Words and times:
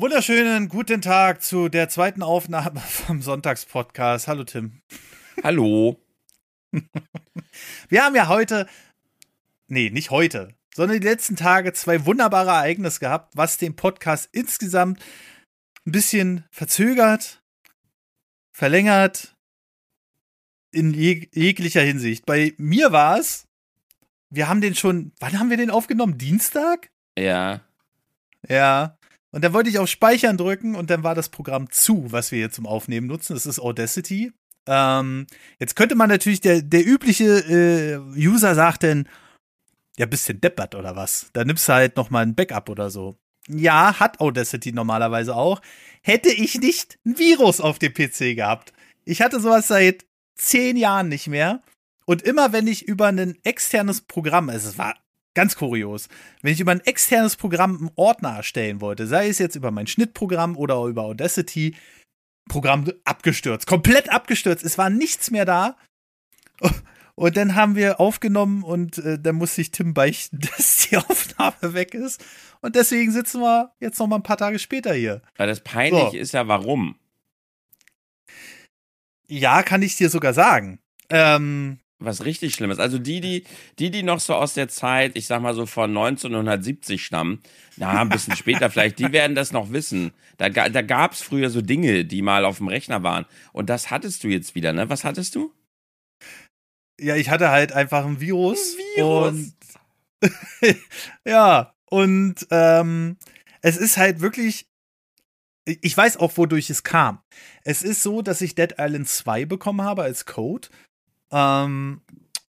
Wunderschönen 0.00 0.68
guten 0.68 1.02
Tag 1.02 1.42
zu 1.42 1.68
der 1.68 1.88
zweiten 1.88 2.22
Aufnahme 2.22 2.78
vom 2.78 3.20
Sonntagspodcast. 3.20 4.28
Hallo 4.28 4.44
Tim. 4.44 4.80
Hallo. 5.42 6.00
Wir 7.88 8.04
haben 8.04 8.14
ja 8.14 8.28
heute, 8.28 8.68
nee, 9.66 9.90
nicht 9.90 10.12
heute, 10.12 10.54
sondern 10.72 11.00
die 11.00 11.06
letzten 11.08 11.34
Tage 11.34 11.72
zwei 11.72 12.06
wunderbare 12.06 12.50
Ereignisse 12.50 13.00
gehabt, 13.00 13.36
was 13.36 13.58
den 13.58 13.74
Podcast 13.74 14.28
insgesamt 14.30 15.04
ein 15.84 15.90
bisschen 15.90 16.44
verzögert, 16.52 17.42
verlängert, 18.52 19.36
in 20.70 20.94
jeg 20.94 21.28
jeglicher 21.34 21.82
Hinsicht. 21.82 22.24
Bei 22.24 22.54
mir 22.56 22.92
war 22.92 23.18
es, 23.18 23.48
wir 24.30 24.48
haben 24.48 24.60
den 24.60 24.76
schon, 24.76 25.10
wann 25.18 25.40
haben 25.40 25.50
wir 25.50 25.56
den 25.56 25.70
aufgenommen? 25.70 26.18
Dienstag? 26.18 26.88
Ja. 27.18 27.62
Ja. 28.48 28.97
Und 29.30 29.44
dann 29.44 29.52
wollte 29.52 29.68
ich 29.68 29.78
auf 29.78 29.88
Speichern 29.88 30.36
drücken 30.36 30.74
und 30.74 30.90
dann 30.90 31.02
war 31.02 31.14
das 31.14 31.28
Programm 31.28 31.70
zu, 31.70 32.10
was 32.10 32.32
wir 32.32 32.38
hier 32.38 32.50
zum 32.50 32.66
Aufnehmen 32.66 33.06
nutzen. 33.06 33.34
Das 33.34 33.46
ist 33.46 33.60
Audacity. 33.60 34.32
Ähm, 34.66 35.26
jetzt 35.58 35.76
könnte 35.76 35.94
man 35.94 36.08
natürlich, 36.08 36.40
der, 36.40 36.62
der 36.62 36.86
übliche 36.86 37.24
äh, 37.24 37.98
User 38.18 38.54
sagt 38.54 38.82
dann, 38.84 39.08
ja, 39.98 40.06
bisschen 40.06 40.40
deppert 40.40 40.74
oder 40.74 40.96
was. 40.96 41.30
Da 41.32 41.44
nimmst 41.44 41.68
du 41.68 41.72
halt 41.72 41.96
nochmal 41.96 42.24
ein 42.24 42.34
Backup 42.34 42.68
oder 42.68 42.90
so. 42.90 43.16
Ja, 43.48 43.98
hat 43.98 44.20
Audacity 44.20 44.72
normalerweise 44.72 45.34
auch. 45.34 45.60
Hätte 46.02 46.30
ich 46.30 46.60
nicht 46.60 46.98
ein 47.04 47.18
Virus 47.18 47.60
auf 47.60 47.78
dem 47.78 47.92
PC 47.92 48.36
gehabt. 48.36 48.72
Ich 49.04 49.22
hatte 49.22 49.40
sowas 49.40 49.68
seit 49.68 50.04
zehn 50.36 50.76
Jahren 50.76 51.08
nicht 51.08 51.26
mehr. 51.26 51.62
Und 52.04 52.22
immer 52.22 52.52
wenn 52.52 52.66
ich 52.66 52.86
über 52.86 53.08
ein 53.08 53.36
externes 53.42 54.02
Programm, 54.02 54.48
also 54.48 54.68
es 54.68 54.78
war 54.78 54.96
Ganz 55.38 55.54
kurios. 55.54 56.08
Wenn 56.42 56.52
ich 56.52 56.58
über 56.58 56.72
ein 56.72 56.80
externes 56.80 57.36
Programm 57.36 57.76
einen 57.78 57.90
Ordner 57.94 58.30
erstellen 58.30 58.80
wollte, 58.80 59.06
sei 59.06 59.28
es 59.28 59.38
jetzt 59.38 59.54
über 59.54 59.70
mein 59.70 59.86
Schnittprogramm 59.86 60.56
oder 60.56 60.84
über 60.86 61.02
Audacity, 61.02 61.76
Programm 62.48 62.90
abgestürzt, 63.04 63.68
komplett 63.68 64.10
abgestürzt. 64.10 64.64
Es 64.64 64.78
war 64.78 64.90
nichts 64.90 65.30
mehr 65.30 65.44
da. 65.44 65.76
Und 67.14 67.36
dann 67.36 67.54
haben 67.54 67.76
wir 67.76 68.00
aufgenommen 68.00 68.64
und 68.64 68.98
äh, 68.98 69.16
dann 69.16 69.36
musste 69.36 69.60
ich 69.60 69.70
Tim 69.70 69.94
beichten, 69.94 70.40
dass 70.56 70.88
die 70.88 70.96
Aufnahme 70.96 71.72
weg 71.72 71.94
ist. 71.94 72.24
Und 72.60 72.74
deswegen 72.74 73.12
sitzen 73.12 73.40
wir 73.40 73.72
jetzt 73.78 74.00
noch 74.00 74.08
mal 74.08 74.16
ein 74.16 74.24
paar 74.24 74.38
Tage 74.38 74.58
später 74.58 74.92
hier. 74.92 75.22
Weil 75.36 75.46
das 75.46 75.60
peinlich 75.60 76.10
so. 76.10 76.16
ist 76.16 76.32
ja, 76.32 76.48
warum? 76.48 76.98
Ja, 79.28 79.62
kann 79.62 79.82
ich 79.82 79.94
dir 79.94 80.10
sogar 80.10 80.34
sagen. 80.34 80.80
Ähm, 81.10 81.78
was 81.98 82.24
richtig 82.24 82.54
Schlimmes. 82.54 82.78
Also 82.78 82.98
die, 82.98 83.20
die, 83.20 83.44
die, 83.78 83.90
die 83.90 84.02
noch 84.02 84.20
so 84.20 84.34
aus 84.34 84.54
der 84.54 84.68
Zeit, 84.68 85.16
ich 85.16 85.26
sag 85.26 85.42
mal 85.42 85.54
so 85.54 85.66
von 85.66 85.90
1970 85.90 87.04
stammen, 87.04 87.42
na, 87.76 88.00
ein 88.00 88.08
bisschen 88.08 88.36
später 88.36 88.70
vielleicht, 88.70 88.98
die 88.98 89.12
werden 89.12 89.34
das 89.34 89.52
noch 89.52 89.72
wissen. 89.72 90.12
Da, 90.36 90.48
da 90.48 90.82
gab's 90.82 91.22
früher 91.22 91.50
so 91.50 91.60
Dinge, 91.60 92.04
die 92.04 92.22
mal 92.22 92.44
auf 92.44 92.58
dem 92.58 92.68
Rechner 92.68 93.02
waren. 93.02 93.26
Und 93.52 93.68
das 93.68 93.90
hattest 93.90 94.22
du 94.24 94.28
jetzt 94.28 94.54
wieder, 94.54 94.72
ne? 94.72 94.88
Was 94.88 95.04
hattest 95.04 95.34
du? 95.34 95.52
Ja, 97.00 97.16
ich 97.16 97.30
hatte 97.30 97.50
halt 97.50 97.72
einfach 97.72 98.04
ein 98.04 98.20
Virus. 98.20 98.74
Ein 98.74 98.96
Virus. 98.96 99.30
Und 99.30 99.54
ja, 101.24 101.74
und 101.90 102.46
ähm, 102.50 103.16
es 103.62 103.76
ist 103.76 103.96
halt 103.96 104.20
wirklich. 104.20 104.66
Ich 105.82 105.94
weiß 105.94 106.16
auch, 106.16 106.38
wodurch 106.38 106.70
es 106.70 106.82
kam. 106.82 107.20
Es 107.62 107.82
ist 107.82 108.02
so, 108.02 108.22
dass 108.22 108.40
ich 108.40 108.54
Dead 108.54 108.76
Island 108.78 109.06
2 109.06 109.44
bekommen 109.44 109.82
habe 109.82 110.02
als 110.02 110.24
Code 110.24 110.68
ähm, 111.30 112.00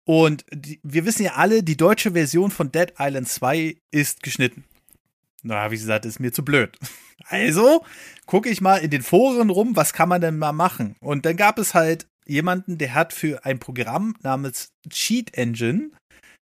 und 0.06 0.46
die, 0.52 0.80
wir 0.84 1.06
wissen 1.06 1.24
ja 1.24 1.34
alle, 1.34 1.64
die 1.64 1.78
deutsche 1.78 2.12
Version 2.12 2.52
von 2.52 2.72
Dead 2.72 2.94
Island 3.00 3.28
2 3.28 3.78
ist 3.92 4.24
geschnitten. 4.24 4.64
Na, 5.42 5.62
habe 5.62 5.76
ich 5.76 5.82
gesagt, 5.82 6.06
ist 6.06 6.20
mir 6.20 6.32
zu 6.32 6.44
blöd. 6.44 6.78
Also 7.28 7.84
gucke 8.26 8.50
ich 8.50 8.60
mal 8.60 8.78
in 8.78 8.92
den 8.92 9.02
Foren 9.02 9.50
rum, 9.50 9.76
was 9.76 9.94
kann 9.94 10.10
man 10.10 10.20
denn 10.20 10.38
mal 10.38 10.52
machen? 10.52 10.96
Und 11.00 11.26
dann 11.26 11.38
gab 11.38 11.58
es 11.58 11.74
halt 11.74 12.08
jemanden, 12.28 12.78
der 12.78 12.94
hat 12.94 13.14
für 13.14 13.46
ein 13.46 13.58
Programm 13.58 14.16
namens 14.22 14.74
Cheat 14.90 15.34
Engine, 15.34 15.92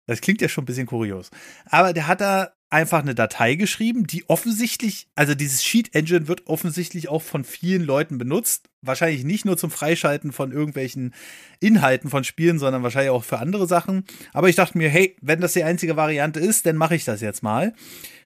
das 0.07 0.23
klingt 0.23 0.41
ja 0.41 0.49
schon 0.49 0.63
ein 0.63 0.67
bisschen 0.67 0.87
kurios, 0.87 1.31
aber 1.67 1.93
der 1.93 2.07
hat 2.09 2.23
da 2.23 2.53
einfach 2.73 3.01
eine 3.01 3.15
Datei 3.15 3.55
geschrieben, 3.55 4.07
die 4.07 4.29
offensichtlich, 4.29 5.07
also 5.15 5.35
dieses 5.35 5.63
Sheet 5.63 5.95
Engine 5.95 6.27
wird 6.27 6.47
offensichtlich 6.47 7.09
auch 7.09 7.23
von 7.23 7.45
vielen 7.45 7.83
Leuten 7.83 8.19
benutzt. 8.19 8.69
Wahrscheinlich 8.81 9.25
nicht 9.25 9.45
nur 9.45 9.57
zum 9.57 9.71
Freischalten 9.71 10.33
von 10.33 10.53
irgendwelchen 10.53 11.15
Inhalten 11.61 12.11
von 12.11 12.25
Spielen, 12.25 12.59
sondern 12.59 12.83
wahrscheinlich 12.83 13.11
auch 13.11 13.25
für 13.25 13.39
andere 13.39 13.67
Sachen. 13.67 14.05
Aber 14.33 14.49
ich 14.49 14.57
dachte 14.57 14.79
mir, 14.79 14.89
hey, 14.89 15.17
wenn 15.21 15.41
das 15.41 15.53
die 15.53 15.65
einzige 15.65 15.97
Variante 15.97 16.41
ist, 16.41 16.67
dann 16.67 16.77
mache 16.77 16.95
ich 16.97 17.05
das 17.05 17.21
jetzt 17.21 17.43
mal. 17.43 17.75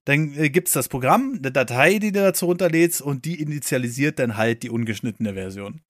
Dann 0.04 0.34
äh, 0.34 0.48
gibt 0.48 0.68
es 0.68 0.74
das 0.74 0.88
Programm, 0.88 1.34
eine 1.38 1.50
Datei, 1.50 1.98
die 1.98 2.12
du 2.12 2.20
dazu 2.20 2.46
runterlädst 2.46 3.02
und 3.02 3.24
die 3.24 3.40
initialisiert 3.40 4.18
dann 4.18 4.36
halt 4.36 4.62
die 4.62 4.70
ungeschnittene 4.70 5.34
Version. 5.34 5.82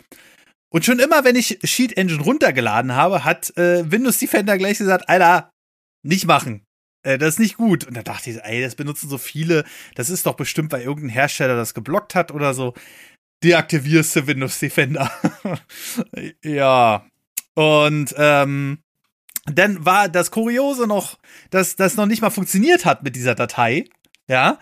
Und 0.73 0.84
schon 0.84 0.99
immer, 0.99 1.25
wenn 1.25 1.37
ich 1.37 1.59
Sheet 1.62 1.97
Engine 1.97 2.23
runtergeladen 2.23 2.94
habe, 2.94 3.25
hat 3.25 3.56
äh, 3.56 3.91
Windows 3.91 4.19
Defender 4.19 4.59
gleich 4.59 4.78
gesagt, 4.78 5.09
Alter, 5.09 5.50
nicht 6.03 6.27
machen. 6.27 6.66
Äh, 7.06 7.19
das 7.19 7.34
ist 7.34 7.39
nicht 7.39 7.56
gut. 7.56 7.87
Und 7.87 7.97
da 7.97 8.03
dachte 8.03 8.31
ich, 8.31 8.43
ey, 8.43 8.61
das 8.61 8.75
benutzen 8.75 9.09
so 9.09 9.19
viele. 9.19 9.65
Das 9.94 10.11
ist 10.11 10.27
doch 10.27 10.34
bestimmt, 10.34 10.72
weil 10.72 10.83
irgendein 10.83 11.11
Hersteller 11.11 11.56
das 11.56 11.72
geblockt 11.72 12.15
hat 12.15 12.33
oder 12.33 12.53
so. 12.53 12.75
Deaktivierst 13.44 14.17
du 14.17 14.27
Windows 14.27 14.59
Defender. 14.59 15.11
ja. 16.43 17.06
Und 17.55 18.15
ähm, 18.19 18.78
dann 19.47 19.84
war 19.84 20.09
das 20.09 20.31
Kuriose 20.31 20.87
noch, 20.87 21.19
dass 21.50 21.77
das 21.77 21.97
noch 21.97 22.06
nicht 22.06 22.22
mal 22.22 22.31
funktioniert 22.31 22.84
hat 22.84 23.05
mit 23.05 23.15
dieser 23.15 23.34
Datei. 23.34 23.84
Ja. 24.27 24.59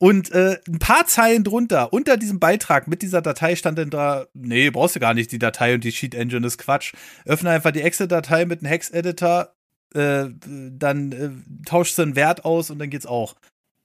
Und 0.00 0.30
äh, 0.30 0.58
ein 0.68 0.78
paar 0.78 1.06
Zeilen 1.06 1.42
drunter, 1.42 1.92
unter 1.92 2.16
diesem 2.16 2.38
Beitrag 2.38 2.86
mit 2.86 3.02
dieser 3.02 3.20
Datei 3.20 3.56
stand 3.56 3.78
dann 3.78 3.90
da, 3.90 4.26
nee, 4.32 4.70
brauchst 4.70 4.94
du 4.94 5.00
gar 5.00 5.14
nicht 5.14 5.32
die 5.32 5.40
Datei 5.40 5.74
und 5.74 5.82
die 5.82 5.90
Sheet 5.90 6.14
Engine 6.14 6.46
ist 6.46 6.58
Quatsch. 6.58 6.92
Öffne 7.24 7.50
einfach 7.50 7.72
die 7.72 7.82
Excel-Datei 7.82 8.44
mit 8.44 8.60
einem 8.60 8.68
Hex-Editor, 8.68 9.56
äh, 9.94 10.26
dann 10.46 11.12
äh, 11.12 11.30
tauscht 11.66 11.96
du 11.98 12.02
einen 12.02 12.16
Wert 12.16 12.44
aus 12.44 12.70
und 12.70 12.78
dann 12.78 12.90
geht's 12.90 13.06
auch. 13.06 13.36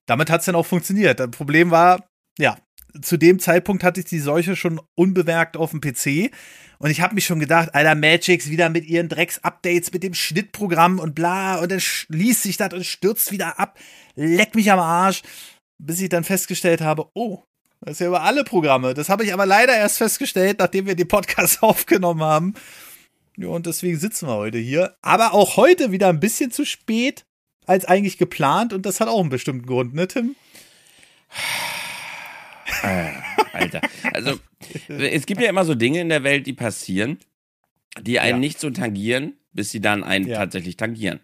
Damit 0.06 0.30
hat's 0.30 0.46
dann 0.46 0.56
auch 0.56 0.66
funktioniert. 0.66 1.20
Das 1.20 1.32
Problem 1.32 1.72
war, 1.72 2.06
ja, 2.38 2.58
zu 3.02 3.18
dem 3.18 3.40
Zeitpunkt 3.40 3.84
hatte 3.84 4.02
ich 4.02 4.06
die 4.06 4.20
Seuche 4.20 4.56
schon 4.56 4.82
unbemerkt 4.96 5.58
auf 5.58 5.72
dem 5.72 5.82
PC 5.82 6.32
und 6.84 6.90
ich 6.90 7.00
habe 7.00 7.16
mich 7.16 7.26
schon 7.26 7.40
gedacht, 7.40 7.74
Alter, 7.74 7.96
Magix 7.96 8.50
wieder 8.50 8.70
mit 8.70 8.86
ihren 8.86 9.08
Drecks-Updates, 9.08 9.94
mit 9.94 10.04
dem 10.04 10.14
Schnittprogramm 10.14 11.00
und 11.00 11.16
bla 11.16 11.60
und 11.60 11.72
dann 11.72 11.82
liest 12.10 12.44
sich 12.44 12.58
das 12.58 12.74
und 12.74 12.86
stürzt 12.86 13.32
wieder 13.32 13.58
ab. 13.58 13.80
Leck 14.16 14.54
mich 14.54 14.70
am 14.72 14.80
Arsch. 14.80 15.22
Bis 15.80 16.02
ich 16.02 16.10
dann 16.10 16.24
festgestellt 16.24 16.82
habe, 16.82 17.08
oh, 17.14 17.44
das 17.80 17.94
ist 17.94 18.00
ja 18.00 18.08
über 18.08 18.22
alle 18.22 18.44
Programme. 18.44 18.94
Das 18.94 19.10
habe 19.10 19.24
ich 19.24 19.34
aber 19.34 19.46
leider 19.46 19.76
erst 19.76 19.98
festgestellt, 19.98 20.60
nachdem 20.60 20.86
wir 20.86 20.96
den 20.96 21.08
Podcast 21.08 21.64
aufgenommen 21.64 22.22
haben. 22.22 22.54
Ja, 23.38 23.48
und 23.48 23.66
deswegen 23.66 23.98
sitzen 23.98 24.28
wir 24.28 24.36
heute 24.36 24.58
hier. 24.58 24.96
Aber 25.02 25.34
auch 25.34 25.58
heute 25.58 25.92
wieder 25.92 26.10
ein 26.10 26.20
bisschen 26.20 26.52
zu 26.52 26.66
spät 26.66 27.26
als 27.66 27.86
eigentlich 27.86 28.18
geplant. 28.18 28.74
Und 28.74 28.86
das 28.86 29.00
hat 29.00 29.08
auch 29.08 29.20
einen 29.20 29.30
bestimmten 29.30 29.66
Grund, 29.66 29.94
ne, 29.94 30.08
Tim? 30.08 30.36
Äh, 32.84 33.12
Alter. 33.54 33.82
Also, 34.12 34.40
es 34.88 35.26
gibt 35.26 35.42
ja 35.42 35.50
immer 35.50 35.66
so 35.66 35.76
Dinge 35.76 36.02
in 36.02 36.10
der 36.10 36.24
Welt, 36.24 36.48
die 36.48 36.54
passieren, 36.54 37.18
die 38.02 38.20
einen 38.20 38.38
ja. 38.38 38.40
nicht 38.40 38.60
so 38.60 38.70
tangieren, 38.70 39.34
bis 39.52 39.72
sie 39.72 39.82
dann 39.82 40.04
einen 40.04 40.28
ja. 40.28 40.38
tatsächlich 40.38 40.78
tangieren. 40.78 41.20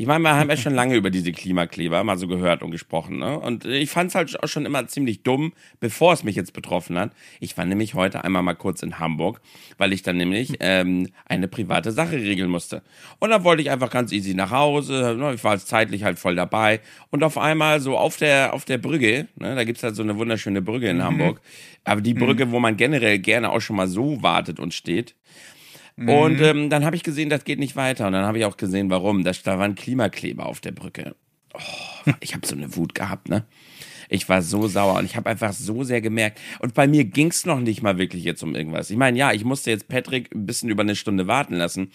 Ich 0.00 0.06
meine, 0.06 0.24
wir 0.24 0.34
haben 0.34 0.48
ja 0.48 0.56
schon 0.56 0.74
lange 0.74 0.94
über 0.94 1.10
diese 1.10 1.30
Klimakleber 1.30 2.02
mal 2.04 2.16
so 2.16 2.26
gehört 2.26 2.62
und 2.62 2.70
gesprochen. 2.70 3.18
Ne? 3.18 3.38
Und 3.38 3.66
ich 3.66 3.90
fand 3.90 4.08
es 4.08 4.14
halt 4.14 4.42
auch 4.42 4.48
schon 4.48 4.64
immer 4.64 4.86
ziemlich 4.86 5.24
dumm, 5.24 5.52
bevor 5.78 6.14
es 6.14 6.24
mich 6.24 6.36
jetzt 6.36 6.54
betroffen 6.54 6.98
hat. 6.98 7.12
Ich 7.38 7.58
war 7.58 7.66
nämlich 7.66 7.92
heute 7.92 8.24
einmal 8.24 8.42
mal 8.42 8.54
kurz 8.54 8.82
in 8.82 8.98
Hamburg, 8.98 9.42
weil 9.76 9.92
ich 9.92 10.00
dann 10.00 10.16
nämlich 10.16 10.54
ähm, 10.60 11.10
eine 11.26 11.48
private 11.48 11.92
Sache 11.92 12.16
regeln 12.16 12.48
musste. 12.48 12.80
Und 13.18 13.28
dann 13.28 13.44
wollte 13.44 13.60
ich 13.60 13.70
einfach 13.70 13.90
ganz 13.90 14.10
easy 14.10 14.32
nach 14.32 14.50
Hause. 14.50 15.16
Ne? 15.18 15.34
Ich 15.34 15.44
war 15.44 15.58
zeitlich 15.58 16.02
halt 16.02 16.18
voll 16.18 16.34
dabei. 16.34 16.80
Und 17.10 17.22
auf 17.22 17.36
einmal 17.36 17.80
so 17.80 17.98
auf 17.98 18.16
der, 18.16 18.54
auf 18.54 18.64
der 18.64 18.78
Brücke, 18.78 19.28
ne? 19.36 19.54
da 19.54 19.64
gibt's 19.64 19.82
halt 19.82 19.96
so 19.96 20.02
eine 20.02 20.16
wunderschöne 20.16 20.62
Brücke 20.62 20.88
in 20.88 20.96
mhm. 20.96 21.04
Hamburg. 21.04 21.42
Aber 21.84 22.00
die 22.00 22.14
Brücke, 22.14 22.46
mhm. 22.46 22.52
wo 22.52 22.58
man 22.58 22.78
generell 22.78 23.18
gerne 23.18 23.50
auch 23.50 23.60
schon 23.60 23.76
mal 23.76 23.86
so 23.86 24.22
wartet 24.22 24.60
und 24.60 24.72
steht, 24.72 25.14
Mhm. 26.00 26.08
Und 26.08 26.40
ähm, 26.40 26.70
dann 26.70 26.86
habe 26.86 26.96
ich 26.96 27.02
gesehen, 27.02 27.28
das 27.28 27.44
geht 27.44 27.58
nicht 27.58 27.76
weiter. 27.76 28.06
Und 28.06 28.14
dann 28.14 28.24
habe 28.24 28.38
ich 28.38 28.46
auch 28.46 28.56
gesehen, 28.56 28.88
warum. 28.88 29.22
Da, 29.22 29.32
da 29.44 29.58
waren 29.58 29.74
Klimakleber 29.74 30.46
auf 30.46 30.60
der 30.60 30.72
Brücke. 30.72 31.14
Oh, 31.52 32.10
ich 32.20 32.34
habe 32.34 32.46
so 32.46 32.56
eine 32.56 32.74
Wut 32.74 32.94
gehabt, 32.94 33.28
ne? 33.28 33.44
Ich 34.08 34.28
war 34.28 34.42
so 34.42 34.66
sauer 34.66 34.98
und 34.98 35.04
ich 35.04 35.14
habe 35.14 35.28
einfach 35.28 35.52
so 35.52 35.84
sehr 35.84 36.00
gemerkt. 36.00 36.40
Und 36.58 36.74
bei 36.74 36.88
mir 36.88 37.04
ging 37.04 37.28
es 37.28 37.44
noch 37.44 37.60
nicht 37.60 37.82
mal 37.82 37.98
wirklich 37.98 38.24
jetzt 38.24 38.42
um 38.42 38.56
irgendwas. 38.56 38.90
Ich 38.90 38.96
meine, 38.96 39.16
ja, 39.18 39.32
ich 39.32 39.44
musste 39.44 39.70
jetzt 39.70 39.88
Patrick 39.88 40.34
ein 40.34 40.46
bisschen 40.46 40.70
über 40.70 40.82
eine 40.82 40.96
Stunde 40.96 41.26
warten 41.26 41.54
lassen. 41.54 41.92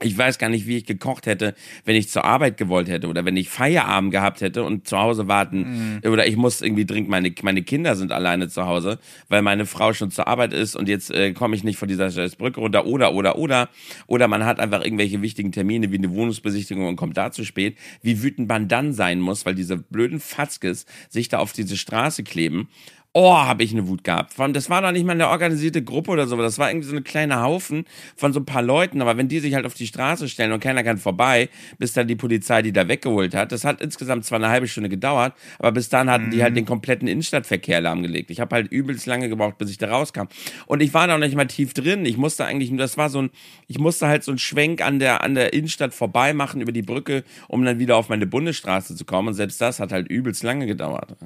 Ich 0.00 0.16
weiß 0.16 0.38
gar 0.38 0.48
nicht, 0.48 0.68
wie 0.68 0.76
ich 0.76 0.84
gekocht 0.84 1.26
hätte, 1.26 1.54
wenn 1.84 1.96
ich 1.96 2.08
zur 2.08 2.24
Arbeit 2.24 2.56
gewollt 2.56 2.88
hätte 2.88 3.08
oder 3.08 3.24
wenn 3.24 3.36
ich 3.36 3.48
Feierabend 3.48 4.12
gehabt 4.12 4.40
hätte 4.40 4.62
und 4.62 4.86
zu 4.86 4.96
Hause 4.96 5.26
warten 5.26 6.00
mhm. 6.04 6.10
oder 6.10 6.26
ich 6.26 6.36
muss 6.36 6.62
irgendwie 6.62 6.86
dringend 6.86 7.10
meine 7.10 7.34
meine 7.42 7.62
Kinder 7.62 7.96
sind 7.96 8.12
alleine 8.12 8.48
zu 8.48 8.66
Hause, 8.66 9.00
weil 9.28 9.42
meine 9.42 9.66
Frau 9.66 9.92
schon 9.92 10.12
zur 10.12 10.28
Arbeit 10.28 10.52
ist 10.52 10.76
und 10.76 10.88
jetzt 10.88 11.10
äh, 11.10 11.32
komme 11.32 11.56
ich 11.56 11.64
nicht 11.64 11.78
von 11.78 11.88
dieser 11.88 12.10
Brücke 12.38 12.60
runter 12.60 12.86
oder 12.86 13.12
oder 13.12 13.38
oder 13.38 13.68
oder 14.06 14.28
man 14.28 14.44
hat 14.44 14.60
einfach 14.60 14.84
irgendwelche 14.84 15.20
wichtigen 15.20 15.50
Termine 15.50 15.90
wie 15.90 15.98
eine 15.98 16.10
Wohnungsbesichtigung 16.10 16.86
und 16.86 16.96
kommt 16.96 17.16
da 17.16 17.32
zu 17.32 17.44
spät. 17.44 17.76
Wie 18.00 18.22
wütend 18.22 18.48
man 18.48 18.68
dann 18.68 18.92
sein 18.92 19.20
muss, 19.20 19.46
weil 19.46 19.56
diese 19.56 19.76
blöden 19.76 20.20
Fatzkes 20.20 20.86
sich 21.08 21.28
da 21.28 21.38
auf 21.38 21.52
diese 21.52 21.76
Straße 21.76 22.22
kleben 22.22 22.68
Oh, 23.14 23.34
habe 23.34 23.64
ich 23.64 23.72
eine 23.72 23.88
Wut 23.88 24.04
gehabt. 24.04 24.34
Das 24.52 24.68
war 24.68 24.82
doch 24.82 24.92
nicht 24.92 25.04
mal 25.04 25.12
eine 25.12 25.28
organisierte 25.28 25.82
Gruppe 25.82 26.10
oder 26.10 26.26
so, 26.26 26.36
das 26.36 26.58
war 26.58 26.70
irgendwie 26.70 26.88
so 26.88 26.94
ein 26.94 27.04
kleiner 27.04 27.42
Haufen 27.42 27.84
von 28.14 28.34
so 28.34 28.40
ein 28.40 28.44
paar 28.44 28.62
Leuten. 28.62 29.00
Aber 29.00 29.16
wenn 29.16 29.28
die 29.28 29.40
sich 29.40 29.54
halt 29.54 29.64
auf 29.64 29.74
die 29.74 29.86
Straße 29.86 30.28
stellen 30.28 30.52
und 30.52 30.60
keiner 30.60 30.84
kann 30.84 30.98
vorbei, 30.98 31.48
bis 31.78 31.94
dann 31.94 32.06
die 32.06 32.16
Polizei 32.16 32.60
die 32.60 32.72
da 32.72 32.86
weggeholt 32.86 33.34
hat, 33.34 33.50
das 33.50 33.64
hat 33.64 33.80
insgesamt 33.80 34.26
zwar 34.26 34.38
eine 34.38 34.50
halbe 34.50 34.68
Stunde 34.68 34.90
gedauert, 34.90 35.32
aber 35.58 35.72
bis 35.72 35.88
dann 35.88 36.10
hatten 36.10 36.30
die 36.30 36.42
halt 36.42 36.52
mhm. 36.52 36.56
den 36.56 36.66
kompletten 36.66 37.08
Innenstadtverkehr 37.08 37.80
lahmgelegt. 37.80 38.30
Ich 38.30 38.40
habe 38.40 38.54
halt 38.54 38.70
übelst 38.70 39.06
lange 39.06 39.30
gebraucht, 39.30 39.56
bis 39.56 39.70
ich 39.70 39.78
da 39.78 39.88
rauskam. 39.88 40.26
Und 40.66 40.82
ich 40.82 40.92
war 40.92 41.06
da 41.06 41.16
noch 41.16 41.26
nicht 41.26 41.34
mal 41.34 41.46
tief 41.46 41.72
drin. 41.72 42.04
Ich 42.04 42.18
musste 42.18 42.44
eigentlich, 42.44 42.70
das 42.76 42.98
war 42.98 43.08
so 43.08 43.22
ein, 43.22 43.30
ich 43.66 43.78
musste 43.78 44.06
halt 44.06 44.22
so 44.22 44.32
einen 44.32 44.38
Schwenk 44.38 44.82
an 44.82 44.98
der, 44.98 45.24
an 45.24 45.34
der 45.34 45.54
Innenstadt 45.54 45.94
vorbei 45.94 46.34
machen 46.34 46.60
über 46.60 46.72
die 46.72 46.82
Brücke, 46.82 47.24
um 47.48 47.64
dann 47.64 47.78
wieder 47.78 47.96
auf 47.96 48.10
meine 48.10 48.26
Bundesstraße 48.26 48.94
zu 48.94 49.04
kommen. 49.06 49.28
Und 49.28 49.34
selbst 49.34 49.60
das 49.62 49.80
hat 49.80 49.92
halt 49.92 50.08
übelst 50.08 50.42
lange 50.42 50.66
gedauert. 50.66 51.16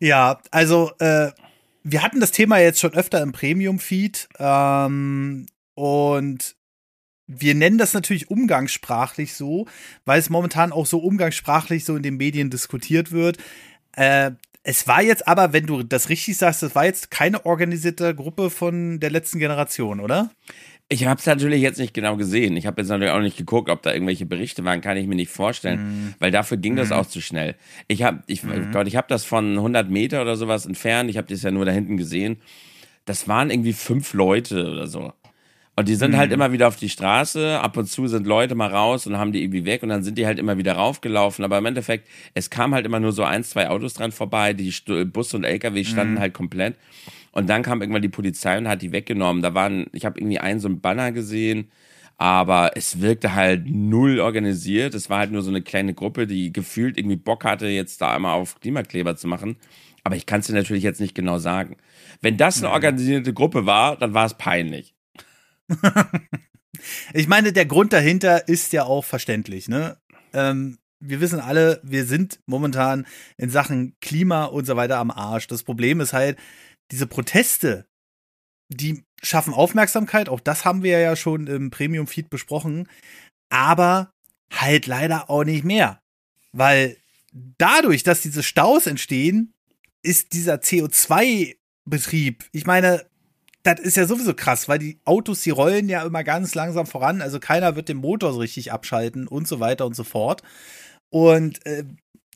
Ja, 0.00 0.40
also 0.50 0.92
äh, 0.98 1.30
wir 1.82 2.02
hatten 2.02 2.20
das 2.20 2.32
Thema 2.32 2.58
jetzt 2.58 2.80
schon 2.80 2.94
öfter 2.94 3.22
im 3.22 3.32
Premium-Feed 3.32 4.28
ähm, 4.38 5.46
und 5.74 6.56
wir 7.26 7.54
nennen 7.54 7.78
das 7.78 7.94
natürlich 7.94 8.30
umgangssprachlich 8.30 9.34
so, 9.34 9.66
weil 10.04 10.18
es 10.18 10.30
momentan 10.30 10.72
auch 10.72 10.86
so 10.86 10.98
umgangssprachlich 10.98 11.84
so 11.84 11.96
in 11.96 12.02
den 12.02 12.16
Medien 12.16 12.50
diskutiert 12.50 13.12
wird. 13.12 13.38
Äh, 13.92 14.32
es 14.62 14.88
war 14.88 15.02
jetzt 15.02 15.28
aber, 15.28 15.52
wenn 15.52 15.66
du 15.66 15.82
das 15.82 16.08
richtig 16.08 16.36
sagst, 16.36 16.62
es 16.62 16.74
war 16.74 16.84
jetzt 16.86 17.10
keine 17.10 17.46
organisierte 17.46 18.14
Gruppe 18.14 18.50
von 18.50 19.00
der 19.00 19.10
letzten 19.10 19.38
Generation, 19.38 20.00
oder? 20.00 20.30
Ich 20.92 21.06
habe 21.06 21.20
es 21.20 21.26
natürlich 21.26 21.62
jetzt 21.62 21.78
nicht 21.78 21.94
genau 21.94 22.16
gesehen. 22.16 22.56
Ich 22.56 22.66
habe 22.66 22.80
jetzt 22.82 22.88
natürlich 22.88 23.12
auch 23.12 23.20
nicht 23.20 23.36
geguckt, 23.36 23.70
ob 23.70 23.80
da 23.82 23.92
irgendwelche 23.92 24.26
Berichte 24.26 24.64
waren, 24.64 24.80
kann 24.80 24.96
ich 24.96 25.06
mir 25.06 25.14
nicht 25.14 25.30
vorstellen, 25.30 25.80
mhm. 25.80 26.14
weil 26.18 26.32
dafür 26.32 26.56
ging 26.56 26.74
das 26.74 26.88
mhm. 26.88 26.94
auch 26.94 27.06
zu 27.06 27.20
schnell. 27.20 27.54
Ich 27.86 28.02
habe, 28.02 28.24
ich, 28.26 28.42
mhm. 28.42 28.72
Gott, 28.72 28.88
ich 28.88 28.96
habe 28.96 29.06
das 29.08 29.24
von 29.24 29.56
100 29.56 29.88
Meter 29.88 30.20
oder 30.20 30.34
sowas 30.34 30.66
entfernt. 30.66 31.08
Ich 31.08 31.16
habe 31.16 31.28
das 31.28 31.42
ja 31.42 31.52
nur 31.52 31.64
da 31.64 31.70
hinten 31.70 31.96
gesehen. 31.96 32.38
Das 33.04 33.28
waren 33.28 33.50
irgendwie 33.50 33.72
fünf 33.72 34.14
Leute 34.14 34.68
oder 34.68 34.88
so. 34.88 35.12
Und 35.76 35.88
die 35.88 35.94
sind 35.94 36.16
halt 36.16 36.30
mhm. 36.30 36.34
immer 36.34 36.52
wieder 36.52 36.66
auf 36.66 36.76
die 36.76 36.88
Straße. 36.88 37.60
Ab 37.60 37.76
und 37.76 37.86
zu 37.86 38.08
sind 38.08 38.26
Leute 38.26 38.56
mal 38.56 38.68
raus 38.68 39.06
und 39.06 39.16
haben 39.16 39.32
die 39.32 39.42
irgendwie 39.42 39.64
weg 39.64 39.84
und 39.84 39.90
dann 39.90 40.02
sind 40.02 40.18
die 40.18 40.26
halt 40.26 40.40
immer 40.40 40.58
wieder 40.58 40.72
raufgelaufen. 40.72 41.44
Aber 41.44 41.56
im 41.56 41.66
Endeffekt, 41.66 42.08
es 42.34 42.50
kam 42.50 42.74
halt 42.74 42.84
immer 42.84 42.98
nur 42.98 43.12
so 43.12 43.22
ein, 43.22 43.44
zwei 43.44 43.68
Autos 43.68 43.94
dran 43.94 44.10
vorbei. 44.10 44.52
Die 44.52 44.74
Bus 45.04 45.34
und 45.34 45.44
LKW 45.44 45.84
standen 45.84 46.14
mhm. 46.14 46.18
halt 46.18 46.34
komplett. 46.34 46.74
Und 47.32 47.48
dann 47.48 47.62
kam 47.62 47.80
irgendwann 47.80 48.02
die 48.02 48.08
Polizei 48.08 48.58
und 48.58 48.68
hat 48.68 48.82
die 48.82 48.92
weggenommen. 48.92 49.42
Da 49.42 49.54
waren, 49.54 49.86
ich 49.92 50.04
habe 50.04 50.18
irgendwie 50.18 50.40
einen 50.40 50.60
so 50.60 50.68
einen 50.68 50.80
Banner 50.80 51.12
gesehen, 51.12 51.70
aber 52.18 52.72
es 52.74 53.00
wirkte 53.00 53.34
halt 53.34 53.64
null 53.66 54.20
organisiert. 54.20 54.94
Es 54.94 55.08
war 55.08 55.18
halt 55.20 55.32
nur 55.32 55.42
so 55.42 55.50
eine 55.50 55.62
kleine 55.62 55.94
Gruppe, 55.94 56.26
die 56.26 56.52
gefühlt 56.52 56.98
irgendwie 56.98 57.16
Bock 57.16 57.44
hatte, 57.44 57.66
jetzt 57.66 58.00
da 58.00 58.14
einmal 58.14 58.34
auf 58.34 58.60
Klimakleber 58.60 59.16
zu 59.16 59.28
machen. 59.28 59.56
Aber 60.02 60.16
ich 60.16 60.26
kann 60.26 60.40
es 60.40 60.46
dir 60.46 60.54
natürlich 60.54 60.82
jetzt 60.82 61.00
nicht 61.00 61.14
genau 61.14 61.38
sagen. 61.38 61.76
Wenn 62.20 62.36
das 62.36 62.58
eine 62.58 62.70
organisierte 62.72 63.32
Gruppe 63.32 63.66
war, 63.66 63.96
dann 63.96 64.14
war 64.14 64.26
es 64.26 64.34
peinlich. 64.34 64.94
ich 67.14 67.28
meine, 67.28 67.52
der 67.52 67.66
Grund 67.66 67.92
dahinter 67.92 68.48
ist 68.48 68.72
ja 68.72 68.84
auch 68.84 69.04
verständlich, 69.04 69.68
ne? 69.68 69.96
Ähm, 70.32 70.78
wir 71.00 71.20
wissen 71.20 71.40
alle, 71.40 71.80
wir 71.82 72.04
sind 72.04 72.40
momentan 72.46 73.06
in 73.38 73.48
Sachen 73.48 73.96
Klima 74.00 74.44
und 74.44 74.66
so 74.66 74.76
weiter 74.76 74.98
am 74.98 75.10
Arsch. 75.10 75.46
Das 75.46 75.62
Problem 75.62 76.00
ist 76.00 76.12
halt, 76.12 76.38
diese 76.90 77.06
Proteste, 77.06 77.86
die 78.68 79.04
schaffen 79.22 79.54
Aufmerksamkeit, 79.54 80.28
auch 80.28 80.40
das 80.40 80.64
haben 80.64 80.82
wir 80.82 80.98
ja 80.98 81.16
schon 81.16 81.46
im 81.46 81.70
Premium-Feed 81.70 82.30
besprochen, 82.30 82.88
aber 83.50 84.12
halt 84.52 84.86
leider 84.86 85.28
auch 85.28 85.44
nicht 85.44 85.64
mehr. 85.64 86.00
Weil 86.52 86.96
dadurch, 87.32 88.02
dass 88.02 88.22
diese 88.22 88.42
Staus 88.42 88.86
entstehen, 88.86 89.52
ist 90.02 90.32
dieser 90.32 90.56
CO2-Betrieb, 90.56 92.44
ich 92.52 92.66
meine, 92.66 93.06
das 93.62 93.78
ist 93.80 93.96
ja 93.96 94.06
sowieso 94.06 94.34
krass, 94.34 94.68
weil 94.68 94.78
die 94.78 94.98
Autos, 95.04 95.42
die 95.42 95.50
rollen 95.50 95.88
ja 95.88 96.02
immer 96.02 96.24
ganz 96.24 96.54
langsam 96.54 96.86
voran, 96.86 97.20
also 97.20 97.38
keiner 97.38 97.76
wird 97.76 97.88
den 97.88 97.98
Motor 97.98 98.32
so 98.32 98.38
richtig 98.38 98.72
abschalten 98.72 99.28
und 99.28 99.46
so 99.46 99.60
weiter 99.60 99.84
und 99.84 99.94
so 99.94 100.04
fort. 100.04 100.42
Und 101.10 101.64
äh, 101.66 101.84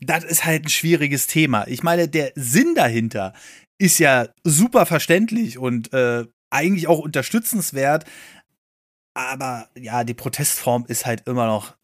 das 0.01 0.25
ist 0.25 0.45
halt 0.45 0.67
ein 0.67 0.69
schwieriges 0.69 1.27
Thema. 1.27 1.67
Ich 1.67 1.83
meine, 1.83 2.09
der 2.09 2.33
Sinn 2.35 2.75
dahinter 2.75 3.33
ist 3.85 3.99
ja 3.99 4.29
super 4.45 4.87
verständlich 4.87 5.59
und 5.59 5.93
äh, 5.93 6.25
eigentlich 6.49 6.89
auch 6.89 7.01
unterstützenswert. 7.01 8.07
Aber 9.13 9.69
ja, 9.77 10.05
die 10.05 10.15
Protestform 10.15 10.87
ist 10.89 11.05
halt 11.05 11.29
immer 11.29 11.47
noch 11.47 11.77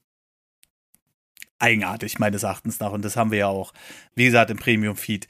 eigenartig, 1.59 2.19
meines 2.19 2.43
Erachtens 2.43 2.81
nach. 2.81 2.93
Und 2.93 3.05
das 3.05 3.17
haben 3.17 3.31
wir 3.31 3.39
ja 3.41 3.49
auch, 3.49 3.75
wie 4.15 4.25
gesagt, 4.25 4.51
im 4.51 4.57
Premium-Feed 4.57 5.29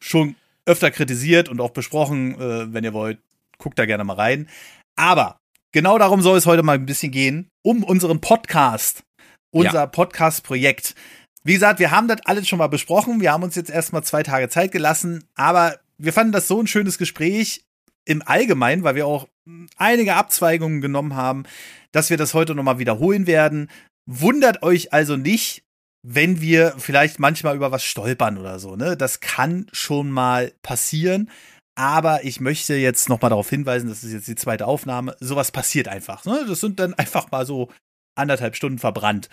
schon 0.00 0.34
öfter 0.66 0.90
kritisiert 0.90 1.48
und 1.48 1.60
auch 1.60 1.70
besprochen. 1.70 2.34
Äh, 2.40 2.74
wenn 2.74 2.82
ihr 2.82 2.92
wollt, 2.92 3.20
guckt 3.58 3.78
da 3.78 3.86
gerne 3.86 4.02
mal 4.02 4.16
rein. 4.16 4.48
Aber 4.96 5.38
genau 5.70 5.98
darum 5.98 6.20
soll 6.20 6.36
es 6.36 6.46
heute 6.46 6.64
mal 6.64 6.74
ein 6.74 6.86
bisschen 6.86 7.12
gehen, 7.12 7.48
um 7.64 7.84
unseren 7.84 8.20
Podcast, 8.20 9.04
unser 9.52 9.72
ja. 9.72 9.86
Podcast-Projekt. 9.86 10.96
Wie 11.44 11.54
gesagt, 11.54 11.80
wir 11.80 11.90
haben 11.90 12.08
das 12.08 12.20
alles 12.24 12.48
schon 12.48 12.58
mal 12.58 12.68
besprochen. 12.68 13.20
Wir 13.20 13.32
haben 13.32 13.42
uns 13.42 13.56
jetzt 13.56 13.70
erstmal 13.70 14.04
zwei 14.04 14.22
Tage 14.22 14.48
Zeit 14.48 14.72
gelassen, 14.72 15.24
aber 15.34 15.78
wir 15.98 16.12
fanden 16.12 16.32
das 16.32 16.48
so 16.48 16.60
ein 16.60 16.66
schönes 16.66 16.98
Gespräch 16.98 17.64
im 18.04 18.22
Allgemeinen, 18.24 18.84
weil 18.84 18.94
wir 18.94 19.06
auch 19.06 19.28
einige 19.76 20.14
Abzweigungen 20.14 20.80
genommen 20.80 21.14
haben, 21.14 21.44
dass 21.90 22.10
wir 22.10 22.16
das 22.16 22.34
heute 22.34 22.54
nochmal 22.54 22.78
wiederholen 22.78 23.26
werden. 23.26 23.70
Wundert 24.06 24.62
euch 24.62 24.92
also 24.92 25.16
nicht, 25.16 25.64
wenn 26.02 26.40
wir 26.40 26.74
vielleicht 26.78 27.18
manchmal 27.18 27.54
über 27.54 27.70
was 27.70 27.84
stolpern 27.84 28.38
oder 28.38 28.58
so, 28.58 28.74
ne? 28.74 28.96
Das 28.96 29.20
kann 29.20 29.66
schon 29.72 30.10
mal 30.10 30.52
passieren. 30.62 31.30
Aber 31.74 32.24
ich 32.24 32.40
möchte 32.40 32.74
jetzt 32.74 33.08
nochmal 33.08 33.30
darauf 33.30 33.48
hinweisen, 33.48 33.88
das 33.88 34.04
ist 34.04 34.12
jetzt 34.12 34.28
die 34.28 34.34
zweite 34.34 34.66
Aufnahme. 34.66 35.16
Sowas 35.20 35.52
passiert 35.52 35.88
einfach. 35.88 36.24
Ne? 36.24 36.44
Das 36.46 36.60
sind 36.60 36.78
dann 36.78 36.92
einfach 36.98 37.30
mal 37.30 37.46
so 37.46 37.70
anderthalb 38.14 38.56
Stunden 38.56 38.78
verbrannt. 38.78 39.30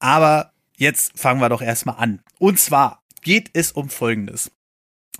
Aber 0.00 0.52
jetzt 0.78 1.18
fangen 1.18 1.40
wir 1.40 1.48
doch 1.48 1.60
erstmal 1.60 1.96
an. 1.96 2.22
Und 2.38 2.58
zwar 2.58 3.02
geht 3.22 3.50
es 3.52 3.72
um 3.72 3.90
Folgendes. 3.90 4.50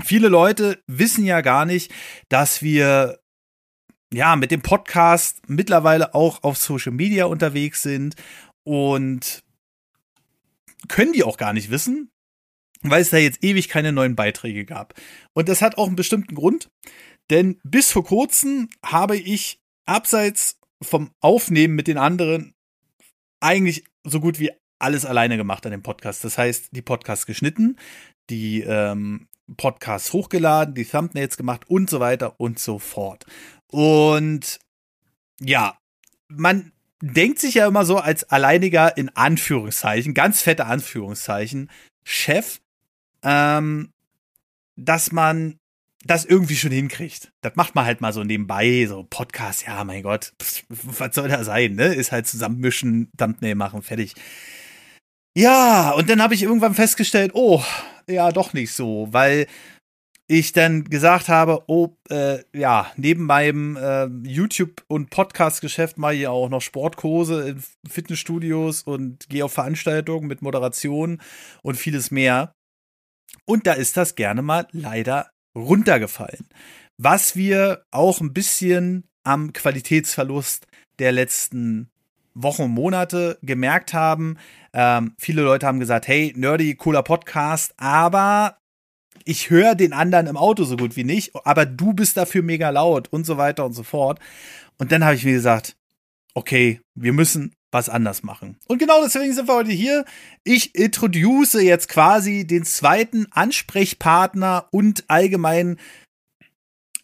Viele 0.03 0.29
Leute 0.29 0.83
wissen 0.87 1.25
ja 1.25 1.41
gar 1.41 1.65
nicht, 1.65 1.93
dass 2.29 2.63
wir 2.63 3.19
ja 4.13 4.37
mit 4.37 4.51
dem 4.51 4.63
Podcast 4.63 5.43
mittlerweile 5.49 6.15
auch 6.15 6.43
auf 6.45 6.57
Social 6.57 6.93
Media 6.93 7.27
unterwegs 7.27 7.83
sind 7.83 8.15
und 8.63 9.43
können 10.87 11.13
die 11.13 11.25
auch 11.25 11.37
gar 11.37 11.53
nicht 11.53 11.71
wissen, 11.71 12.11
weil 12.83 13.03
es 13.03 13.11
da 13.11 13.17
jetzt 13.17 13.43
ewig 13.43 13.69
keine 13.69 13.93
neuen 13.93 14.15
Beiträge 14.15 14.65
gab. 14.65 14.95
Und 15.35 15.49
das 15.49 15.61
hat 15.61 15.77
auch 15.77 15.89
einen 15.89 15.97
bestimmten 15.97 16.37
Grund, 16.37 16.71
denn 17.31 17.61
bis 17.65 17.91
vor 17.91 18.05
kurzem 18.05 18.71
habe 18.85 19.17
ich 19.17 19.61
abseits 19.85 20.59
vom 20.81 21.11
Aufnehmen 21.21 21.75
mit 21.75 21.89
den 21.89 21.99
anderen 21.99 22.55
eigentlich 23.41 23.85
so 24.05 24.21
gut 24.21 24.39
wie 24.39 24.53
alles 24.79 25.05
alleine 25.05 25.37
gemacht 25.37 25.65
an 25.67 25.73
dem 25.73 25.83
Podcast. 25.83 26.25
Das 26.25 26.39
heißt, 26.39 26.69
die 26.73 26.83
Podcasts 26.83 27.27
geschnitten, 27.27 27.77
die 28.31 28.63
ähm, 28.63 29.29
Podcasts 29.57 30.13
hochgeladen, 30.13 30.75
die 30.75 30.85
Thumbnails 30.85 31.37
gemacht 31.37 31.69
und 31.69 31.89
so 31.89 32.01
weiter 32.01 32.39
und 32.39 32.59
so 32.59 32.79
fort. 32.79 33.25
Und 33.69 34.59
ja, 35.41 35.79
man 36.29 36.73
denkt 37.01 37.39
sich 37.39 37.55
ja 37.55 37.67
immer 37.67 37.85
so 37.85 37.99
als 37.99 38.25
alleiniger 38.25 38.97
in 38.97 39.09
Anführungszeichen, 39.17 40.15
ganz 40.15 40.43
fette 40.43 40.67
Anführungszeichen, 40.67 41.71
Chef, 42.05 42.61
ähm, 43.23 43.93
dass 44.77 45.13
man 45.13 45.59
das 46.05 46.25
irgendwie 46.25 46.57
schon 46.57 46.71
hinkriegt. 46.71 47.33
Das 47.41 47.57
macht 47.57 47.75
man 47.75 47.85
halt 47.85 48.01
mal 48.01 48.13
so 48.13 48.25
nebenbei, 48.25 48.87
so 48.89 49.05
Podcast, 49.05 49.67
ja, 49.67 49.83
mein 49.85 50.03
Gott, 50.03 50.33
pff, 50.41 50.65
was 50.69 51.15
soll 51.15 51.29
da 51.29 51.43
sein, 51.45 51.75
ne? 51.75 51.87
Ist 51.87 52.13
halt 52.13 52.27
zusammenmischen, 52.27 53.11
Thumbnail 53.17 53.55
machen, 53.57 53.83
fertig. 53.83 54.15
Ja, 55.39 55.93
und 55.93 56.11
dann 56.11 56.21
habe 56.21 56.35
ich 56.35 56.43
irgendwann 56.43 56.75
festgestellt, 56.75 57.31
oh, 57.33 57.63
ja, 58.09 58.33
doch 58.33 58.55
nicht 58.55 58.73
so, 58.73 59.07
weil 59.13 59.47
ich 60.27 60.51
dann 60.51 60.83
gesagt 60.83 61.29
habe, 61.29 61.63
oh, 61.69 61.95
äh, 62.11 62.41
ja, 62.53 62.91
neben 62.97 63.25
meinem 63.27 63.77
äh, 63.77 64.07
YouTube- 64.29 64.83
und 64.89 65.11
Podcast-Geschäft 65.11 65.97
mache 65.97 66.17
ich 66.17 66.27
auch 66.27 66.49
noch 66.49 66.61
Sportkurse 66.61 67.51
in 67.51 67.63
Fitnessstudios 67.89 68.83
und 68.83 69.29
gehe 69.29 69.45
auf 69.45 69.53
Veranstaltungen 69.53 70.27
mit 70.27 70.43
Moderation 70.43 71.23
und 71.63 71.77
vieles 71.77 72.11
mehr. 72.11 72.53
Und 73.45 73.69
da 73.69 73.75
ist 73.75 73.97
das 73.97 74.17
gerne 74.17 74.43
mal 74.43 74.67
leider 74.73 75.31
runtergefallen. 75.57 76.49
Was 76.97 77.37
wir 77.37 77.85
auch 77.93 78.21
ein 78.21 78.33
bisschen 78.33 79.05
am 79.23 79.53
Qualitätsverlust 79.53 80.67
der 80.99 81.13
letzten 81.13 81.91
Wochen 82.43 82.63
und 82.63 82.71
Monate 82.73 83.39
gemerkt 83.43 83.95
haben. 83.95 84.39
Ähm, 84.73 85.15
viele 85.19 85.43
Leute 85.43 85.67
haben 85.67 85.81
gesagt, 85.81 86.09
hey, 86.09 86.33
nerdy, 86.37 86.75
cooler 86.75 87.03
Podcast, 87.03 87.75
aber 87.77 88.59
ich 89.25 89.51
höre 89.51 89.75
den 89.75 89.93
anderen 89.93 90.27
im 90.27 90.37
Auto 90.37 90.65
so 90.65 90.77
gut 90.77 90.97
wie 90.97 91.05
nicht, 91.05 91.33
aber 91.45 91.67
du 91.67 91.93
bist 91.93 92.17
dafür 92.17 92.43
mega 92.43 92.71
laut 92.71 93.09
und 93.13 93.27
so 93.27 93.37
weiter 93.37 93.65
und 93.65 93.73
so 93.73 93.83
fort. 93.83 94.21
Und 94.79 94.93
dann 94.93 95.05
habe 95.05 95.17
ich 95.17 95.25
mir 95.25 95.35
gesagt, 95.35 95.77
okay, 96.35 96.81
wir 96.95 97.13
müssen 97.13 97.53
was 97.71 97.89
anders 97.89 98.23
machen. 98.23 98.57
Und 98.67 98.79
genau 98.79 99.03
deswegen 99.03 99.33
sind 99.33 99.49
wir 99.49 99.55
heute 99.55 99.73
hier. 99.73 100.05
Ich 100.45 100.75
introduce 100.75 101.55
jetzt 101.55 101.89
quasi 101.89 102.47
den 102.47 102.65
zweiten 102.65 103.27
Ansprechpartner 103.31 104.69
und 104.71 105.05
allgemein, 105.09 105.79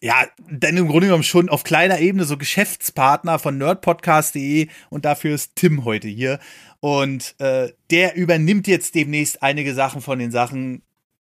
ja, 0.05 0.27
denn 0.39 0.77
im 0.77 0.89
Grunde 0.89 1.07
genommen 1.07 1.23
schon 1.23 1.49
auf 1.49 1.65
kleiner 1.65 1.99
Ebene 1.99 2.27
so 2.27 2.37
Geschäftspartner 2.37 3.39
von 3.39 3.57
nerdpodcast.de 3.57 4.69
und 4.91 5.07
dafür 5.07 5.35
ist 5.35 5.57
Tim 5.57 5.87
heute 5.87 6.09
hier. 6.09 6.41
Und 6.81 7.35
äh, 7.41 7.73
der 7.91 8.15
übernimmt 8.15 8.67
jetzt 8.67 8.95
demnächst 8.95 9.43
einige 9.43 9.73
Sachen 9.73 10.03
von 10.03 10.19
den 10.19 10.31
Sachen. 10.31 10.83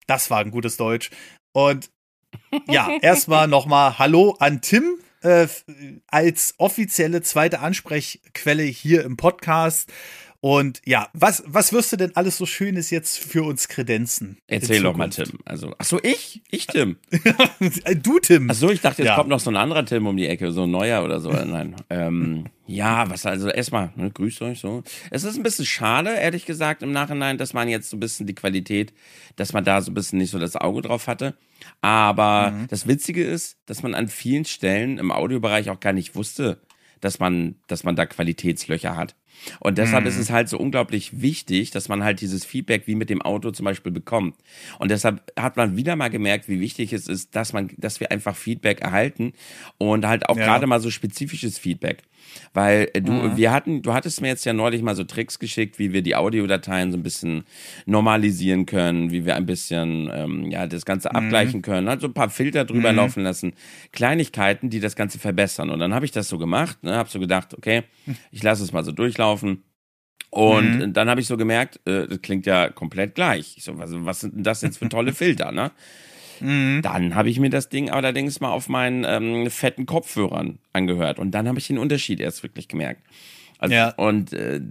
Das 0.08 0.30
war 0.30 0.40
ein 0.40 0.52
gutes 0.52 0.78
Deutsch. 0.78 1.10
Und 1.52 1.90
ja, 2.70 2.90
erstmal 3.02 3.50
nochmal 3.50 4.00
Hallo 4.00 4.38
an 4.40 4.62
Tim 4.62 4.98
äh, 5.24 5.48
als 6.08 6.56
offizielle 6.58 7.22
zweite 7.22 7.60
Ansprechquelle 7.60 8.64
hier 8.64 9.04
im 9.04 9.18
Podcast. 9.18 9.92
Und 10.42 10.82
ja, 10.86 11.10
was, 11.12 11.44
was 11.46 11.74
wirst 11.74 11.92
du 11.92 11.98
denn 11.98 12.16
alles 12.16 12.38
so 12.38 12.46
Schönes 12.46 12.92
jetzt 12.92 13.20
für 13.20 13.44
uns 13.44 13.68
kredenzen? 13.68 14.38
Erzähl 14.48 14.82
doch 14.82 14.96
mal, 14.96 15.10
Tim. 15.10 15.40
Also, 15.44 15.74
ach 15.78 15.84
so, 15.86 16.00
ich? 16.02 16.42
Ich, 16.50 16.66
Tim. 16.68 16.98
du, 18.02 18.20
Tim. 18.20 18.50
Ach 18.50 18.56
so, 18.56 18.70
ich 18.70 18.80
dachte, 18.80 19.02
jetzt 19.02 19.10
ja. 19.10 19.16
kommt 19.16 19.30
noch 19.30 19.42
so 19.42 19.50
ein 19.50 19.58
anderer 19.58 19.86
Tim 19.86 20.08
um 20.08 20.16
die 20.16 20.28
Ecke, 20.28 20.54
so 20.54 20.64
ein 20.64 20.72
neuer 20.72 21.04
oder 21.04 21.20
so. 21.20 21.30
Nein. 21.30 21.76
ähm, 21.90 22.46
ja, 22.68 23.10
was 23.10 23.26
also 23.26 23.50
erstmal, 23.50 23.92
ne, 23.98 24.12
grüßt 24.12 24.42
euch 24.44 24.62
so. 24.62 24.84
Es 25.12 25.26
ist 25.26 25.36
ein 25.36 25.44
bisschen 25.44 25.66
schade, 25.66 26.12
ehrlich 26.12 26.46
gesagt, 26.46 26.84
im 26.84 26.94
Nachhinein, 26.94 27.38
dass 27.38 27.54
man 27.54 27.68
jetzt 27.68 27.90
so 27.90 27.98
ein 27.98 28.00
bisschen 28.00 28.26
die 28.26 28.36
Qualität, 28.36 28.94
dass 29.36 29.52
man 29.52 29.66
da 29.66 29.82
so 29.82 29.92
ein 29.92 29.96
bisschen 29.96 30.20
nicht 30.20 30.32
so 30.32 30.40
das 30.40 30.56
Auge 30.56 30.82
drauf 30.84 31.08
hatte. 31.08 31.36
Aber 31.82 32.52
mhm. 32.52 32.68
das 32.70 32.88
Witzige 32.88 33.26
ist, 33.26 33.58
dass 33.66 33.84
man 33.84 33.94
an 33.94 34.08
vielen 34.08 34.46
Stellen 34.46 35.00
im 35.00 35.12
Audiobereich 35.12 35.70
auch 35.70 35.82
gar 35.82 35.94
nicht 35.94 36.16
wusste, 36.16 36.62
dass 37.02 37.20
man, 37.20 37.56
dass 37.68 37.84
man 37.84 37.96
da 37.96 38.06
Qualitätslöcher 38.06 38.96
hat. 38.96 39.16
Und 39.60 39.78
deshalb 39.78 40.04
mhm. 40.04 40.10
ist 40.10 40.18
es 40.18 40.30
halt 40.30 40.50
so 40.50 40.58
unglaublich 40.58 41.22
wichtig, 41.22 41.72
dass 41.72 41.90
man 41.90 42.04
halt 42.04 42.22
dieses 42.22 42.46
Feedback 42.46 42.88
wie 42.88 42.96
mit 42.96 43.10
dem 43.10 43.22
Auto 43.22 43.52
zum 43.52 43.66
Beispiel 43.66 43.92
bekommt. 43.92 44.36
Und 44.80 44.92
deshalb 44.92 45.22
hat 45.38 45.58
man 45.58 45.76
wieder 45.76 45.96
mal 45.96 46.10
gemerkt, 46.10 46.48
wie 46.48 46.60
wichtig 46.60 46.94
es 46.94 47.08
ist, 47.08 47.36
dass 47.36 47.54
man, 47.54 47.70
dass 47.78 48.00
wir 48.00 48.12
einfach 48.12 48.36
Feedback 48.36 48.82
erhalten 48.82 49.34
und 49.78 50.06
halt 50.06 50.28
auch 50.30 50.38
ja. 50.38 50.46
gerade 50.46 50.68
mal 50.68 50.80
so 50.80 50.90
spezifisches 50.90 51.58
Feedback. 51.58 52.04
Weil 52.54 52.90
äh, 52.94 53.02
du, 53.02 53.12
mhm. 53.12 53.38
wir 53.38 53.52
hatten, 53.52 53.82
du 53.82 53.94
hattest 53.94 54.22
mir 54.22 54.28
jetzt 54.28 54.46
ja 54.46 54.54
neulich 54.54 54.82
mal 54.82 54.96
so 54.96 55.04
Tricks 55.04 55.40
geschickt, 55.40 55.80
wie 55.80 55.94
wir 55.94 56.02
die 56.02 56.16
Audiodateien 56.16 56.92
so 56.92 56.98
ein 56.98 57.04
bisschen 57.04 57.44
normalisieren 57.86 58.66
können, 58.66 59.12
wie 59.12 59.26
wir 59.26 59.36
ein 59.36 59.46
bisschen 59.46 60.10
ähm, 60.14 60.52
ja 60.52 60.68
das 60.68 60.86
Ganze 60.86 61.10
mhm. 61.10 61.16
abgleichen 61.16 61.62
können, 61.62 61.90
halt 61.90 62.02
so 62.02 62.08
ein 62.08 62.14
paar 62.14 62.30
Filter 62.30 62.66
drüber 62.66 62.92
mhm. 62.92 62.98
laufen 62.98 63.24
lassen, 63.24 63.54
Kleinigkeiten, 63.92 64.70
die 64.70 64.80
das 64.80 64.96
Ganze 64.96 65.20
verbessern. 65.20 65.70
Und 65.70 65.80
dann 65.80 65.94
habe 65.94 66.06
ich 66.06 66.12
das 66.12 66.30
so 66.30 66.38
gemacht, 66.38 66.84
ne, 66.84 66.96
habe 66.96 67.10
so 67.10 67.20
gedacht, 67.20 67.54
okay, 67.54 67.84
ich 68.32 68.44
lasse 68.44 68.64
es 68.64 68.72
mal 68.72 68.84
so 68.84 68.92
durchlaufen. 68.92 69.64
Und 70.32 70.78
mhm. 70.78 70.94
dann 70.94 71.10
habe 71.10 71.22
ich 71.22 71.28
so 71.28 71.38
gemerkt, 71.38 71.80
äh, 71.86 72.08
das 72.08 72.22
klingt 72.22 72.46
ja 72.46 72.70
komplett 72.70 73.16
gleich. 73.16 73.56
Ich 73.58 73.64
so, 73.64 73.78
was, 73.80 73.92
was 73.94 74.20
sind 74.20 74.36
denn 74.36 74.44
das 74.44 74.62
jetzt 74.62 74.78
für 74.78 74.88
tolle 74.88 75.14
Filter, 75.14 75.52
ne? 75.52 75.72
Mhm. 76.42 76.82
Dann 76.82 77.16
habe 77.16 77.30
ich 77.30 77.40
mir 77.40 77.50
das 77.50 77.70
Ding 77.70 77.90
allerdings 77.90 78.40
mal 78.40 78.52
auf 78.52 78.70
meinen 78.70 79.06
ähm, 79.08 79.50
fetten 79.50 79.86
Kopfhörern 79.86 80.60
angehört 80.74 81.20
und 81.20 81.32
dann 81.32 81.48
habe 81.48 81.60
ich 81.60 81.68
den 81.68 81.78
Unterschied 81.78 82.20
erst 82.20 82.44
wirklich 82.44 82.68
gemerkt. 82.68 83.02
Also, 83.58 83.76
ja. 83.76 83.90
Und 83.90 84.34
äh, 84.34 84.62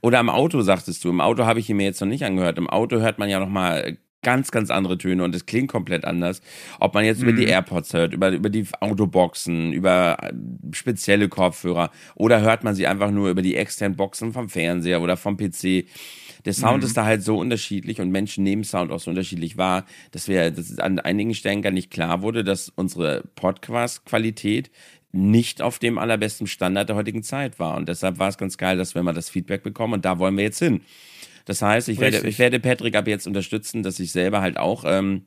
oder 0.00 0.18
im 0.20 0.28
Auto 0.28 0.60
sagtest 0.62 1.04
du, 1.04 1.10
im 1.10 1.20
Auto 1.20 1.44
habe 1.44 1.60
ich 1.60 1.70
ihn 1.70 1.76
mir 1.76 1.84
jetzt 1.84 2.00
noch 2.00 2.08
nicht 2.08 2.24
angehört. 2.24 2.58
Im 2.58 2.68
Auto 2.68 3.00
hört 3.00 3.18
man 3.18 3.28
ja 3.28 3.38
noch 3.38 3.48
mal 3.48 3.96
ganz, 4.22 4.50
ganz 4.50 4.70
andere 4.70 4.98
Töne 4.98 5.24
und 5.24 5.34
es 5.34 5.46
klingt 5.46 5.70
komplett 5.70 6.04
anders. 6.04 6.40
Ob 6.80 6.94
man 6.94 7.04
jetzt 7.04 7.20
mhm. 7.20 7.28
über 7.28 7.36
die 7.36 7.46
mhm. 7.46 7.52
AirPods 7.52 7.92
hört, 7.92 8.14
über, 8.14 8.30
über 8.30 8.50
die 8.50 8.66
Autoboxen, 8.80 9.72
über 9.72 10.16
äh, 10.22 10.32
spezielle 10.72 11.28
Kopfhörer 11.28 11.90
oder 12.14 12.40
hört 12.40 12.64
man 12.64 12.74
sie 12.74 12.86
einfach 12.86 13.10
nur 13.10 13.30
über 13.30 13.42
die 13.42 13.56
externen 13.56 13.96
Boxen 13.96 14.32
vom 14.32 14.48
Fernseher 14.48 15.00
oder 15.00 15.16
vom 15.16 15.36
PC. 15.36 15.86
Der 16.44 16.54
Sound 16.54 16.82
mhm. 16.82 16.86
ist 16.86 16.96
da 16.96 17.04
halt 17.04 17.22
so 17.22 17.38
unterschiedlich 17.38 18.00
und 18.00 18.10
Menschen 18.10 18.44
nehmen 18.44 18.64
Sound 18.64 18.90
auch 18.90 19.00
so 19.00 19.10
unterschiedlich 19.10 19.56
wahr, 19.56 19.86
dass 20.10 20.28
wir, 20.28 20.50
dass 20.50 20.78
an 20.78 20.98
einigen 20.98 21.34
Stellen 21.34 21.62
gar 21.62 21.70
nicht 21.70 21.90
klar 21.90 22.22
wurde, 22.22 22.44
dass 22.44 22.68
unsere 22.68 23.24
Podcast-Qualität 23.34 24.70
nicht 25.12 25.60
auf 25.60 25.78
dem 25.78 25.98
allerbesten 25.98 26.46
Standard 26.46 26.88
der 26.88 26.96
heutigen 26.96 27.22
Zeit 27.22 27.58
war. 27.58 27.76
Und 27.76 27.88
deshalb 27.88 28.18
war 28.18 28.28
es 28.28 28.38
ganz 28.38 28.56
geil, 28.56 28.76
dass 28.78 28.94
wir 28.94 29.02
mal 29.02 29.12
das 29.12 29.28
Feedback 29.28 29.62
bekommen 29.62 29.92
und 29.94 30.04
da 30.04 30.18
wollen 30.18 30.36
wir 30.36 30.44
jetzt 30.44 30.58
hin. 30.58 30.80
Das 31.44 31.60
heißt, 31.60 31.88
ich 31.88 31.98
werde, 32.00 32.26
ich 32.26 32.38
werde 32.38 32.60
Patrick 32.60 32.96
ab 32.96 33.06
jetzt 33.06 33.26
unterstützen, 33.26 33.82
dass 33.82 34.00
ich 34.00 34.12
selber 34.12 34.40
halt 34.40 34.56
auch 34.56 34.84
ähm, 34.86 35.26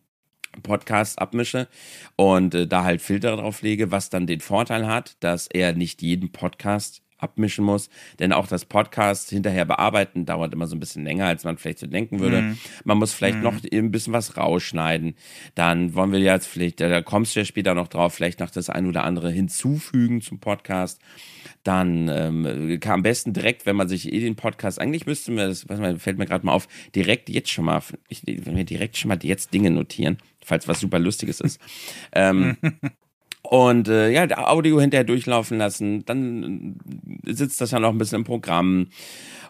Podcasts 0.63 1.17
abmische 1.17 1.67
und 2.15 2.55
äh, 2.55 2.67
da 2.67 2.83
halt 2.83 3.01
Filter 3.01 3.35
drauf 3.35 3.61
lege, 3.61 3.91
was 3.91 4.09
dann 4.09 4.27
den 4.27 4.39
Vorteil 4.39 4.87
hat, 4.87 5.17
dass 5.19 5.47
er 5.47 5.73
nicht 5.73 6.01
jeden 6.01 6.31
Podcast 6.31 7.01
abmischen 7.17 7.65
muss. 7.65 7.89
Denn 8.19 8.33
auch 8.33 8.47
das 8.47 8.65
Podcast 8.65 9.29
hinterher 9.29 9.65
bearbeiten 9.65 10.25
dauert 10.25 10.53
immer 10.53 10.67
so 10.67 10.75
ein 10.75 10.79
bisschen 10.79 11.03
länger, 11.03 11.25
als 11.25 11.43
man 11.43 11.57
vielleicht 11.57 11.79
so 11.79 11.87
denken 11.87 12.19
würde. 12.19 12.41
Mhm. 12.41 12.57
Man 12.83 12.97
muss 12.97 13.13
vielleicht 13.13 13.37
mhm. 13.37 13.43
noch 13.43 13.55
ein 13.71 13.91
bisschen 13.91 14.13
was 14.13 14.37
rausschneiden. 14.37 15.15
Dann 15.55 15.93
wollen 15.95 16.11
wir 16.11 16.19
jetzt 16.19 16.47
vielleicht, 16.47 16.81
da 16.81 17.01
kommst 17.01 17.35
du 17.35 17.39
ja 17.39 17.45
später 17.45 17.73
noch 17.73 17.87
drauf, 17.87 18.13
vielleicht 18.13 18.39
noch 18.39 18.49
das 18.49 18.69
ein 18.69 18.87
oder 18.87 19.03
andere 19.03 19.31
hinzufügen 19.31 20.21
zum 20.21 20.39
Podcast. 20.39 21.01
Dann 21.63 22.09
ähm, 22.09 22.79
am 22.85 23.01
besten 23.01 23.33
direkt, 23.33 23.65
wenn 23.65 23.75
man 23.75 23.87
sich 23.87 24.11
eh 24.11 24.19
den 24.19 24.35
Podcast, 24.35 24.79
eigentlich 24.79 25.07
müsste 25.07 25.31
mir 25.31 25.47
das, 25.47 25.67
was 25.67 25.79
fällt 26.01 26.17
mir 26.17 26.27
gerade 26.27 26.45
mal 26.45 26.53
auf, 26.53 26.67
direkt 26.93 27.29
jetzt 27.29 27.49
schon 27.49 27.65
mal, 27.65 27.81
ich, 28.07 28.21
wenn 28.25 28.55
wir 28.55 28.65
direkt 28.65 28.97
schon 28.97 29.09
mal 29.09 29.17
jetzt 29.23 29.53
Dinge 29.53 29.71
notieren, 29.71 30.17
falls 30.43 30.67
was 30.67 30.79
super 30.79 30.99
Lustiges 30.99 31.39
ist. 31.39 31.59
ähm, 32.11 32.57
und 33.41 33.87
äh, 33.87 34.09
ja, 34.09 34.25
Audio 34.47 34.81
hinterher 34.81 35.03
durchlaufen 35.03 35.57
lassen, 35.57 36.03
dann 36.05 36.77
sitzt 37.27 37.61
das 37.61 37.71
ja 37.71 37.79
noch 37.79 37.89
ein 37.89 37.97
bisschen 37.97 38.19
im 38.19 38.23
Programm 38.23 38.87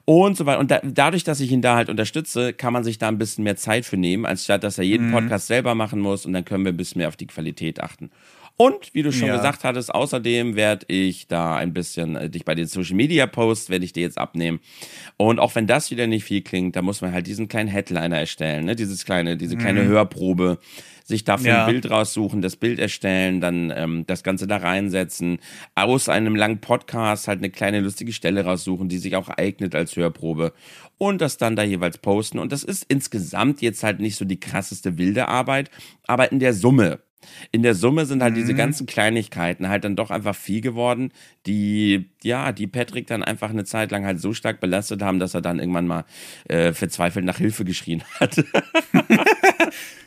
und 0.05 0.38
so 0.38 0.46
weiter. 0.46 0.60
Und 0.60 0.72
da, 0.72 0.79
dadurch, 0.84 1.24
dass 1.24 1.39
ich 1.39 1.51
ihn 1.51 1.62
da 1.62 1.75
halt 1.75 1.89
unterstütze, 1.89 2.53
kann 2.53 2.74
man 2.74 2.84
sich 2.84 2.98
da 2.98 3.08
ein 3.08 3.17
bisschen 3.17 3.44
mehr 3.44 3.58
Zeit 3.58 3.86
für 3.86 3.98
nehmen, 3.98 4.25
anstatt 4.25 4.63
dass 4.63 4.77
er 4.77 4.84
jeden 4.84 5.08
mhm. 5.08 5.13
Podcast 5.13 5.48
selber 5.48 5.75
machen 5.75 6.00
muss 6.00 6.25
und 6.25 6.34
dann 6.34 6.46
können 6.46 6.63
wir 6.63 6.72
ein 6.72 6.77
bisschen 6.77 7.00
mehr 7.00 7.08
auf 7.08 7.17
die 7.17 7.27
Qualität 7.27 7.82
achten. 7.82 8.12
Und 8.57 8.93
wie 8.93 9.03
du 9.03 9.12
schon 9.12 9.27
ja. 9.27 9.35
gesagt 9.35 9.65
hattest, 9.65 9.93
außerdem 9.93 10.55
werde 10.55 10.85
ich 10.88 11.27
da 11.27 11.57
ein 11.57 11.74
bisschen 11.74 12.15
äh, 12.15 12.29
dich 12.29 12.45
bei 12.45 12.55
den 12.55 12.67
Social 12.67 12.95
Media 12.95 13.27
Posts 13.27 13.69
werde 13.69 13.83
ich 13.83 13.91
dir 13.91 14.03
jetzt 14.03 14.17
abnehmen. 14.17 14.59
Und 15.17 15.39
auch 15.39 15.55
wenn 15.55 15.67
das 15.67 15.91
wieder 15.91 16.07
nicht 16.07 16.24
viel 16.24 16.41
klingt, 16.41 16.75
da 16.75 16.81
muss 16.81 17.01
man 17.01 17.12
halt 17.12 17.27
diesen 17.27 17.50
kleinen 17.50 17.67
Headliner 17.67 18.17
erstellen, 18.17 18.65
ne? 18.65 18.75
Dieses 18.75 19.03
kleine, 19.03 19.35
diese 19.35 19.57
kleine 19.57 19.83
mhm. 19.83 19.88
Hörprobe 19.89 20.59
sich 21.03 21.24
dafür 21.24 21.50
ja. 21.50 21.65
ein 21.65 21.71
Bild 21.71 21.89
raussuchen, 21.91 22.41
das 22.41 22.55
Bild 22.55 22.79
erstellen, 22.79 23.39
dann 23.39 23.71
ähm, 23.75 24.05
das 24.07 24.24
Ganze 24.24 24.47
da 24.47 24.57
reinsetzen, 24.57 25.38
aus 25.75 26.09
einem 26.09 26.35
langen 26.35 26.62
Podcast 26.62 27.27
halt 27.27 27.39
eine 27.39 27.51
kleine 27.51 27.79
lustige 27.81 28.12
Stelle 28.12 28.43
raussuchen, 28.43 28.89
die 28.89 28.97
sich 28.97 29.15
auch 29.15 29.29
eignet 29.29 29.75
als 29.75 29.95
Hörprobe 29.95 30.51
und 30.97 31.21
das 31.21 31.38
dann 31.38 31.55
da 31.55 31.62
jeweils 31.62 32.00
posten. 32.00 32.39
Und 32.39 32.51
das 32.51 32.63
ist 32.63 32.85
insgesamt 32.88 33.62
jetzt 33.62 33.83
halt 33.83 34.00
nicht 34.00 34.15
so 34.15 34.25
die 34.25 34.39
krasseste 34.39 34.97
wilde 34.97 35.27
Arbeit, 35.27 35.69
aber 36.07 36.31
in 36.31 36.39
der 36.39 36.53
Summe 36.53 37.01
in 37.51 37.63
der 37.63 37.75
Summe 37.75 38.05
sind 38.05 38.22
halt 38.22 38.34
mhm. 38.34 38.39
diese 38.39 38.53
ganzen 38.53 38.86
Kleinigkeiten 38.86 39.69
halt 39.69 39.84
dann 39.84 39.95
doch 39.95 40.12
einfach 40.12 40.36
viel 40.36 40.62
geworden, 40.62 41.12
die, 41.45 42.10
ja, 42.24 42.51
die 42.51 42.67
Patrick 42.67 43.07
dann 43.07 43.24
einfach 43.24 43.50
eine 43.50 43.65
Zeit 43.65 43.91
lang 43.91 44.05
halt 44.05 44.19
so 44.19 44.34
stark 44.34 44.60
belastet 44.60 45.01
haben, 45.01 45.19
dass 45.19 45.34
er 45.34 45.41
dann 45.41 45.60
irgendwann 45.60 45.88
mal 45.88 46.05
äh, 46.48 46.74
verzweifelt 46.74 47.25
nach 47.25 47.38
Hilfe 47.38 47.65
geschrien 47.65 48.03
hat. 48.19 48.43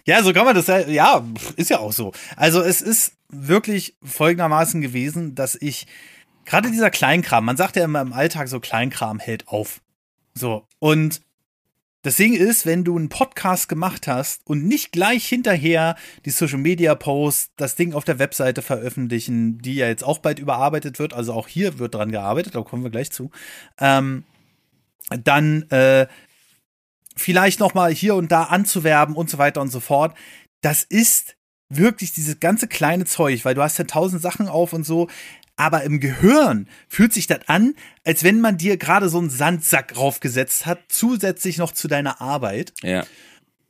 ja, 0.05 0.23
so 0.23 0.33
kann 0.33 0.45
man 0.45 0.55
das 0.55 0.67
ja, 0.67 0.81
ja, 0.81 1.25
ist 1.57 1.71
ja 1.71 1.79
auch 1.79 1.93
so. 1.93 2.13
Also 2.37 2.63
es 2.63 2.81
ist 2.83 3.15
wirklich 3.29 3.97
folgendermaßen 4.03 4.81
gewesen, 4.81 5.35
dass 5.35 5.57
ich 5.61 5.87
gerade 6.45 6.71
dieser 6.71 6.91
Kleinkram, 6.91 7.45
man 7.45 7.57
sagt 7.57 7.77
ja 7.77 7.85
immer 7.85 8.01
im 8.01 8.13
Alltag 8.13 8.49
so 8.49 8.61
Kleinkram 8.61 9.19
hält 9.19 9.49
auf. 9.49 9.81
So. 10.35 10.67
Und 10.79 11.21
das 12.03 12.17
Ding 12.17 12.33
ist, 12.33 12.65
wenn 12.65 12.85
du 12.85 12.97
einen 12.97 13.09
Podcast 13.09 13.69
gemacht 13.69 14.07
hast 14.07 14.43
und 14.47 14.65
nicht 14.65 14.93
gleich 14.93 15.27
hinterher 15.27 15.97
die 16.25 16.31
Social 16.31 16.59
Media 16.59 16.95
Posts, 16.95 17.51
das 17.57 17.75
Ding 17.75 17.93
auf 17.93 18.05
der 18.05 18.19
Webseite 18.21 18.63
veröffentlichen, 18.63 19.59
die 19.59 19.75
ja 19.75 19.89
jetzt 19.89 20.05
auch 20.05 20.19
bald 20.19 20.39
überarbeitet 20.39 20.99
wird, 20.99 21.13
also 21.13 21.33
auch 21.33 21.49
hier 21.49 21.79
wird 21.79 21.95
dran 21.95 22.13
gearbeitet, 22.13 22.55
da 22.55 22.63
kommen 22.63 22.85
wir 22.85 22.91
gleich 22.91 23.11
zu, 23.11 23.31
ähm, 23.79 24.25
dann 25.11 25.63
äh, 25.71 26.07
vielleicht 27.17 27.59
noch 27.59 27.75
mal 27.75 27.93
hier 27.93 28.15
und 28.15 28.31
da 28.31 28.45
anzuwerben 28.45 29.17
und 29.17 29.29
so 29.29 29.39
weiter 29.39 29.61
und 29.61 29.71
so 29.71 29.81
fort. 29.81 30.17
Das 30.61 30.85
ist 30.85 31.37
wirklich 31.69 32.13
dieses 32.13 32.39
ganze 32.39 32.69
kleine 32.69 33.07
Zeug, 33.07 33.45
weil 33.45 33.55
du 33.55 33.63
hast 33.63 33.79
ja 33.79 33.85
tausend 33.85 34.23
Sachen 34.23 34.49
auf 34.49 34.73
und 34.73 34.87
so 34.87 35.09
aber 35.59 35.83
im 35.83 36.01
Gehirn 36.01 36.69
fühlt 36.89 37.13
sich 37.13 37.27
das 37.27 37.41
an, 37.49 37.75
als 38.05 38.23
wenn 38.23 38.41
man 38.41 38.57
dir 38.57 38.77
gerade 38.77 39.09
so 39.09 39.19
einen 39.19 39.29
Sandsack 39.29 39.95
draufgesetzt 39.95 40.67
hat, 40.67 40.79
zusätzlich 40.89 41.59
noch 41.59 41.73
zu 41.73 41.89
deiner 41.89 42.21
Arbeit. 42.21 42.73
Ja. 42.83 43.05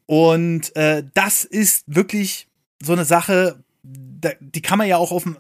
Und 0.07 0.77
äh, 0.77 1.05
das 1.15 1.45
ist 1.45 1.85
wirklich 1.87 2.47
so 2.83 2.93
eine 2.93 3.05
Sache, 3.05 3.65
die 3.83 4.63
kann 4.63 4.79
man 4.79 4.87
ja 4.87 4.99
auch 4.99 5.13
auf 5.13 5.23
dem 5.23 5.39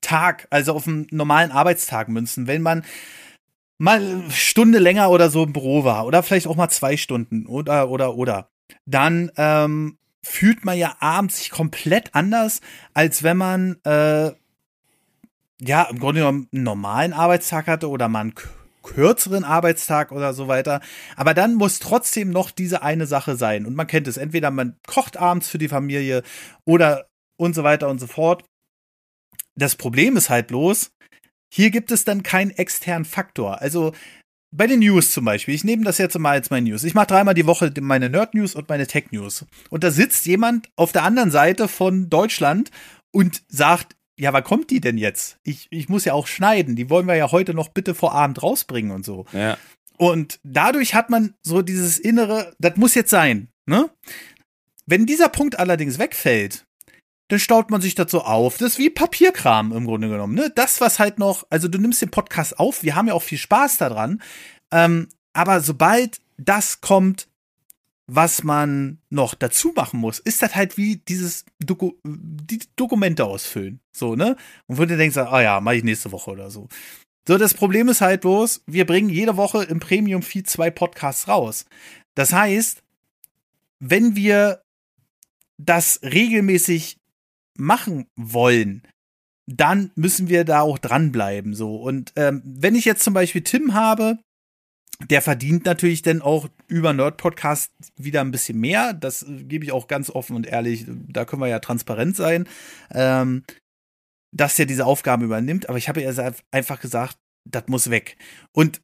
Tag, 0.00 0.46
also 0.50 0.74
auf 0.74 0.84
dem 0.84 1.06
normalen 1.10 1.50
Arbeitstag 1.50 2.08
münzen. 2.08 2.46
Wenn 2.46 2.62
man 2.62 2.84
mal 3.78 3.98
eine 3.98 4.30
Stunde 4.30 4.78
länger 4.78 5.10
oder 5.10 5.28
so 5.28 5.42
im 5.42 5.52
Büro 5.52 5.84
war 5.84 6.06
oder 6.06 6.22
vielleicht 6.22 6.46
auch 6.46 6.56
mal 6.56 6.68
zwei 6.68 6.96
Stunden 6.96 7.46
oder 7.46 7.90
oder 7.90 8.14
oder, 8.14 8.50
dann 8.86 9.32
ähm, 9.36 9.98
fühlt 10.22 10.64
man 10.64 10.78
ja 10.78 10.96
abends 11.00 11.38
sich 11.38 11.50
komplett 11.50 12.14
anders, 12.14 12.60
als 12.94 13.22
wenn 13.22 13.36
man 13.36 13.76
äh, 13.84 14.32
ja, 15.60 15.82
im 15.84 15.98
Grunde 15.98 16.20
genommen 16.20 16.48
einen 16.52 16.64
normalen 16.64 17.12
Arbeitstag 17.12 17.66
hatte 17.66 17.88
oder 17.88 18.08
mal 18.08 18.20
einen 18.20 18.34
kürzeren 18.82 19.44
Arbeitstag 19.44 20.10
oder 20.10 20.32
so 20.32 20.48
weiter. 20.48 20.80
Aber 21.16 21.34
dann 21.34 21.54
muss 21.54 21.78
trotzdem 21.78 22.30
noch 22.30 22.50
diese 22.50 22.82
eine 22.82 23.06
Sache 23.06 23.36
sein. 23.36 23.66
Und 23.66 23.74
man 23.74 23.86
kennt 23.86 24.08
es. 24.08 24.16
Entweder 24.16 24.50
man 24.50 24.76
kocht 24.86 25.16
abends 25.16 25.48
für 25.48 25.58
die 25.58 25.68
Familie 25.68 26.22
oder 26.64 27.06
und 27.38 27.54
so 27.54 27.62
weiter 27.62 27.88
und 27.88 27.98
so 27.98 28.06
fort. 28.06 28.44
Das 29.54 29.76
Problem 29.76 30.16
ist 30.16 30.30
halt 30.30 30.48
bloß, 30.48 30.92
hier 31.52 31.70
gibt 31.70 31.90
es 31.90 32.04
dann 32.04 32.22
keinen 32.22 32.50
externen 32.50 33.04
Faktor. 33.04 33.60
Also 33.60 33.92
bei 34.52 34.66
den 34.66 34.80
News 34.80 35.12
zum 35.12 35.24
Beispiel, 35.24 35.54
ich 35.54 35.64
nehme 35.64 35.84
das 35.84 35.98
jetzt 35.98 36.18
mal 36.18 36.32
als 36.32 36.50
meine 36.50 36.68
News. 36.68 36.84
Ich 36.84 36.94
mache 36.94 37.08
dreimal 37.08 37.34
die 37.34 37.46
Woche 37.46 37.72
meine 37.80 38.10
Nerd-News 38.10 38.54
und 38.54 38.68
meine 38.68 38.86
Tech-News. 38.86 39.46
Und 39.68 39.84
da 39.84 39.90
sitzt 39.90 40.26
jemand 40.26 40.70
auf 40.76 40.92
der 40.92 41.04
anderen 41.04 41.30
Seite 41.30 41.68
von 41.68 42.10
Deutschland 42.10 42.70
und 43.12 43.42
sagt, 43.48 43.96
ja, 44.20 44.34
wann 44.34 44.44
kommt 44.44 44.70
die 44.70 44.80
denn 44.80 44.98
jetzt? 44.98 45.38
Ich, 45.42 45.66
ich 45.70 45.88
muss 45.88 46.04
ja 46.04 46.12
auch 46.12 46.26
schneiden. 46.26 46.76
Die 46.76 46.90
wollen 46.90 47.06
wir 47.06 47.14
ja 47.16 47.32
heute 47.32 47.54
noch 47.54 47.68
bitte 47.68 47.94
vor 47.94 48.12
Abend 48.12 48.42
rausbringen 48.42 48.92
und 48.92 49.04
so. 49.04 49.24
Ja. 49.32 49.56
Und 49.96 50.40
dadurch 50.44 50.94
hat 50.94 51.08
man 51.08 51.34
so 51.42 51.62
dieses 51.62 51.98
innere, 51.98 52.54
das 52.58 52.76
muss 52.76 52.94
jetzt 52.94 53.10
sein, 53.10 53.48
ne? 53.66 53.90
Wenn 54.84 55.06
dieser 55.06 55.28
Punkt 55.28 55.58
allerdings 55.58 55.98
wegfällt, 55.98 56.66
dann 57.28 57.38
staut 57.38 57.70
man 57.70 57.80
sich 57.80 57.94
das 57.94 58.10
so 58.10 58.22
auf. 58.22 58.58
Das 58.58 58.72
ist 58.72 58.78
wie 58.78 58.90
Papierkram 58.90 59.72
im 59.72 59.86
Grunde 59.86 60.08
genommen. 60.08 60.34
Ne? 60.34 60.52
Das, 60.54 60.80
was 60.80 60.98
halt 60.98 61.18
noch, 61.18 61.46
also 61.48 61.68
du 61.68 61.78
nimmst 61.78 62.02
den 62.02 62.10
Podcast 62.10 62.58
auf, 62.58 62.82
wir 62.82 62.96
haben 62.96 63.06
ja 63.08 63.14
auch 63.14 63.22
viel 63.22 63.38
Spaß 63.38 63.78
daran. 63.78 64.20
Ähm, 64.72 65.08
aber 65.32 65.60
sobald 65.60 66.20
das 66.36 66.80
kommt, 66.80 67.28
was 68.12 68.42
man 68.42 68.98
noch 69.08 69.34
dazu 69.34 69.72
machen 69.76 70.00
muss, 70.00 70.18
ist 70.18 70.42
das 70.42 70.56
halt 70.56 70.76
wie 70.76 70.96
dieses 70.96 71.44
Doku 71.60 71.92
die 72.04 72.58
Dokumente 72.74 73.24
ausfüllen. 73.24 73.80
So, 73.92 74.16
ne? 74.16 74.36
Und 74.66 74.78
wo 74.78 74.84
du 74.84 74.96
denkst, 74.96 75.16
ah 75.16 75.40
ja, 75.40 75.60
mach 75.60 75.72
ich 75.72 75.84
nächste 75.84 76.10
Woche 76.10 76.32
oder 76.32 76.50
so. 76.50 76.68
So, 77.28 77.38
das 77.38 77.54
Problem 77.54 77.88
ist 77.88 78.00
halt 78.00 78.22
bloß, 78.22 78.64
wir 78.66 78.84
bringen 78.84 79.10
jede 79.10 79.36
Woche 79.36 79.62
im 79.62 79.78
Premium 79.78 80.22
Feed 80.22 80.50
zwei 80.50 80.70
Podcasts 80.70 81.28
raus. 81.28 81.66
Das 82.16 82.32
heißt, 82.32 82.82
wenn 83.78 84.16
wir 84.16 84.62
das 85.56 86.00
regelmäßig 86.02 86.98
machen 87.56 88.08
wollen, 88.16 88.82
dann 89.46 89.92
müssen 89.94 90.28
wir 90.28 90.44
da 90.44 90.62
auch 90.62 90.78
dranbleiben. 90.78 91.54
So. 91.54 91.76
Und 91.76 92.12
ähm, 92.16 92.42
wenn 92.44 92.74
ich 92.74 92.86
jetzt 92.86 93.04
zum 93.04 93.14
Beispiel 93.14 93.42
Tim 93.42 93.72
habe, 93.72 94.18
der 95.08 95.22
verdient 95.22 95.64
natürlich 95.64 96.02
dann 96.02 96.22
auch 96.22 96.48
über 96.68 96.92
Nerd 96.92 97.16
Podcast 97.16 97.72
wieder 97.96 98.20
ein 98.20 98.30
bisschen 98.30 98.58
mehr. 98.58 98.92
Das 98.92 99.22
äh, 99.22 99.44
gebe 99.44 99.64
ich 99.64 99.72
auch 99.72 99.88
ganz 99.88 100.10
offen 100.10 100.36
und 100.36 100.46
ehrlich. 100.46 100.84
Da 100.86 101.24
können 101.24 101.42
wir 101.42 101.48
ja 101.48 101.58
transparent 101.58 102.16
sein, 102.16 102.48
ähm, 102.92 103.44
dass 104.32 104.58
er 104.58 104.66
diese 104.66 104.86
Aufgaben 104.86 105.24
übernimmt. 105.24 105.68
Aber 105.68 105.78
ich 105.78 105.88
habe 105.88 106.02
ja 106.02 106.32
einfach 106.50 106.80
gesagt, 106.80 107.16
das 107.44 107.64
muss 107.68 107.90
weg. 107.90 108.16
Und 108.52 108.80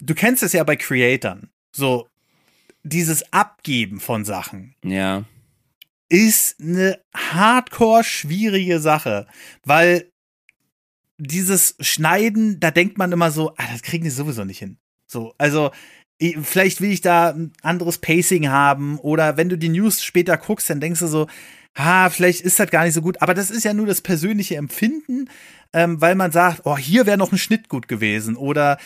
du 0.00 0.14
kennst 0.14 0.42
es 0.42 0.52
ja 0.52 0.64
bei 0.64 0.76
Creatern. 0.76 1.50
So, 1.74 2.08
dieses 2.82 3.32
Abgeben 3.32 4.00
von 4.00 4.24
Sachen. 4.24 4.74
Ja 4.82 5.24
ist 6.10 6.60
eine 6.60 7.00
hardcore 7.14 8.04
schwierige 8.04 8.80
Sache, 8.80 9.26
weil 9.64 10.10
dieses 11.18 11.76
Schneiden, 11.80 12.60
da 12.60 12.70
denkt 12.70 12.98
man 12.98 13.12
immer 13.12 13.30
so, 13.30 13.54
ah, 13.56 13.66
das 13.72 13.82
kriegen 13.82 14.04
die 14.04 14.10
sowieso 14.10 14.44
nicht 14.44 14.58
hin. 14.58 14.78
So, 15.10 15.34
also 15.38 15.70
vielleicht 16.42 16.80
will 16.80 16.92
ich 16.92 17.00
da 17.00 17.30
ein 17.30 17.52
anderes 17.62 17.98
Pacing 17.98 18.48
haben 18.48 18.98
oder 18.98 19.36
wenn 19.36 19.48
du 19.48 19.56
die 19.56 19.70
News 19.70 20.02
später 20.02 20.36
guckst, 20.36 20.68
dann 20.68 20.80
denkst 20.80 21.00
du 21.00 21.06
so, 21.06 21.26
ha, 21.76 22.10
vielleicht 22.10 22.42
ist 22.42 22.60
das 22.60 22.70
gar 22.70 22.84
nicht 22.84 22.94
so 22.94 23.02
gut. 23.02 23.22
Aber 23.22 23.34
das 23.34 23.50
ist 23.50 23.64
ja 23.64 23.72
nur 23.72 23.86
das 23.86 24.02
persönliche 24.02 24.56
Empfinden, 24.56 25.30
ähm, 25.72 26.00
weil 26.00 26.14
man 26.14 26.30
sagt, 26.30 26.62
oh, 26.64 26.76
hier 26.76 27.06
wäre 27.06 27.16
noch 27.16 27.32
ein 27.32 27.38
Schnitt 27.38 27.68
gut 27.68 27.88
gewesen 27.88 28.36
oder 28.36 28.78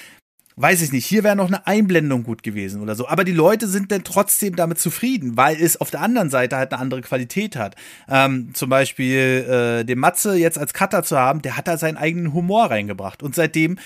weiß 0.56 0.82
ich 0.82 0.92
nicht, 0.92 1.04
hier 1.04 1.24
wäre 1.24 1.34
noch 1.34 1.48
eine 1.48 1.66
Einblendung 1.66 2.22
gut 2.22 2.44
gewesen 2.44 2.80
oder 2.80 2.94
so. 2.94 3.08
Aber 3.08 3.24
die 3.24 3.32
Leute 3.32 3.66
sind 3.66 3.90
dann 3.90 4.04
trotzdem 4.04 4.54
damit 4.54 4.78
zufrieden, 4.78 5.36
weil 5.36 5.60
es 5.60 5.80
auf 5.80 5.90
der 5.90 6.00
anderen 6.00 6.30
Seite 6.30 6.56
halt 6.56 6.72
eine 6.72 6.80
andere 6.80 7.00
Qualität 7.00 7.56
hat. 7.56 7.74
Ähm, 8.08 8.50
zum 8.54 8.70
Beispiel 8.70 9.80
äh, 9.80 9.84
den 9.84 9.98
Matze 9.98 10.36
jetzt 10.36 10.58
als 10.58 10.72
Cutter 10.72 11.02
zu 11.02 11.18
haben, 11.18 11.42
der 11.42 11.56
hat 11.56 11.66
da 11.66 11.76
seinen 11.76 11.96
eigenen 11.96 12.32
Humor 12.32 12.66
reingebracht. 12.66 13.24
Und 13.24 13.34
seitdem 13.34 13.78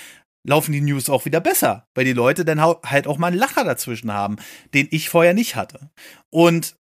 laufen 0.47 0.71
die 0.71 0.81
News 0.81 1.09
auch 1.09 1.25
wieder 1.25 1.41
besser, 1.41 1.87
weil 1.95 2.05
die 2.05 2.13
Leute 2.13 2.45
dann 2.45 2.61
halt 2.61 3.07
auch 3.07 3.17
mal 3.17 3.27
einen 3.27 3.37
Lacher 3.37 3.63
dazwischen 3.63 4.13
haben, 4.13 4.37
den 4.73 4.87
ich 4.91 5.09
vorher 5.09 5.33
nicht 5.33 5.55
hatte. 5.55 5.89
Und 6.29 6.75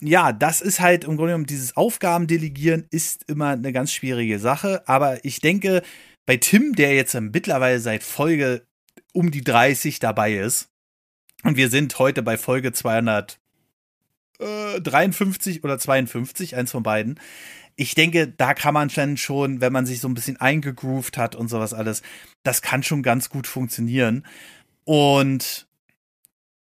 ja, 0.00 0.32
das 0.32 0.60
ist 0.60 0.80
halt 0.80 1.04
im 1.04 1.16
Grunde 1.16 1.32
genommen 1.32 1.46
dieses 1.46 1.76
Aufgabendelegieren 1.76 2.86
ist 2.90 3.24
immer 3.28 3.50
eine 3.50 3.72
ganz 3.72 3.92
schwierige 3.92 4.38
Sache. 4.38 4.82
Aber 4.86 5.24
ich 5.24 5.40
denke, 5.40 5.82
bei 6.26 6.36
Tim, 6.36 6.74
der 6.74 6.94
jetzt 6.94 7.14
mittlerweile 7.14 7.80
seit 7.80 8.02
Folge 8.02 8.66
um 9.12 9.30
die 9.30 9.42
30 9.42 9.98
dabei 9.98 10.34
ist, 10.34 10.68
und 11.42 11.56
wir 11.56 11.70
sind 11.70 11.98
heute 11.98 12.22
bei 12.22 12.36
Folge 12.36 12.72
253 12.72 15.64
oder 15.64 15.78
52, 15.78 16.56
eins 16.56 16.72
von 16.72 16.82
beiden. 16.82 17.18
Ich 17.76 17.94
denke, 17.94 18.26
da 18.28 18.54
kann 18.54 18.74
man 18.74 18.88
dann 18.88 19.16
schon, 19.16 19.60
wenn 19.60 19.72
man 19.72 19.86
sich 19.86 20.00
so 20.00 20.08
ein 20.08 20.14
bisschen 20.14 20.38
eingegroovt 20.38 21.18
hat 21.18 21.34
und 21.34 21.48
sowas 21.48 21.74
alles, 21.74 22.02
das 22.42 22.62
kann 22.62 22.82
schon 22.82 23.02
ganz 23.02 23.28
gut 23.28 23.46
funktionieren. 23.46 24.26
Und 24.84 25.66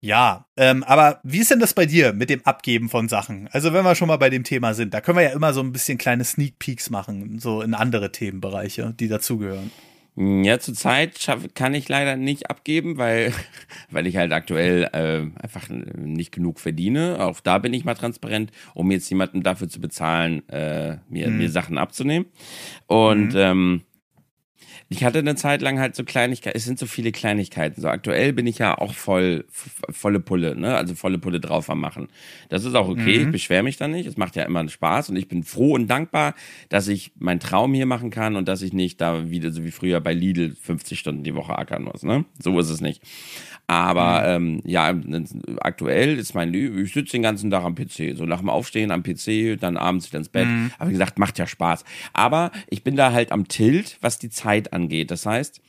ja, 0.00 0.46
ähm, 0.56 0.82
aber 0.82 1.20
wie 1.22 1.38
ist 1.38 1.50
denn 1.52 1.60
das 1.60 1.74
bei 1.74 1.86
dir 1.86 2.12
mit 2.12 2.28
dem 2.28 2.44
Abgeben 2.44 2.88
von 2.88 3.08
Sachen? 3.08 3.48
Also 3.52 3.72
wenn 3.72 3.84
wir 3.84 3.94
schon 3.94 4.08
mal 4.08 4.16
bei 4.16 4.30
dem 4.30 4.42
Thema 4.42 4.74
sind, 4.74 4.94
da 4.94 5.00
können 5.00 5.18
wir 5.18 5.24
ja 5.24 5.30
immer 5.30 5.52
so 5.52 5.60
ein 5.60 5.72
bisschen 5.72 5.96
kleine 5.98 6.24
Sneak 6.24 6.58
Peeks 6.58 6.90
machen, 6.90 7.38
so 7.38 7.62
in 7.62 7.74
andere 7.74 8.10
Themenbereiche, 8.10 8.94
die 8.98 9.08
dazugehören. 9.08 9.70
Ja, 10.14 10.58
zurzeit 10.58 11.26
kann 11.54 11.72
ich 11.72 11.88
leider 11.88 12.16
nicht 12.16 12.50
abgeben, 12.50 12.98
weil, 12.98 13.32
weil 13.90 14.06
ich 14.06 14.18
halt 14.18 14.32
aktuell 14.32 14.84
äh, 14.92 15.42
einfach 15.42 15.70
nicht 15.70 16.32
genug 16.32 16.60
verdiene. 16.60 17.16
Auch 17.20 17.40
da 17.40 17.58
bin 17.58 17.72
ich 17.72 17.84
mal 17.84 17.94
transparent, 17.94 18.52
um 18.74 18.90
jetzt 18.90 19.08
jemanden 19.08 19.42
dafür 19.42 19.68
zu 19.68 19.80
bezahlen, 19.80 20.46
äh, 20.50 20.98
mir, 21.08 21.26
hm. 21.26 21.38
mir 21.38 21.50
Sachen 21.50 21.78
abzunehmen. 21.78 22.26
Und 22.86 23.32
hm. 23.32 23.40
ähm, 23.40 23.82
ich 24.92 25.04
hatte 25.04 25.20
eine 25.20 25.34
Zeit 25.36 25.62
lang 25.62 25.78
halt 25.78 25.96
so 25.96 26.04
Kleinigkeiten, 26.04 26.56
es 26.56 26.64
sind 26.64 26.78
so 26.78 26.86
viele 26.86 27.12
Kleinigkeiten. 27.12 27.80
So 27.80 27.88
aktuell 27.88 28.32
bin 28.32 28.46
ich 28.46 28.58
ja 28.58 28.76
auch 28.76 28.94
voll, 28.94 29.46
volle 29.48 30.20
Pulle, 30.20 30.54
ne? 30.54 30.76
Also 30.76 30.94
volle 30.94 31.18
Pulle 31.18 31.40
drauf 31.40 31.70
am 31.70 31.80
Machen. 31.80 32.08
Das 32.50 32.64
ist 32.64 32.74
auch 32.74 32.88
okay, 32.88 33.18
mhm. 33.18 33.26
ich 33.26 33.32
beschwere 33.32 33.62
mich 33.62 33.78
da 33.78 33.88
nicht. 33.88 34.06
Es 34.06 34.16
macht 34.16 34.36
ja 34.36 34.42
immer 34.42 34.68
Spaß 34.68 35.08
und 35.10 35.16
ich 35.16 35.28
bin 35.28 35.44
froh 35.44 35.74
und 35.74 35.88
dankbar, 35.88 36.34
dass 36.68 36.88
ich 36.88 37.12
meinen 37.18 37.40
Traum 37.40 37.72
hier 37.72 37.86
machen 37.86 38.10
kann 38.10 38.36
und 38.36 38.48
dass 38.48 38.60
ich 38.60 38.72
nicht 38.72 39.00
da 39.00 39.30
wieder 39.30 39.50
so 39.50 39.64
wie 39.64 39.70
früher 39.70 40.00
bei 40.00 40.12
Lidl 40.12 40.54
50 40.54 40.98
Stunden 40.98 41.24
die 41.24 41.34
Woche 41.34 41.58
ackern 41.58 41.84
muss, 41.84 42.02
ne? 42.02 42.24
So 42.38 42.58
ist 42.60 42.68
es 42.68 42.80
nicht. 42.80 43.02
Aber 43.66 44.38
mhm. 44.38 44.58
ähm, 44.58 44.62
ja, 44.64 44.94
aktuell 45.60 46.18
ist 46.18 46.34
mein 46.34 46.52
Leben, 46.52 46.82
ich 46.84 46.92
sitze 46.92 47.12
den 47.12 47.22
ganzen 47.22 47.50
Tag 47.50 47.64
am 47.64 47.74
PC. 47.74 48.16
So 48.16 48.26
nach 48.26 48.40
dem 48.40 48.50
Aufstehen 48.50 48.90
am 48.90 49.02
PC, 49.02 49.58
dann 49.58 49.76
abends 49.76 50.08
wieder 50.08 50.18
ins 50.18 50.28
Bett. 50.28 50.46
Mhm. 50.46 50.70
Aber 50.78 50.88
wie 50.90 50.94
gesagt, 50.94 51.18
macht 51.18 51.38
ja 51.38 51.46
Spaß. 51.46 51.84
Aber 52.12 52.50
ich 52.68 52.84
bin 52.84 52.96
da 52.96 53.12
halt 53.12 53.32
am 53.32 53.48
Tilt, 53.48 53.98
was 54.00 54.18
die 54.18 54.30
Zeit 54.30 54.72
angeht. 54.72 55.10
Das 55.10 55.24
heißt, 55.26 55.60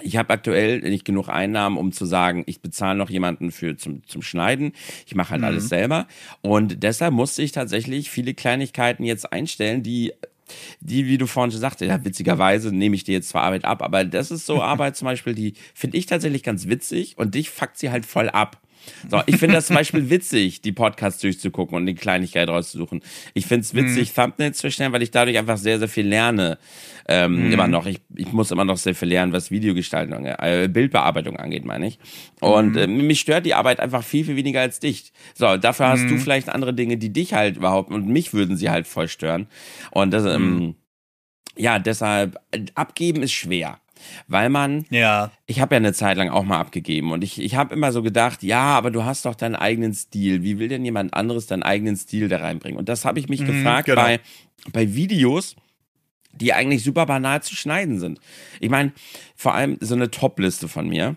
ich 0.00 0.16
habe 0.16 0.32
aktuell 0.32 0.80
nicht 0.80 1.04
genug 1.04 1.28
Einnahmen, 1.28 1.76
um 1.76 1.92
zu 1.92 2.06
sagen, 2.06 2.42
ich 2.46 2.60
bezahle 2.60 2.98
noch 2.98 3.10
jemanden 3.10 3.52
für 3.52 3.76
zum, 3.76 4.06
zum 4.06 4.22
Schneiden. 4.22 4.72
Ich 5.06 5.14
mache 5.14 5.30
halt 5.30 5.42
mhm. 5.42 5.46
alles 5.46 5.68
selber. 5.68 6.08
Und 6.40 6.82
deshalb 6.82 7.14
musste 7.14 7.42
ich 7.42 7.52
tatsächlich 7.52 8.10
viele 8.10 8.34
Kleinigkeiten 8.34 9.04
jetzt 9.04 9.32
einstellen, 9.32 9.82
die 9.82 10.12
die, 10.80 11.06
wie 11.06 11.18
du 11.18 11.26
vorhin 11.26 11.50
schon 11.50 11.60
sagte, 11.60 11.86
ja, 11.86 12.04
witzigerweise 12.04 12.74
nehme 12.74 12.96
ich 12.96 13.04
dir 13.04 13.12
jetzt 13.12 13.30
zwar 13.30 13.42
Arbeit 13.42 13.64
ab, 13.64 13.82
aber 13.82 14.04
das 14.04 14.30
ist 14.30 14.46
so 14.46 14.62
Arbeit 14.62 14.96
zum 14.96 15.06
Beispiel, 15.06 15.34
die 15.34 15.54
finde 15.74 15.96
ich 15.96 16.06
tatsächlich 16.06 16.42
ganz 16.42 16.68
witzig 16.68 17.18
und 17.18 17.34
dich 17.34 17.50
fuckt 17.50 17.78
sie 17.78 17.90
halt 17.90 18.06
voll 18.06 18.28
ab. 18.28 18.60
So, 19.08 19.20
ich 19.26 19.36
finde 19.36 19.56
das 19.56 19.66
zum 19.66 19.76
Beispiel 19.76 20.10
witzig, 20.10 20.60
die 20.60 20.72
Podcasts 20.72 21.20
durchzugucken 21.20 21.76
und 21.76 21.86
die 21.86 21.94
Kleinigkeit 21.94 22.48
rauszusuchen. 22.48 23.00
Ich 23.34 23.46
finde 23.46 23.62
es 23.62 23.74
witzig, 23.74 24.10
mhm. 24.10 24.22
Thumbnails 24.22 24.58
zu 24.58 24.70
stellen, 24.70 24.92
weil 24.92 25.02
ich 25.02 25.10
dadurch 25.10 25.38
einfach 25.38 25.56
sehr, 25.56 25.78
sehr 25.78 25.88
viel 25.88 26.06
lerne. 26.06 26.58
Ähm, 27.08 27.46
mhm. 27.46 27.52
Immer 27.52 27.68
noch. 27.68 27.86
Ich, 27.86 28.00
ich 28.14 28.32
muss 28.32 28.50
immer 28.50 28.64
noch 28.64 28.76
sehr 28.76 28.94
viel 28.94 29.08
lernen, 29.08 29.32
was 29.32 29.50
Videogestaltung, 29.50 30.24
äh, 30.24 30.68
Bildbearbeitung 30.72 31.36
angeht, 31.36 31.64
meine 31.64 31.88
ich. 31.88 31.98
Und 32.40 32.72
mhm. 32.72 32.78
äh, 32.78 32.86
mich 32.86 33.20
stört 33.20 33.44
die 33.44 33.54
Arbeit 33.54 33.80
einfach 33.80 34.04
viel, 34.04 34.24
viel 34.24 34.36
weniger 34.36 34.60
als 34.60 34.78
dich. 34.80 35.12
So, 35.34 35.56
dafür 35.56 35.88
hast 35.88 36.04
du 36.04 36.14
mhm. 36.14 36.20
vielleicht 36.20 36.48
andere 36.48 36.74
Dinge, 36.74 36.96
die 36.96 37.12
dich 37.12 37.34
halt 37.34 37.56
überhaupt 37.56 37.90
und 37.90 38.06
mich 38.06 38.32
würden 38.32 38.56
sie 38.56 38.70
halt 38.70 38.86
voll 38.86 39.08
stören. 39.08 39.48
Und 39.90 40.12
das, 40.12 40.24
ähm, 40.24 40.54
mhm. 40.54 40.74
ja, 41.56 41.78
deshalb, 41.78 42.38
äh, 42.52 42.64
abgeben 42.74 43.22
ist 43.22 43.32
schwer 43.32 43.81
weil 44.28 44.48
man, 44.48 44.84
ja, 44.90 45.30
ich 45.46 45.60
habe 45.60 45.74
ja 45.74 45.76
eine 45.78 45.92
Zeit 45.92 46.16
lang 46.16 46.28
auch 46.28 46.44
mal 46.44 46.58
abgegeben 46.58 47.12
und 47.12 47.24
ich, 47.24 47.40
ich 47.40 47.56
habe 47.56 47.74
immer 47.74 47.92
so 47.92 48.02
gedacht, 48.02 48.42
ja, 48.42 48.62
aber 48.62 48.90
du 48.90 49.04
hast 49.04 49.24
doch 49.24 49.34
deinen 49.34 49.56
eigenen 49.56 49.94
Stil. 49.94 50.42
Wie 50.42 50.58
will 50.58 50.68
denn 50.68 50.84
jemand 50.84 51.14
anderes 51.14 51.46
deinen 51.46 51.62
eigenen 51.62 51.96
Stil 51.96 52.28
da 52.28 52.38
reinbringen? 52.38 52.78
Und 52.78 52.88
das 52.88 53.04
habe 53.04 53.18
ich 53.18 53.28
mich 53.28 53.40
mhm, 53.40 53.46
gefragt 53.46 53.86
genau. 53.86 54.02
bei, 54.02 54.20
bei 54.72 54.94
Videos, 54.94 55.56
die 56.32 56.52
eigentlich 56.52 56.82
super 56.82 57.06
banal 57.06 57.42
zu 57.42 57.54
schneiden 57.54 57.98
sind. 57.98 58.20
Ich 58.60 58.70
meine, 58.70 58.92
vor 59.36 59.54
allem 59.54 59.76
so 59.80 59.94
eine 59.94 60.10
Top-Liste 60.10 60.68
von 60.68 60.88
mir. 60.88 61.16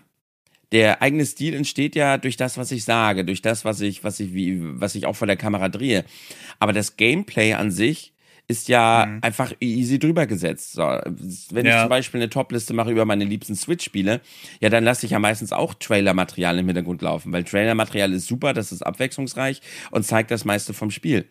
Der 0.72 1.00
eigene 1.00 1.24
Stil 1.24 1.54
entsteht 1.54 1.94
ja 1.94 2.18
durch 2.18 2.36
das, 2.36 2.58
was 2.58 2.72
ich 2.72 2.84
sage, 2.84 3.24
durch 3.24 3.40
das, 3.40 3.64
was 3.64 3.80
ich, 3.80 4.02
was 4.02 4.18
ich, 4.18 4.34
wie, 4.34 4.58
was 4.60 4.96
ich 4.96 5.06
auch 5.06 5.14
vor 5.14 5.28
der 5.28 5.36
Kamera 5.36 5.68
drehe. 5.68 6.04
Aber 6.58 6.72
das 6.72 6.96
Gameplay 6.96 7.54
an 7.54 7.70
sich 7.70 8.12
ist 8.48 8.68
ja 8.68 9.06
mhm. 9.06 9.18
einfach 9.22 9.52
easy 9.60 9.98
drüber 9.98 10.26
gesetzt. 10.26 10.72
So, 10.72 10.82
wenn 10.82 11.66
ja. 11.66 11.74
ich 11.74 11.80
zum 11.82 11.88
Beispiel 11.88 12.20
eine 12.20 12.30
Topliste 12.30 12.74
mache 12.74 12.90
über 12.90 13.04
meine 13.04 13.24
liebsten 13.24 13.56
Switch-Spiele, 13.56 14.20
ja, 14.60 14.68
dann 14.68 14.84
lasse 14.84 15.06
ich 15.06 15.12
ja 15.12 15.18
meistens 15.18 15.52
auch 15.52 15.74
Trailer-Material 15.74 16.58
im 16.58 16.66
Hintergrund 16.66 17.02
laufen, 17.02 17.32
weil 17.32 17.44
Trailer-Material 17.44 18.12
ist 18.12 18.26
super, 18.26 18.52
das 18.52 18.70
ist 18.72 18.82
abwechslungsreich 18.82 19.60
und 19.90 20.04
zeigt 20.04 20.30
das 20.30 20.44
meiste 20.44 20.74
vom 20.74 20.90
Spiel. 20.90 21.26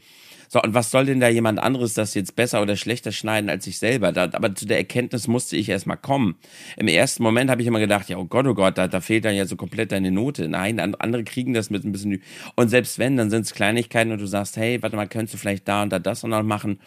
So, 0.55 0.61
und 0.61 0.73
was 0.73 0.89
soll 0.89 1.05
denn 1.05 1.19
da 1.19 1.27
jemand 1.27 1.59
anderes 1.59 1.95
das 1.95 2.13
jetzt 2.13 2.37
besser 2.37 2.61
oder 2.61 2.77
schlechter 2.77 3.11
schneiden 3.11 3.49
als 3.49 3.67
ich 3.67 3.77
selber? 3.77 4.13
Da, 4.13 4.29
aber 4.31 4.55
zu 4.55 4.65
der 4.65 4.77
Erkenntnis 4.77 5.27
musste 5.27 5.57
ich 5.57 5.67
erstmal 5.67 5.97
kommen. 5.97 6.37
Im 6.77 6.87
ersten 6.87 7.23
Moment 7.23 7.49
habe 7.49 7.61
ich 7.61 7.67
immer 7.67 7.81
gedacht, 7.81 8.07
ja, 8.07 8.15
oh 8.15 8.23
Gott, 8.23 8.47
oh 8.47 8.53
Gott, 8.53 8.77
da, 8.77 8.87
da 8.87 9.01
fehlt 9.01 9.25
dann 9.25 9.35
ja 9.35 9.45
so 9.45 9.57
komplett 9.57 9.91
deine 9.91 10.11
Note. 10.11 10.47
Nein, 10.47 10.79
andere 10.79 11.25
kriegen 11.25 11.53
das 11.53 11.69
mit 11.71 11.83
ein 11.83 11.91
bisschen. 11.91 12.21
Und 12.55 12.69
selbst 12.69 12.99
wenn, 12.99 13.17
dann 13.17 13.29
sind 13.29 13.41
es 13.41 13.53
Kleinigkeiten 13.53 14.13
und 14.13 14.21
du 14.21 14.27
sagst, 14.27 14.55
hey, 14.55 14.81
warte 14.81 14.95
mal, 14.95 15.09
könntest 15.09 15.33
du 15.33 15.37
vielleicht 15.37 15.67
da 15.67 15.83
und 15.83 15.89
da 15.89 15.99
das 15.99 16.23
und 16.23 16.29
noch 16.29 16.41
machen. 16.41 16.79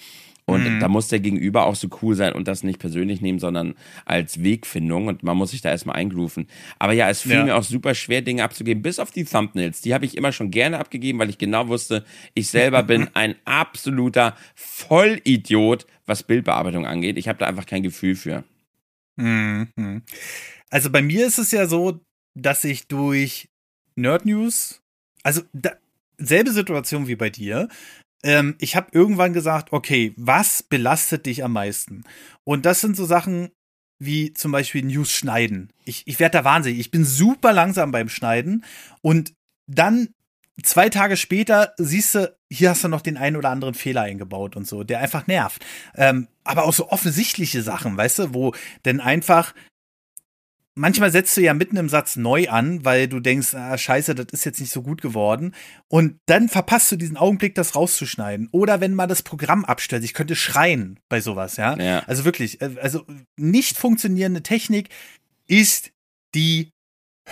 Und 0.49 0.65
mhm. 0.65 0.81
da 0.81 0.89
muss 0.89 1.09
der 1.09 1.21
Gegenüber 1.21 1.67
auch 1.67 1.75
so 1.75 1.89
cool 2.01 2.15
sein 2.15 2.33
und 2.33 2.49
das 2.49 2.63
nicht 2.63 2.79
persönlich 2.79 3.21
nehmen, 3.21 3.39
sondern 3.39 3.75
als 4.07 4.43
Wegfindung. 4.43 5.07
Und 5.07 5.23
man 5.23 5.37
muss 5.37 5.51
sich 5.51 5.61
da 5.61 5.69
erstmal 5.69 5.97
eingrooven. 5.97 6.47
Aber 6.79 6.95
ja, 6.95 7.11
es 7.11 7.21
fiel 7.21 7.33
ja. 7.33 7.45
mir 7.45 7.57
auch 7.57 7.63
super 7.63 7.95
schwer, 7.95 8.23
Dinge 8.23 8.43
abzugeben, 8.45 8.83
bis 8.83 8.99
auf 8.99 9.11
die 9.11 9.25
Thumbnails. 9.25 9.83
Die 9.83 9.93
habe 9.93 10.07
ich 10.07 10.17
immer 10.17 10.33
schon 10.33 10.51
gerne 10.51 10.79
abgegeben, 10.79 11.19
weil 11.19 11.29
ich 11.29 11.37
genau 11.37 11.69
wusste, 11.69 12.03
ich 12.33 12.49
selber 12.49 12.83
bin 12.83 13.11
ein 13.15 13.35
absoluter 13.45 14.37
Vollidiot, 14.55 15.87
was 16.07 16.23
Bildbearbeitung 16.23 16.87
angeht. 16.87 17.19
Ich 17.19 17.29
habe 17.29 17.39
da 17.39 17.45
einfach 17.45 17.67
kein 17.67 17.83
Gefühl 17.83 18.15
für. 18.15 18.43
Mhm. 19.17 20.01
Also 20.71 20.89
bei 20.89 21.03
mir 21.03 21.27
ist 21.27 21.37
es 21.37 21.51
ja 21.51 21.67
so, 21.67 22.01
dass 22.35 22.65
ich 22.65 22.89
durch 22.89 23.51
Nerd 23.97 24.25
News, 24.25 24.81
also 25.23 25.43
da, 25.53 25.73
selbe 26.17 26.53
Situation 26.53 27.07
wie 27.07 27.17
bei 27.17 27.29
dir, 27.29 27.69
ähm, 28.23 28.57
ich 28.59 28.77
habe 28.77 28.89
irgendwann 28.93 29.33
gesagt, 29.33 29.73
okay, 29.73 30.13
was 30.17 30.63
belastet 30.63 31.27
dich 31.27 31.45
am 31.45 31.53
meisten? 31.53 32.05
Und 32.45 32.67
das 32.67 32.81
sind 32.81 32.97
so 32.97 33.05
Sachen 33.05 33.51
wie 33.99 34.33
zum 34.33 34.53
Beispiel 34.53 34.85
News 34.85 35.13
schneiden. 35.13 35.73
Ich, 35.85 36.03
ich 36.07 36.21
werde 36.21 36.39
da 36.39 36.45
wahnsinnig. 36.45 36.79
Ich 36.79 36.91
bin 36.91 37.05
super 37.05 37.53
langsam 37.53 37.91
beim 37.91 38.09
Schneiden 38.09 38.65
und 39.03 39.35
dann 39.67 40.15
zwei 40.63 40.89
Tage 40.89 41.17
später 41.17 41.75
siehst 41.77 42.15
du, 42.15 42.37
hier 42.51 42.71
hast 42.71 42.85
du 42.85 42.89
noch 42.89 43.01
den 43.01 43.17
einen 43.17 43.37
oder 43.37 43.51
anderen 43.51 43.75
Fehler 43.75 44.03
eingebaut 44.03 44.57
und 44.57 44.67
so, 44.67 44.85
der 44.85 45.01
einfach 45.01 45.27
nervt. 45.27 45.65
Ähm, 45.95 46.29
aber 46.45 46.65
auch 46.65 46.73
so 46.73 46.91
offensichtliche 46.91 47.63
Sachen, 47.63 47.97
weißt 47.97 48.19
du, 48.21 48.35
wo 48.35 48.55
denn 48.85 49.01
einfach 49.01 49.55
manchmal 50.79 51.11
setzt 51.11 51.37
du 51.37 51.41
ja 51.41 51.53
mitten 51.53 51.77
im 51.77 51.89
Satz 51.89 52.17
neu 52.17 52.49
an, 52.49 52.85
weil 52.85 53.09
du 53.09 53.21
denkst, 53.21 53.55
ah, 53.55 53.77
scheiße, 53.77 54.15
das 54.15 54.27
ist 54.33 54.45
jetzt 54.45 54.61
nicht 54.61 54.73
so 54.73 54.83
gut 54.83 55.03
geworden. 55.03 55.55
Und 55.89 56.19
dann 56.27 56.49
verpasst 56.49 56.91
du 56.93 56.97
diesen 56.97 57.17
Augenblick, 57.17 57.55
das 57.55 57.75
rauszuschneiden. 57.75 58.49
Oder 58.53 58.81
wenn 58.81 58.95
mal 58.95 59.07
das 59.07 59.23
Programm 59.23 59.65
abstellt, 59.65 60.05
ich 60.05 60.15
könnte 60.15 60.37
schreien 60.37 60.99
bei 61.09 61.21
sowas, 61.21 61.57
ja. 61.57 61.77
ja. 61.77 62.01
Also 62.07 62.25
wirklich, 62.25 62.61
äh, 62.63 62.77
also 62.81 63.05
nicht 63.37 63.77
funktionierende 63.77 64.43
Technik 64.43 64.89
ist 65.47 65.91
die 66.35 66.71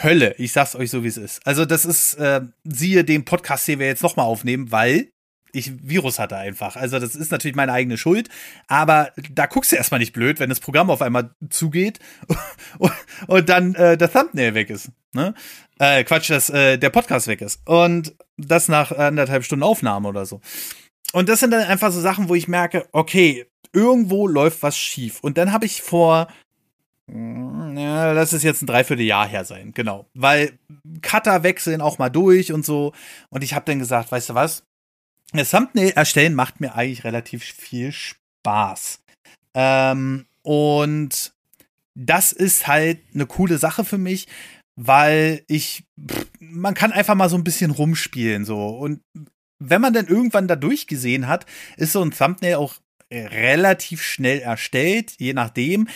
Hölle. 0.02 0.35
Ich 0.38 0.52
sag's 0.52 0.74
euch 0.74 0.90
so, 0.90 1.04
wie 1.04 1.09
es 1.09 1.16
ist. 1.16 1.46
Also 1.46 1.64
das 1.64 1.85
ist, 1.85 2.14
äh, 2.14 2.42
siehe 2.64 3.04
den 3.04 3.24
Podcast, 3.24 3.66
den 3.68 3.78
wir 3.78 3.87
jetzt 3.87 4.02
nochmal 4.02 4.26
aufnehmen, 4.26 4.70
weil 4.72 5.09
ich 5.57 5.73
Virus 5.83 6.19
hatte 6.19 6.37
einfach. 6.37 6.77
Also 6.77 6.99
das 6.99 7.14
ist 7.14 7.31
natürlich 7.31 7.57
meine 7.57 7.73
eigene 7.73 7.97
Schuld, 7.97 8.29
aber 8.69 9.12
da 9.31 9.47
guckst 9.47 9.73
du 9.73 9.77
erstmal 9.77 10.01
nicht 10.01 10.12
blöd, 10.12 10.38
wenn 10.38 10.49
das 10.49 10.61
Programm 10.61 10.90
auf 10.90 11.03
einmal 11.03 11.31
zugeht 11.51 11.99
und, 13.27 13.49
dann 13.49 13.75
äh, 13.75 13.97
der 13.97 14.12
Thumbnail 14.12 14.55
weg 14.55 14.71
ist. 14.71 14.90
Ne? 15.12 15.35
Äh, 15.79 16.05
Quatsch, 16.05 16.31
dass 16.31 16.51
äh, 16.51 16.79
der 16.79 16.90
Podcast 16.90 17.27
weg 17.27 17.40
ist. 17.40 17.61
Und 17.66 18.14
das 18.37 18.69
nach 18.69 18.92
anderthalb 18.92 19.45
Stunden 19.45 19.62
Aufnahme 19.62 20.09
oder 20.09 20.27
so. 20.27 20.40
Und 21.12 21.29
das 21.29 21.40
sind 21.40 21.53
dann 21.53 21.62
einfach 21.62 21.92
so 21.92 22.01
Sachen, 22.01 22.29
wo 22.29 22.35
ich 22.35 22.49
merke, 22.49 22.87
okay, 22.92 23.47
irgendwo 23.73 24.27
läuft 24.27 24.62
was 24.62 24.77
schief. 24.77 25.21
Und 25.21 25.38
dann 25.38 25.53
habe 25.53 25.64
ich 25.64 25.83
vor, 25.83 26.29
mm, 27.07 27.77
ja, 27.79 28.12
lass 28.12 28.33
es 28.33 28.42
jetzt 28.42 28.62
ein 28.62 28.66
Dreivierteljahr 28.66 29.27
her 29.27 29.45
sein, 29.45 29.73
genau. 29.73 30.07
Weil 30.14 30.59
Cutter 31.03 31.42
wechseln 31.42 31.81
auch 31.81 31.99
mal 31.99 32.11
durch 32.11 32.53
und 32.53 32.64
so. 32.64 32.92
Und 33.31 33.45
ich 33.45 33.55
habe 33.55 33.64
dann 33.64 33.79
gesagt, 33.79 34.12
weißt 34.12 34.31
du 34.31 34.35
was? 34.35 34.65
Das 35.32 35.50
Thumbnail 35.50 35.90
erstellen 35.90 36.34
macht 36.34 36.60
mir 36.60 36.74
eigentlich 36.74 37.04
relativ 37.04 37.44
viel 37.44 37.92
Spaß. 37.92 39.00
Ähm, 39.54 40.26
und 40.42 41.34
das 41.94 42.32
ist 42.32 42.66
halt 42.66 43.00
eine 43.14 43.26
coole 43.26 43.58
Sache 43.58 43.84
für 43.84 43.98
mich, 43.98 44.28
weil 44.76 45.42
ich, 45.48 45.84
man 46.38 46.74
kann 46.74 46.92
einfach 46.92 47.14
mal 47.14 47.30
so 47.30 47.36
ein 47.36 47.44
bisschen 47.44 47.70
rumspielen 47.70 48.44
so. 48.44 48.68
Und 48.68 49.00
wenn 49.58 49.80
man 49.80 49.94
dann 49.94 50.06
irgendwann 50.06 50.48
da 50.48 50.56
durchgesehen 50.56 51.26
hat, 51.26 51.46
ist 51.76 51.92
so 51.92 52.02
ein 52.02 52.10
Thumbnail 52.10 52.56
auch 52.56 52.74
relativ 53.10 54.02
schnell 54.02 54.40
erstellt, 54.40 55.14
je 55.18 55.32
nachdem. 55.32 55.88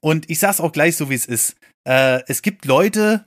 Und 0.00 0.30
ich 0.30 0.38
sag's 0.38 0.60
auch 0.60 0.72
gleich 0.72 0.96
so, 0.96 1.10
wie 1.10 1.14
es 1.14 1.26
ist. 1.26 1.56
Äh, 1.84 2.22
es 2.26 2.42
gibt 2.42 2.64
Leute, 2.64 3.26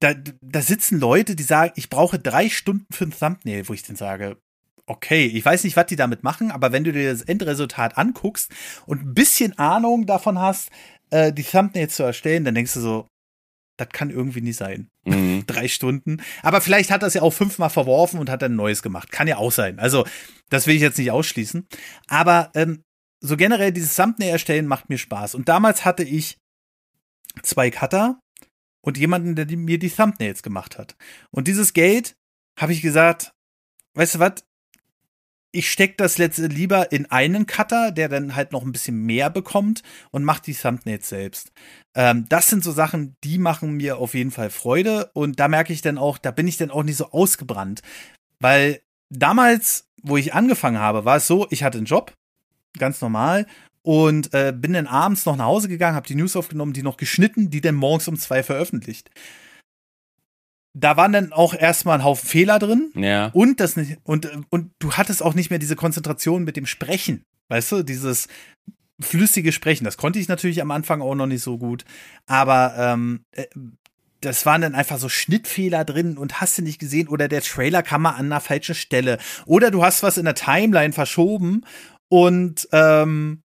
da, 0.00 0.14
da 0.14 0.62
sitzen 0.62 0.98
Leute, 0.98 1.36
die 1.36 1.42
sagen, 1.42 1.72
ich 1.76 1.90
brauche 1.90 2.18
drei 2.18 2.48
Stunden 2.48 2.86
für 2.92 3.04
ein 3.04 3.16
Thumbnail, 3.16 3.68
wo 3.68 3.74
ich 3.74 3.82
dann 3.82 3.96
sage, 3.96 4.38
okay. 4.86 5.26
Ich 5.26 5.44
weiß 5.44 5.64
nicht, 5.64 5.76
was 5.76 5.86
die 5.86 5.96
damit 5.96 6.22
machen, 6.22 6.50
aber 6.50 6.72
wenn 6.72 6.84
du 6.84 6.92
dir 6.92 7.10
das 7.10 7.22
Endresultat 7.22 7.98
anguckst 7.98 8.50
und 8.86 9.02
ein 9.02 9.14
bisschen 9.14 9.58
Ahnung 9.58 10.06
davon 10.06 10.38
hast, 10.38 10.70
äh, 11.10 11.32
die 11.32 11.42
Thumbnails 11.42 11.96
zu 11.96 12.02
erstellen, 12.02 12.44
dann 12.44 12.54
denkst 12.54 12.74
du 12.74 12.80
so, 12.80 13.06
das 13.76 13.88
kann 13.88 14.10
irgendwie 14.10 14.40
nicht 14.40 14.56
sein. 14.56 14.88
Mhm. 15.04 15.44
Drei 15.46 15.68
Stunden. 15.68 16.22
Aber 16.42 16.60
vielleicht 16.60 16.90
hat 16.90 17.02
er 17.02 17.08
es 17.08 17.14
ja 17.14 17.22
auch 17.22 17.32
fünfmal 17.32 17.70
verworfen 17.70 18.20
und 18.20 18.30
hat 18.30 18.42
dann 18.42 18.52
ein 18.52 18.56
neues 18.56 18.82
gemacht. 18.82 19.10
Kann 19.10 19.28
ja 19.28 19.36
auch 19.36 19.52
sein. 19.52 19.78
Also, 19.78 20.06
das 20.50 20.66
will 20.66 20.76
ich 20.76 20.82
jetzt 20.82 20.98
nicht 20.98 21.10
ausschließen. 21.10 21.66
Aber 22.06 22.50
ähm, 22.54 22.82
so 23.20 23.36
generell 23.36 23.72
dieses 23.72 23.96
Thumbnail 23.96 24.30
erstellen 24.30 24.66
macht 24.66 24.88
mir 24.88 24.98
Spaß. 24.98 25.34
Und 25.34 25.48
damals 25.48 25.84
hatte 25.84 26.04
ich 26.04 26.38
zwei 27.42 27.70
Cutter 27.70 28.20
und 28.82 28.98
jemanden, 28.98 29.34
der 29.34 29.46
mir 29.56 29.78
die 29.78 29.90
Thumbnails 29.90 30.42
gemacht 30.42 30.78
hat. 30.78 30.96
Und 31.30 31.48
dieses 31.48 31.72
Geld 31.72 32.14
habe 32.58 32.72
ich 32.72 32.82
gesagt, 32.82 33.32
weißt 33.94 34.16
du 34.16 34.18
was, 34.20 34.44
ich 35.54 35.70
stecke 35.70 35.94
das 35.96 36.18
letzte 36.18 36.46
lieber 36.46 36.90
in 36.92 37.06
einen 37.10 37.46
Cutter, 37.46 37.92
der 37.92 38.08
dann 38.08 38.34
halt 38.34 38.52
noch 38.52 38.62
ein 38.62 38.72
bisschen 38.72 38.96
mehr 39.06 39.30
bekommt 39.30 39.82
und 40.10 40.24
macht 40.24 40.46
die 40.46 40.54
Thumbnails 40.54 41.08
selbst. 41.08 41.52
Ähm, 41.94 42.26
das 42.28 42.48
sind 42.48 42.64
so 42.64 42.72
Sachen, 42.72 43.16
die 43.22 43.38
machen 43.38 43.74
mir 43.74 43.98
auf 43.98 44.14
jeden 44.14 44.32
Fall 44.32 44.50
Freude 44.50 45.10
und 45.14 45.38
da 45.38 45.48
merke 45.48 45.72
ich 45.72 45.80
dann 45.80 45.96
auch, 45.98 46.18
da 46.18 46.32
bin 46.32 46.48
ich 46.48 46.56
dann 46.56 46.70
auch 46.70 46.82
nicht 46.82 46.96
so 46.96 47.10
ausgebrannt, 47.12 47.82
weil 48.40 48.80
damals, 49.10 49.88
wo 50.02 50.16
ich 50.16 50.34
angefangen 50.34 50.78
habe, 50.78 51.04
war 51.04 51.16
es 51.16 51.26
so, 51.26 51.46
ich 51.50 51.62
hatte 51.62 51.78
einen 51.78 51.86
Job, 51.86 52.12
ganz 52.78 53.00
normal 53.00 53.46
und 53.82 54.34
äh, 54.34 54.52
bin 54.56 54.72
dann 54.72 54.88
abends 54.88 55.24
noch 55.24 55.36
nach 55.36 55.46
Hause 55.46 55.68
gegangen, 55.68 55.94
habe 55.94 56.08
die 56.08 56.16
News 56.16 56.34
aufgenommen, 56.34 56.72
die 56.72 56.82
noch 56.82 56.96
geschnitten, 56.96 57.50
die 57.50 57.60
dann 57.60 57.76
morgens 57.76 58.08
um 58.08 58.16
zwei 58.16 58.42
veröffentlicht 58.42 59.10
da 60.74 60.96
waren 60.96 61.12
dann 61.12 61.32
auch 61.32 61.54
erstmal 61.54 61.98
ein 61.98 62.04
Haufen 62.04 62.28
Fehler 62.28 62.58
drin. 62.58 62.90
Ja. 62.94 63.30
Und 63.32 63.60
das 63.60 63.76
nicht, 63.76 63.98
und, 64.02 64.28
und 64.50 64.72
du 64.80 64.92
hattest 64.92 65.22
auch 65.22 65.34
nicht 65.34 65.50
mehr 65.50 65.60
diese 65.60 65.76
Konzentration 65.76 66.44
mit 66.44 66.56
dem 66.56 66.66
Sprechen. 66.66 67.24
Weißt 67.48 67.72
du, 67.72 67.82
dieses 67.82 68.26
flüssige 69.00 69.52
Sprechen. 69.52 69.84
Das 69.84 69.96
konnte 69.96 70.18
ich 70.18 70.28
natürlich 70.28 70.60
am 70.60 70.70
Anfang 70.70 71.00
auch 71.00 71.14
noch 71.14 71.26
nicht 71.26 71.42
so 71.42 71.58
gut. 71.58 71.84
Aber 72.26 72.74
ähm, 72.76 73.24
äh, 73.32 73.46
das 74.20 74.46
waren 74.46 74.62
dann 74.62 74.74
einfach 74.74 74.98
so 74.98 75.08
Schnittfehler 75.08 75.84
drin 75.84 76.16
und 76.16 76.40
hast 76.40 76.58
du 76.58 76.62
nicht 76.62 76.78
gesehen 76.78 77.08
oder 77.08 77.28
der 77.28 77.42
Trailer 77.42 77.82
kam 77.82 78.02
mal 78.02 78.12
an 78.12 78.26
einer 78.26 78.40
falschen 78.40 78.74
Stelle. 78.74 79.18
Oder 79.46 79.70
du 79.70 79.84
hast 79.84 80.02
was 80.02 80.18
in 80.18 80.24
der 80.24 80.34
Timeline 80.34 80.92
verschoben 80.92 81.64
und 82.08 82.68
ähm, 82.72 83.42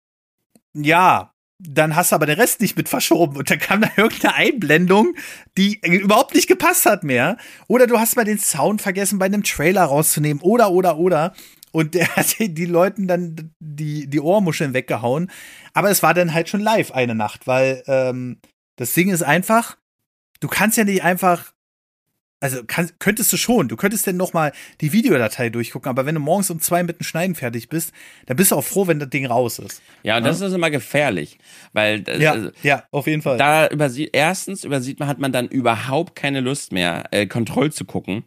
ja, 0.74 1.34
dann 1.60 1.96
hast 1.96 2.12
du 2.12 2.16
aber 2.16 2.26
den 2.26 2.40
Rest 2.40 2.62
nicht 2.62 2.78
mit 2.78 2.88
verschoben 2.88 3.36
und 3.36 3.52
dann 3.52 3.60
kam 3.60 3.82
da 3.82 3.90
irgendeine 3.98 4.36
Einblendung, 4.36 5.16
die 5.58 5.80
überhaupt 5.82 6.34
nicht 6.34 6.48
gepasst 6.48 6.86
hat 6.86 7.04
mehr. 7.04 7.38
Oder 7.68 7.86
du 7.86 8.00
hast 8.00 8.16
mal 8.16 8.24
den 8.24 8.40
Sound 8.40 8.82
vergessen, 8.82 9.20
bei 9.20 9.26
einem 9.26 9.44
Trailer 9.44 9.84
rauszunehmen. 9.84 10.42
Oder, 10.42 10.72
oder, 10.72 10.98
oder. 10.98 11.34
Und 11.72 11.96
der 11.96 12.08
hat 12.16 12.38
die 12.40 12.66
Leuten 12.66 13.08
dann 13.08 13.54
die, 13.60 14.08
die 14.08 14.22
Ohrmuscheln 14.22 14.74
weggehauen. 14.74 15.30
Aber 15.74 15.90
es 15.90 16.02
war 16.02 16.14
dann 16.14 16.34
halt 16.34 16.48
schon 16.48 16.62
live 16.62 16.92
eine 16.92 17.14
Nacht, 17.14 17.46
weil 17.46 17.84
ähm, 17.88 18.40
das 18.78 18.94
Ding 18.94 19.10
ist 19.10 19.24
einfach, 19.24 19.78
du 20.40 20.48
kannst 20.48 20.78
ja 20.78 20.86
nicht 20.86 21.04
einfach 21.04 21.52
also 22.40 22.64
kann, 22.66 22.90
könntest 23.00 23.32
du 23.34 23.38
schon. 23.38 23.68
Du 23.68 23.76
könntest 23.76 24.08
denn 24.08 24.18
noch 24.18 24.34
mal 24.34 24.54
die 24.82 24.94
Videodatei 24.94 25.50
durchgucken, 25.50 25.90
aber 25.90 26.06
wenn 26.06 26.16
du 26.16 26.22
morgens 26.22 26.50
um 26.50 26.60
zwei 26.60 26.84
mit 26.84 27.00
dem 27.00 27.04
Schneiden 27.04 27.36
fertig 27.36 27.70
bist, 27.70 27.92
dann 28.28 28.38
bist 28.38 28.52
du 28.52 28.56
auch 28.56 28.64
froh, 28.64 28.88
wenn 28.88 29.00
das 29.00 29.10
Ding 29.10 29.26
raus 29.26 29.60
ist. 29.60 29.82
Ja, 30.04 30.18
und 30.18 30.24
ja? 30.24 30.30
das 30.30 30.42
ist 30.42 30.54
immer 30.54 30.70
gefährlich, 30.70 31.38
weil 31.74 32.04
ja, 32.20 32.32
also, 32.34 32.50
ja, 32.64 32.84
auf 32.92 33.08
jeden 33.08 33.22
Fall. 33.22 33.38
Da 33.38 33.68
übersieht 33.68 34.12
erstens 34.14 34.64
übersieht 34.64 35.00
man 35.00 35.08
hat 35.08 35.20
man 35.20 35.32
dann 35.32 35.48
überhaupt 35.48 36.16
keine 36.16 36.40
Lust 36.40 36.72
mehr, 36.72 37.06
äh, 37.12 37.26
Kontroll 37.26 37.72
zu 37.72 37.86
gucken. 37.86 38.24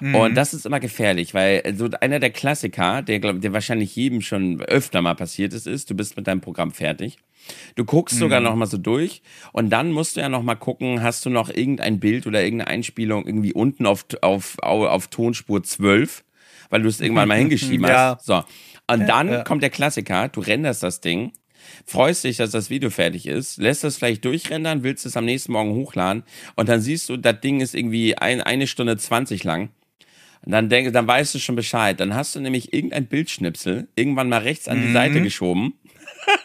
Mhm. 0.00 0.14
Und 0.14 0.34
das 0.34 0.54
ist 0.54 0.66
immer 0.66 0.80
gefährlich, 0.80 1.34
weil 1.34 1.74
so 1.76 1.88
einer 2.00 2.20
der 2.20 2.30
Klassiker, 2.30 3.02
der, 3.02 3.20
glaub, 3.20 3.40
der 3.40 3.52
wahrscheinlich 3.52 3.94
jedem 3.94 4.22
schon 4.22 4.62
öfter 4.62 5.02
mal 5.02 5.14
passiert 5.14 5.52
ist, 5.52 5.66
ist, 5.66 5.90
du 5.90 5.94
bist 5.94 6.16
mit 6.16 6.26
deinem 6.26 6.40
Programm 6.40 6.72
fertig. 6.72 7.18
Du 7.76 7.84
guckst 7.84 8.16
mhm. 8.16 8.20
sogar 8.20 8.40
noch 8.40 8.54
mal 8.56 8.66
so 8.66 8.78
durch 8.78 9.22
und 9.52 9.70
dann 9.70 9.92
musst 9.92 10.16
du 10.16 10.20
ja 10.20 10.28
noch 10.28 10.42
mal 10.42 10.54
gucken, 10.54 11.02
hast 11.02 11.24
du 11.26 11.30
noch 11.30 11.48
irgendein 11.48 12.00
Bild 12.00 12.26
oder 12.26 12.42
irgendeine 12.42 12.70
Einspielung 12.70 13.26
irgendwie 13.26 13.52
unten 13.52 13.86
auf, 13.86 14.04
auf, 14.22 14.58
auf 14.60 15.08
Tonspur 15.08 15.62
12 15.62 16.24
weil 16.70 16.82
du 16.82 16.88
es 16.88 17.00
irgendwann 17.00 17.28
mal 17.28 17.38
hingeschrieben 17.38 17.86
Ja. 17.86 18.16
hast. 18.16 18.26
So. 18.26 18.42
Und 18.86 19.06
dann 19.06 19.28
ja. 19.28 19.44
kommt 19.44 19.62
der 19.62 19.70
Klassiker, 19.70 20.28
du 20.28 20.40
renderst 20.40 20.82
das 20.82 21.00
Ding, 21.00 21.32
freust 21.84 22.24
dich, 22.24 22.38
dass 22.38 22.50
das 22.50 22.70
Video 22.70 22.90
fertig 22.90 23.26
ist, 23.26 23.58
lässt 23.58 23.84
es 23.84 23.98
vielleicht 23.98 24.24
durchrendern, 24.24 24.82
willst 24.82 25.06
es 25.06 25.16
am 25.16 25.24
nächsten 25.24 25.52
Morgen 25.52 25.72
hochladen 25.72 26.24
und 26.56 26.68
dann 26.68 26.80
siehst 26.80 27.08
du, 27.08 27.16
das 27.16 27.40
Ding 27.40 27.60
ist 27.60 27.74
irgendwie 27.74 28.16
ein, 28.16 28.40
eine 28.40 28.66
Stunde 28.66 28.96
20 28.96 29.44
lang. 29.44 29.70
Und 30.42 30.52
dann 30.52 30.70
denk, 30.70 30.90
dann 30.94 31.06
weißt 31.06 31.34
du 31.34 31.38
schon 31.38 31.54
Bescheid. 31.54 32.00
Dann 32.00 32.14
hast 32.14 32.34
du 32.34 32.40
nämlich 32.40 32.72
irgendein 32.72 33.06
Bildschnipsel 33.06 33.88
irgendwann 33.94 34.30
mal 34.30 34.40
rechts 34.40 34.68
an 34.68 34.80
die 34.80 34.90
Seite 34.90 35.20
geschoben. 35.20 35.74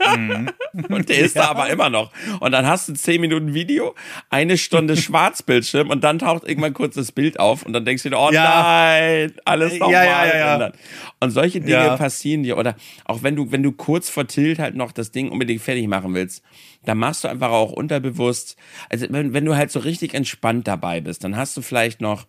und 0.90 1.10
der 1.10 1.18
ist 1.20 1.36
da 1.36 1.48
aber 1.50 1.70
immer 1.70 1.90
noch. 1.90 2.12
Und 2.40 2.52
dann 2.52 2.66
hast 2.68 2.88
du 2.90 2.94
10 2.94 3.22
Minuten 3.22 3.54
Video, 3.54 3.96
eine 4.30 4.58
Stunde 4.58 4.96
Schwarzbildschirm 4.98 5.90
und 5.90 6.04
dann 6.04 6.20
taucht 6.20 6.44
irgendwann 6.48 6.74
kurz 6.74 6.96
das 6.96 7.12
Bild 7.12 7.40
auf 7.40 7.64
und 7.66 7.74
dann 7.74 7.86
denkst 7.86 8.04
du 8.04 8.10
dir, 8.10 8.18
oh 8.20 8.30
Ja. 8.32 8.44
nein, 8.62 9.34
alles 9.46 9.74
Ja, 9.74 9.80
nochmal 9.80 10.06
ja, 10.06 10.26
ja, 10.38 10.60
ja. 10.60 10.72
Und 11.20 11.32
solche 11.32 11.62
Dinge 11.62 11.72
Ja. 11.86 11.98
passieren 11.98 12.44
dir. 12.44 12.58
Oder 12.58 12.76
auch 13.06 13.24
wenn 13.24 13.36
du, 13.36 13.52
wenn 13.52 13.64
du 13.64 13.72
kurz 13.72 14.10
vor 14.10 14.28
Tilt 14.28 14.60
halt 14.60 14.76
noch 14.76 14.92
das 14.92 15.12
Ding 15.12 15.30
unbedingt 15.30 15.62
fertig 15.62 15.88
machen 15.88 16.14
willst, 16.14 16.44
dann 16.86 16.98
machst 17.00 17.24
du 17.24 17.28
einfach 17.28 17.50
auch 17.50 17.72
unterbewusst, 17.72 18.58
also 18.90 19.08
wenn, 19.10 19.34
wenn 19.34 19.46
du 19.46 19.56
halt 19.56 19.72
so 19.72 19.80
richtig 19.80 20.14
entspannt 20.14 20.68
dabei 20.68 21.02
bist, 21.02 21.24
dann 21.24 21.36
hast 21.36 21.58
du 21.58 21.62
vielleicht 21.62 22.00
noch 22.02 22.26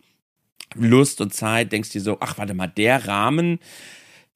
Lust 0.74 1.20
und 1.20 1.32
Zeit, 1.34 1.72
denkst 1.72 1.90
dir 1.90 2.00
so, 2.00 2.18
ach, 2.20 2.38
warte 2.38 2.54
mal, 2.54 2.66
der 2.66 3.06
Rahmen, 3.06 3.58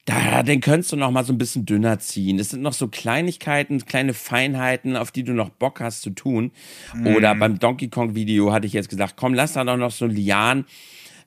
da, 0.05 0.41
den 0.43 0.61
könntest 0.61 0.91
du 0.91 0.95
noch 0.95 1.11
mal 1.11 1.23
so 1.23 1.31
ein 1.31 1.37
bisschen 1.37 1.65
dünner 1.65 1.99
ziehen. 1.99 2.37
Das 2.37 2.49
sind 2.49 2.61
noch 2.61 2.73
so 2.73 2.87
Kleinigkeiten, 2.87 3.85
kleine 3.85 4.13
Feinheiten, 4.13 4.97
auf 4.97 5.11
die 5.11 5.23
du 5.23 5.33
noch 5.33 5.49
Bock 5.49 5.79
hast 5.79 6.01
zu 6.01 6.09
tun. 6.09 6.51
Oder 7.05 7.35
beim 7.35 7.59
Donkey 7.59 7.89
Kong 7.89 8.15
Video 8.15 8.51
hatte 8.51 8.65
ich 8.65 8.73
jetzt 8.73 8.89
gesagt, 8.89 9.13
komm, 9.15 9.33
lass 9.33 9.53
da 9.53 9.63
doch 9.63 9.77
noch 9.77 9.91
so 9.91 10.07
Lian 10.07 10.65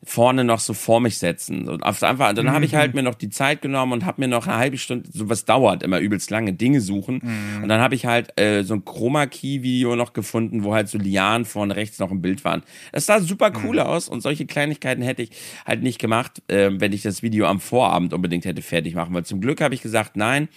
vorne 0.05 0.45
noch 0.45 0.61
so 0.61 0.75
vor 0.75 1.01
mich 1.01 1.19
setzen. 1.19 1.69
Und 1.69 1.83
einfach, 1.83 2.33
dann 2.35 2.53
habe 2.53 2.65
ich 2.65 2.75
halt 2.75 2.95
mir 2.95 3.03
noch 3.03 3.15
die 3.15 3.31
Zeit 3.31 3.63
genommen 3.63 3.93
und 3.93 4.05
habe 4.05 4.21
mir 4.21 4.29
noch 4.29 4.47
eine 4.47 4.57
halbe 4.57 4.79
Stunde, 4.79 5.09
so 5.13 5.29
was 5.29 5.45
dauert 5.45 5.83
immer 5.83 5.99
übelst 5.99 6.31
lange, 6.31 6.53
Dinge 6.53 6.81
suchen. 6.81 7.21
Und 7.63 7.69
dann 7.69 7.81
habe 7.81 7.95
ich 7.95 8.07
halt 8.07 8.39
äh, 8.39 8.63
so 8.63 8.75
ein 8.75 8.85
Chroma 8.85 9.27
Key 9.27 9.63
Video 9.63 9.97
noch 9.97 10.13
gefunden, 10.13 10.65
wo 10.65 10.75
halt 10.75 10.89
so 10.89 10.99
Lianen 10.99 11.45
vorne 11.45 11.77
rechts 11.77 11.99
noch 11.99 12.11
im 12.11 12.23
Bild 12.23 12.45
waren. 12.45 12.63
Das 12.93 13.07
sah 13.07 13.21
super 13.21 13.53
cool 13.65 13.81
aus 13.81 14.09
und 14.09 14.21
solche 14.21 14.47
Kleinigkeiten 14.47 15.03
hätte 15.03 15.23
ich 15.23 15.31
halt 15.67 15.83
nicht 15.83 15.99
gemacht, 15.99 16.43
äh, 16.49 16.71
wenn 16.73 16.93
ich 16.93 17.03
das 17.03 17.23
Video 17.23 17.47
am 17.47 17.61
Vorabend 17.61 18.13
unbedingt 18.13 18.45
hätte 18.45 18.63
fertig 18.63 18.95
machen. 18.95 19.15
Weil 19.15 19.25
zum 19.25 19.41
Glück 19.41 19.61
habe 19.61 19.75
ich 19.75 19.83
gesagt, 19.83 20.17
nein, 20.17 20.49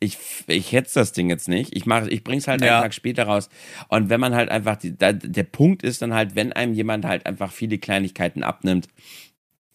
ich, 0.00 0.18
ich 0.46 0.72
hetze 0.72 0.98
das 1.00 1.12
Ding 1.12 1.28
jetzt 1.30 1.48
nicht. 1.48 1.74
Ich 1.76 1.86
mache, 1.86 2.08
ich 2.10 2.24
bring's 2.24 2.46
halt 2.48 2.62
Ja. 2.62 2.74
einen 2.74 2.82
Tag 2.82 2.94
später 2.94 3.24
raus. 3.24 3.48
Und 3.88 4.10
wenn 4.10 4.20
man 4.20 4.34
halt 4.34 4.48
einfach, 4.50 4.76
die, 4.76 4.96
da, 4.96 5.12
der 5.12 5.44
Punkt 5.44 5.82
ist 5.82 6.02
dann 6.02 6.14
halt, 6.14 6.34
wenn 6.34 6.52
einem 6.52 6.74
jemand 6.74 7.04
halt 7.04 7.26
einfach 7.26 7.52
viele 7.52 7.78
Kleinigkeiten 7.78 8.42
abnimmt, 8.42 8.88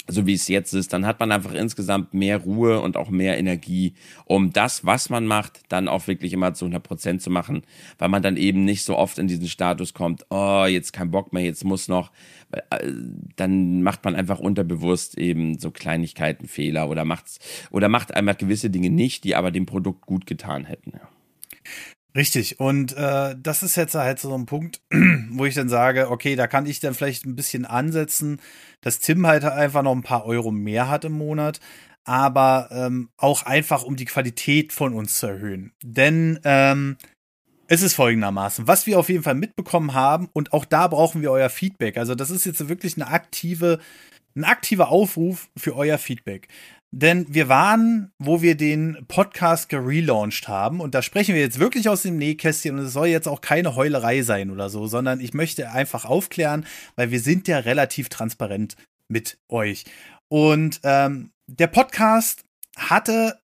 so 0.10 0.26
wie 0.26 0.34
es 0.34 0.48
jetzt 0.48 0.74
ist, 0.74 0.94
dann 0.94 1.06
hat 1.06 1.20
man 1.20 1.32
einfach 1.32 1.54
insgesamt 1.54 2.14
mehr 2.14 2.38
Ruhe 2.38 2.82
und 2.82 2.98
auch 2.98 3.10
mehr 3.10 3.38
Energie, 3.38 3.94
um 4.26 4.52
das, 4.52 4.86
was 4.86 5.10
man 5.10 5.26
macht, 5.26 5.62
dann 5.70 5.88
auch 5.88 6.08
wirklich 6.08 6.34
immer 6.34 6.54
zu 6.54 6.66
100 6.66 6.84
Prozent 6.84 7.22
zu 7.22 7.30
machen, 7.30 7.64
weil 7.98 8.10
man 8.10 8.22
dann 8.22 8.38
eben 8.38 8.66
nicht 8.66 8.84
so 8.84 8.98
oft 8.98 9.20
in 9.20 9.28
diesen 9.28 9.48
Status 9.48 9.94
kommt, 9.94 10.26
oh, 10.30 10.66
jetzt 10.66 10.94
kein 10.94 11.12
Bock 11.12 11.34
mehr, 11.34 11.44
jetzt 11.44 11.64
muss 11.64 11.88
noch, 11.88 12.12
äh, 12.52 12.92
dann 13.36 13.84
macht 13.84 14.04
man 14.04 14.16
einfach 14.16 14.40
unterbewusst 14.40 15.18
eben 15.18 15.60
so 15.60 15.72
Kleinigkeiten, 15.72 16.48
Fehler 16.48 16.90
oder 16.90 17.06
macht's, 17.06 17.40
oder 17.72 17.90
macht 17.90 18.14
einfach 18.14 18.38
gewisse 18.38 18.70
Dinge 18.70 18.90
nicht, 18.90 19.24
die 19.24 19.36
aber 19.36 19.52
dem 19.52 19.66
Produkt 19.66 20.06
gut 20.06 20.26
getan 20.26 20.66
hätten. 20.66 20.94
Ja. 20.94 21.08
Richtig. 22.16 22.60
Und 22.60 22.96
äh, 22.98 23.36
das 23.38 23.62
ist 23.62 23.76
jetzt 23.76 23.96
halt 23.96 24.20
so 24.20 24.34
ein 24.34 24.46
Punkt, 24.46 24.82
wo 25.30 25.46
ich 25.46 25.56
dann 25.56 25.70
sage, 25.70 26.10
okay, 26.10 26.36
da 26.36 26.48
kann 26.48 26.66
ich 26.66 26.80
dann 26.80 26.96
vielleicht 26.96 27.26
ein 27.26 27.36
bisschen 27.36 27.66
ansetzen, 27.66 28.42
dass 28.82 29.00
Tim 29.00 29.28
halt 29.28 29.44
einfach 29.44 29.84
noch 29.84 29.96
ein 29.96 30.04
paar 30.04 30.26
Euro 30.26 30.52
mehr 30.52 30.90
hat 30.90 31.06
im 31.06 31.14
Monat, 31.14 31.60
aber 32.06 32.70
ähm, 32.72 33.10
auch 33.18 33.44
einfach, 33.44 33.84
um 33.84 33.96
die 33.96 34.06
Qualität 34.06 34.74
von 34.74 34.94
uns 34.94 35.20
zu 35.20 35.28
erhöhen. 35.28 35.74
Denn 35.84 36.40
ähm, 36.44 36.98
es 37.68 37.84
ist 37.84 37.94
folgendermaßen, 37.94 38.68
was 38.68 38.88
wir 38.88 38.98
auf 38.98 39.10
jeden 39.10 39.22
Fall 39.24 39.36
mitbekommen 39.36 39.94
haben, 39.94 40.28
und 40.34 40.54
auch 40.54 40.66
da 40.66 40.88
brauchen 40.88 41.22
wir 41.22 41.30
euer 41.32 41.50
Feedback. 41.50 41.98
Also, 41.98 42.16
das 42.16 42.32
ist 42.32 42.46
jetzt 42.46 42.68
wirklich 42.68 42.96
eine 42.96 43.08
aktive, 43.08 43.80
ein 44.36 44.44
aktiver 44.44 44.90
Aufruf 44.90 45.50
für 45.56 45.76
euer 45.76 46.00
Feedback. 46.00 46.48
Denn 46.92 47.28
wir 47.30 47.50
waren, 47.50 48.12
wo 48.18 48.42
wir 48.42 48.56
den 48.56 49.06
Podcast 49.08 49.70
gelauncht 49.70 50.48
haben, 50.48 50.82
und 50.82 50.96
da 50.96 51.04
sprechen 51.04 51.36
wir 51.36 51.42
jetzt 51.42 51.60
wirklich 51.60 51.88
aus 51.88 52.02
dem 52.02 52.18
Nähkästchen, 52.18 52.78
und 52.78 52.86
es 52.86 52.94
soll 52.94 53.08
jetzt 53.08 53.28
auch 53.28 53.42
keine 53.42 53.76
Heulerei 53.76 54.24
sein 54.24 54.50
oder 54.50 54.70
so, 54.70 54.88
sondern 54.88 55.20
ich 55.20 55.34
möchte 55.34 55.72
einfach 55.72 56.06
aufklären, 56.06 56.66
weil 56.96 57.12
wir 57.12 57.20
sind 57.20 57.48
ja 57.48 57.60
relativ 57.60 58.10
transparent 58.10 58.76
mit 59.08 59.38
euch. 59.50 59.86
Und 60.30 60.80
ähm, 60.84 61.32
der 61.48 61.68
Podcast 61.68 62.44
hatte 62.76 63.40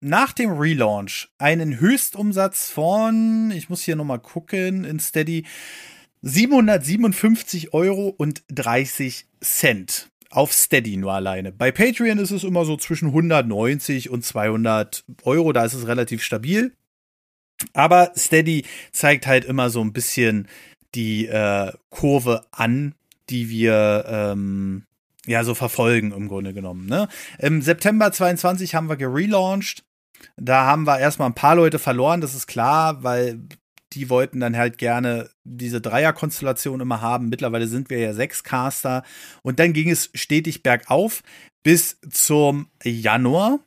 nach 0.00 0.32
dem 0.32 0.50
Relaunch 0.52 1.28
einen 1.38 1.78
Höchstumsatz 1.78 2.70
von, 2.70 3.52
ich 3.54 3.68
muss 3.68 3.82
hier 3.82 3.96
nochmal 3.96 4.20
gucken, 4.20 4.84
in 4.84 4.98
Steady, 4.98 5.46
757 6.22 7.72
Euro 7.72 8.08
und 8.08 8.42
30 8.48 9.26
Cent. 9.40 10.09
Auf 10.30 10.52
Steady 10.52 10.96
nur 10.96 11.12
alleine. 11.12 11.50
Bei 11.50 11.72
Patreon 11.72 12.18
ist 12.18 12.30
es 12.30 12.44
immer 12.44 12.64
so 12.64 12.76
zwischen 12.76 13.08
190 13.08 14.10
und 14.10 14.24
200 14.24 15.04
Euro, 15.24 15.52
da 15.52 15.64
ist 15.64 15.74
es 15.74 15.88
relativ 15.88 16.22
stabil. 16.22 16.72
Aber 17.72 18.12
Steady 18.16 18.64
zeigt 18.92 19.26
halt 19.26 19.44
immer 19.44 19.70
so 19.70 19.80
ein 19.80 19.92
bisschen 19.92 20.48
die 20.94 21.26
äh, 21.26 21.72
Kurve 21.90 22.46
an, 22.52 22.94
die 23.28 23.48
wir 23.48 24.04
ähm, 24.08 24.84
ja 25.26 25.44
so 25.44 25.54
verfolgen 25.54 26.12
im 26.12 26.28
Grunde 26.28 26.54
genommen. 26.54 26.86
Ne? 26.86 27.08
Im 27.38 27.60
September 27.60 28.12
22 28.12 28.74
haben 28.74 28.88
wir 28.88 28.96
gelauncht. 28.96 29.84
Da 30.36 30.64
haben 30.64 30.86
wir 30.86 30.98
erstmal 30.98 31.28
ein 31.28 31.34
paar 31.34 31.56
Leute 31.56 31.78
verloren, 31.78 32.20
das 32.20 32.34
ist 32.34 32.46
klar, 32.46 33.02
weil 33.02 33.40
die 33.92 34.08
wollten 34.10 34.40
dann 34.40 34.56
halt 34.56 34.78
gerne 34.78 35.30
diese 35.44 35.80
Dreierkonstellation 35.80 36.80
immer 36.80 37.00
haben. 37.00 37.28
Mittlerweile 37.28 37.66
sind 37.66 37.90
wir 37.90 37.98
ja 37.98 38.12
sechs 38.12 38.44
Caster. 38.44 39.02
Und 39.42 39.58
dann 39.58 39.72
ging 39.72 39.90
es 39.90 40.10
stetig 40.14 40.62
bergauf 40.62 41.22
bis 41.62 41.98
zum 42.08 42.68
Januar. 42.84 43.60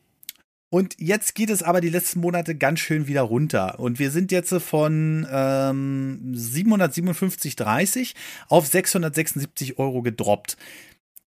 Und 0.69 0.95
jetzt 0.97 1.35
geht 1.35 1.51
es 1.51 1.61
aber 1.61 1.81
die 1.81 1.89
letzten 1.89 2.19
Monate 2.21 2.55
ganz 2.55 2.79
schön 2.79 3.05
wieder 3.07 3.21
runter. 3.21 3.79
Und 3.79 3.99
wir 3.99 4.09
sind 4.09 4.31
jetzt 4.31 4.53
von 4.55 5.27
ähm, 5.29 6.33
757,30 6.35 8.15
auf 8.47 8.65
676 8.65 9.77
Euro 9.77 10.01
gedroppt. 10.01 10.57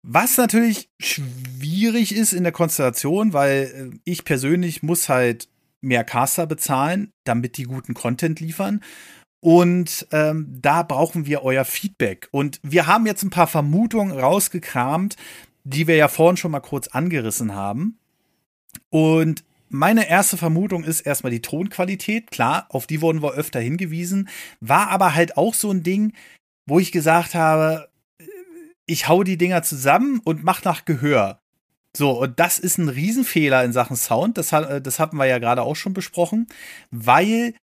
Was 0.03 0.39
natürlich 0.39 0.89
schwierig 0.99 2.15
ist 2.15 2.33
in 2.33 2.43
der 2.43 2.53
Konstellation, 2.53 3.33
weil 3.35 3.91
äh, 3.93 3.99
ich 4.05 4.25
persönlich 4.25 4.83
muss 4.83 5.11
halt 5.11 5.49
mehr 5.85 6.05
Caster 6.05 6.47
bezahlen, 6.47 7.11
damit 7.25 7.57
die 7.57 7.65
guten 7.65 7.95
Content 7.95 8.41
liefern. 8.41 8.81
Und 9.41 10.07
ähm, 10.11 10.59
da 10.61 10.83
brauchen 10.83 11.27
wir 11.27 11.43
euer 11.43 11.65
Feedback. 11.65 12.29
Und 12.31 12.61
wir 12.63 12.87
haben 12.87 13.07
jetzt 13.07 13.23
ein 13.23 13.31
paar 13.31 13.47
Vermutungen 13.47 14.19
rausgekramt, 14.19 15.17
die 15.65 15.87
wir 15.87 15.97
ja 15.97 16.09
vorhin 16.09 16.39
schon 16.39 16.51
mal 16.51 16.61
kurz 16.61 16.89
angerissen 16.89 17.55
haben. 17.55 17.99
Und 18.91 19.45
meine 19.69 20.09
erste 20.09 20.37
Vermutung 20.37 20.85
ist 20.85 21.01
erstmal 21.01 21.33
die 21.33 21.43
Tonqualität. 21.43 22.31
Klar, 22.31 22.67
auf 22.71 22.87
die 22.87 23.03
wurden 23.03 23.23
wir 23.23 23.33
öfter 23.33 23.61
hingewiesen. 23.61 24.29
War 24.61 24.89
aber 24.89 25.15
halt 25.15 25.37
auch 25.37 25.53
so 25.53 25.71
ein 25.71 25.83
Ding, 25.83 26.13
wo 26.67 26.79
ich 26.79 26.93
gesagt 26.93 27.35
habe, 27.35 27.89
ich 28.87 29.09
hau 29.09 29.25
die 29.25 29.37
Dinger 29.37 29.63
zusammen 29.63 30.21
und 30.25 30.45
mach 30.45 30.65
nach 30.65 30.85
Gehör. 30.85 31.41
So, 31.97 32.11
und 32.11 32.41
das 32.41 32.59
ist 32.59 32.79
ein 32.79 32.89
Riesenfehler 32.89 33.65
in 33.65 33.73
Sachen 33.73 33.97
Sound. 33.97 34.37
Das, 34.37 34.51
das 34.51 34.99
hatten 34.99 35.17
wir 35.17 35.27
ja 35.27 35.39
gerade 35.39 35.63
auch 35.63 35.77
schon 35.77 35.95
besprochen, 35.95 36.49
weil 36.91 37.55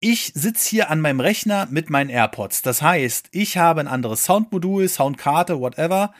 ich 0.00 0.32
sitze 0.34 0.68
hier 0.68 0.90
an 0.90 1.00
meinem 1.00 1.20
Rechner 1.20 1.66
mit 1.70 1.88
meinen 1.88 2.10
AirPods. 2.10 2.60
Das 2.60 2.82
heißt, 2.82 3.28
ich 3.32 3.56
habe 3.56 3.80
ein 3.80 3.88
anderes 3.88 4.24
Soundmodul, 4.24 4.86
Soundkarte, 4.86 5.58
whatever. 5.60 6.12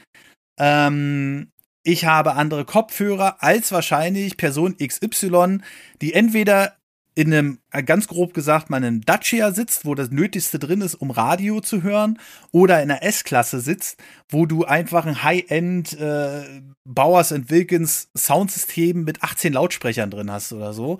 Ähm, 0.58 1.50
ich 1.82 2.06
habe 2.06 2.32
andere 2.32 2.64
Kopfhörer 2.64 3.42
als 3.42 3.70
wahrscheinlich 3.72 4.38
Person 4.38 4.78
XY, 4.78 5.58
die 6.00 6.14
entweder 6.14 6.78
in 7.14 7.33
einem, 7.33 7.59
ganz 7.87 8.09
grob 8.09 8.35
gesagt, 8.35 8.70
mal 8.70 8.79
in 8.79 8.85
einem 8.85 9.00
Dacia 9.03 9.53
sitzt, 9.53 9.85
wo 9.85 9.94
das 9.94 10.11
Nötigste 10.11 10.59
drin 10.59 10.81
ist, 10.81 10.96
um 10.96 11.11
Radio 11.11 11.61
zu 11.61 11.83
hören, 11.83 12.18
oder 12.50 12.83
in 12.83 12.90
einer 12.90 13.03
S-Klasse 13.03 13.61
sitzt, 13.61 14.03
wo 14.29 14.46
du 14.46 14.64
einfach 14.64 15.07
ein 15.07 15.22
High-End 15.22 15.98
äh, 15.98 16.62
Bowers 16.85 17.33
Wilkins 17.48 18.09
Soundsystem 18.16 19.05
mit 19.05 19.22
18 19.22 19.53
Lautsprechern 19.53 20.11
drin 20.11 20.31
hast 20.31 20.53
oder 20.53 20.72
so. 20.72 20.98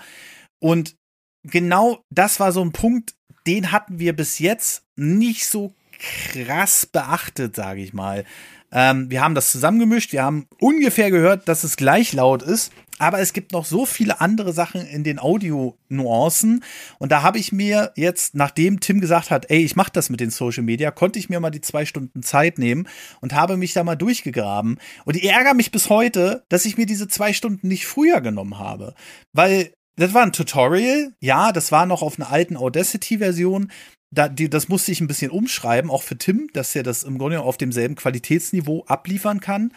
Und 0.61 0.95
genau 1.43 2.01
das 2.11 2.39
war 2.39 2.53
so 2.53 2.65
ein 2.65 2.73
Punkt, 2.73 3.15
den 3.47 3.73
hatten 3.73 3.99
wir 3.99 4.15
bis 4.15 4.39
jetzt 4.39 4.85
nicht 4.97 5.47
so 5.47 5.75
krass 5.99 6.87
beachtet, 6.87 7.57
sage 7.57 7.83
ich 7.83 7.93
mal. 7.93 8.25
Ähm, 8.73 9.11
wir 9.11 9.23
haben 9.23 9.35
das 9.35 9.53
zusammengemischt, 9.53 10.13
wir 10.13 10.25
haben 10.25 10.47
ungefähr 10.59 11.11
gehört, 11.11 11.49
dass 11.49 11.65
es 11.65 11.77
gleich 11.77 12.13
laut 12.13 12.43
ist, 12.43 12.73
Aber 12.99 13.19
es 13.19 13.33
gibt 13.33 13.53
noch 13.53 13.65
so 13.65 13.87
viele 13.87 14.21
andere 14.21 14.53
Sachen 14.53 14.87
in 14.87 15.03
den 15.03 15.19
Audio-Nuancen. 15.19 16.65
Und 16.99 17.11
da 17.11 17.23
habe 17.23 17.39
ich 17.39 17.53
mir 17.53 17.93
jetzt, 17.97 18.35
nachdem 18.35 18.81
Tim 18.81 19.01
gesagt 19.01 19.31
hat, 19.31 19.51
ey, 19.51 19.65
ich 19.65 19.77
mache 19.77 19.91
das 19.93 20.11
mit 20.11 20.21
den 20.21 20.31
Social 20.31 20.63
Media, 20.63 20.91
konnte 20.91 21.19
ich 21.19 21.29
mir 21.29 21.41
mal 21.41 21.51
die 21.51 21.61
zwei 21.61 21.87
Stunden 21.87 22.23
Zeit 22.23 22.59
nehmen 22.59 22.89
und 23.21 23.33
habe 23.33 23.57
mich 23.57 23.73
da 23.73 23.85
mal 23.85 23.97
durchgegraben. 23.97 24.79
Und 25.05 25.17
ich 25.17 25.29
ärgere 25.29 25.55
mich 25.55 25.73
bis 25.73 25.91
heute, 25.91 26.45
dass 26.49 26.65
ich 26.65 26.77
mir 26.77 26.87
diese 26.87 27.09
zwei 27.09 27.33
Stunden 27.33 27.69
nicht 27.69 27.87
früher 27.87 28.21
genommen 28.21 28.59
habe. 28.59 28.95
Weil 29.33 29.73
das 29.97 30.15
war 30.15 30.23
ein 30.23 30.33
Tutorial, 30.33 31.13
ja, 31.21 31.53
das 31.53 31.71
war 31.73 31.87
noch 31.87 32.03
auf 32.03 32.19
einer 32.19 32.31
alten 32.31 32.57
Audacity-Version. 32.57 33.71
Das 34.11 34.69
musste 34.69 34.93
ich 34.93 35.01
ein 35.01 35.09
bisschen 35.09 35.31
umschreiben, 35.31 35.91
auch 35.91 36.03
für 36.03 36.17
Tim, 36.17 36.49
dass 36.53 36.75
er 36.77 36.85
das 36.85 37.03
im 37.03 37.19
Grunde 37.19 37.41
auf 37.41 37.57
demselben 37.57 37.97
Qualitätsniveau 37.97 38.85
abliefern 38.87 39.41
kann. 39.41 39.73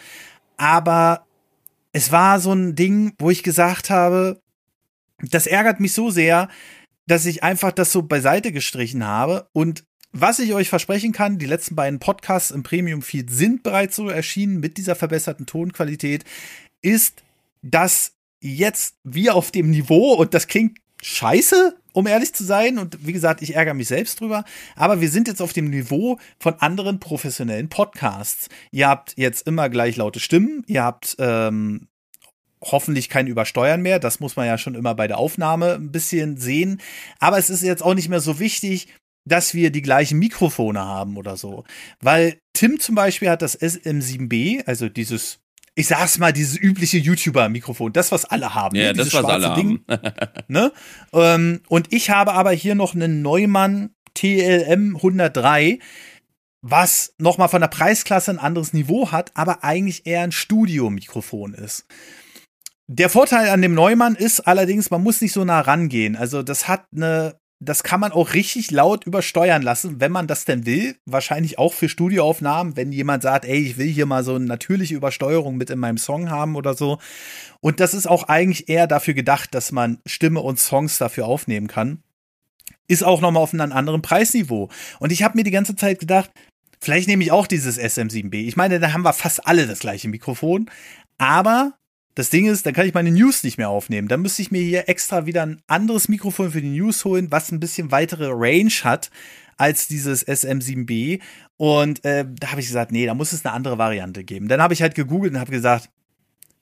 Aber 0.58 1.27
es 1.98 2.12
war 2.12 2.40
so 2.40 2.54
ein 2.54 2.76
Ding, 2.76 3.14
wo 3.18 3.32
ich 3.32 3.42
gesagt 3.42 3.90
habe, 3.90 4.40
das 5.18 5.48
ärgert 5.48 5.80
mich 5.80 5.94
so 5.94 6.12
sehr, 6.12 6.48
dass 7.08 7.26
ich 7.26 7.42
einfach 7.42 7.72
das 7.72 7.92
so 7.92 8.04
beiseite 8.04 8.52
gestrichen 8.52 9.04
habe. 9.04 9.50
Und 9.52 9.84
was 10.12 10.38
ich 10.38 10.54
euch 10.54 10.70
versprechen 10.70 11.12
kann, 11.12 11.40
die 11.40 11.48
letzten 11.48 11.76
beiden 11.76 11.98
Podcasts 12.00 12.52
im 12.52 12.62
Premium 12.62 13.02
Feed 13.02 13.32
sind 13.32 13.64
bereits 13.64 13.96
so 13.96 14.10
erschienen 14.10 14.60
mit 14.60 14.78
dieser 14.78 14.94
verbesserten 14.96 15.48
Tonqualität, 15.48 16.24
ist, 16.84 17.24
dass 17.64 18.12
jetzt 18.42 18.98
wir 19.04 19.34
auf 19.34 19.50
dem 19.50 19.72
Niveau, 19.72 20.14
und 20.14 20.36
das 20.36 20.46
klingt 20.46 20.78
scheiße, 21.02 21.78
um 21.94 22.08
ehrlich 22.08 22.34
zu 22.34 22.44
sein. 22.44 22.78
Und 22.78 23.06
wie 23.06 23.14
gesagt, 23.14 23.42
ich 23.42 23.56
ärgere 23.56 23.74
mich 23.74 23.88
selbst 23.88 24.20
drüber. 24.20 24.46
Aber 24.76 25.02
wir 25.02 25.10
sind 25.10 25.28
jetzt 25.28 25.42
auf 25.42 25.54
dem 25.54 25.70
Niveau 25.70 26.18
von 26.40 26.56
anderen 26.56 27.00
professionellen 27.00 27.70
Podcasts. 27.70 28.50
Ihr 28.72 28.88
habt 28.88 29.14
jetzt 29.18 29.48
immer 29.48 29.70
gleich 29.70 29.96
laute 29.96 30.20
Stimmen. 30.20 30.64
Ihr 30.68 30.84
habt 30.84 31.16
ähm, 31.20 31.88
hoffentlich 32.62 33.10
kein 33.10 33.28
Übersteuern 33.28 33.82
mehr. 33.82 34.00
Das 34.00 34.20
muss 34.20 34.36
man 34.36 34.48
ja 34.48 34.58
schon 34.58 34.76
immer 34.76 34.96
bei 34.96 35.08
der 35.08 35.18
Aufnahme 35.18 35.74
ein 35.74 35.92
bisschen 35.92 36.38
sehen. 36.38 36.82
Aber 37.20 37.38
es 37.38 37.50
ist 37.50 37.64
jetzt 37.64 37.84
auch 37.84 37.94
nicht 37.94 38.10
mehr 38.10 38.22
so 38.22 38.40
wichtig, 38.40 38.88
dass 39.26 39.54
wir 39.54 39.72
die 39.72 39.82
gleichen 39.82 40.20
Mikrofone 40.20 40.80
haben 40.80 41.18
oder 41.18 41.38
so. 41.38 41.66
Weil 42.00 42.40
Tim 42.54 42.80
zum 42.80 42.96
Beispiel 42.96 43.30
hat 43.30 43.42
das 43.42 43.60
SM7B, 43.60 44.66
also 44.66 44.90
dieses 44.90 45.40
ich 45.78 45.88
sag's 45.88 46.18
mal, 46.18 46.34
dieses 46.34 46.58
übliche 46.58 46.98
YouTuber-Mikrofon, 46.98 47.94
das, 47.94 48.12
was 48.12 48.26
alle 48.26 48.56
haben. 48.56 48.76
Ja, 48.76 48.88
ne? 48.88 48.94
das, 48.94 49.14
was 49.14 49.24
alle 49.26 49.54
Ding, 49.54 49.84
haben. 49.88 50.10
ne? 50.48 50.74
Ähm, 51.14 51.62
und 51.68 51.94
ich 51.94 52.10
habe 52.10 52.34
aber 52.34 52.52
hier 52.52 52.74
noch 52.74 52.96
einen 52.96 53.22
Neumann 53.22 53.92
TLM 54.16 54.96
103, 54.96 55.78
was 56.64 57.14
nochmal 57.20 57.48
von 57.48 57.62
der 57.62 57.68
Preisklasse 57.68 58.32
ein 58.32 58.40
anderes 58.40 58.74
Niveau 58.74 59.12
hat, 59.12 59.30
aber 59.36 59.64
eigentlich 59.64 60.08
eher 60.08 60.22
ein 60.22 60.32
Studiomikrofon 60.32 61.54
ist. 61.54 61.86
Der 62.88 63.12
Vorteil 63.12 63.50
an 63.50 63.62
dem 63.62 63.76
Neumann 63.76 64.16
ist 64.16 64.48
allerdings, 64.48 64.90
man 64.90 65.04
muss 65.04 65.22
nicht 65.22 65.34
so 65.34 65.46
nah 65.46 65.62
rangehen. 65.62 66.16
Also 66.16 66.42
das 66.42 66.68
hat 66.68 66.86
eine 66.92 67.40
das 67.60 67.82
kann 67.82 68.00
man 68.00 68.12
auch 68.12 68.34
richtig 68.34 68.70
laut 68.70 69.06
übersteuern 69.06 69.64
lassen, 69.64 70.00
wenn 70.00 70.12
man 70.12 70.28
das 70.28 70.46
denn 70.46 70.68
will. 70.68 70.96
Wahrscheinlich 71.06 71.58
auch 71.58 71.74
für 71.74 71.90
Studioaufnahmen, 71.90 72.78
wenn 72.78 72.92
jemand 72.92 73.24
sagt, 73.24 73.46
ey, 73.46 73.58
ich 73.58 73.78
will 73.78 73.88
hier 73.88 74.06
mal 74.06 74.24
so 74.24 74.36
eine 74.36 74.46
natürliche 74.46 74.94
Übersteuerung 74.94 75.58
mit 75.58 75.72
in 75.72 75.80
meinem 75.80 75.98
Song 75.98 76.30
haben 76.30 76.56
oder 76.56 76.76
so. 76.76 77.00
Und 77.60 77.80
das 77.80 77.96
ist 77.96 78.08
auch 78.08 78.24
eigentlich 78.24 78.70
eher 78.70 78.86
dafür 78.86 79.16
gedacht, 79.16 79.56
dass 79.56 79.72
man 79.72 80.00
Stimme 80.06 80.42
und 80.42 80.60
Songs 80.60 81.00
dafür 81.00 81.26
aufnehmen 81.26 81.68
kann. 81.68 82.04
Ist 82.88 83.04
auch 83.04 83.22
nochmal 83.22 83.42
auf 83.42 83.54
einem 83.54 83.72
anderen 83.72 84.04
Preisniveau. 84.04 84.70
Und 85.00 85.12
ich 85.12 85.24
habe 85.24 85.36
mir 85.36 85.44
die 85.44 85.52
ganze 85.52 85.76
Zeit 85.76 86.00
gedacht, 86.00 86.30
vielleicht 86.80 87.08
nehme 87.08 87.24
ich 87.24 87.32
auch 87.32 87.48
dieses 87.48 87.80
SM7B. 87.80 88.48
Ich 88.48 88.56
meine, 88.56 88.80
da 88.80 88.94
haben 88.94 89.02
wir 89.02 89.14
fast 89.14 89.48
alle 89.48 89.66
das 89.66 89.80
gleiche 89.80 90.10
Mikrofon. 90.10 90.70
Aber 91.18 91.74
das 92.18 92.32
Ding 92.32 92.48
ist, 92.48 92.66
dann 92.66 92.74
kann 92.74 92.88
ich 92.88 92.96
meine 92.96 93.12
News 93.12 93.44
nicht 93.44 93.60
mehr 93.60 93.70
aufnehmen. 93.70 94.08
Dann 94.08 94.24
müsste 94.24 94.42
ich 94.42 94.50
mir 94.50 94.64
hier 94.64 94.90
extra 94.90 95.28
wieder 95.28 95.44
ein 95.44 95.62
anderes 95.68 96.10
Mikrofon 96.10 96.50
für 96.50 96.62
die 96.62 96.70
News 96.70 97.06
holen, 97.06 97.28
was 97.30 97.52
ein 97.52 97.60
bisschen 97.60 97.92
weitere 97.92 98.30
Range 98.32 98.72
hat 98.84 99.12
als 99.56 99.88
dieses 99.88 100.28
SM7B. 100.28 101.20
Und 101.58 102.04
äh, 102.06 102.26
da 102.28 102.50
habe 102.50 102.62
ich 102.62 102.68
gesagt, 102.68 102.92
nee, 102.92 103.06
da 103.06 103.14
muss 103.14 103.34
es 103.34 103.46
eine 103.46 103.54
andere 103.54 103.78
Variante 103.78 104.24
geben. 104.24 104.48
Dann 104.48 104.64
habe 104.64 104.74
ich 104.74 104.82
halt 104.82 104.96
gegoogelt 104.96 105.36
und 105.36 105.40
habe 105.40 105.52
gesagt, 105.52 105.92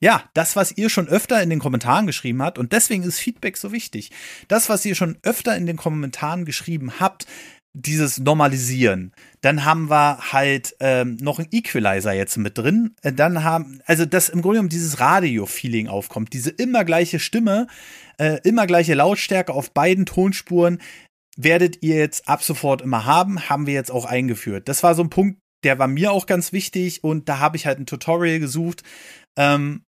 ja, 0.01 0.25
das, 0.33 0.57
was 0.57 0.77
ihr 0.77 0.89
schon 0.89 1.07
öfter 1.07 1.41
in 1.41 1.49
den 1.49 1.59
Kommentaren 1.59 2.05
geschrieben 2.05 2.41
habt, 2.41 2.59
und 2.59 2.73
deswegen 2.73 3.03
ist 3.03 3.19
Feedback 3.19 3.55
so 3.55 3.71
wichtig. 3.71 4.11
Das, 4.49 4.67
was 4.67 4.83
ihr 4.83 4.93
schon 4.93 5.17
öfter 5.23 5.55
in 5.55 5.65
den 5.67 5.77
Kommentaren 5.77 6.43
geschrieben 6.43 6.99
habt, 6.99 7.27
dieses 7.75 8.19
Normalisieren. 8.19 9.11
Dann 9.41 9.65
haben 9.65 9.89
wir 9.89 10.31
halt 10.31 10.75
ähm, 10.79 11.17
noch 11.19 11.39
einen 11.39 11.49
Equalizer 11.51 12.13
jetzt 12.13 12.37
mit 12.37 12.57
drin. 12.57 12.95
Äh, 13.01 13.11
dann 13.13 13.43
haben, 13.43 13.81
also 13.85 14.05
dass 14.05 14.29
im 14.29 14.41
Grunde 14.41 14.57
genommen 14.57 14.69
dieses 14.69 14.99
Radio-Feeling 14.99 15.87
aufkommt, 15.87 16.33
diese 16.33 16.49
immer 16.49 16.85
gleiche 16.85 17.19
Stimme, 17.19 17.67
äh, 18.17 18.39
immer 18.43 18.65
gleiche 18.65 18.93
Lautstärke 18.93 19.53
auf 19.53 19.71
beiden 19.71 20.05
Tonspuren 20.05 20.81
werdet 21.37 21.83
ihr 21.83 21.97
jetzt 21.97 22.29
ab 22.29 22.43
sofort 22.43 22.81
immer 22.81 23.05
haben, 23.05 23.49
haben 23.49 23.67
wir 23.67 23.73
jetzt 23.73 23.91
auch 23.91 24.05
eingeführt. 24.05 24.69
Das 24.69 24.83
war 24.83 24.95
so 24.95 25.03
ein 25.03 25.09
Punkt, 25.09 25.39
der 25.65 25.77
war 25.77 25.87
mir 25.87 26.13
auch 26.13 26.27
ganz 26.27 26.53
wichtig 26.53 27.03
und 27.03 27.27
da 27.27 27.39
habe 27.39 27.57
ich 27.57 27.65
halt 27.65 27.77
ein 27.77 27.85
Tutorial 27.85 28.39
gesucht, 28.39 28.83
ähm, 29.37 29.83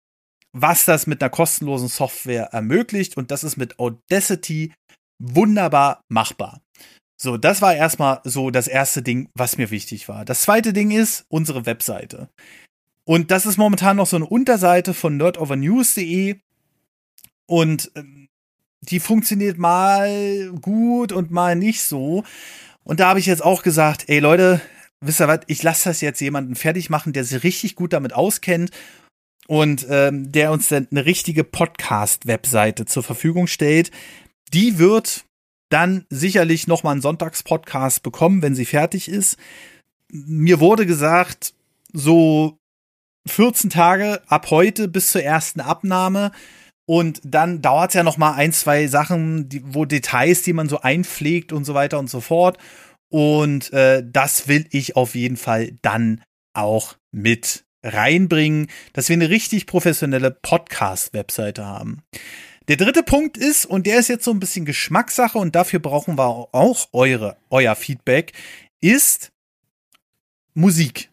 was 0.53 0.85
das 0.85 1.05
mit 1.05 1.21
einer 1.21 1.29
kostenlosen 1.29 1.89
Software 1.89 2.45
ermöglicht 2.45 3.15
und 3.15 3.29
das 3.29 3.43
ist 3.43 3.57
mit 3.57 3.77
Audacity 3.77 4.73
wunderbar 5.21 6.01
machbar. 6.09 6.61
So, 7.17 7.37
das 7.37 7.61
war 7.61 7.75
erstmal 7.75 8.19
so 8.23 8.51
das 8.51 8.67
erste 8.67 9.01
Ding, 9.01 9.29
was 9.33 9.57
mir 9.57 9.71
wichtig 9.71 10.09
war. 10.09 10.25
Das 10.25 10.41
zweite 10.41 10.73
Ding 10.73 10.91
ist 10.91 11.25
unsere 11.29 11.65
Webseite. 11.65 12.29
Und 13.05 13.31
das 13.31 13.45
ist 13.45 13.57
momentan 13.57 13.97
noch 13.97 14.07
so 14.07 14.15
eine 14.15 14.25
Unterseite 14.25 14.93
von 14.93 15.15
nerdovernews.de 15.17 16.37
und 17.47 17.91
ähm, 17.95 18.27
die 18.81 18.99
funktioniert 18.99 19.57
mal 19.57 20.51
gut 20.61 21.11
und 21.11 21.31
mal 21.31 21.55
nicht 21.55 21.83
so. 21.83 22.23
Und 22.83 22.99
da 22.99 23.09
habe 23.09 23.19
ich 23.19 23.25
jetzt 23.25 23.43
auch 23.43 23.63
gesagt, 23.63 24.05
ey 24.07 24.19
Leute, 24.19 24.61
wisst 25.01 25.21
ihr 25.21 25.27
was, 25.27 25.41
ich 25.47 25.63
lasse 25.63 25.89
das 25.89 26.01
jetzt 26.01 26.19
jemanden 26.19 26.55
fertig 26.55 26.89
machen, 26.89 27.13
der 27.13 27.23
sich 27.23 27.43
richtig 27.43 27.75
gut 27.75 27.93
damit 27.93 28.13
auskennt 28.13 28.71
und 29.47 29.85
ähm, 29.89 30.31
der 30.31 30.51
uns 30.51 30.69
dann 30.69 30.87
eine 30.91 31.05
richtige 31.05 31.43
Podcast-Webseite 31.43 32.85
zur 32.85 33.03
Verfügung 33.03 33.47
stellt. 33.47 33.91
Die 34.53 34.77
wird 34.77 35.25
dann 35.75 36.05
sicherlich 36.09 36.67
noch 36.67 36.83
mal 36.83 36.93
einen 36.93 37.01
Sonntagspodcast 37.01 38.01
bekommen, 38.01 38.41
wenn 38.41 38.55
sie 38.55 38.63
fertig 38.63 39.09
ist. 39.09 39.37
Mir 40.09 40.61
wurde 40.61 40.85
gesagt, 40.85 41.53
so 41.91 42.57
14 43.27 43.71
Tage 43.71 44.21
ab 44.27 44.51
heute 44.51 44.87
bis 44.87 45.09
zur 45.09 45.21
ersten 45.21 45.59
Abnahme. 45.59 46.31
Und 46.87 47.19
dann 47.25 47.61
dauert 47.61 47.89
es 47.89 47.95
ja 47.95 48.03
noch 48.03 48.15
mal 48.15 48.35
ein, 48.35 48.53
zwei 48.53 48.87
Sachen, 48.87 49.49
die, 49.49 49.63
wo 49.65 49.83
Details, 49.83 50.43
die 50.43 50.53
man 50.53 50.69
so 50.69 50.79
einpflegt 50.79 51.51
und 51.51 51.65
so 51.65 51.73
weiter 51.73 51.99
und 51.99 52.09
so 52.09 52.21
fort. 52.21 52.57
Und 53.09 53.73
äh, 53.73 54.01
das 54.05 54.47
will 54.47 54.67
ich 54.71 54.95
auf 54.95 55.13
jeden 55.13 55.35
Fall 55.35 55.73
dann 55.81 56.23
auch 56.53 56.95
mit 57.11 57.65
reinbringen, 57.83 58.67
dass 58.93 59.09
wir 59.09 59.15
eine 59.15 59.29
richtig 59.29 59.65
professionelle 59.65 60.31
Podcast-Webseite 60.31 61.65
haben. 61.65 62.01
Der 62.67 62.77
dritte 62.77 63.03
Punkt 63.03 63.37
ist, 63.37 63.65
und 63.65 63.85
der 63.85 63.99
ist 63.99 64.07
jetzt 64.07 64.25
so 64.25 64.31
ein 64.31 64.39
bisschen 64.39 64.65
Geschmackssache 64.65 65.37
und 65.37 65.55
dafür 65.55 65.79
brauchen 65.79 66.17
wir 66.17 66.49
auch 66.51 66.87
eure, 66.93 67.37
euer 67.49 67.75
Feedback, 67.75 68.33
ist 68.81 69.31
Musik. 70.55 71.09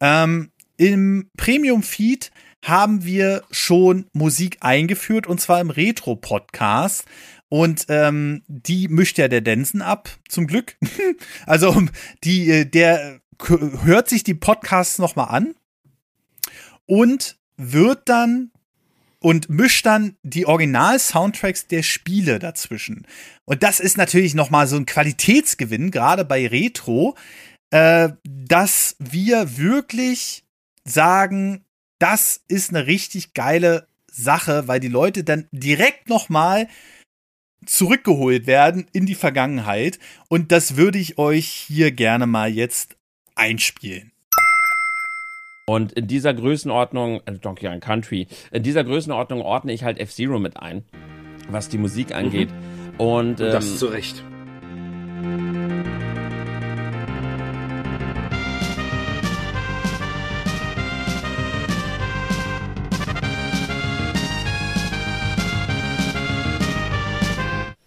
Ähm, 0.00 0.50
Im 0.76 1.30
Premium-Feed 1.36 2.30
haben 2.62 3.04
wir 3.04 3.44
schon 3.50 4.06
Musik 4.12 4.58
eingeführt 4.60 5.26
und 5.26 5.40
zwar 5.40 5.60
im 5.60 5.70
Retro-Podcast. 5.70 7.04
Und 7.48 7.86
ähm, 7.88 8.42
die 8.46 8.88
mischt 8.88 9.18
ja 9.18 9.26
der 9.26 9.40
Densen 9.40 9.82
ab, 9.82 10.08
zum 10.28 10.46
Glück. 10.46 10.76
also 11.46 11.82
die, 12.22 12.50
äh, 12.50 12.64
der 12.64 13.20
hört 13.82 14.08
sich 14.08 14.22
die 14.22 14.34
Podcasts 14.34 14.98
nochmal 14.98 15.28
an 15.30 15.54
und 16.86 17.38
wird 17.56 18.08
dann 18.08 18.52
und 19.22 19.50
mischt 19.50 19.86
dann 19.86 20.16
die 20.22 20.46
Original-Soundtracks 20.46 21.66
der 21.66 21.82
Spiele 21.82 22.38
dazwischen. 22.38 23.06
Und 23.44 23.62
das 23.62 23.78
ist 23.78 23.96
natürlich 23.96 24.34
noch 24.34 24.50
mal 24.50 24.66
so 24.66 24.76
ein 24.76 24.86
Qualitätsgewinn, 24.86 25.90
gerade 25.90 26.24
bei 26.24 26.46
Retro, 26.46 27.16
äh, 27.70 28.10
dass 28.24 28.96
wir 28.98 29.56
wirklich 29.58 30.44
sagen, 30.84 31.64
das 31.98 32.40
ist 32.48 32.70
eine 32.70 32.86
richtig 32.86 33.34
geile 33.34 33.86
Sache, 34.10 34.66
weil 34.66 34.80
die 34.80 34.88
Leute 34.88 35.22
dann 35.22 35.46
direkt 35.52 36.08
noch 36.08 36.28
mal 36.28 36.66
zurückgeholt 37.66 38.46
werden 38.46 38.86
in 38.92 39.06
die 39.06 39.14
Vergangenheit. 39.14 39.98
Und 40.28 40.50
das 40.50 40.76
würde 40.76 40.98
ich 40.98 41.18
euch 41.18 41.46
hier 41.46 41.92
gerne 41.92 42.26
mal 42.26 42.50
jetzt 42.50 42.96
einspielen. 43.34 44.09
Und 45.70 45.92
in 45.92 46.08
dieser 46.08 46.34
Größenordnung, 46.34 47.20
äh, 47.26 47.32
Donkey 47.34 47.68
Kong 47.68 47.78
Country, 47.78 48.26
in 48.50 48.64
dieser 48.64 48.82
Größenordnung 48.82 49.40
ordne 49.40 49.72
ich 49.72 49.84
halt 49.84 50.00
F-Zero 50.00 50.40
mit 50.40 50.56
ein, 50.56 50.82
was 51.48 51.68
die 51.68 51.78
Musik 51.78 52.08
mhm. 52.08 52.16
angeht. 52.16 52.48
Mhm. 52.50 52.96
Und, 52.98 53.38
ähm, 53.38 53.46
Und 53.46 53.54
das 53.54 53.70
ähm, 53.70 53.76
zu 53.76 53.86
Recht. 53.86 54.24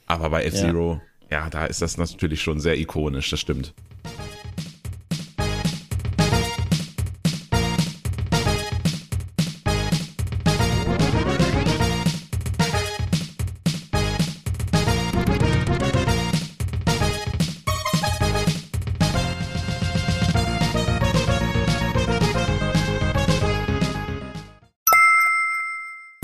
Aber 0.07 0.29
bei 0.29 0.45
F-Zero, 0.45 1.01
ja. 1.29 1.41
ja, 1.41 1.49
da 1.49 1.65
ist 1.65 1.81
das 1.81 1.97
natürlich 1.97 2.41
schon 2.41 2.61
sehr 2.61 2.79
ikonisch, 2.79 3.29
das 3.29 3.41
stimmt. 3.41 3.73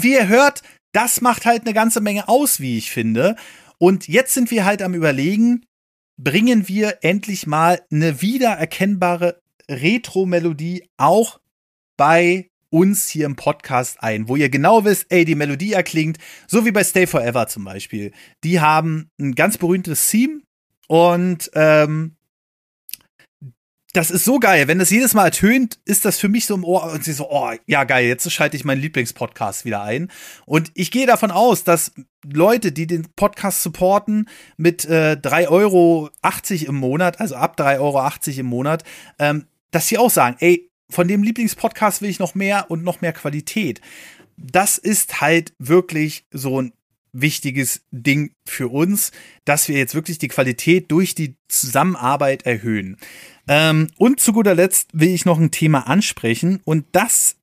Wie 0.01 0.13
ihr 0.13 0.27
hört, 0.27 0.61
das 0.91 1.21
macht 1.21 1.45
halt 1.45 1.63
eine 1.63 1.73
ganze 1.73 2.01
Menge 2.01 2.27
aus, 2.27 2.59
wie 2.59 2.77
ich 2.77 2.91
finde. 2.91 3.35
Und 3.77 4.07
jetzt 4.07 4.33
sind 4.33 4.51
wir 4.51 4.65
halt 4.65 4.81
am 4.81 4.93
Überlegen, 4.93 5.65
bringen 6.17 6.67
wir 6.67 6.99
endlich 7.01 7.47
mal 7.47 7.81
eine 7.91 8.21
wiedererkennbare 8.21 9.41
Retro-Melodie 9.69 10.89
auch 10.97 11.39
bei 11.97 12.49
uns 12.69 13.07
hier 13.07 13.25
im 13.25 13.35
Podcast 13.35 14.01
ein, 14.03 14.27
wo 14.27 14.35
ihr 14.35 14.49
genau 14.49 14.85
wisst, 14.85 15.07
ey, 15.09 15.25
die 15.25 15.35
Melodie 15.35 15.73
erklingt, 15.73 16.17
so 16.47 16.65
wie 16.65 16.71
bei 16.71 16.83
Stay 16.83 17.07
Forever 17.07 17.47
zum 17.47 17.63
Beispiel. 17.63 18.11
Die 18.43 18.59
haben 18.59 19.09
ein 19.19 19.33
ganz 19.33 19.57
berühmtes 19.57 20.09
Theme 20.09 20.41
und 20.87 21.49
ähm, 21.55 22.15
das 23.93 24.11
ist 24.11 24.23
so 24.23 24.39
geil. 24.39 24.67
Wenn 24.67 24.77
das 24.77 24.91
jedes 24.91 25.13
Mal 25.13 25.25
ertönt, 25.25 25.79
ist 25.85 26.05
das 26.05 26.19
für 26.19 26.29
mich 26.29 26.45
so 26.45 26.53
im 26.53 26.63
Ohr 26.63 26.91
und 26.91 27.03
sie 27.03 27.13
so, 27.13 27.29
oh, 27.31 27.51
ja 27.65 27.85
geil, 27.85 28.05
jetzt 28.05 28.31
schalte 28.31 28.55
ich 28.55 28.63
meinen 28.63 28.81
Lieblingspodcast 28.81 29.65
wieder 29.65 29.81
ein. 29.81 30.11
Und 30.45 30.71
ich 30.75 30.91
gehe 30.91 31.07
davon 31.07 31.31
aus, 31.31 31.63
dass 31.63 31.91
Leute, 32.23 32.71
die 32.71 32.85
den 32.85 33.07
Podcast 33.15 33.63
supporten 33.63 34.29
mit 34.57 34.85
äh, 34.85 35.17
3,80 35.19 35.49
Euro 35.49 36.09
im 36.67 36.75
Monat, 36.75 37.19
also 37.19 37.35
ab 37.35 37.55
3,80 37.59 37.79
Euro 37.79 38.39
im 38.39 38.45
Monat, 38.45 38.83
ähm, 39.17 39.45
dass 39.71 39.87
sie 39.87 39.97
auch 39.97 40.11
sagen, 40.11 40.37
ey, 40.39 40.69
von 40.89 41.07
dem 41.07 41.23
Lieblingspodcast 41.23 42.01
will 42.01 42.09
ich 42.09 42.19
noch 42.19 42.35
mehr 42.35 42.69
und 42.69 42.83
noch 42.83 43.01
mehr 43.01 43.13
Qualität. 43.13 43.81
Das 44.37 44.77
ist 44.77 45.21
halt 45.21 45.53
wirklich 45.57 46.25
so 46.31 46.61
ein 46.61 46.73
wichtiges 47.11 47.81
Ding 47.91 48.33
für 48.45 48.67
uns, 48.67 49.11
dass 49.45 49.67
wir 49.67 49.77
jetzt 49.77 49.95
wirklich 49.95 50.19
die 50.19 50.27
Qualität 50.27 50.91
durch 50.91 51.15
die 51.15 51.35
Zusammenarbeit 51.47 52.45
erhöhen. 52.45 52.97
Ähm, 53.49 53.89
und 53.97 54.19
zu 54.19 54.31
guter 54.31 54.53
Letzt 54.53 54.91
will 54.93 55.09
ich 55.09 55.25
noch 55.25 55.39
ein 55.39 55.49
Thema 55.49 55.87
ansprechen 55.87 56.61
und 56.65 56.85
das 56.91 57.35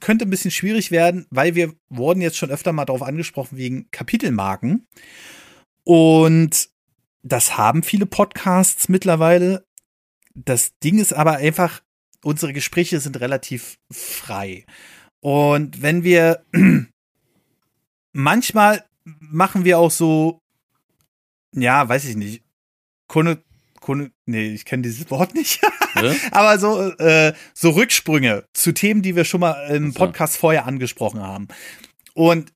könnte 0.00 0.26
ein 0.26 0.30
bisschen 0.30 0.50
schwierig 0.50 0.90
werden, 0.90 1.26
weil 1.30 1.54
wir 1.54 1.72
wurden 1.88 2.20
jetzt 2.20 2.36
schon 2.36 2.50
öfter 2.50 2.72
mal 2.72 2.84
darauf 2.84 3.02
angesprochen 3.02 3.56
wegen 3.56 3.88
Kapitelmarken. 3.92 4.88
Und 5.84 6.70
das 7.22 7.56
haben 7.56 7.84
viele 7.84 8.06
Podcasts 8.06 8.88
mittlerweile. 8.88 9.64
Das 10.34 10.76
Ding 10.80 10.98
ist 10.98 11.12
aber 11.12 11.36
einfach, 11.36 11.82
unsere 12.24 12.52
Gespräche 12.52 12.98
sind 12.98 13.20
relativ 13.20 13.78
frei. 13.92 14.66
Und 15.20 15.82
wenn 15.82 16.02
wir 16.02 16.44
manchmal 18.12 18.84
machen 19.04 19.64
wir 19.64 19.78
auch 19.78 19.92
so, 19.92 20.40
ja, 21.52 21.88
weiß 21.88 22.06
ich 22.06 22.16
nicht, 22.16 22.42
nee, 24.26 24.54
ich 24.54 24.64
kenne 24.64 24.82
dieses 24.82 25.10
Wort 25.10 25.34
nicht. 25.34 25.60
Aber 26.30 26.58
so, 26.58 26.90
äh, 26.98 27.32
so 27.52 27.70
Rücksprünge 27.70 28.44
zu 28.52 28.72
Themen, 28.72 29.02
die 29.02 29.16
wir 29.16 29.24
schon 29.24 29.40
mal 29.40 29.52
im 29.70 29.94
Podcast 29.94 30.36
vorher 30.36 30.66
angesprochen 30.66 31.20
haben. 31.20 31.48
Und 32.14 32.52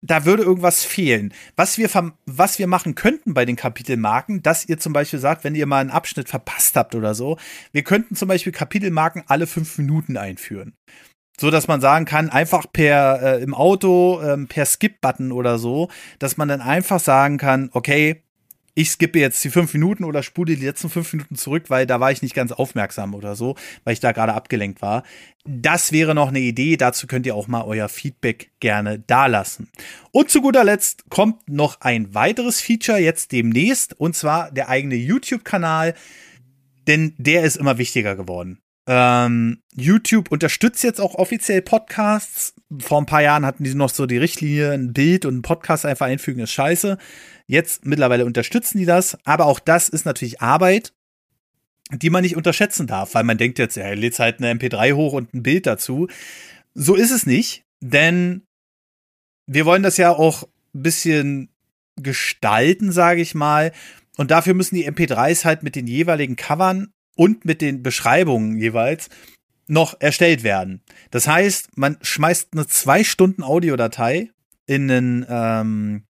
da 0.00 0.24
würde 0.24 0.44
irgendwas 0.44 0.84
fehlen. 0.84 1.34
Was 1.56 1.76
wir, 1.78 1.90
was 2.26 2.58
wir 2.58 2.66
machen 2.66 2.94
könnten 2.94 3.34
bei 3.34 3.44
den 3.44 3.56
Kapitelmarken, 3.56 4.42
dass 4.42 4.68
ihr 4.68 4.78
zum 4.78 4.92
Beispiel 4.92 5.18
sagt, 5.18 5.44
wenn 5.44 5.54
ihr 5.54 5.66
mal 5.66 5.80
einen 5.80 5.90
Abschnitt 5.90 6.28
verpasst 6.28 6.76
habt 6.76 6.94
oder 6.94 7.14
so, 7.14 7.36
wir 7.72 7.82
könnten 7.82 8.14
zum 8.14 8.28
Beispiel 8.28 8.52
Kapitelmarken 8.52 9.24
alle 9.26 9.46
fünf 9.46 9.76
Minuten 9.78 10.16
einführen. 10.16 10.74
So 11.40 11.50
dass 11.50 11.68
man 11.68 11.80
sagen 11.80 12.04
kann, 12.04 12.30
einfach 12.30 12.66
per 12.72 13.22
äh, 13.22 13.42
im 13.42 13.54
Auto, 13.54 14.20
ähm, 14.22 14.48
per 14.48 14.66
Skip-Button 14.66 15.30
oder 15.30 15.58
so, 15.58 15.88
dass 16.18 16.36
man 16.36 16.48
dann 16.48 16.60
einfach 16.60 16.98
sagen 16.98 17.38
kann, 17.38 17.70
okay, 17.72 18.22
ich 18.78 18.92
skippe 18.92 19.18
jetzt 19.18 19.42
die 19.42 19.50
fünf 19.50 19.74
Minuten 19.74 20.04
oder 20.04 20.22
spule 20.22 20.54
die 20.54 20.64
letzten 20.64 20.88
fünf 20.88 21.12
Minuten 21.12 21.34
zurück, 21.34 21.64
weil 21.66 21.84
da 21.84 21.98
war 21.98 22.12
ich 22.12 22.22
nicht 22.22 22.32
ganz 22.32 22.52
aufmerksam 22.52 23.12
oder 23.12 23.34
so, 23.34 23.56
weil 23.82 23.92
ich 23.92 23.98
da 23.98 24.12
gerade 24.12 24.34
abgelenkt 24.34 24.82
war. 24.82 25.02
Das 25.44 25.90
wäre 25.90 26.14
noch 26.14 26.28
eine 26.28 26.38
Idee. 26.38 26.76
Dazu 26.76 27.08
könnt 27.08 27.26
ihr 27.26 27.34
auch 27.34 27.48
mal 27.48 27.64
euer 27.64 27.88
Feedback 27.88 28.52
gerne 28.60 29.00
dalassen. 29.00 29.68
Und 30.12 30.30
zu 30.30 30.40
guter 30.42 30.62
Letzt 30.62 31.10
kommt 31.10 31.48
noch 31.48 31.80
ein 31.80 32.14
weiteres 32.14 32.60
Feature 32.60 32.98
jetzt 32.98 33.32
demnächst 33.32 33.98
und 33.98 34.14
zwar 34.14 34.52
der 34.52 34.68
eigene 34.68 34.94
YouTube-Kanal, 34.94 35.94
denn 36.86 37.14
der 37.18 37.42
ist 37.42 37.56
immer 37.56 37.78
wichtiger 37.78 38.14
geworden. 38.14 38.60
Ähm, 38.90 39.60
YouTube 39.76 40.32
unterstützt 40.32 40.82
jetzt 40.82 40.98
auch 40.98 41.14
offiziell 41.14 41.60
Podcasts. 41.60 42.54
Vor 42.78 42.98
ein 42.98 43.06
paar 43.06 43.20
Jahren 43.20 43.44
hatten 43.44 43.62
die 43.62 43.74
noch 43.74 43.90
so 43.90 44.06
die 44.06 44.16
Richtlinie, 44.16 44.72
ein 44.72 44.94
Bild 44.94 45.26
und 45.26 45.36
ein 45.36 45.42
Podcast 45.42 45.84
einfach 45.84 46.06
einfügen 46.06 46.40
ist 46.40 46.52
scheiße. 46.52 46.96
Jetzt 47.46 47.84
mittlerweile 47.84 48.24
unterstützen 48.24 48.78
die 48.78 48.86
das, 48.86 49.18
aber 49.24 49.44
auch 49.44 49.60
das 49.60 49.90
ist 49.90 50.06
natürlich 50.06 50.40
Arbeit, 50.40 50.94
die 51.92 52.08
man 52.08 52.22
nicht 52.22 52.36
unterschätzen 52.36 52.86
darf, 52.86 53.14
weil 53.14 53.24
man 53.24 53.36
denkt 53.36 53.58
jetzt, 53.58 53.76
er 53.76 53.94
lädt 53.94 54.18
halt 54.18 54.38
eine 54.38 54.58
MP3 54.58 54.94
hoch 54.94 55.12
und 55.12 55.34
ein 55.34 55.42
Bild 55.42 55.66
dazu. 55.66 56.08
So 56.74 56.94
ist 56.94 57.10
es 57.10 57.26
nicht, 57.26 57.64
denn 57.80 58.46
wir 59.46 59.66
wollen 59.66 59.82
das 59.82 59.98
ja 59.98 60.12
auch 60.12 60.44
ein 60.74 60.82
bisschen 60.82 61.48
gestalten, 61.96 62.90
sage 62.90 63.20
ich 63.20 63.34
mal. 63.34 63.72
Und 64.16 64.30
dafür 64.30 64.54
müssen 64.54 64.76
die 64.76 64.90
MP3s 64.90 65.44
halt 65.44 65.62
mit 65.62 65.76
den 65.76 65.86
jeweiligen 65.86 66.36
Covern 66.36 66.92
und 67.18 67.44
mit 67.44 67.60
den 67.60 67.82
Beschreibungen 67.82 68.58
jeweils 68.58 69.08
noch 69.66 70.00
erstellt 70.00 70.44
werden. 70.44 70.82
Das 71.10 71.26
heißt, 71.26 71.76
man 71.76 71.98
schmeißt 72.00 72.50
eine 72.52 72.66
zwei 72.68 73.02
Stunden 73.02 73.42
Audiodatei 73.42 74.30
in 74.66 74.90
einen, 74.90 75.26
ähm, 75.28 76.04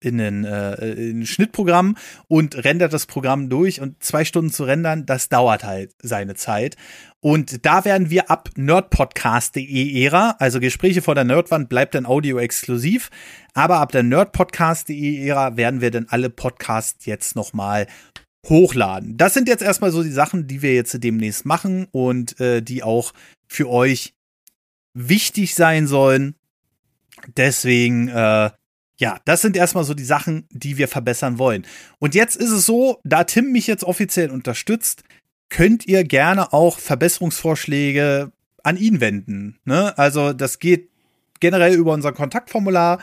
in 0.00 0.20
ein, 0.20 0.44
äh, 0.44 0.92
in 0.92 1.20
ein 1.20 1.26
Schnittprogramm 1.26 1.96
und 2.28 2.64
rendert 2.64 2.92
das 2.92 3.06
Programm 3.06 3.48
durch 3.50 3.80
und 3.80 4.02
zwei 4.04 4.24
Stunden 4.24 4.52
zu 4.52 4.64
rendern, 4.64 5.04
das 5.04 5.28
dauert 5.28 5.64
halt 5.64 5.94
seine 6.00 6.36
Zeit. 6.36 6.76
Und 7.18 7.66
da 7.66 7.84
werden 7.84 8.08
wir 8.10 8.30
ab 8.30 8.50
nerdpodcast.de 8.56 10.04
Ära, 10.04 10.36
also 10.38 10.60
Gespräche 10.60 11.02
vor 11.02 11.16
der 11.16 11.24
Nerdwand 11.24 11.68
bleibt 11.68 11.96
dann 11.96 12.06
Audio 12.06 12.38
exklusiv, 12.38 13.10
aber 13.52 13.78
ab 13.80 13.90
der 13.90 14.04
nerdpodcast.de 14.04 15.26
Ära 15.26 15.56
werden 15.56 15.80
wir 15.80 15.90
dann 15.90 16.06
alle 16.08 16.30
Podcasts 16.30 17.04
jetzt 17.04 17.34
nochmal 17.34 17.88
hochladen. 18.48 19.16
Das 19.16 19.34
sind 19.34 19.48
jetzt 19.48 19.62
erstmal 19.62 19.90
so 19.90 20.02
die 20.02 20.10
Sachen, 20.10 20.46
die 20.46 20.62
wir 20.62 20.74
jetzt 20.74 20.96
demnächst 21.02 21.46
machen 21.46 21.86
und 21.90 22.38
äh, 22.40 22.62
die 22.62 22.82
auch 22.82 23.12
für 23.46 23.68
euch 23.68 24.14
wichtig 24.94 25.54
sein 25.54 25.86
sollen. 25.86 26.34
Deswegen, 27.36 28.08
äh, 28.08 28.50
ja, 28.98 29.18
das 29.24 29.42
sind 29.42 29.56
erstmal 29.56 29.84
so 29.84 29.94
die 29.94 30.04
Sachen, 30.04 30.46
die 30.50 30.78
wir 30.78 30.88
verbessern 30.88 31.38
wollen. 31.38 31.66
Und 31.98 32.14
jetzt 32.14 32.36
ist 32.36 32.50
es 32.50 32.64
so, 32.64 33.00
da 33.04 33.24
Tim 33.24 33.52
mich 33.52 33.66
jetzt 33.66 33.84
offiziell 33.84 34.30
unterstützt, 34.30 35.02
könnt 35.48 35.86
ihr 35.86 36.04
gerne 36.04 36.52
auch 36.52 36.78
Verbesserungsvorschläge 36.78 38.32
an 38.62 38.76
ihn 38.76 39.00
wenden. 39.00 39.58
Ne? 39.64 39.96
Also 39.98 40.32
das 40.32 40.58
geht 40.58 40.90
generell 41.40 41.74
über 41.74 41.92
unser 41.92 42.12
Kontaktformular 42.12 43.02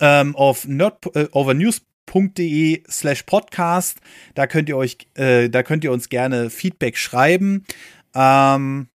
ähm, 0.00 0.34
auf 0.34 0.66
nerd, 0.66 1.14
äh, 1.14 1.28
overnews 1.32 1.82
de 2.06 2.82
slash 2.88 3.24
podcast. 3.24 3.98
Da 4.34 4.46
könnt 4.46 4.68
ihr 4.68 4.76
euch, 4.76 4.98
äh, 5.14 5.48
da 5.48 5.62
könnt 5.62 5.84
ihr 5.84 5.92
uns 5.92 6.08
gerne 6.08 6.50
Feedback 6.50 6.96
schreiben. 6.96 7.64
Ähm, 8.14 8.88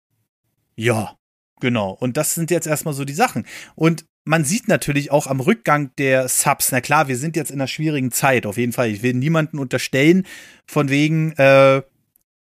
ja, 0.76 1.16
genau. 1.60 1.90
Und 1.92 2.16
das 2.16 2.34
sind 2.34 2.50
jetzt 2.50 2.66
erstmal 2.66 2.94
so 2.94 3.04
die 3.04 3.12
Sachen. 3.12 3.46
Und 3.74 4.06
man 4.24 4.44
sieht 4.44 4.68
natürlich 4.68 5.10
auch 5.10 5.26
am 5.26 5.40
Rückgang 5.40 5.90
der 5.98 6.28
Subs, 6.28 6.72
na 6.72 6.80
klar, 6.80 7.08
wir 7.08 7.16
sind 7.16 7.36
jetzt 7.36 7.50
in 7.50 7.60
einer 7.60 7.68
schwierigen 7.68 8.12
Zeit, 8.12 8.46
auf 8.46 8.58
jeden 8.58 8.72
Fall. 8.72 8.90
Ich 8.90 9.02
will 9.02 9.14
niemanden 9.14 9.58
unterstellen, 9.58 10.26
von 10.66 10.88
wegen, 10.88 11.32
äh, 11.32 11.82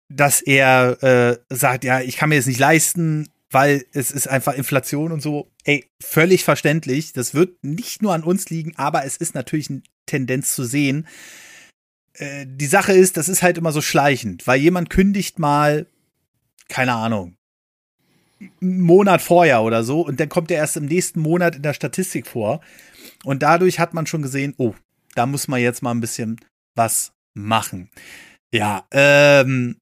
dass 0.10 0.42
er 0.42 1.04
äh, 1.04 1.38
sagt, 1.50 1.84
ja, 1.84 2.02
ich 2.02 2.18
kann 2.18 2.30
mir 2.30 2.38
das 2.38 2.46
nicht 2.48 2.60
leisten, 2.60 3.30
weil 3.52 3.86
es 3.94 4.12
ist 4.12 4.28
einfach 4.28 4.54
Inflation 4.54 5.12
und 5.12 5.22
so. 5.22 5.52
Ey, 5.64 5.86
völlig 6.02 6.44
verständlich. 6.44 7.14
Das 7.14 7.34
wird 7.34 7.64
nicht 7.64 8.02
nur 8.02 8.14
an 8.14 8.24
uns 8.24 8.50
liegen, 8.50 8.74
aber 8.78 9.06
es 9.06 9.18
ist 9.18 9.36
natürlich 9.36 9.70
eine 9.70 9.82
Tendenz 10.08 10.56
zu 10.56 10.64
sehen. 10.64 11.08
Äh, 12.14 12.46
die 12.48 12.66
Sache 12.66 12.94
ist, 12.94 13.18
das 13.18 13.30
ist 13.30 13.44
halt 13.44 13.58
immer 13.58 13.72
so 13.72 13.82
schleichend, 13.82 14.48
weil 14.48 14.60
jemand 14.60 14.90
kündigt 14.90 15.38
mal, 15.38 15.86
keine 16.68 16.94
Ahnung, 16.94 17.36
einen 18.62 18.82
Monat 18.82 19.22
vorher 19.22 19.62
oder 19.62 19.84
so 19.84 20.02
und 20.02 20.20
dann 20.20 20.30
kommt 20.30 20.52
er 20.52 20.58
erst 20.58 20.78
im 20.78 20.86
nächsten 20.86 21.20
Monat 21.20 21.56
in 21.56 21.62
der 21.62 21.74
Statistik 21.74 22.28
vor. 22.28 22.62
Und 23.24 23.44
dadurch 23.44 23.80
hat 23.80 23.94
man 23.94 24.06
schon 24.06 24.22
gesehen, 24.22 24.54
oh, 24.58 24.74
da 25.16 25.26
muss 25.26 25.48
man 25.48 25.62
jetzt 25.62 25.82
mal 25.82 25.92
ein 25.92 26.02
bisschen 26.02 26.40
was 26.76 27.14
machen. 27.34 27.90
Ja, 28.52 28.86
ähm, 28.92 29.78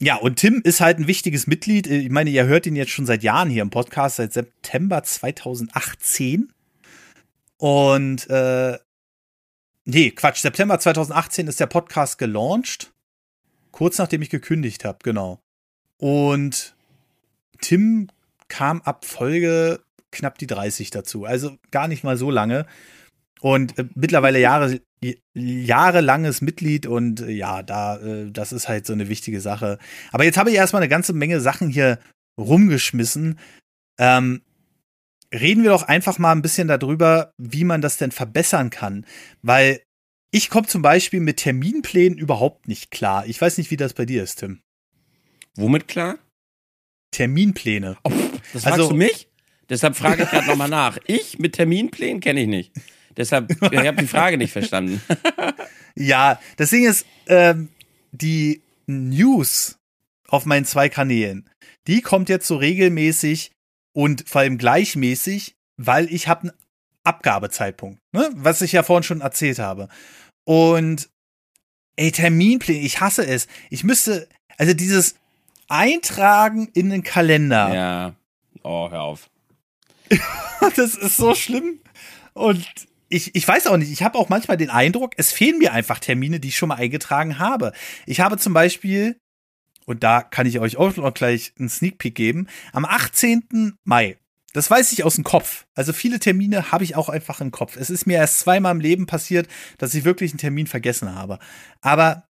ja, 0.00 0.16
und 0.16 0.36
Tim 0.36 0.60
ist 0.62 0.80
halt 0.80 0.98
ein 0.98 1.06
wichtiges 1.06 1.46
Mitglied. 1.46 1.86
Ich 1.86 2.10
meine, 2.10 2.30
ihr 2.30 2.46
hört 2.46 2.66
ihn 2.66 2.76
jetzt 2.76 2.90
schon 2.90 3.06
seit 3.06 3.22
Jahren 3.22 3.48
hier 3.48 3.62
im 3.62 3.70
Podcast, 3.70 4.16
seit 4.16 4.32
September 4.32 5.02
2018. 5.02 6.52
Und 7.64 8.28
äh, 8.28 8.78
nee, 9.86 10.10
Quatsch, 10.10 10.42
September 10.42 10.78
2018 10.78 11.46
ist 11.46 11.60
der 11.60 11.66
Podcast 11.66 12.18
gelauncht. 12.18 12.92
Kurz 13.70 13.96
nachdem 13.96 14.20
ich 14.20 14.28
gekündigt 14.28 14.84
habe, 14.84 14.98
genau. 15.02 15.40
Und 15.96 16.76
Tim 17.62 18.10
kam 18.48 18.82
ab 18.82 19.06
Folge 19.06 19.80
knapp 20.10 20.36
die 20.36 20.46
30 20.46 20.90
dazu. 20.90 21.24
Also 21.24 21.56
gar 21.70 21.88
nicht 21.88 22.04
mal 22.04 22.18
so 22.18 22.30
lange. 22.30 22.66
Und 23.40 23.78
äh, 23.78 23.86
mittlerweile 23.94 24.40
Jahre, 24.40 24.82
jahrelanges 25.32 26.42
Mitglied 26.42 26.84
und 26.84 27.22
äh, 27.22 27.30
ja, 27.30 27.62
da, 27.62 27.96
äh, 27.96 28.30
das 28.30 28.52
ist 28.52 28.68
halt 28.68 28.84
so 28.84 28.92
eine 28.92 29.08
wichtige 29.08 29.40
Sache. 29.40 29.78
Aber 30.12 30.24
jetzt 30.24 30.36
habe 30.36 30.50
ich 30.50 30.56
erstmal 30.56 30.82
eine 30.82 30.90
ganze 30.90 31.14
Menge 31.14 31.40
Sachen 31.40 31.70
hier 31.70 31.98
rumgeschmissen. 32.36 33.38
Ähm, 33.96 34.42
reden 35.34 35.62
wir 35.62 35.70
doch 35.70 35.82
einfach 35.82 36.18
mal 36.18 36.32
ein 36.32 36.42
bisschen 36.42 36.68
darüber, 36.68 37.32
wie 37.38 37.64
man 37.64 37.80
das 37.80 37.96
denn 37.96 38.12
verbessern 38.12 38.70
kann. 38.70 39.06
Weil 39.42 39.82
ich 40.30 40.48
komme 40.48 40.66
zum 40.66 40.82
Beispiel 40.82 41.20
mit 41.20 41.38
Terminplänen 41.38 42.18
überhaupt 42.18 42.68
nicht 42.68 42.90
klar. 42.90 43.26
Ich 43.26 43.40
weiß 43.40 43.58
nicht, 43.58 43.70
wie 43.70 43.76
das 43.76 43.94
bei 43.94 44.06
dir 44.06 44.22
ist, 44.22 44.36
Tim. 44.36 44.60
Womit 45.56 45.88
klar? 45.88 46.18
Terminpläne. 47.12 47.96
Oh, 48.04 48.10
das 48.52 48.62
fragst 48.62 48.80
also, 48.80 48.88
du 48.90 48.96
mich? 48.96 49.28
Deshalb 49.68 49.96
frage 49.96 50.24
ich 50.24 50.30
gerade 50.30 50.46
nochmal 50.46 50.68
nach. 50.68 50.98
Ich 51.06 51.38
mit 51.38 51.54
Terminplänen 51.54 52.20
kenne 52.20 52.42
ich 52.42 52.48
nicht. 52.48 52.72
Deshalb, 53.16 53.50
ich 53.50 53.78
habe 53.78 53.96
die 53.96 54.08
Frage 54.08 54.36
nicht 54.36 54.52
verstanden. 54.52 55.00
ja, 55.94 56.40
das 56.56 56.70
Ding 56.70 56.84
ist, 56.84 57.06
ähm, 57.26 57.68
die 58.10 58.62
News 58.86 59.78
auf 60.28 60.46
meinen 60.46 60.64
zwei 60.64 60.88
Kanälen, 60.88 61.48
die 61.86 62.00
kommt 62.00 62.28
jetzt 62.28 62.46
so 62.46 62.56
regelmäßig 62.56 63.52
und 63.94 64.28
vor 64.28 64.42
allem 64.42 64.58
gleichmäßig, 64.58 65.56
weil 65.76 66.12
ich 66.12 66.28
habe 66.28 66.42
einen 66.42 66.52
Abgabezeitpunkt, 67.04 68.00
ne? 68.12 68.28
was 68.34 68.60
ich 68.62 68.72
ja 68.72 68.82
vorhin 68.82 69.04
schon 69.04 69.20
erzählt 69.20 69.58
habe. 69.58 69.88
Und 70.44 71.08
ey, 71.96 72.12
Terminpläne, 72.12 72.80
ich 72.80 73.00
hasse 73.00 73.26
es. 73.26 73.46
Ich 73.70 73.84
müsste, 73.84 74.28
also 74.58 74.74
dieses 74.74 75.14
Eintragen 75.68 76.68
in 76.74 76.90
den 76.90 77.02
Kalender. 77.02 77.74
Ja. 77.74 78.14
Oh, 78.62 78.90
hör 78.90 79.02
auf. 79.02 79.30
das 80.76 80.94
ist 80.94 81.16
so 81.16 81.34
schlimm. 81.34 81.80
Und 82.34 82.66
ich, 83.08 83.34
ich 83.34 83.46
weiß 83.46 83.68
auch 83.68 83.76
nicht, 83.76 83.92
ich 83.92 84.02
habe 84.02 84.18
auch 84.18 84.28
manchmal 84.28 84.56
den 84.56 84.70
Eindruck, 84.70 85.12
es 85.16 85.32
fehlen 85.32 85.58
mir 85.58 85.72
einfach 85.72 85.98
Termine, 85.98 86.40
die 86.40 86.48
ich 86.48 86.56
schon 86.56 86.68
mal 86.68 86.76
eingetragen 86.76 87.38
habe. 87.38 87.72
Ich 88.06 88.20
habe 88.20 88.38
zum 88.38 88.54
Beispiel, 88.54 89.18
und 89.86 90.02
da 90.02 90.22
kann 90.22 90.46
ich 90.46 90.58
euch 90.60 90.76
auch 90.76 90.96
noch 90.96 91.14
gleich 91.14 91.52
einen 91.58 91.68
Sneak 91.68 91.98
Peek 91.98 92.14
geben, 92.14 92.48
am 92.72 92.84
18. 92.84 93.76
Mai. 93.84 94.18
Das 94.52 94.70
weiß 94.70 94.92
ich 94.92 95.02
aus 95.02 95.16
dem 95.16 95.24
Kopf. 95.24 95.66
Also 95.74 95.92
viele 95.92 96.20
Termine 96.20 96.70
habe 96.70 96.84
ich 96.84 96.94
auch 96.94 97.08
einfach 97.08 97.40
im 97.40 97.50
Kopf. 97.50 97.76
Es 97.76 97.90
ist 97.90 98.06
mir 98.06 98.18
erst 98.18 98.38
zweimal 98.38 98.72
im 98.72 98.80
Leben 98.80 99.06
passiert, 99.06 99.48
dass 99.78 99.94
ich 99.94 100.04
wirklich 100.04 100.30
einen 100.30 100.38
Termin 100.38 100.68
vergessen 100.68 101.12
habe. 101.14 101.40
Aber 101.80 102.28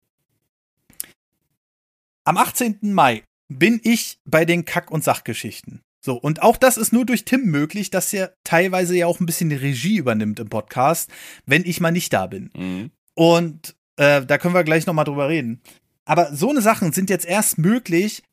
am 2.26 2.38
18. 2.38 2.80
Mai 2.82 3.24
bin 3.48 3.80
ich 3.84 4.20
bei 4.26 4.44
den 4.44 4.66
Kack- 4.66 4.92
und 4.92 5.04
Sachgeschichten. 5.04 5.82
So, 6.02 6.16
und 6.16 6.42
auch 6.42 6.58
das 6.58 6.78
ist 6.78 6.94
nur 6.94 7.06
durch 7.06 7.26
Tim 7.26 7.46
möglich, 7.46 7.90
dass 7.90 8.14
er 8.14 8.34
teilweise 8.44 8.96
ja 8.96 9.08
auch 9.08 9.20
ein 9.20 9.26
bisschen 9.26 9.50
die 9.50 9.56
Regie 9.56 9.98
übernimmt 9.98 10.40
im 10.40 10.50
Podcast, 10.50 11.10
wenn 11.46 11.66
ich 11.66 11.82
mal 11.82 11.92
nicht 11.92 12.14
da 12.14 12.28
bin. 12.28 12.52
Mhm. 12.56 12.92
Und 13.16 13.76
äh, 13.98 14.26
da 14.26 14.38
können 14.38 14.54
wir 14.54 14.64
gleich 14.64 14.86
nochmal 14.86 15.06
drüber 15.06 15.28
reden. 15.28 15.62
Aber 16.10 16.36
so 16.36 16.50
eine 16.50 16.62
Sachen 16.62 16.92
sind 16.92 17.12
jetzt 17.12 17.28
erst 17.28 17.60
möglich, 17.60 18.24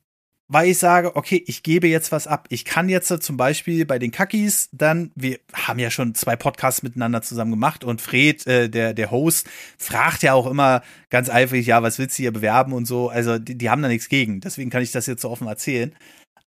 weil 0.47 0.67
ich 0.67 0.79
sage, 0.79 1.15
okay, 1.15 1.43
ich 1.45 1.61
gebe 1.61 1.87
jetzt 1.87 2.11
was 2.11 2.25
ab. 2.25 2.47
Ich 2.49 2.65
kann 2.65 2.89
jetzt 2.89 3.09
zum 3.21 3.37
Beispiel 3.37 3.85
bei 3.85 3.99
den 3.99 4.09
Kackis 4.09 4.69
dann, 4.71 5.11
wir 5.13 5.37
haben 5.53 5.77
ja 5.77 5.91
schon 5.91 6.15
zwei 6.15 6.35
Podcasts 6.35 6.81
miteinander 6.81 7.21
zusammen 7.21 7.51
gemacht 7.51 7.83
und 7.83 8.01
Fred, 8.01 8.47
äh, 8.47 8.67
der, 8.67 8.95
der 8.95 9.11
Host, 9.11 9.47
fragt 9.77 10.23
ja 10.23 10.33
auch 10.33 10.47
immer 10.47 10.81
ganz 11.11 11.29
eifrig, 11.29 11.67
ja, 11.67 11.83
was 11.83 11.99
willst 11.99 12.17
du 12.17 12.23
hier 12.23 12.33
bewerben 12.33 12.73
und 12.73 12.87
so. 12.87 13.09
Also 13.09 13.37
die, 13.37 13.55
die 13.55 13.69
haben 13.69 13.83
da 13.83 13.89
nichts 13.89 14.09
gegen. 14.09 14.41
Deswegen 14.41 14.71
kann 14.71 14.81
ich 14.81 14.91
das 14.91 15.05
jetzt 15.05 15.21
so 15.21 15.29
offen 15.29 15.45
erzählen. 15.45 15.95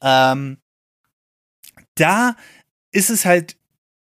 Ähm, 0.02 0.60
da 1.96 2.38
ist 2.94 3.10
es 3.10 3.26
halt 3.26 3.58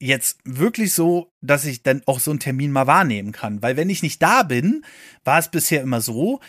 jetzt 0.02 0.40
wirklich 0.44 0.94
so, 0.94 1.32
dass 1.42 1.66
ich 1.66 1.84
dann 1.84 2.02
auch 2.08 2.20
so 2.20 2.32
einen 2.32 2.40
Termin 2.40 2.72
mal 2.72 2.88
wahrnehmen 2.88 3.32
kann. 3.32 3.62
Weil 3.62 3.78
wenn 3.78 3.90
ich 3.92 4.02
nicht 4.02 4.22
da 4.22 4.42
bin, 4.42 4.84
war 5.24 5.38
es 5.38 5.50
bisher 5.50 5.82
immer 5.82 6.02
so, 6.02 6.40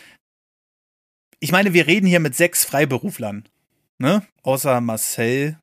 ich 1.43 1.51
meine, 1.51 1.73
wir 1.73 1.87
reden 1.87 2.07
hier 2.07 2.21
mit 2.21 2.35
sechs 2.35 2.63
Freiberuflern, 2.63 3.43
ne? 3.99 4.25
Außer 4.43 4.79
Marcel 4.79 5.59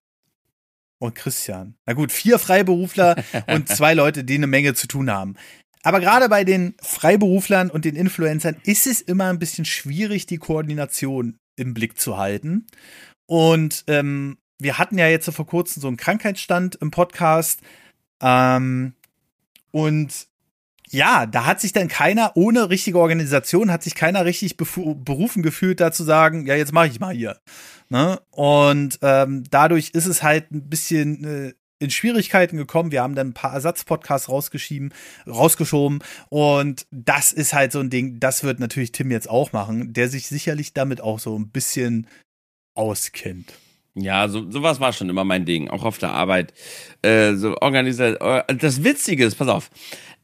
und 0.99 1.14
Christian. 1.14 1.74
Na 1.87 1.95
gut, 1.95 2.12
vier 2.12 2.39
Freiberufler 2.39 3.16
und 3.47 3.66
zwei 3.66 3.95
Leute, 3.95 4.22
die 4.22 4.35
eine 4.35 4.47
Menge 4.47 4.74
zu 4.74 4.89
tun 4.89 5.11
haben. 5.11 5.37
Aber 5.83 6.01
gerade 6.01 6.28
bei 6.28 6.45
den 6.45 6.74
Freiberuflern 6.83 7.70
und 7.70 7.87
den 7.87 7.97
Influencern 7.97 8.57
ist 8.64 8.87
es 8.87 9.01
immer 9.01 9.31
ein 9.31 9.39
bisschen 9.39 9.64
schwierig, 9.64 10.26
die 10.26 10.37
Koordination 10.37 11.39
im 11.57 11.72
Blick 11.72 11.99
zu 11.99 12.18
halten. 12.18 12.66
Und 13.24 13.85
ähm, 13.87 14.37
wir 14.59 14.76
hatten 14.76 14.99
ja 14.99 15.09
jetzt 15.09 15.31
vor 15.31 15.47
kurzem 15.47 15.81
so 15.81 15.89
einen 15.89 15.97
Krankheitsstand 15.97 16.74
im 16.74 16.91
Podcast. 16.91 17.62
Ähm, 18.20 18.93
und 19.70 20.26
ja, 20.91 21.26
da 21.26 21.47
hat 21.47 21.61
sich 21.61 21.72
dann 21.72 21.88
keiner, 21.88 22.32
ohne 22.34 22.68
richtige 22.68 22.99
Organisation, 22.99 23.70
hat 23.70 23.82
sich 23.82 23.95
keiner 23.95 24.24
richtig 24.24 24.57
berufen 24.57 25.43
gefühlt, 25.43 25.80
da 25.80 25.93
zu 25.93 26.03
sagen, 26.05 26.47
ja, 26.47 26.57
jetzt 26.57 26.72
mache 26.72 26.88
ich 26.88 27.01
mal 27.01 27.14
hier. 27.14 27.38
Ne? 27.88 28.20
Und 28.30 28.99
ähm, 29.03 29.45
dadurch 29.51 29.91
ist 29.91 30.07
es 30.07 30.22
halt 30.22 30.51
ein 30.51 30.68
bisschen 30.68 31.24
äh, 31.24 31.53
in 31.78 31.91
Schwierigkeiten 31.91 32.57
gekommen. 32.57 32.93
Wir 32.93 33.03
haben 33.03 33.14
dann 33.14 33.28
ein 33.28 33.34
paar 33.34 33.55
Ersatzpodcasts 33.55 34.28
rausgeschieben, 34.28 34.93
rausgeschoben. 35.26 36.01
Und 36.28 36.86
das 36.91 37.32
ist 37.32 37.53
halt 37.55 37.72
so 37.72 37.80
ein 37.80 37.91
Ding, 37.91 38.20
das 38.20 38.45
wird 38.45 38.61
natürlich 38.61 38.93
Tim 38.93 39.11
jetzt 39.11 39.30
auch 39.30 39.53
machen, 39.53 39.93
der 39.93 40.09
sich 40.09 40.26
sicherlich 40.26 40.74
damit 40.74 41.01
auch 41.01 41.18
so 41.18 41.38
ein 41.38 41.51
bisschen 41.51 42.07
auskennt. 42.74 43.53
Ja, 43.95 44.28
so, 44.28 44.49
sowas 44.51 44.78
war 44.78 44.93
schon 44.93 45.09
immer 45.09 45.24
mein 45.24 45.45
Ding, 45.45 45.68
auch 45.68 45.84
auf 45.84 45.99
der 45.99 46.12
Arbeit. 46.12 46.53
Äh, 47.03 47.34
so 47.34 47.57
organisiert. 47.61 48.20
Das 48.20 48.84
Witzige 48.84 49.24
ist, 49.24 49.34
pass 49.34 49.49
auf, 49.49 49.70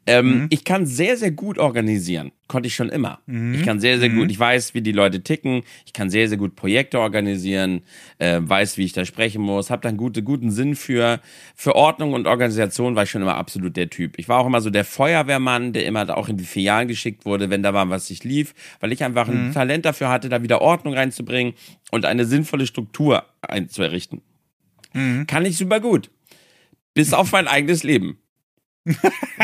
ähm, 0.06 0.42
mhm. 0.42 0.46
Ich 0.50 0.64
kann 0.64 0.86
sehr, 0.86 1.16
sehr 1.16 1.32
gut 1.32 1.58
organisieren. 1.58 2.30
Konnte 2.46 2.68
ich 2.68 2.76
schon 2.76 2.88
immer. 2.88 3.18
Mhm. 3.26 3.54
Ich 3.54 3.64
kann 3.64 3.80
sehr, 3.80 3.98
sehr 3.98 4.08
mhm. 4.08 4.18
gut, 4.18 4.30
ich 4.30 4.38
weiß, 4.38 4.72
wie 4.74 4.80
die 4.80 4.92
Leute 4.92 5.22
ticken. 5.22 5.62
Ich 5.84 5.92
kann 5.92 6.10
sehr, 6.10 6.28
sehr 6.28 6.38
gut 6.38 6.54
Projekte 6.54 7.00
organisieren, 7.00 7.82
äh, 8.18 8.38
weiß, 8.40 8.78
wie 8.78 8.84
ich 8.84 8.92
da 8.92 9.04
sprechen 9.04 9.42
muss, 9.42 9.68
habe 9.68 9.82
dann 9.82 9.96
gute, 9.96 10.22
guten 10.22 10.52
Sinn 10.52 10.76
für, 10.76 11.20
für 11.56 11.74
Ordnung 11.74 12.12
und 12.12 12.28
Organisation, 12.28 12.94
war 12.94 13.02
ich 13.02 13.10
schon 13.10 13.22
immer 13.22 13.34
absolut 13.34 13.76
der 13.76 13.90
Typ. 13.90 14.16
Ich 14.16 14.28
war 14.28 14.38
auch 14.38 14.46
immer 14.46 14.60
so 14.60 14.70
der 14.70 14.84
Feuerwehrmann, 14.84 15.72
der 15.72 15.86
immer 15.86 16.16
auch 16.16 16.28
in 16.28 16.36
die 16.36 16.44
Filialen 16.44 16.86
geschickt 16.86 17.24
wurde, 17.24 17.50
wenn 17.50 17.64
da 17.64 17.74
war, 17.74 17.90
was 17.90 18.06
sich 18.06 18.22
lief, 18.22 18.54
weil 18.78 18.92
ich 18.92 19.02
einfach 19.02 19.28
ein 19.28 19.48
mhm. 19.48 19.52
Talent 19.52 19.84
dafür 19.84 20.08
hatte, 20.08 20.28
da 20.28 20.42
wieder 20.42 20.62
Ordnung 20.62 20.94
reinzubringen 20.94 21.54
und 21.90 22.04
eine 22.04 22.26
sinnvolle 22.26 22.66
Struktur 22.66 23.24
einzuerrichten. 23.40 24.22
Mhm. 24.92 25.26
Kann 25.26 25.44
ich 25.44 25.56
super 25.56 25.80
gut. 25.80 26.10
Bis 26.94 27.12
auf 27.12 27.32
mein 27.32 27.48
eigenes 27.48 27.82
Leben 27.82 28.18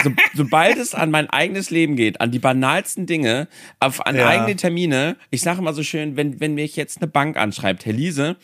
so, 0.02 0.10
sobald 0.34 0.78
es 0.78 0.94
an 0.94 1.10
mein 1.10 1.28
eigenes 1.30 1.70
Leben 1.70 1.96
geht, 1.96 2.20
an 2.20 2.30
die 2.30 2.38
banalsten 2.38 3.06
Dinge, 3.06 3.48
auf, 3.80 4.04
an 4.06 4.16
ja. 4.16 4.28
eigene 4.28 4.56
Termine, 4.56 5.16
ich 5.30 5.40
sage 5.40 5.58
immer 5.58 5.72
so 5.72 5.82
schön, 5.82 6.16
wenn, 6.16 6.40
wenn 6.40 6.54
mich 6.54 6.76
jetzt 6.76 6.98
eine 6.98 7.08
Bank 7.08 7.36
anschreibt, 7.36 7.84
Herr 7.86 7.92
Liese, 7.92 8.36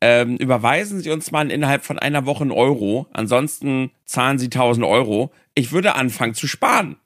ähm, 0.00 0.36
überweisen 0.36 1.00
Sie 1.00 1.10
uns 1.10 1.32
mal 1.32 1.50
innerhalb 1.50 1.84
von 1.84 1.98
einer 1.98 2.24
Woche 2.24 2.42
einen 2.42 2.52
Euro, 2.52 3.06
ansonsten 3.12 3.90
zahlen 4.04 4.38
Sie 4.38 4.46
1000 4.46 4.86
Euro. 4.86 5.32
Ich 5.54 5.72
würde 5.72 5.96
anfangen 5.96 6.34
zu 6.34 6.46
sparen 6.46 6.96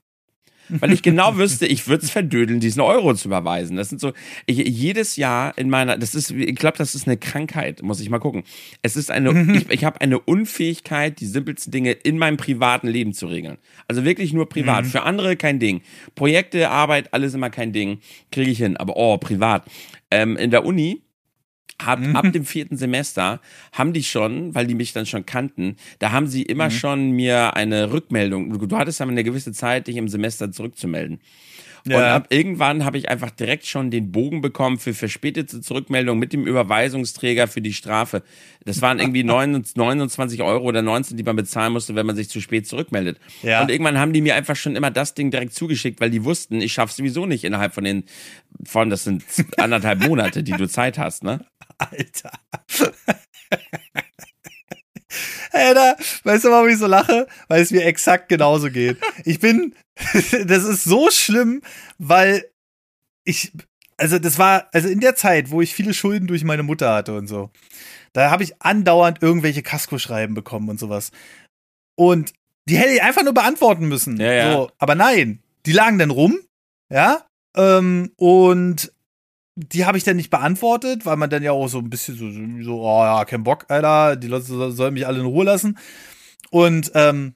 weil 0.68 0.92
ich 0.92 1.02
genau 1.02 1.36
wüsste, 1.36 1.66
ich 1.66 1.88
würde 1.88 2.04
es 2.04 2.10
verdödeln, 2.10 2.60
diesen 2.60 2.80
Euro 2.80 3.14
zu 3.14 3.28
überweisen. 3.28 3.76
Das 3.76 3.88
sind 3.88 4.00
so, 4.00 4.12
ich, 4.46 4.58
jedes 4.58 5.16
Jahr 5.16 5.56
in 5.56 5.70
meiner, 5.70 5.98
das 5.98 6.14
ist, 6.14 6.30
ich 6.30 6.56
glaube, 6.56 6.78
das 6.78 6.94
ist 6.94 7.06
eine 7.06 7.16
Krankheit, 7.16 7.82
muss 7.82 8.00
ich 8.00 8.10
mal 8.10 8.18
gucken. 8.18 8.44
Es 8.82 8.96
ist 8.96 9.10
eine, 9.10 9.32
mhm. 9.32 9.54
ich, 9.54 9.70
ich 9.70 9.84
habe 9.84 10.00
eine 10.00 10.18
Unfähigkeit, 10.18 11.20
die 11.20 11.26
simpelsten 11.26 11.70
Dinge 11.70 11.92
in 11.92 12.18
meinem 12.18 12.36
privaten 12.36 12.88
Leben 12.88 13.12
zu 13.12 13.26
regeln. 13.26 13.58
Also 13.88 14.04
wirklich 14.04 14.32
nur 14.32 14.48
privat. 14.48 14.84
Mhm. 14.84 14.88
Für 14.88 15.02
andere 15.02 15.36
kein 15.36 15.58
Ding. 15.58 15.82
Projekte, 16.14 16.70
Arbeit, 16.70 17.12
alles 17.12 17.34
immer 17.34 17.50
kein 17.50 17.72
Ding. 17.72 17.98
Kriege 18.30 18.50
ich 18.50 18.58
hin. 18.58 18.76
Aber 18.76 18.96
oh, 18.96 19.18
privat. 19.18 19.64
Ähm, 20.10 20.36
in 20.36 20.50
der 20.50 20.64
Uni 20.64 21.02
hab, 21.87 22.01
mhm. 22.01 22.16
ab 22.16 22.33
dem 22.33 22.45
vierten 22.45 22.76
Semester 22.76 23.41
haben 23.72 23.93
die 23.93 24.05
schon, 24.05 24.55
weil 24.55 24.66
die 24.66 24.74
mich 24.74 24.93
dann 24.93 25.07
schon 25.07 25.26
kannten, 25.26 25.76
da 25.99 26.12
haben 26.12 26.26
sie 26.26 26.43
immer 26.43 26.66
mhm. 26.66 26.70
schon 26.70 27.11
mir 27.12 27.57
eine 27.57 27.93
Rückmeldung. 27.93 28.68
Du 28.68 28.76
hattest 28.76 29.01
ja 29.01 29.07
eine 29.07 29.24
gewisse 29.24 29.53
Zeit, 29.53 29.87
dich 29.87 29.97
im 29.97 30.09
Semester 30.09 30.51
zurückzumelden. 30.51 31.20
Ja. 31.85 31.97
Und 31.97 32.05
ab 32.05 32.26
irgendwann 32.30 32.85
habe 32.85 32.97
ich 32.97 33.09
einfach 33.09 33.30
direkt 33.30 33.66
schon 33.66 33.91
den 33.91 34.12
Bogen 34.12 34.41
bekommen 34.41 34.78
für 34.78 34.95
verspätete 34.95 35.61
Zurückmeldung 35.61 36.18
mit 36.18 36.33
dem 36.33 36.47
Überweisungsträger 36.47 37.49
für 37.49 37.61
die 37.61 37.72
Strafe. 37.72 38.22
Das 38.64 38.83
waren 38.83 39.01
irgendwie 39.01 39.24
29 39.74 40.43
Euro 40.43 40.64
oder 40.64 40.83
19, 40.83 41.16
die 41.16 41.22
man 41.22 41.37
bezahlen 41.37 41.72
musste, 41.72 41.95
wenn 41.95 42.07
man 42.07 42.16
sich 42.16 42.28
zu 42.28 42.41
spät 42.41 42.66
zurückmeldet. 42.66 43.18
Ja. 43.43 43.62
Und 43.62 43.70
irgendwann 43.70 43.99
haben 43.99 44.12
die 44.12 44.20
mir 44.20 44.37
einfach 44.37 44.57
schon 44.57 44.76
immer 44.76 44.91
das 44.91 45.14
Ding 45.14 45.30
direkt 45.30 45.55
zugeschickt, 45.55 46.01
weil 46.01 46.11
die 46.11 46.24
wussten, 46.24 46.61
ich 46.61 46.72
schaff's 46.72 46.97
sowieso 46.97 47.26
nicht 47.26 47.45
innerhalb 47.45 47.74
von 47.74 47.85
den, 47.85 48.05
von, 48.64 48.91
das 48.91 49.05
sind 49.05 49.24
anderthalb 49.57 50.07
Monate, 50.07 50.43
die 50.43 50.53
du 50.53 50.68
Zeit 50.68 50.99
hast, 50.99 51.24
ne? 51.24 51.45
Alter. 51.78 52.33
Äh, 55.52 55.66
Alter, 55.66 55.96
weißt 56.24 56.44
du, 56.44 56.50
warum 56.50 56.68
ich 56.68 56.78
so 56.78 56.86
lache? 56.86 57.26
Weil 57.48 57.62
es 57.62 57.70
mir 57.70 57.84
exakt 57.84 58.28
genauso 58.28 58.70
geht. 58.70 58.96
Ich 59.24 59.38
bin, 59.38 59.74
das 60.46 60.64
ist 60.64 60.84
so 60.84 61.10
schlimm, 61.10 61.62
weil 61.98 62.46
ich, 63.24 63.52
also 63.98 64.18
das 64.18 64.38
war, 64.38 64.68
also 64.72 64.88
in 64.88 65.00
der 65.00 65.14
Zeit, 65.14 65.50
wo 65.50 65.60
ich 65.60 65.74
viele 65.74 65.94
Schulden 65.94 66.26
durch 66.26 66.44
meine 66.44 66.62
Mutter 66.62 66.94
hatte 66.94 67.14
und 67.14 67.26
so, 67.26 67.50
da 68.12 68.30
habe 68.30 68.42
ich 68.42 68.60
andauernd 68.62 69.22
irgendwelche 69.22 69.62
Kaskoschreiben 69.62 70.34
bekommen 70.34 70.68
und 70.68 70.80
sowas. 70.80 71.10
Und 71.94 72.32
die 72.66 72.76
hätte 72.76 72.92
ich 72.92 73.02
einfach 73.02 73.22
nur 73.22 73.34
beantworten 73.34 73.88
müssen. 73.88 74.18
Ja, 74.18 74.32
ja. 74.32 74.52
So, 74.52 74.70
aber 74.78 74.94
nein, 74.94 75.40
die 75.66 75.72
lagen 75.72 75.98
dann 75.98 76.10
rum, 76.10 76.38
ja, 76.90 77.24
ähm, 77.56 78.12
und 78.16 78.92
die 79.62 79.84
habe 79.84 79.98
ich 79.98 80.04
dann 80.04 80.16
nicht 80.16 80.30
beantwortet, 80.30 81.06
weil 81.06 81.16
man 81.16 81.30
dann 81.30 81.42
ja 81.42 81.52
auch 81.52 81.68
so 81.68 81.78
ein 81.78 81.90
bisschen 81.90 82.16
so, 82.16 82.30
so 82.64 82.82
oh 82.82 83.02
ja, 83.02 83.24
kein 83.24 83.44
Bock, 83.44 83.66
Alter, 83.68 84.16
die 84.16 84.28
Leute 84.28 84.72
sollen 84.72 84.94
mich 84.94 85.06
alle 85.06 85.20
in 85.20 85.26
Ruhe 85.26 85.44
lassen. 85.44 85.78
Und 86.50 86.92
ähm, 86.94 87.34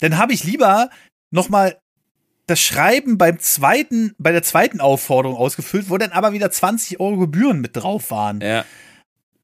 dann 0.00 0.18
habe 0.18 0.32
ich 0.32 0.44
lieber 0.44 0.90
noch 1.30 1.48
mal 1.48 1.78
das 2.46 2.60
Schreiben 2.60 3.16
beim 3.16 3.38
zweiten, 3.38 4.14
bei 4.18 4.32
der 4.32 4.42
zweiten 4.42 4.80
Aufforderung 4.80 5.36
ausgefüllt, 5.36 5.88
wo 5.88 5.96
dann 5.96 6.12
aber 6.12 6.32
wieder 6.32 6.50
20 6.50 7.00
Euro 7.00 7.16
Gebühren 7.16 7.60
mit 7.60 7.76
drauf 7.76 8.10
waren. 8.10 8.40
Ja. 8.40 8.64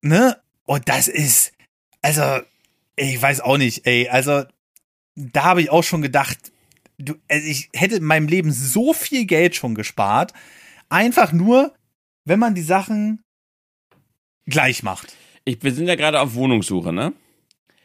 Ne? 0.02 0.36
Und 0.66 0.88
das 0.88 1.08
ist, 1.08 1.52
also, 2.02 2.40
ich 2.96 3.20
weiß 3.20 3.40
auch 3.40 3.56
nicht, 3.56 3.86
ey, 3.86 4.08
also, 4.08 4.44
da 5.16 5.44
habe 5.44 5.62
ich 5.62 5.70
auch 5.70 5.82
schon 5.82 6.02
gedacht, 6.02 6.52
du, 6.98 7.14
also 7.28 7.46
ich 7.46 7.70
hätte 7.74 7.96
in 7.96 8.04
meinem 8.04 8.28
Leben 8.28 8.52
so 8.52 8.92
viel 8.92 9.24
Geld 9.24 9.56
schon 9.56 9.74
gespart, 9.74 10.32
einfach 10.88 11.32
nur, 11.32 11.74
wenn 12.31 12.39
man 12.39 12.55
die 12.55 12.62
Sachen 12.62 13.24
gleich 14.47 14.85
macht. 14.85 15.16
Ich, 15.45 15.64
wir 15.64 15.74
sind 15.74 15.89
ja 15.89 15.97
gerade 15.97 16.20
auf 16.20 16.35
Wohnungssuche, 16.35 16.93
ne? 16.93 17.12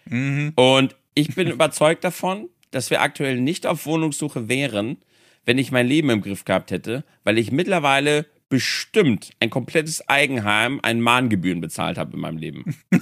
Mhm. 0.06 0.54
Und 0.56 0.96
ich 1.16 1.34
bin 1.34 1.48
überzeugt 1.52 2.04
davon, 2.04 2.50
dass 2.70 2.92
wir 2.92 3.02
aktuell 3.02 3.42
nicht 3.42 3.66
auf 3.66 3.88
Wohnungssuche 3.88 4.48
wären, 4.48 4.98
wenn 5.46 5.58
ich 5.58 5.72
mein 5.72 5.88
Leben 5.88 6.12
im 6.12 6.22
Griff 6.22 6.46
gehabt 6.46 6.70
hätte, 6.70 7.04
weil 7.24 7.40
ich 7.40 7.52
mittlerweile 7.52 8.28
bestimmt 8.48 9.32
ein 9.40 9.50
komplettes 9.50 10.08
Eigenheim 10.08 10.80
ein 10.84 11.02
Mahngebühren 11.02 11.60
bezahlt 11.60 11.98
habe 11.98 12.14
in 12.14 12.20
meinem 12.20 12.38
Leben. 12.38 12.78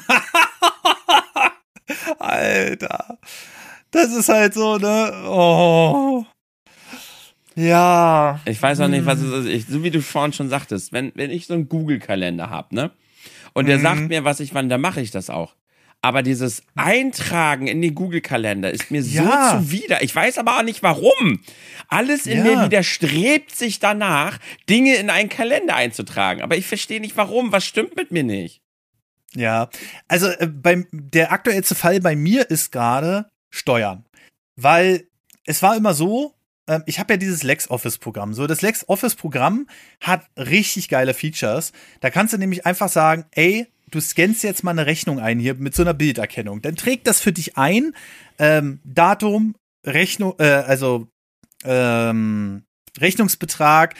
Alter. 2.19 3.19
Das 3.91 4.13
ist 4.13 4.29
halt 4.29 4.53
so, 4.53 4.77
ne? 4.77 5.25
Oh. 5.27 6.25
Ja. 7.55 8.39
Ich 8.45 8.61
weiß 8.61 8.79
auch 8.81 8.87
nicht, 8.87 9.05
was 9.05 9.19
es 9.19 9.45
ist. 9.45 9.51
Ich, 9.51 9.65
so 9.67 9.83
wie 9.83 9.91
du 9.91 10.01
vorhin 10.01 10.33
schon 10.33 10.49
sagtest, 10.49 10.91
wenn, 10.93 11.11
wenn 11.15 11.29
ich 11.31 11.47
so 11.47 11.53
einen 11.53 11.69
Google-Kalender 11.69 12.49
habe, 12.49 12.73
ne? 12.75 12.91
Und 13.53 13.67
der 13.67 13.77
Mhm. 13.77 13.81
sagt 13.83 14.01
mir, 14.09 14.23
was 14.23 14.39
ich 14.39 14.53
wann, 14.55 14.69
dann 14.69 14.81
mache 14.81 15.01
ich 15.01 15.11
das 15.11 15.29
auch. 15.29 15.55
Aber 16.01 16.21
dieses 16.23 16.63
Eintragen 16.75 17.67
in 17.67 17.81
den 17.81 17.95
Google-Kalender 17.95 18.71
ist 18.71 18.91
mir 18.91 19.01
so 19.03 19.23
Ja. 19.23 19.51
zuwider. 19.61 20.01
Ich 20.03 20.13
weiß 20.13 20.37
aber 20.37 20.57
auch 20.57 20.63
nicht 20.63 20.83
warum. 20.83 21.39
Alles 21.87 22.25
in 22.25 22.39
Ja. 22.39 22.43
mir 22.43 22.65
widerstrebt 22.65 23.55
sich 23.55 23.79
danach, 23.79 24.37
Dinge 24.69 24.95
in 24.95 25.09
einen 25.09 25.29
Kalender 25.29 25.75
einzutragen. 25.75 26.41
Aber 26.41 26.57
ich 26.57 26.65
verstehe 26.65 26.99
nicht 26.99 27.15
warum. 27.15 27.51
Was 27.53 27.63
stimmt 27.63 27.95
mit 27.95 28.11
mir 28.11 28.23
nicht? 28.23 28.61
Ja. 29.35 29.69
Also 30.09 30.27
äh, 30.27 30.47
beim, 30.47 30.87
der 30.91 31.31
aktuellste 31.31 31.75
Fall 31.75 31.99
bei 32.01 32.15
mir 32.17 32.49
ist 32.49 32.71
gerade 32.71 33.29
Steuern. 33.49 34.03
Weil 34.57 35.07
es 35.45 35.61
war 35.63 35.77
immer 35.77 35.93
so, 35.93 36.33
ich 36.85 36.99
habe 36.99 37.13
ja 37.13 37.17
dieses 37.17 37.43
LexOffice-Programm. 37.43 38.33
So, 38.33 38.47
das 38.47 38.61
LexOffice-Programm 38.61 39.67
hat 39.99 40.25
richtig 40.37 40.87
geile 40.87 41.13
Features. 41.13 41.73
Da 41.99 42.09
kannst 42.09 42.33
du 42.33 42.37
nämlich 42.37 42.65
einfach 42.65 42.89
sagen, 42.89 43.25
ey, 43.31 43.67
du 43.91 43.99
scannst 43.99 44.43
jetzt 44.43 44.63
mal 44.63 44.71
eine 44.71 44.85
Rechnung 44.85 45.19
ein 45.19 45.39
hier 45.39 45.55
mit 45.55 45.75
so 45.75 45.83
einer 45.83 45.93
Bilderkennung. 45.93 46.61
Dann 46.61 46.75
trägt 46.75 47.07
das 47.07 47.19
für 47.19 47.31
dich 47.31 47.57
ein, 47.57 47.93
ähm, 48.39 48.79
Datum, 48.83 49.55
Rechnung, 49.85 50.35
äh, 50.39 50.45
also 50.45 51.07
ähm, 51.63 52.63
Rechnungsbetrag, 52.99 53.95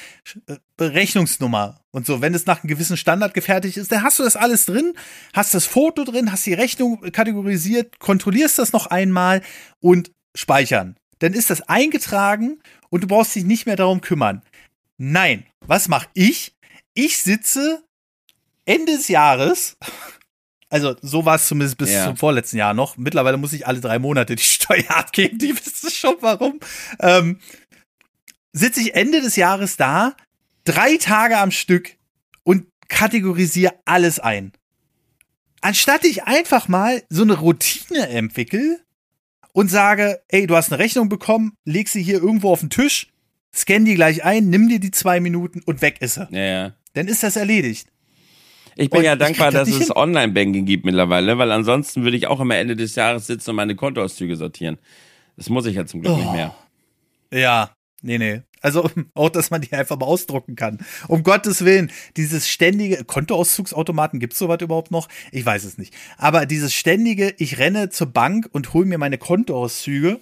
äh, 0.47 0.57
Berechnungsnummer 0.78 1.82
und 1.91 2.05
so. 2.05 2.22
Wenn 2.22 2.34
es 2.34 2.45
nach 2.45 2.64
einem 2.64 2.70
gewissen 2.70 2.97
Standard 2.97 3.34
gefertigt 3.34 3.78
ist, 3.78 3.91
dann 3.91 4.03
hast 4.03 4.20
du 4.20 4.24
das 4.24 4.36
alles 4.36 4.66
drin, 4.66 4.93
hast 5.34 5.53
das 5.53 5.66
Foto 5.66 6.03
drin, 6.03 6.32
hast 6.32 6.45
die 6.45 6.53
Rechnung 6.53 7.01
kategorisiert, 7.11 7.99
kontrollierst 7.99 8.59
das 8.59 8.74
noch 8.74 8.88
einmal 8.88 9.41
und 9.80 10.11
speichern. 10.36 10.95
Dann 11.24 11.32
ist 11.32 11.49
das 11.49 11.61
eingetragen 11.61 12.59
und 12.89 13.01
du 13.01 13.07
brauchst 13.07 13.34
dich 13.34 13.45
nicht 13.45 13.65
mehr 13.65 13.78
darum 13.78 14.01
kümmern. 14.01 14.41
Nein, 14.97 15.45
was 15.65 15.88
mache 15.88 16.09
ich? 16.13 16.53
Ich 16.93 17.17
sitze 17.19 17.82
Ende 18.65 18.91
des 18.97 19.07
Jahres, 19.07 19.78
also 20.69 20.97
so 21.01 21.24
war 21.24 21.36
es 21.36 21.47
zumindest 21.47 21.78
bis 21.78 21.91
Ja. 21.91 22.03
zum 22.07 22.17
vorletzten 22.17 22.57
Jahr 22.57 22.74
noch. 22.74 22.97
Mittlerweile 22.97 23.38
muss 23.38 23.53
ich 23.53 23.65
alle 23.65 23.80
drei 23.80 23.99
Monate 23.99 24.36
die 24.36 24.43
Steuer 24.43 24.89
abgeben, 24.91 25.38
die 25.39 25.55
wissen 25.57 25.89
schon 25.91 26.17
warum. 26.19 26.59
Ähm, 26.99 27.39
sitze 28.51 28.82
ich 28.82 28.93
Ende 28.93 29.21
des 29.21 29.38
Jahres 29.38 29.78
da, 29.78 30.17
drei 30.65 30.97
Tage 30.97 31.38
am 31.38 31.51
Stück 31.51 31.95
und 32.43 32.67
kategorisiere 32.89 33.76
alles 33.86 34.19
ein. 34.19 34.51
Anstatt 35.61 36.03
ich 36.03 36.26
einfach 36.26 36.67
mal 36.67 37.01
so 37.09 37.21
eine 37.21 37.39
Routine 37.39 38.09
entwickle 38.09 38.83
und 39.54 39.70
sage, 39.70 40.20
ey, 40.28 40.45
du 40.47 40.56
hast 40.56 40.72
eine 40.72 40.80
Rechnung 40.84 41.08
bekommen, 41.10 41.54
leg 41.64 41.88
sie 41.88 42.04
hier 42.04 42.16
irgendwo 42.22 42.51
auf 42.51 42.60
den 42.60 42.70
Tisch, 42.70 43.08
scan 43.56 43.86
die 43.86 43.95
gleich 43.95 44.24
ein, 44.26 44.49
nimm 44.49 44.68
dir 44.68 44.80
die 44.80 44.91
zwei 44.91 45.20
Minuten 45.20 45.62
und 45.66 45.82
weg 45.82 46.01
ist 46.01 46.16
sie. 46.16 46.28
Ja, 46.32 46.39
ja. 46.43 46.74
Dann 46.93 47.08
ist 47.08 47.24
das 47.24 47.36
erledigt. 47.38 47.88
Ich 48.76 48.89
bin 48.89 48.99
Und 48.99 49.06
ja 49.06 49.16
dankbar, 49.16 49.51
das 49.51 49.70
dass 49.70 49.80
es. 49.80 49.95
Online-Banking 49.95 50.66
gibt 50.66 50.84
mittlerweile, 50.86 51.38
weil 51.38 51.51
ansonsten 51.51 52.04
würde 52.04 52.18
ich 52.18 52.26
auch 52.28 52.39
immer 52.39 52.56
Ende 52.58 52.76
des 52.76 52.95
Jahres 52.95 53.28
sitzen 53.28 53.51
und 53.51 53.56
meine 53.56 53.76
Kontoauszüge 53.76 54.36
sortieren. 54.36 54.78
Das 55.38 55.49
muss 55.49 55.66
ich 55.68 55.76
ja 55.76 55.86
zum 55.86 56.01
Glück 56.01 56.14
Oh. 56.14 56.18
nicht 56.18 56.32
mehr. 56.32 56.56
Ja, 57.32 57.72
nee, 58.01 58.18
nee. 58.18 58.41
Also 58.64 58.89
auch, 59.14 59.30
dass 59.30 59.51
man 59.51 59.61
die 59.61 59.74
einfach 59.74 59.99
mal 59.99 60.07
ausdrucken 60.07 60.55
kann. 60.55 60.80
Um 61.07 61.22
Gottes 61.22 61.64
Willen, 61.64 61.91
dieses 62.18 62.49
ständige 62.49 63.03
Kontoauszugsautomaten, 63.03 64.20
gibt's 64.20 64.39
sowas 64.39 64.61
überhaupt 64.61 64.89
noch? 64.89 65.07
Ich 65.32 65.45
weiß 65.45 65.66
es 65.66 65.78
nicht. 65.78 65.93
Aber 66.18 66.47
dieses 66.47 66.74
ständige, 66.74 67.36
ich 67.38 67.59
renne 67.59 67.89
zur 67.89 68.07
Bank 68.07 68.49
und 68.51 68.74
hole 68.74 68.88
mir 68.88 68.97
meine 68.97 69.20
Kontoauszüge. 69.20 70.20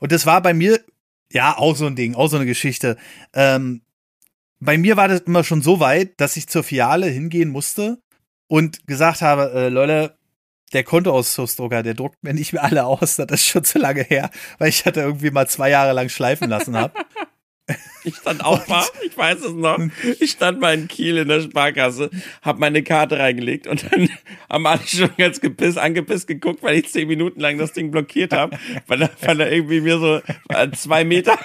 Und 0.00 0.12
das 0.12 0.24
war 0.24 0.40
bei 0.40 0.54
mir, 0.54 0.80
ja, 1.30 1.56
auch 1.58 1.76
so 1.76 1.86
ein 1.86 1.96
Ding, 1.96 2.14
auch 2.14 2.28
so 2.28 2.36
eine 2.36 2.46
Geschichte. 2.46 2.96
Ähm, 3.34 3.82
bei 4.60 4.78
mir 4.78 4.96
war 4.96 5.08
das 5.08 5.20
immer 5.22 5.44
schon 5.44 5.60
so 5.60 5.80
weit, 5.80 6.20
dass 6.20 6.36
ich 6.36 6.48
zur 6.48 6.62
Filiale 6.62 7.06
hingehen 7.06 7.50
musste 7.50 8.00
und 8.46 8.86
gesagt 8.86 9.20
habe, 9.20 9.52
äh, 9.52 9.68
Leute, 9.68 10.16
der 10.72 10.84
Kontoauszugsdrucker, 10.84 11.82
der 11.82 11.94
druckt 11.94 12.22
mir 12.22 12.32
nicht 12.32 12.52
mehr 12.52 12.62
alle 12.62 12.84
aus, 12.84 13.16
das 13.16 13.26
ist 13.32 13.46
schon 13.46 13.64
zu 13.64 13.78
lange 13.78 14.02
her, 14.02 14.30
weil 14.58 14.68
ich 14.68 14.86
hatte 14.86 15.00
irgendwie 15.00 15.30
mal 15.30 15.48
zwei 15.48 15.70
Jahre 15.70 15.92
lang 15.92 16.08
schleifen 16.08 16.48
lassen 16.48 16.76
habe. 16.76 16.94
Ich 18.04 18.16
stand 18.16 18.44
auch 18.44 18.66
mal, 18.66 18.84
ich 19.06 19.16
weiß 19.16 19.40
es 19.42 19.52
noch, 19.52 19.78
ich 20.18 20.32
stand 20.32 20.60
mal 20.60 20.74
in 20.74 20.88
Kiel 20.88 21.18
in 21.18 21.28
der 21.28 21.40
Sparkasse, 21.40 22.10
hab 22.42 22.58
meine 22.58 22.82
Karte 22.82 23.18
reingelegt 23.18 23.68
und 23.68 23.90
dann 23.90 24.08
haben 24.50 24.66
alle 24.66 24.86
schon 24.86 25.10
ganz 25.16 25.40
gepisst, 25.40 25.78
angepisst 25.78 26.26
geguckt, 26.26 26.62
weil 26.62 26.78
ich 26.78 26.90
zehn 26.90 27.06
Minuten 27.06 27.40
lang 27.40 27.58
das 27.58 27.72
Ding 27.72 27.92
blockiert 27.92 28.32
habe, 28.32 28.58
weil 28.88 29.02
er, 29.02 29.10
weil 29.20 29.40
er 29.40 29.52
irgendwie 29.52 29.80
mir 29.80 29.98
so 29.98 30.20
äh, 30.48 30.70
zwei 30.72 31.04
Meter 31.04 31.38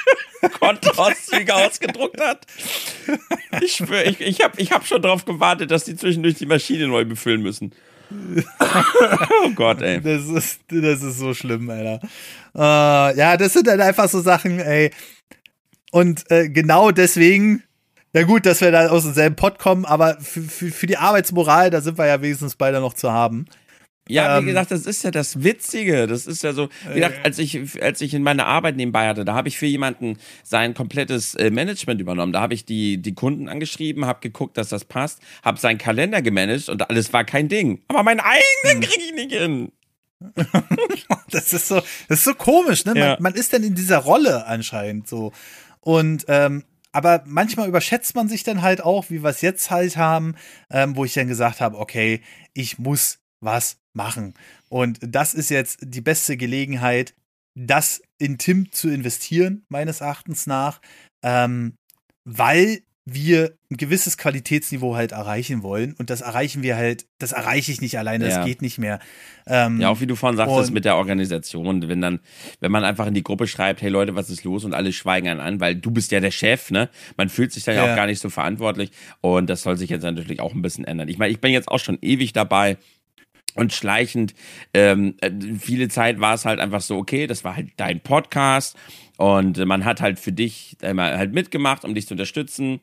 Kontoauszüge 0.60 1.54
ausgedruckt 1.54 2.20
hat. 2.20 2.46
Ich 3.60 3.72
schwöre, 3.72 4.04
ich, 4.04 4.20
ich 4.20 4.42
habe 4.42 4.60
ich 4.60 4.70
hab 4.70 4.86
schon 4.86 5.02
drauf 5.02 5.24
gewartet, 5.24 5.70
dass 5.70 5.84
die 5.84 5.96
zwischendurch 5.96 6.36
die 6.36 6.46
Maschine 6.46 6.86
neu 6.86 7.04
befüllen 7.04 7.42
müssen. 7.42 7.72
oh 8.10 9.50
Gott, 9.54 9.82
ey. 9.82 10.00
Das 10.00 10.26
ist, 10.26 10.60
das 10.68 11.02
ist 11.02 11.18
so 11.18 11.34
schlimm, 11.34 11.68
Alter. 11.70 12.00
Äh, 12.54 13.18
ja, 13.18 13.36
das 13.36 13.52
sind 13.52 13.66
dann 13.66 13.80
einfach 13.80 14.08
so 14.08 14.20
Sachen, 14.20 14.60
ey. 14.60 14.90
Und 15.94 16.28
äh, 16.32 16.48
genau 16.48 16.90
deswegen, 16.90 17.62
ja 18.12 18.24
gut, 18.24 18.46
dass 18.46 18.60
wir 18.60 18.72
da 18.72 18.88
aus 18.88 19.04
demselben 19.04 19.36
Pott 19.36 19.60
kommen, 19.60 19.84
aber 19.84 20.18
für, 20.20 20.42
für, 20.42 20.72
für 20.72 20.86
die 20.88 20.96
Arbeitsmoral, 20.96 21.70
da 21.70 21.80
sind 21.80 21.98
wir 21.98 22.06
ja 22.06 22.20
wenigstens 22.20 22.56
beide 22.56 22.80
noch 22.80 22.94
zu 22.94 23.12
haben. 23.12 23.44
Ja, 24.08 24.34
wie 24.34 24.40
Ähm, 24.40 24.46
gesagt, 24.46 24.72
das 24.72 24.86
ist 24.86 25.04
ja 25.04 25.12
das 25.12 25.44
Witzige. 25.44 26.08
Das 26.08 26.26
ist 26.26 26.42
ja 26.42 26.52
so, 26.52 26.68
wie 26.90 26.96
gesagt, 26.96 27.24
als 27.24 27.38
ich, 27.38 27.80
als 27.80 28.00
ich 28.00 28.12
in 28.12 28.24
meiner 28.24 28.44
Arbeit 28.44 28.74
nebenbei 28.74 29.06
hatte, 29.06 29.24
da 29.24 29.34
habe 29.34 29.46
ich 29.46 29.56
für 29.56 29.66
jemanden 29.66 30.18
sein 30.42 30.74
komplettes 30.74 31.36
äh, 31.36 31.50
Management 31.52 32.00
übernommen. 32.00 32.32
Da 32.32 32.40
habe 32.40 32.54
ich 32.54 32.64
die, 32.64 32.98
die 33.00 33.14
Kunden 33.14 33.48
angeschrieben, 33.48 34.04
habe 34.04 34.18
geguckt, 34.20 34.58
dass 34.58 34.70
das 34.70 34.84
passt, 34.84 35.20
habe 35.44 35.60
seinen 35.60 35.78
Kalender 35.78 36.22
gemanagt 36.22 36.68
und 36.70 36.90
alles 36.90 37.12
war 37.12 37.22
kein 37.22 37.48
Ding. 37.48 37.82
Aber 37.86 38.02
meinen 38.02 38.20
eigenen 38.20 38.82
kriege 38.82 39.04
ich 39.04 39.14
nicht 39.14 39.32
hin. 39.32 39.70
Das 41.30 41.52
ist 41.52 41.68
so, 41.68 41.76
das 42.08 42.18
ist 42.18 42.24
so 42.24 42.34
komisch, 42.34 42.84
ne? 42.84 42.92
Man, 42.94 43.02
Ja. 43.02 43.16
man 43.20 43.34
ist 43.34 43.52
dann 43.52 43.62
in 43.62 43.74
dieser 43.74 43.98
Rolle 43.98 44.46
anscheinend 44.46 45.08
so. 45.08 45.32
Und 45.84 46.24
ähm, 46.28 46.64
aber 46.92 47.24
manchmal 47.26 47.68
überschätzt 47.68 48.14
man 48.14 48.28
sich 48.28 48.44
dann 48.44 48.62
halt 48.62 48.80
auch, 48.80 49.10
wie 49.10 49.22
wir 49.22 49.30
es 49.30 49.40
jetzt 49.40 49.70
halt 49.70 49.96
haben, 49.96 50.36
ähm, 50.70 50.96
wo 50.96 51.04
ich 51.04 51.12
dann 51.12 51.26
gesagt 51.26 51.60
habe, 51.60 51.78
okay, 51.78 52.22
ich 52.52 52.78
muss 52.78 53.18
was 53.40 53.78
machen. 53.92 54.34
Und 54.68 54.98
das 55.02 55.34
ist 55.34 55.50
jetzt 55.50 55.80
die 55.82 56.00
beste 56.00 56.36
Gelegenheit, 56.36 57.14
das 57.56 58.00
in 58.18 58.38
Tim 58.38 58.70
zu 58.72 58.88
investieren, 58.88 59.64
meines 59.68 60.00
Erachtens 60.00 60.46
nach, 60.46 60.80
ähm, 61.22 61.74
weil 62.24 62.82
wir 63.06 63.52
ein 63.70 63.76
gewisses 63.76 64.16
Qualitätsniveau 64.16 64.94
halt 64.94 65.12
erreichen 65.12 65.62
wollen. 65.62 65.94
Und 65.98 66.08
das 66.08 66.22
erreichen 66.22 66.62
wir 66.62 66.76
halt, 66.76 67.06
das 67.18 67.32
erreiche 67.32 67.70
ich 67.70 67.82
nicht 67.82 67.98
alleine, 67.98 68.28
ja. 68.28 68.36
das 68.36 68.46
geht 68.46 68.62
nicht 68.62 68.78
mehr. 68.78 68.98
Ähm, 69.46 69.80
ja, 69.80 69.90
auch 69.90 70.00
wie 70.00 70.06
du 70.06 70.16
vorhin 70.16 70.38
sagtest, 70.38 70.72
mit 70.72 70.86
der 70.86 70.96
Organisation, 70.96 71.86
wenn 71.86 72.00
dann, 72.00 72.20
wenn 72.60 72.72
man 72.72 72.82
einfach 72.82 73.06
in 73.06 73.12
die 73.12 73.22
Gruppe 73.22 73.46
schreibt, 73.46 73.82
hey 73.82 73.90
Leute, 73.90 74.14
was 74.14 74.30
ist 74.30 74.44
los? 74.44 74.64
Und 74.64 74.72
alle 74.72 74.92
schweigen 74.92 75.28
einen 75.28 75.40
an, 75.40 75.60
weil 75.60 75.74
du 75.74 75.90
bist 75.90 76.12
ja 76.12 76.20
der 76.20 76.30
Chef, 76.30 76.70
ne? 76.70 76.88
Man 77.18 77.28
fühlt 77.28 77.52
sich 77.52 77.64
dann 77.64 77.76
ja, 77.76 77.82
auch 77.82 77.96
gar 77.96 78.06
nicht 78.06 78.20
so 78.20 78.30
verantwortlich. 78.30 78.90
Und 79.20 79.50
das 79.50 79.62
soll 79.62 79.76
sich 79.76 79.90
jetzt 79.90 80.02
natürlich 80.02 80.40
auch 80.40 80.54
ein 80.54 80.62
bisschen 80.62 80.84
ändern. 80.86 81.08
Ich 81.08 81.18
meine, 81.18 81.30
ich 81.30 81.40
bin 81.40 81.52
jetzt 81.52 81.68
auch 81.68 81.80
schon 81.80 81.98
ewig 82.00 82.32
dabei. 82.32 82.78
Und 83.56 83.72
schleichend, 83.72 84.34
ähm, 84.72 85.14
äh, 85.20 85.30
viele 85.60 85.88
Zeit 85.88 86.18
war 86.18 86.34
es 86.34 86.44
halt 86.44 86.58
einfach 86.58 86.80
so, 86.80 86.96
okay, 86.96 87.28
das 87.28 87.44
war 87.44 87.54
halt 87.54 87.68
dein 87.76 88.00
Podcast 88.00 88.76
und 89.16 89.64
man 89.64 89.84
hat 89.84 90.00
halt 90.00 90.18
für 90.18 90.32
dich 90.32 90.76
einmal 90.82 91.16
halt 91.16 91.32
mitgemacht, 91.32 91.84
um 91.84 91.94
dich 91.94 92.08
zu 92.08 92.14
unterstützen. 92.14 92.80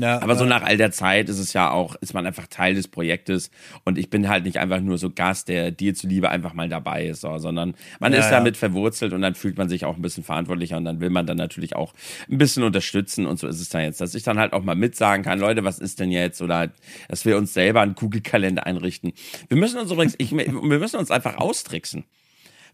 Ja, 0.00 0.22
aber 0.22 0.36
so 0.36 0.44
nach 0.44 0.62
all 0.62 0.76
der 0.76 0.90
Zeit 0.90 1.28
ist 1.28 1.38
es 1.38 1.52
ja 1.52 1.70
auch, 1.70 1.94
ist 1.96 2.14
man 2.14 2.26
einfach 2.26 2.46
Teil 2.46 2.74
des 2.74 2.88
Projektes 2.88 3.50
und 3.84 3.98
ich 3.98 4.10
bin 4.10 4.28
halt 4.28 4.44
nicht 4.44 4.58
einfach 4.58 4.80
nur 4.80 4.98
so 4.98 5.10
Gast, 5.10 5.48
der 5.48 5.70
dir 5.70 5.94
zuliebe 5.94 6.30
einfach 6.30 6.54
mal 6.54 6.68
dabei 6.68 7.06
ist, 7.06 7.20
so, 7.20 7.38
sondern 7.38 7.74
man 8.00 8.12
ja, 8.12 8.20
ist 8.20 8.30
damit 8.30 8.56
ja. 8.56 8.60
verwurzelt 8.60 9.12
und 9.12 9.22
dann 9.22 9.34
fühlt 9.34 9.58
man 9.58 9.68
sich 9.68 9.84
auch 9.84 9.96
ein 9.96 10.02
bisschen 10.02 10.24
verantwortlicher 10.24 10.76
und 10.76 10.84
dann 10.84 11.00
will 11.00 11.10
man 11.10 11.26
dann 11.26 11.36
natürlich 11.36 11.76
auch 11.76 11.94
ein 12.30 12.38
bisschen 12.38 12.62
unterstützen 12.62 13.26
und 13.26 13.38
so 13.38 13.46
ist 13.46 13.60
es 13.60 13.68
dann 13.68 13.82
jetzt, 13.82 14.00
dass 14.00 14.14
ich 14.14 14.22
dann 14.22 14.38
halt 14.38 14.52
auch 14.52 14.62
mal 14.62 14.74
mitsagen 14.74 15.24
kann, 15.24 15.38
Leute, 15.38 15.64
was 15.64 15.78
ist 15.78 16.00
denn 16.00 16.10
jetzt 16.10 16.42
oder 16.42 16.70
dass 17.08 17.24
wir 17.24 17.36
uns 17.36 17.54
selber 17.54 17.80
einen 17.80 17.94
Google-Kalender 17.94 18.66
einrichten. 18.66 19.12
Wir 19.48 19.56
müssen 19.56 19.78
uns 19.78 19.90
übrigens, 19.90 20.14
ich, 20.18 20.32
wir 20.32 20.50
müssen 20.50 20.96
uns 20.96 21.10
einfach 21.10 21.36
austricksen. 21.36 22.04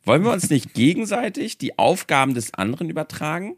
Wollen 0.05 0.25
wir 0.25 0.33
uns 0.33 0.49
nicht 0.49 0.73
gegenseitig 0.73 1.59
die 1.59 1.79
Aufgaben 1.79 2.35
des 2.35 2.55
anderen 2.55 2.89
übertragen? 2.89 3.57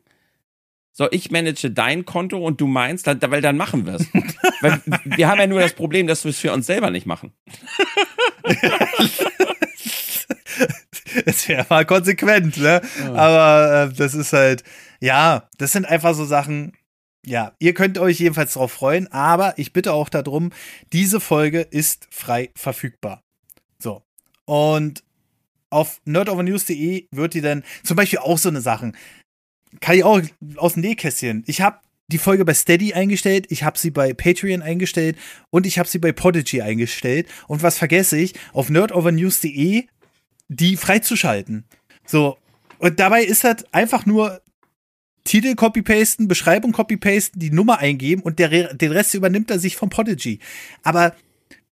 So, 0.95 1.09
ich 1.11 1.31
manage 1.31 1.71
dein 1.71 2.05
Konto 2.05 2.39
und 2.39 2.61
du 2.61 2.67
meinst, 2.67 3.07
weil 3.07 3.41
dann 3.41 3.57
machen 3.57 3.87
wir 3.87 3.95
es. 3.95 4.07
weil 4.61 4.81
wir 5.05 5.29
haben 5.29 5.41
ja 5.41 5.47
nur 5.47 5.61
das 5.61 5.73
Problem, 5.73 6.07
dass 6.07 6.25
wir 6.25 6.31
es 6.31 6.39
für 6.39 6.53
uns 6.53 6.67
selber 6.67 6.91
nicht 6.91 7.07
machen. 7.07 7.33
Es 11.27 11.47
wäre 11.49 11.67
mal 11.69 11.85
konsequent, 11.85 12.57
ne? 12.57 12.81
Ja. 12.99 13.15
Aber 13.15 13.91
äh, 13.91 13.95
das 13.95 14.15
ist 14.15 14.33
halt, 14.33 14.65
ja, 15.01 15.49
das 15.59 15.73
sind 15.73 15.85
einfach 15.85 16.15
so 16.15 16.25
Sachen. 16.25 16.73
Ja, 17.25 17.53
ihr 17.59 17.75
könnt 17.75 17.99
euch 17.99 18.19
jedenfalls 18.19 18.55
darauf 18.55 18.73
freuen, 18.73 19.11
aber 19.13 19.55
ich 19.59 19.73
bitte 19.73 19.93
auch 19.93 20.09
darum, 20.09 20.51
diese 20.93 21.21
Folge 21.21 21.61
ist 21.61 22.09
frei 22.11 22.51
verfügbar. 22.57 23.23
So. 23.79 24.03
Und 24.45 25.05
auf 25.71 26.01
nerdovernews.de 26.05 27.07
wird 27.11 27.35
die 27.35 27.41
dann 27.41 27.63
zum 27.85 27.97
Beispiel 27.97 28.19
auch 28.19 28.39
so 28.39 28.49
eine 28.49 28.61
Sachen 28.61 28.97
kann 29.81 29.97
ich 29.97 30.05
auch 30.05 30.21
aus 30.57 30.75
dem 30.75 30.83
Nähkästchen. 30.83 31.45
Ich 31.47 31.61
habe 31.61 31.79
die 32.09 32.19
Folge 32.19 32.45
bei 32.45 32.55
Steady 32.55 32.93
eingestellt, 32.93 33.47
ich 33.49 33.63
habe 33.63 33.79
sie 33.79 33.91
bei 33.91 34.13
Patreon 34.13 34.63
eingestellt 34.63 35.17
und 35.51 35.67
ich 35.67 35.79
habe 35.79 35.89
sie 35.89 35.99
bei 35.99 36.13
Podigy 36.13 36.61
eingestellt. 36.63 37.27
Und 37.49 37.63
was 37.63 37.79
vergesse 37.79 38.19
ich? 38.19 38.35
Auf 38.53 38.69
nerdovernews.de 38.71 39.87
die 40.49 40.77
freizuschalten. 40.77 41.65
So. 42.07 42.37
Und 42.79 43.01
dabei 43.01 43.23
ist 43.23 43.45
das 43.45 43.65
einfach 43.73 44.07
nur 44.07 44.43
Titel 45.25 45.55
copy-pasten, 45.55 46.29
Beschreibung 46.29 46.73
copy-pasten, 46.73 47.39
die 47.39 47.51
Nummer 47.51 47.79
eingeben 47.79 48.23
und 48.23 48.39
der, 48.39 48.75
den 48.75 48.93
Rest 48.93 49.15
übernimmt 49.15 49.51
er 49.51 49.59
sich 49.59 49.77
vom 49.77 49.89
Podigy. 49.89 50.41
Aber 50.83 51.15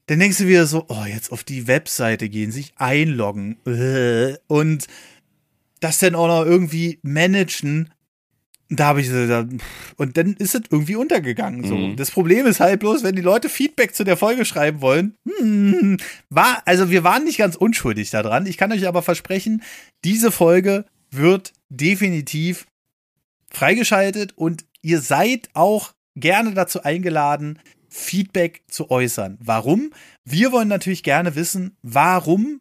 dann 0.07 0.19
denkst 0.21 0.39
du 0.39 0.47
wieder 0.47 0.67
so, 0.67 0.85
oh, 0.89 1.05
jetzt 1.07 1.33
auf 1.33 1.45
die 1.45 1.67
Webseite 1.67 2.29
gehen, 2.29 2.53
sich 2.53 2.75
einloggen. 2.77 3.57
Und 4.47 4.87
das 5.81 5.99
dann 5.99 6.15
auch 6.15 6.29
noch 6.29 6.45
irgendwie 6.45 6.99
managen. 7.03 7.93
Da 8.69 8.87
habe 8.87 9.01
ich 9.01 9.09
so, 9.09 9.27
da, 9.29 9.47
und 9.97 10.17
dann 10.17 10.35
ist 10.35 10.57
es 10.57 10.63
irgendwie 10.71 10.97
untergegangen. 10.97 11.65
So. 11.65 11.77
Mhm. 11.77 11.97
Das 11.97 12.11
Problem 12.11 12.47
ist 12.47 12.59
halt 12.59 12.81
bloß, 12.81 13.05
wenn 13.05 13.15
die 13.15 13.23
Leute 13.23 13.49
Feedback 13.49 13.95
zu 13.95 14.03
der 14.03 14.17
Folge 14.17 14.45
schreiben 14.45 14.81
wollen, 14.81 15.17
hm, 15.39 15.99
war, 16.31 16.63
also 16.65 16.91
wir 16.91 17.05
waren 17.05 17.25
nicht 17.25 17.39
ganz 17.39 17.55
unschuldig 17.55 18.11
daran. 18.11 18.47
Ich 18.47 18.57
kann 18.57 18.73
euch 18.73 18.89
aber 18.89 19.03
versprechen, 19.03 19.63
diese 20.05 20.33
Folge 20.33 20.85
wird 21.11 21.53
definitiv 21.69 22.67
freigeschaltet 23.51 24.33
und 24.37 24.65
ihr 24.83 25.01
seid 25.01 25.49
auch 25.55 25.93
gerne 26.17 26.53
dazu 26.53 26.83
eingeladen, 26.83 27.61
Feedback 27.89 28.63
zu 28.69 28.91
äußern. 28.91 29.39
Warum? 29.41 29.93
Wir 30.25 30.53
wollen 30.53 30.69
natürlich 30.69 31.03
gerne 31.03 31.35
wissen, 31.35 31.77
warum 31.83 32.61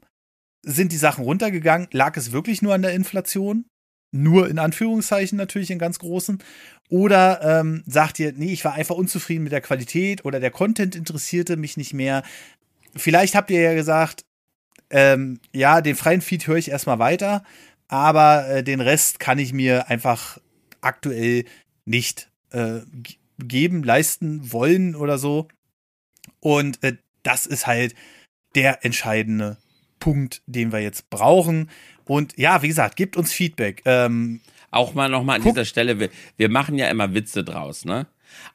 sind 0.66 0.92
die 0.92 0.98
Sachen 0.98 1.24
runtergegangen? 1.24 1.88
Lag 1.92 2.18
es 2.18 2.32
wirklich 2.32 2.62
nur 2.62 2.74
an 2.74 2.82
der 2.82 2.94
Inflation? 2.94 3.66
Nur 4.12 4.50
in 4.50 4.60
Anführungszeichen 4.60 5.38
natürlich 5.38 5.72
in 5.72 5.80
ganz 5.80 6.00
großen. 6.00 6.40
Oder 6.90 7.60
ähm, 7.60 7.84
sagt 7.86 8.20
ihr, 8.20 8.34
nee, 8.34 8.52
ich 8.52 8.66
war 8.66 8.74
einfach 8.74 8.96
unzufrieden 8.96 9.44
mit 9.44 9.52
der 9.52 9.62
Qualität 9.62 10.26
oder 10.26 10.40
der 10.40 10.52
Content 10.52 10.96
interessierte 10.96 11.58
mich 11.58 11.78
nicht 11.78 11.94
mehr. 11.94 12.24
Vielleicht 12.96 13.36
habt 13.36 13.52
ihr 13.52 13.62
ja 13.62 13.74
gesagt, 13.74 14.26
ähm, 14.90 15.40
ja, 15.54 15.82
den 15.82 15.96
freien 15.96 16.22
Feed 16.22 16.48
höre 16.48 16.58
ich 16.58 16.70
erstmal 16.70 17.00
weiter, 17.00 17.44
aber 17.88 18.48
äh, 18.48 18.64
den 18.64 18.82
Rest 18.82 19.20
kann 19.20 19.40
ich 19.40 19.52
mir 19.52 19.90
einfach 19.90 20.40
aktuell 20.82 21.46
nicht 21.86 22.30
äh, 22.52 22.82
geben, 23.40 23.84
leisten 23.84 24.52
wollen 24.52 24.96
oder 24.96 25.18
so. 25.18 25.48
Und 26.40 26.84
äh, 26.84 26.98
das 27.24 27.46
ist 27.46 27.68
halt 27.68 27.96
der 28.54 28.86
entscheidende 28.86 29.58
Punkt, 30.00 30.42
den 30.46 30.72
wir 30.72 30.80
jetzt 30.80 31.10
brauchen. 31.10 31.70
Und 32.06 32.38
ja, 32.38 32.62
wie 32.62 32.68
gesagt, 32.68 32.96
gebt 32.96 33.18
uns 33.18 33.32
Feedback. 33.34 33.82
Ähm, 33.86 34.42
auch 34.72 34.94
mal 34.94 35.10
nochmal 35.10 35.38
an 35.38 35.44
guck. 35.44 35.54
dieser 35.54 35.66
Stelle, 35.66 36.00
wir, 36.00 36.10
wir 36.38 36.50
machen 36.50 36.78
ja 36.78 36.88
immer 36.90 37.14
Witze 37.14 37.44
draus, 37.44 37.86
ne? 37.86 38.08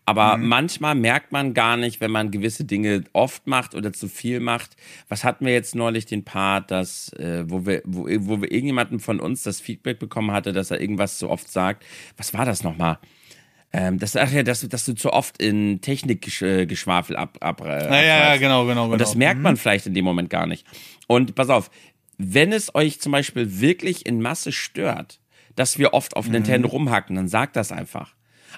Aber 0.05 0.37
mhm. 0.37 0.49
manchmal 0.49 0.95
merkt 0.95 1.33
man 1.33 1.55
gar 1.55 1.77
nicht, 1.77 2.01
wenn 2.01 2.11
man 2.11 2.31
gewisse 2.31 2.65
Dinge 2.65 3.05
oft 3.13 3.47
macht 3.47 3.75
oder 3.75 3.93
zu 3.93 4.09
viel 4.09 4.41
macht. 4.41 4.77
Was 5.09 5.25
hatten 5.25 5.47
wir 5.47 5.53
jetzt 5.53 5.75
neulich 5.75 6.07
den 6.07 6.25
Part, 6.25 6.71
dass, 6.71 7.13
äh, 7.15 7.45
wo 7.49 7.65
wir, 7.65 7.83
wo, 7.85 8.05
wo 8.05 8.43
wir 8.43 8.51
irgendjemanden 8.51 9.01
von 9.01 9.21
uns 9.21 9.43
das 9.43 9.61
Feedback 9.61 9.99
bekommen 9.99 10.33
hatte, 10.33 10.53
dass 10.53 10.71
er 10.71 10.81
irgendwas 10.81 11.19
zu 11.19 11.31
oft 11.31 11.51
sagt. 11.51 11.85
Was 12.17 12.35
war 12.35 12.45
das 12.45 12.63
nochmal? 12.63 12.99
Ähm, 13.73 13.99
das, 13.99 14.17
ach 14.17 14.33
ja, 14.33 14.43
dass, 14.43 14.69
dass 14.69 14.85
du 14.85 14.95
zu 14.95 15.13
oft 15.13 15.41
in 15.41 15.81
Technikgeschwafel 15.81 17.17
ab, 17.17 17.39
ab, 17.41 17.61
äh, 17.65 17.85
ja, 17.85 18.03
ja, 18.03 18.37
genau, 18.37 18.67
genau, 18.67 18.85
genau. 18.85 18.93
Und 18.93 19.01
das 19.01 19.15
merkt 19.15 19.41
man 19.41 19.55
mhm. 19.55 19.59
vielleicht 19.59 19.87
in 19.87 19.95
dem 19.95 20.05
Moment 20.05 20.29
gar 20.29 20.47
nicht. 20.47 20.67
Und 21.07 21.35
pass 21.37 21.51
auf, 21.51 21.71
wenn 22.19 22.53
es 22.53 22.75
euch 22.75 23.01
zum 23.01 23.13
Beispiel 23.13 23.61
wirklich 23.61 24.07
in 24.07 24.21
Masse 24.21 24.53
stört, 24.53 25.21
dass 25.55 25.79
wir 25.79 25.95
oft 25.95 26.17
auf 26.17 26.27
mhm. 26.27 26.33
Nintendo 26.33 26.69
rumhacken, 26.69 27.17
dann 27.17 27.29
sagt 27.29 27.55
das 27.55 27.71
einfach. 27.71 28.15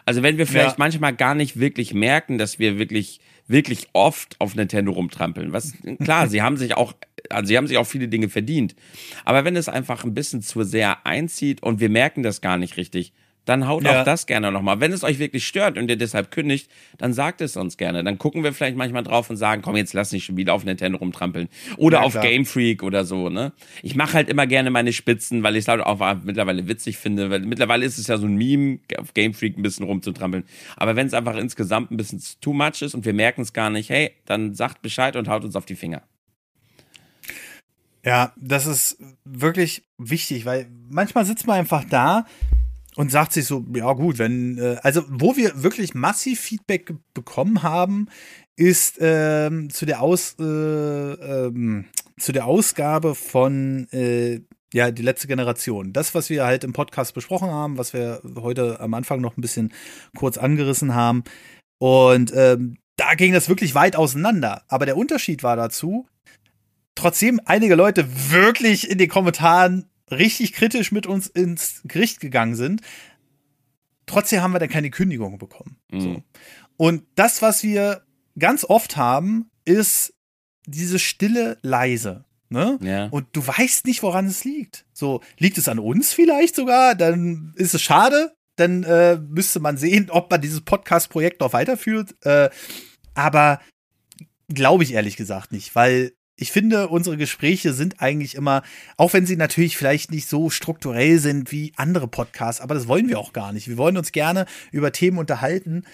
Also 0.07 0.23
wenn 0.23 0.39
wir 0.39 0.47
vielleicht 0.47 0.71
ja. 0.71 0.77
manchmal 0.79 1.15
gar 1.15 1.35
nicht 1.35 1.59
wirklich 1.59 1.93
merken, 1.93 2.39
dass 2.39 2.59
wir 2.59 2.79
wirklich 2.79 3.21
wirklich 3.49 3.89
oft 3.93 4.41
auf 4.41 4.55
Nintendo 4.55 4.93
rumtrampeln. 4.93 5.53
Was 5.53 5.75
klar, 6.03 6.29
sie 6.29 6.43
haben 6.43 6.57
sich 6.57 6.77
auch 6.77 6.95
also 7.29 7.49
sie 7.49 7.57
haben 7.57 7.67
sich 7.67 7.77
auch 7.77 7.87
viele 7.87 8.09
Dinge 8.09 8.29
verdient. 8.29 8.75
Aber 9.25 9.45
wenn 9.45 9.57
es 9.57 9.69
einfach 9.69 10.05
ein 10.05 10.15
bisschen 10.15 10.43
zu 10.43 10.63
sehr 10.65 11.07
einzieht 11.07 11.63
und 11.63 11.81
wir 11.81 11.89
merken 11.89 12.23
das 12.23 12.41
gar 12.41 12.57
nicht 12.57 12.77
richtig, 12.77 13.13
dann 13.45 13.67
haut 13.67 13.85
ja. 13.85 14.01
auch 14.01 14.05
das 14.05 14.27
gerne 14.27 14.53
nochmal. 14.53 14.81
Wenn 14.81 14.93
es 14.93 15.03
euch 15.03 15.19
wirklich 15.19 15.47
stört 15.47 15.77
und 15.77 15.91
ihr 15.91 15.97
deshalb 15.97 16.31
kündigt, 16.31 16.71
dann 16.99 17.13
sagt 17.13 17.41
es 17.41 17.57
uns 17.57 17.77
gerne. 17.77 18.05
Dann 18.05 18.19
gucken 18.19 18.45
wir 18.45 18.53
vielleicht 18.53 18.77
manchmal 18.77 19.03
drauf 19.03 19.31
und 19.31 19.37
sagen, 19.37 19.63
komm, 19.63 19.77
jetzt 19.77 19.95
lass 19.95 20.13
nicht 20.13 20.25
schon 20.25 20.37
wieder 20.37 20.55
auf 20.55 20.65
Nintendo 20.65 20.99
rumtrampeln. 20.99 21.49
Oder 21.77 21.99
ja, 21.99 22.05
auf 22.05 22.13
klar. 22.13 22.25
Game 22.25 22.45
Freak 22.45 22.83
oder 22.83 23.05
so, 23.05 23.31
ne? 23.31 23.53
Ich 23.83 23.97
mache 23.97 24.15
halt 24.15 24.29
immer 24.29 24.47
gerne 24.47 24.71
meine 24.71 24.93
Spitzen, 24.93 25.43
weil 25.43 25.57
ich 25.57 25.65
es 25.65 25.69
halt 25.69 25.81
auch 25.81 26.01
mittlerweile 26.23 26.69
witzig 26.69 26.99
finde. 26.99 27.31
Weil 27.31 27.41
mittlerweile 27.41 27.85
ist 27.85 27.99
es 27.99 28.07
ja 28.07 28.17
so 28.17 28.27
ein 28.27 28.37
Meme, 28.37 28.79
auf 28.99 29.15
Game 29.15 29.35
Freak 29.35 29.59
ein 29.59 29.63
bisschen 29.63 29.87
rumzutrampeln. 29.87 30.45
Aber 30.77 30.95
wenn 30.95 31.09
es 31.09 31.15
einfach 31.15 31.37
insgesamt 31.37 31.91
ein 31.91 31.97
bisschen 31.97 32.23
too 32.41 32.53
much 32.53 32.83
ist 32.83 32.95
und 32.95 33.05
wir 33.05 33.15
merken 33.15 33.43
es 33.43 33.53
gar 33.53 33.71
nicht, 33.71 33.91
hey, 33.91 34.13
dann 34.25 34.55
sagt 34.55 34.83
Bescheid 34.83 35.17
und 35.17 35.29
haut 35.29 35.45
uns 35.45 35.57
auf 35.57 35.67
die 35.67 35.77
Finger. 35.77 36.03
Ja, 38.05 38.33
das 38.37 38.67
ist 38.67 38.99
wirklich 39.25 39.85
wichtig, 39.97 40.45
weil 40.45 40.69
manchmal 40.91 41.25
sitzt 41.25 41.47
man 41.47 41.59
einfach 41.59 41.85
da 41.85 42.27
und 42.97 43.11
sagt 43.11 43.33
sich 43.33 43.47
so, 43.47 43.65
ja 43.75 43.93
gut, 43.93 44.19
wenn, 44.19 44.59
äh, 44.59 44.77
also 44.83 45.03
wo 45.09 45.37
wir 45.37 45.63
wirklich 45.63 45.95
massiv 45.95 46.41
Feedback 46.41 46.93
bekommen 47.15 47.63
haben, 47.63 48.09
ist 48.57 48.99
ähm, 49.01 49.71
zu 49.71 49.87
der 49.87 50.03
Aus, 50.03 50.37
äh, 50.39 50.45
ähm, 50.45 51.87
zu 52.19 52.33
der 52.33 52.47
Ausgabe 52.47 53.15
von 53.15 53.89
äh, 53.93 54.41
ja, 54.73 54.91
die 54.91 55.03
letzte 55.03 55.29
Generation. 55.29 55.93
Das, 55.93 56.15
was 56.15 56.31
wir 56.31 56.45
halt 56.45 56.65
im 56.65 56.73
Podcast 56.73 57.15
besprochen 57.15 57.51
haben, 57.51 57.79
was 57.79 57.93
wir 57.93 58.23
heute 58.37 58.81
am 58.81 58.95
Anfang 58.95 59.21
noch 59.21 59.37
ein 59.37 59.43
bisschen 59.43 59.73
kurz 60.17 60.39
angerissen 60.39 60.95
haben. 60.95 61.25
Und 61.79 62.33
ähm, 62.35 62.79
da 62.97 63.15
ging 63.15 63.33
das 63.33 63.49
wirklich 63.49 63.75
weit 63.75 63.97
auseinander. 63.97 64.63
Aber 64.69 64.87
der 64.87 64.97
Unterschied 64.97 65.43
war 65.43 65.57
dazu, 65.57 66.07
trotzdem 66.95 67.41
einige 67.45 67.75
Leute 67.75 68.07
wirklich 68.31 68.91
in 68.91 68.99
den 68.99 69.09
Kommentaren 69.09 69.91
richtig 70.13 70.53
kritisch 70.53 70.93
mit 70.93 71.07
uns 71.07 71.27
ins 71.27 71.83
Gericht 71.85 72.21
gegangen 72.21 72.55
sind, 72.55 72.83
trotzdem 74.07 74.43
haben 74.43 74.53
wir 74.53 74.59
dann 74.59 74.69
keine 74.69 74.91
Kündigung 74.91 75.39
bekommen. 75.39 75.79
Mhm. 75.91 76.01
So. 76.01 76.23
Und 76.77 77.05
das, 77.15 77.43
was 77.43 77.63
wir 77.63 78.03
ganz 78.39 78.65
oft 78.65 78.97
haben, 78.97 79.51
ist 79.65 80.15
diese 80.67 80.99
stille 80.99 81.59
leise. 81.63 82.25
Ne? 82.49 82.79
Ja. 82.83 83.07
Und 83.07 83.29
du 83.33 83.47
weißt 83.47 83.87
nicht, 83.87 84.03
woran 84.03 84.27
es 84.27 84.45
liegt. 84.45 84.85
So, 84.93 85.23
liegt 85.39 85.59
es 85.59 85.69
an 85.69 85.79
uns 85.79 86.13
vielleicht 86.13 86.55
sogar? 86.55 86.95
Dann 86.95 87.55
ist 87.57 87.75
es 87.75 87.83
schade. 87.83 88.35
dann 88.57 88.83
äh, 88.83 89.17
müsste 89.17 89.61
man 89.61 89.79
sehen, 89.79 90.11
ob 90.11 90.31
man 90.31 90.41
dieses 90.41 90.61
Podcast-Projekt 90.61 91.41
noch 91.41 91.55
weiterführt. 91.55 92.15
Äh, 92.27 92.51
aber 93.15 93.61
glaube 94.49 94.85
ich 94.85 94.93
ehrlich 94.93 95.17
gesagt 95.17 95.53
nicht, 95.53 95.75
weil 95.75 96.13
ich 96.37 96.51
finde, 96.51 96.89
unsere 96.89 97.17
Gespräche 97.17 97.73
sind 97.73 98.01
eigentlich 98.01 98.35
immer, 98.35 98.63
auch 98.97 99.13
wenn 99.13 99.27
sie 99.27 99.37
natürlich 99.37 99.77
vielleicht 99.77 100.11
nicht 100.11 100.29
so 100.29 100.51
strukturell 100.51 101.19
sind 101.19 101.53
wie 101.53 101.73
andere 101.77 102.09
Podcasts, 102.09 102.61
aber 102.61 102.75
das 102.75 102.89
wollen 102.89 103.09
wir 103.09 103.19
auch 103.19 103.33
gar 103.33 103.53
nicht. 103.53 103.69
Wir 103.69 103.77
wollen 103.77 103.97
uns 103.97 104.13
gerne 104.13 104.47
über 104.71 104.93
Themen 104.93 105.19
unterhalten, 105.19 105.85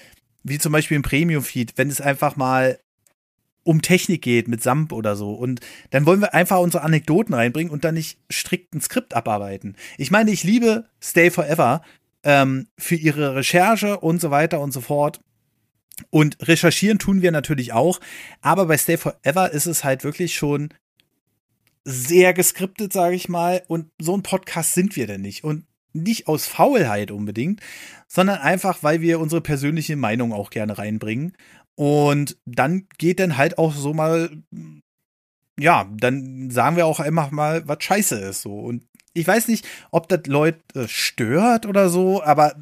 wie 0.45 0.59
zum 0.59 0.73
Beispiel 0.73 0.97
im 0.97 1.03
Premium-Feed, 1.03 1.75
wenn 1.77 1.89
es 1.89 2.01
einfach 2.01 2.37
mal 2.37 2.79
um 3.65 3.83
Technik 3.83 4.23
geht 4.23 4.49
mit 4.49 4.63
Samp 4.63 4.93
oder 4.93 5.15
so. 5.15 5.33
Und 5.33 5.61
dann 5.91 6.07
wollen 6.07 6.21
wir 6.21 6.33
einfach 6.33 6.61
unsere 6.61 6.85
Anekdoten 6.85 7.35
reinbringen 7.35 7.71
und 7.71 7.85
dann 7.85 7.95
nicht 7.95 8.19
strikt 8.33 8.75
ein 8.75 8.81
Skript 8.81 9.15
abarbeiten. 9.15 9.77
Ich 9.99 10.11
meine, 10.11 10.31
ich 10.31 10.43
liebe 10.43 10.87
Stay 11.03 11.31
Forever 11.31 11.83
ähm, 12.23 12.69
für 12.79 12.95
ihre 12.95 13.35
Recherche 13.35 13.99
und 13.99 14.23
so 14.23 14.31
weiter 14.31 14.61
und 14.61 14.73
so 14.73 14.81
fort. 14.81 15.21
Und 16.11 16.37
recherchieren 16.47 16.99
tun 16.99 17.23
wir 17.23 17.33
natürlich 17.33 17.73
auch. 17.73 18.01
Aber 18.41 18.67
bei 18.67 18.79
Stay 18.79 18.97
Forever 18.97 19.51
ist 19.51 19.67
es 19.67 19.85
halt 19.85 20.05
wirklich 20.05 20.35
schon 20.35 20.69
sehr 21.85 22.35
geskriptet, 22.35 22.93
sage 22.93 23.15
ich 23.15 23.29
mal. 23.29 23.63
Und 23.69 23.91
so 24.01 24.17
ein 24.17 24.23
Podcast 24.23 24.75
sind 24.75 24.97
wir 24.97 25.07
denn 25.07 25.23
nicht. 25.23 25.45
Und 25.45 25.65
nicht 25.93 26.29
aus 26.29 26.47
Faulheit 26.47 27.11
unbedingt, 27.11 27.61
sondern 28.07 28.39
einfach, 28.39 28.83
weil 28.83 29.01
wir 29.01 29.21
unsere 29.21 29.41
persönliche 29.41 29.97
Meinung 29.97 30.33
auch 30.33 30.51
gerne 30.51 30.79
reinbringen. 30.79 31.33
Und 31.75 32.37
dann 32.45 32.87
geht 32.99 33.21
dann 33.21 33.37
halt 33.37 33.59
auch 33.59 33.75
so 33.75 33.95
mal, 33.95 34.31
ja, 35.59 35.91
dann 35.97 36.51
sagen 36.51 36.77
wir 36.77 36.87
auch 36.87 37.01
einfach 37.01 37.31
mal, 37.31 37.67
was 37.67 37.83
scheiße 37.83 38.19
ist 38.19 38.43
so. 38.43 38.59
Und 38.59 38.85
ich 39.15 39.27
weiß 39.27 39.49
nicht, 39.49 39.67
ob 39.91 40.09
das 40.09 40.27
Leute 40.27 40.89
stört 40.89 41.67
oder 41.67 41.89
so, 41.89 42.23
aber 42.23 42.57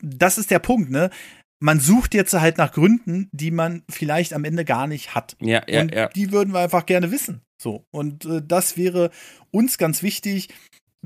das 0.00 0.38
ist 0.38 0.50
der 0.50 0.58
Punkt, 0.58 0.90
ne? 0.90 1.10
Man 1.58 1.80
sucht 1.80 2.14
jetzt 2.14 2.34
halt 2.34 2.58
nach 2.58 2.72
Gründen, 2.72 3.28
die 3.32 3.50
man 3.50 3.82
vielleicht 3.88 4.34
am 4.34 4.44
Ende 4.44 4.64
gar 4.64 4.86
nicht 4.86 5.14
hat. 5.14 5.36
Ja, 5.40 5.62
ja, 5.66 5.80
und 5.80 5.94
ja. 5.94 6.08
Die 6.08 6.32
würden 6.32 6.52
wir 6.52 6.60
einfach 6.60 6.86
gerne 6.86 7.10
wissen. 7.10 7.42
So. 7.58 7.86
Und 7.90 8.24
äh, 8.24 8.42
das 8.44 8.76
wäre 8.76 9.10
uns 9.50 9.78
ganz 9.78 10.02
wichtig. 10.02 10.48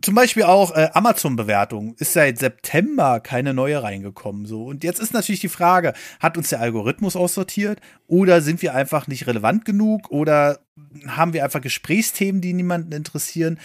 Zum 0.03 0.15
Beispiel 0.15 0.45
auch 0.45 0.75
äh, 0.75 0.89
Amazon-Bewertung 0.95 1.95
ist 1.99 2.15
seit 2.15 2.39
September 2.39 3.21
keine 3.21 3.55
neue 3.55 3.83
reingekommen. 3.83 4.47
So. 4.47 4.65
Und 4.65 4.83
jetzt 4.83 4.99
ist 4.99 5.13
natürlich 5.13 5.41
die 5.41 5.49
Frage, 5.49 5.93
hat 6.19 6.37
uns 6.37 6.49
der 6.49 6.61
Algorithmus 6.61 7.17
aussortiert 7.17 7.81
oder 8.07 8.41
sind 8.41 8.63
wir 8.63 8.75
einfach 8.75 9.07
nicht 9.07 9.27
relevant 9.27 9.65
genug 9.65 10.11
oder 10.11 10.61
haben 11.07 11.33
wir 11.33 11.45
einfach 11.45 11.61
Gesprächsthemen, 11.61 12.41
die 12.41 12.55
niemanden 12.55 12.93
interessieren? 12.93 13.61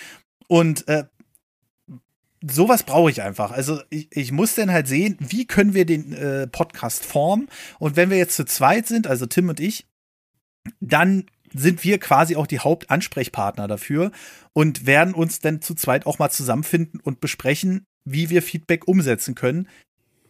Und 0.48 0.88
äh, 0.88 1.06
sowas 2.50 2.84
brauche 2.84 3.12
ich 3.12 3.22
einfach. 3.22 3.52
Also 3.52 3.82
ich, 3.90 4.08
ich 4.12 4.32
muss 4.32 4.56
dann 4.56 4.72
halt 4.72 4.88
sehen, 4.88 5.18
wie 5.20 5.46
können 5.46 5.74
wir 5.74 5.86
den 5.86 6.14
äh, 6.14 6.48
Podcast 6.48 7.06
formen. 7.06 7.48
Und 7.80 7.96
wenn 7.96 8.10
wir 8.10 8.18
jetzt 8.18 8.36
zu 8.36 8.46
zweit 8.46 8.88
sind, 8.88 9.08
also 9.08 9.26
Tim 9.26 9.50
und 9.50 9.60
ich, 9.60 9.86
dann 10.80 11.26
sind 11.54 11.84
wir 11.84 12.00
quasi 12.00 12.36
auch 12.36 12.48
die 12.48 12.60
Hauptansprechpartner 12.60 13.68
dafür 13.68 14.12
und 14.54 14.86
werden 14.86 15.14
uns 15.14 15.40
dann 15.40 15.62
zu 15.62 15.74
zweit 15.74 16.06
auch 16.06 16.20
mal 16.20 16.30
zusammenfinden 16.30 17.00
und 17.00 17.22
besprechen, 17.22 17.86
wie 18.04 18.30
wir 18.30 18.42
Feedback 18.42 18.88
umsetzen 18.88 19.36
können. 19.36 19.68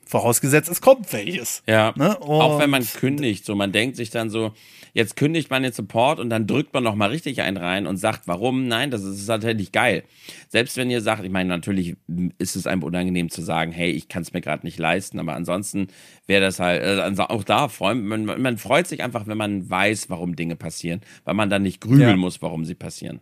Vorausgesetzt, 0.07 0.69
es 0.69 0.81
kommt 0.81 1.11
welches. 1.13 1.63
Ja. 1.67 1.93
Ne? 1.95 2.21
Auch 2.21 2.59
wenn 2.59 2.69
man 2.69 2.85
kündigt, 2.85 3.45
so 3.45 3.55
man 3.55 3.71
denkt 3.71 3.95
sich 3.95 4.11
dann 4.11 4.29
so, 4.29 4.53
jetzt 4.93 5.15
kündigt 5.15 5.49
man 5.49 5.63
den 5.63 5.73
Support 5.73 6.19
und 6.19 6.29
dann 6.29 6.45
drückt 6.45 6.73
man 6.73 6.83
noch 6.83 6.95
mal 6.95 7.09
richtig 7.09 7.41
einen 7.41 7.57
rein 7.57 7.87
und 7.87 7.97
sagt, 7.97 8.27
warum? 8.27 8.67
Nein, 8.67 8.91
das 8.91 9.03
ist 9.03 9.25
tatsächlich 9.25 9.71
geil. 9.71 10.03
Selbst 10.47 10.77
wenn 10.77 10.89
ihr 10.89 11.01
sagt, 11.01 11.23
ich 11.23 11.31
meine, 11.31 11.49
natürlich 11.49 11.97
ist 12.37 12.55
es 12.55 12.67
einem 12.67 12.83
unangenehm 12.83 13.29
zu 13.29 13.41
sagen, 13.41 13.71
hey, 13.71 13.91
ich 13.91 14.07
kann 14.07 14.21
es 14.21 14.31
mir 14.31 14.41
gerade 14.41 14.65
nicht 14.65 14.77
leisten, 14.77 15.19
aber 15.19 15.33
ansonsten 15.33 15.87
wäre 16.27 16.41
das 16.41 16.59
halt, 16.59 16.83
also 16.83 17.23
auch 17.23 17.43
da, 17.43 17.69
man, 17.79 18.25
man 18.25 18.57
freut 18.57 18.87
sich 18.87 19.03
einfach, 19.03 19.27
wenn 19.27 19.37
man 19.37 19.69
weiß, 19.69 20.09
warum 20.09 20.35
Dinge 20.35 20.55
passieren, 20.55 21.01
weil 21.23 21.33
man 21.33 21.49
dann 21.49 21.63
nicht 21.63 21.81
grübeln 21.81 22.09
ja. 22.09 22.15
muss, 22.15 22.41
warum 22.41 22.63
sie 22.63 22.75
passieren. 22.75 23.19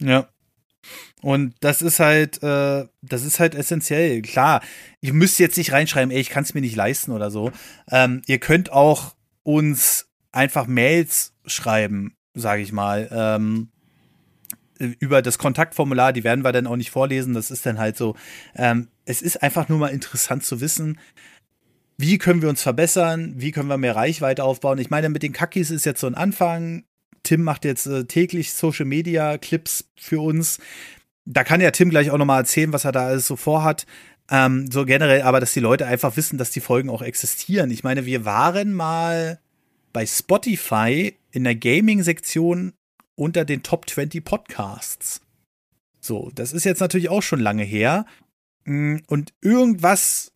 Ja, 0.00 0.28
und 1.22 1.54
das 1.60 1.82
ist 1.82 2.00
halt, 2.00 2.42
äh, 2.42 2.84
das 3.02 3.24
ist 3.24 3.40
halt 3.40 3.54
essentiell. 3.54 4.22
Klar, 4.22 4.62
ich 5.00 5.12
müsste 5.12 5.42
jetzt 5.42 5.56
nicht 5.56 5.72
reinschreiben, 5.72 6.10
ey, 6.10 6.20
ich 6.20 6.30
kann 6.30 6.44
es 6.44 6.54
mir 6.54 6.60
nicht 6.60 6.76
leisten 6.76 7.12
oder 7.12 7.30
so. 7.30 7.50
Ähm, 7.90 8.22
ihr 8.26 8.38
könnt 8.38 8.72
auch 8.72 9.14
uns 9.42 10.06
einfach 10.32 10.66
Mails 10.66 11.32
schreiben, 11.46 12.14
sage 12.34 12.62
ich 12.62 12.72
mal, 12.72 13.08
ähm, 13.10 13.68
über 14.78 15.22
das 15.22 15.38
Kontaktformular. 15.38 16.12
Die 16.12 16.24
werden 16.24 16.44
wir 16.44 16.52
dann 16.52 16.66
auch 16.66 16.76
nicht 16.76 16.90
vorlesen. 16.90 17.34
Das 17.34 17.50
ist 17.50 17.64
dann 17.64 17.78
halt 17.78 17.96
so. 17.96 18.16
Ähm, 18.54 18.88
es 19.04 19.22
ist 19.22 19.42
einfach 19.42 19.68
nur 19.68 19.78
mal 19.78 19.88
interessant 19.88 20.44
zu 20.44 20.60
wissen, 20.60 20.98
wie 21.96 22.18
können 22.18 22.42
wir 22.42 22.48
uns 22.48 22.62
verbessern, 22.62 23.34
wie 23.36 23.52
können 23.52 23.68
wir 23.68 23.78
mehr 23.78 23.94
Reichweite 23.94 24.42
aufbauen. 24.42 24.78
Ich 24.78 24.90
meine, 24.90 25.08
mit 25.08 25.22
den 25.22 25.32
Kakis 25.32 25.70
ist 25.70 25.84
jetzt 25.84 26.00
so 26.00 26.06
ein 26.06 26.16
Anfang. 26.16 26.84
Tim 27.24 27.42
macht 27.42 27.64
jetzt 27.64 27.86
äh, 27.86 28.04
täglich 28.04 28.52
Social 28.52 28.86
Media 28.86 29.36
Clips 29.38 29.90
für 29.96 30.20
uns. 30.20 30.58
Da 31.24 31.42
kann 31.42 31.60
ja 31.60 31.70
Tim 31.72 31.90
gleich 31.90 32.10
auch 32.10 32.18
nochmal 32.18 32.40
erzählen, 32.40 32.72
was 32.72 32.84
er 32.84 32.92
da 32.92 33.06
alles 33.06 33.26
so 33.26 33.36
vorhat. 33.36 33.86
Ähm, 34.30 34.70
so 34.70 34.84
generell, 34.84 35.22
aber 35.22 35.40
dass 35.40 35.52
die 35.52 35.60
Leute 35.60 35.86
einfach 35.86 36.16
wissen, 36.16 36.38
dass 36.38 36.50
die 36.50 36.60
Folgen 36.60 36.88
auch 36.88 37.02
existieren. 37.02 37.70
Ich 37.70 37.84
meine, 37.84 38.06
wir 38.06 38.24
waren 38.24 38.72
mal 38.72 39.40
bei 39.92 40.06
Spotify 40.06 41.14
in 41.30 41.44
der 41.44 41.54
Gaming-Sektion 41.54 42.72
unter 43.16 43.44
den 43.44 43.62
Top 43.62 43.88
20 43.88 44.24
Podcasts. 44.24 45.20
So, 46.00 46.30
das 46.34 46.52
ist 46.52 46.64
jetzt 46.64 46.80
natürlich 46.80 47.08
auch 47.08 47.22
schon 47.22 47.40
lange 47.40 47.64
her. 47.64 48.06
Mm, 48.64 48.98
und 49.06 49.32
irgendwas 49.40 50.33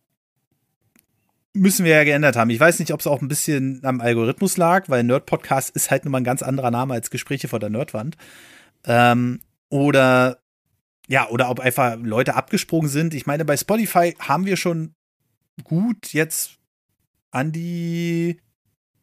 müssen 1.53 1.85
wir 1.85 1.95
ja 1.95 2.03
geändert 2.03 2.35
haben. 2.35 2.49
Ich 2.49 2.59
weiß 2.59 2.79
nicht, 2.79 2.93
ob 2.93 2.99
es 2.99 3.07
auch 3.07 3.21
ein 3.21 3.27
bisschen 3.27 3.81
am 3.83 4.01
Algorithmus 4.01 4.57
lag, 4.57 4.87
weil 4.89 5.03
Nerd 5.03 5.25
Podcast 5.25 5.71
ist 5.71 5.91
halt 5.91 6.05
nun 6.05 6.11
mal 6.11 6.19
ein 6.19 6.23
ganz 6.23 6.43
anderer 6.43 6.71
Name 6.71 6.93
als 6.93 7.09
Gespräche 7.09 7.47
vor 7.47 7.59
der 7.59 7.69
Nerdwand. 7.69 8.17
Ähm, 8.85 9.41
oder 9.69 10.39
ja, 11.07 11.27
oder 11.29 11.49
ob 11.49 11.59
einfach 11.59 11.97
Leute 11.99 12.35
abgesprungen 12.35 12.89
sind. 12.89 13.15
Ich 13.15 13.25
meine, 13.25 13.43
bei 13.43 13.57
Spotify 13.57 14.15
haben 14.19 14.45
wir 14.45 14.57
schon 14.57 14.93
gut 15.63 16.13
jetzt 16.13 16.59
an 17.31 17.51
die, 17.51 18.39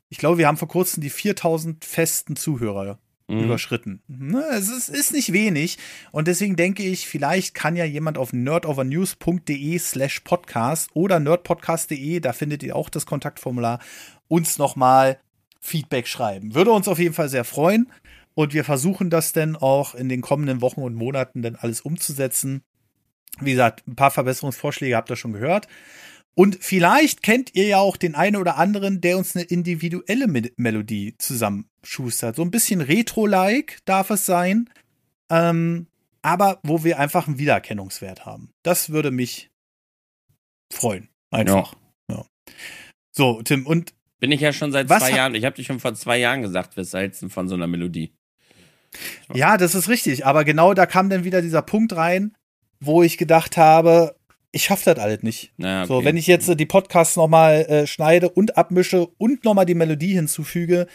ich 0.08 0.18
glaube, 0.18 0.38
wir 0.38 0.46
haben 0.46 0.56
vor 0.56 0.68
kurzem 0.68 1.00
die 1.00 1.10
4000 1.10 1.84
festen 1.84 2.36
Zuhörer 2.36 3.00
mhm. 3.28 3.44
überschritten. 3.44 4.02
Ne, 4.08 4.44
es 4.52 4.68
ist, 4.68 4.88
ist, 4.88 5.12
nicht 5.12 5.32
wenig. 5.32 5.78
Und 6.12 6.28
deswegen 6.28 6.56
denke 6.56 6.82
ich, 6.82 7.06
vielleicht 7.06 7.54
kann 7.54 7.76
ja 7.76 7.84
jemand 7.84 8.18
auf 8.18 8.32
nerdovernews.de 8.32 9.78
slash 9.78 10.20
podcast 10.20 10.90
oder 10.94 11.20
nerdpodcast.de, 11.20 12.20
da 12.20 12.32
findet 12.32 12.62
ihr 12.62 12.76
auch 12.76 12.88
das 12.88 13.06
Kontaktformular, 13.06 13.80
uns 14.28 14.58
nochmal 14.58 15.18
Feedback 15.60 16.06
schreiben. 16.06 16.54
Würde 16.54 16.70
uns 16.70 16.88
auf 16.88 16.98
jeden 16.98 17.14
Fall 17.14 17.28
sehr 17.28 17.44
freuen. 17.44 17.90
Und 18.34 18.52
wir 18.52 18.64
versuchen 18.64 19.08
das 19.08 19.32
dann 19.32 19.56
auch 19.56 19.94
in 19.94 20.08
den 20.08 20.20
kommenden 20.20 20.60
Wochen 20.60 20.82
und 20.82 20.94
Monaten 20.94 21.40
dann 21.40 21.56
alles 21.56 21.80
umzusetzen. 21.80 22.62
Wie 23.40 23.52
gesagt, 23.52 23.86
ein 23.88 23.96
paar 23.96 24.10
Verbesserungsvorschläge 24.10 24.94
habt 24.94 25.10
ihr 25.10 25.16
schon 25.16 25.32
gehört. 25.32 25.68
Und 26.34 26.58
vielleicht 26.60 27.22
kennt 27.22 27.54
ihr 27.54 27.66
ja 27.66 27.78
auch 27.78 27.96
den 27.96 28.14
einen 28.14 28.36
oder 28.36 28.58
anderen, 28.58 29.00
der 29.00 29.16
uns 29.16 29.34
eine 29.34 29.46
individuelle 29.46 30.26
Melodie 30.56 31.14
zusammenschustert. 31.86 32.36
So 32.36 32.42
ein 32.42 32.50
bisschen 32.50 32.80
Retro-like 32.80 33.78
darf 33.84 34.10
es 34.10 34.26
sein. 34.26 34.68
Ähm, 35.30 35.86
aber 36.22 36.58
wo 36.62 36.84
wir 36.84 36.98
einfach 36.98 37.28
einen 37.28 37.38
Wiedererkennungswert 37.38 38.26
haben. 38.26 38.50
Das 38.62 38.90
würde 38.90 39.10
mich 39.10 39.50
freuen. 40.72 41.08
Einfach. 41.30 41.74
Ja. 42.10 42.16
Ja. 42.16 42.26
So, 43.12 43.42
Tim, 43.42 43.66
und. 43.66 43.94
Bin 44.18 44.32
ich 44.32 44.40
ja 44.40 44.52
schon 44.52 44.72
seit 44.72 44.88
zwei 44.88 45.10
Jahren. 45.10 45.34
Ich 45.34 45.44
habe 45.44 45.56
dich 45.56 45.66
schon 45.66 45.80
vor 45.80 45.94
zwei 45.94 46.18
Jahren 46.18 46.42
gesagt, 46.42 46.76
wir 46.76 46.84
salzen 46.84 47.30
von 47.30 47.48
so 47.48 47.54
einer 47.54 47.66
Melodie. 47.66 48.12
Ja, 49.34 49.56
das 49.56 49.74
ist 49.74 49.88
richtig. 49.88 50.24
Aber 50.24 50.44
genau 50.44 50.74
da 50.74 50.86
kam 50.86 51.10
dann 51.10 51.24
wieder 51.24 51.42
dieser 51.42 51.62
Punkt 51.62 51.94
rein, 51.94 52.34
wo 52.80 53.02
ich 53.02 53.18
gedacht 53.18 53.56
habe, 53.56 54.16
ich 54.52 54.64
schaffe 54.64 54.94
das 54.94 54.98
alles 54.98 55.22
nicht. 55.22 55.52
Ja, 55.58 55.82
okay. 55.82 55.88
So, 55.88 56.04
wenn 56.04 56.16
ich 56.16 56.26
jetzt 56.26 56.48
äh, 56.48 56.56
die 56.56 56.66
Podcasts 56.66 57.16
nochmal 57.16 57.66
äh, 57.66 57.86
schneide 57.86 58.30
und 58.30 58.56
abmische 58.56 59.06
und 59.18 59.44
nochmal 59.44 59.66
die 59.66 59.74
Melodie 59.74 60.14
hinzufüge, 60.14 60.86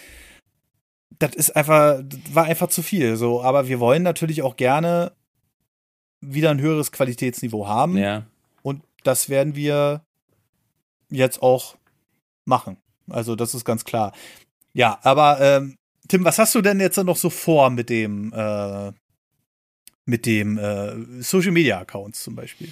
das 1.19 1.35
ist 1.35 1.55
einfach, 1.55 2.01
das 2.03 2.19
war 2.33 2.45
einfach 2.45 2.67
zu 2.67 2.81
viel. 2.81 3.15
So, 3.15 3.41
aber 3.41 3.67
wir 3.67 3.79
wollen 3.79 4.03
natürlich 4.03 4.41
auch 4.41 4.55
gerne 4.55 5.11
wieder 6.21 6.51
ein 6.51 6.61
höheres 6.61 6.91
Qualitätsniveau 6.91 7.67
haben. 7.67 7.97
Ja. 7.97 8.25
Und 8.61 8.83
das 9.03 9.29
werden 9.29 9.55
wir 9.55 10.03
jetzt 11.09 11.41
auch 11.41 11.75
machen. 12.45 12.77
Also, 13.09 13.35
das 13.35 13.53
ist 13.53 13.65
ganz 13.65 13.83
klar. 13.83 14.13
Ja, 14.73 14.99
aber 15.03 15.39
ähm, 15.41 15.77
Tim, 16.07 16.23
was 16.23 16.39
hast 16.39 16.55
du 16.55 16.61
denn 16.61 16.79
jetzt 16.79 16.97
noch 16.97 17.17
so 17.17 17.29
vor 17.29 17.69
mit 17.69 17.89
dem, 17.89 18.33
äh, 18.33 18.91
mit 20.05 20.25
dem 20.25 20.57
äh, 20.57 21.21
Social 21.21 21.51
Media 21.51 21.79
Accounts 21.79 22.23
zum 22.23 22.35
Beispiel? 22.35 22.71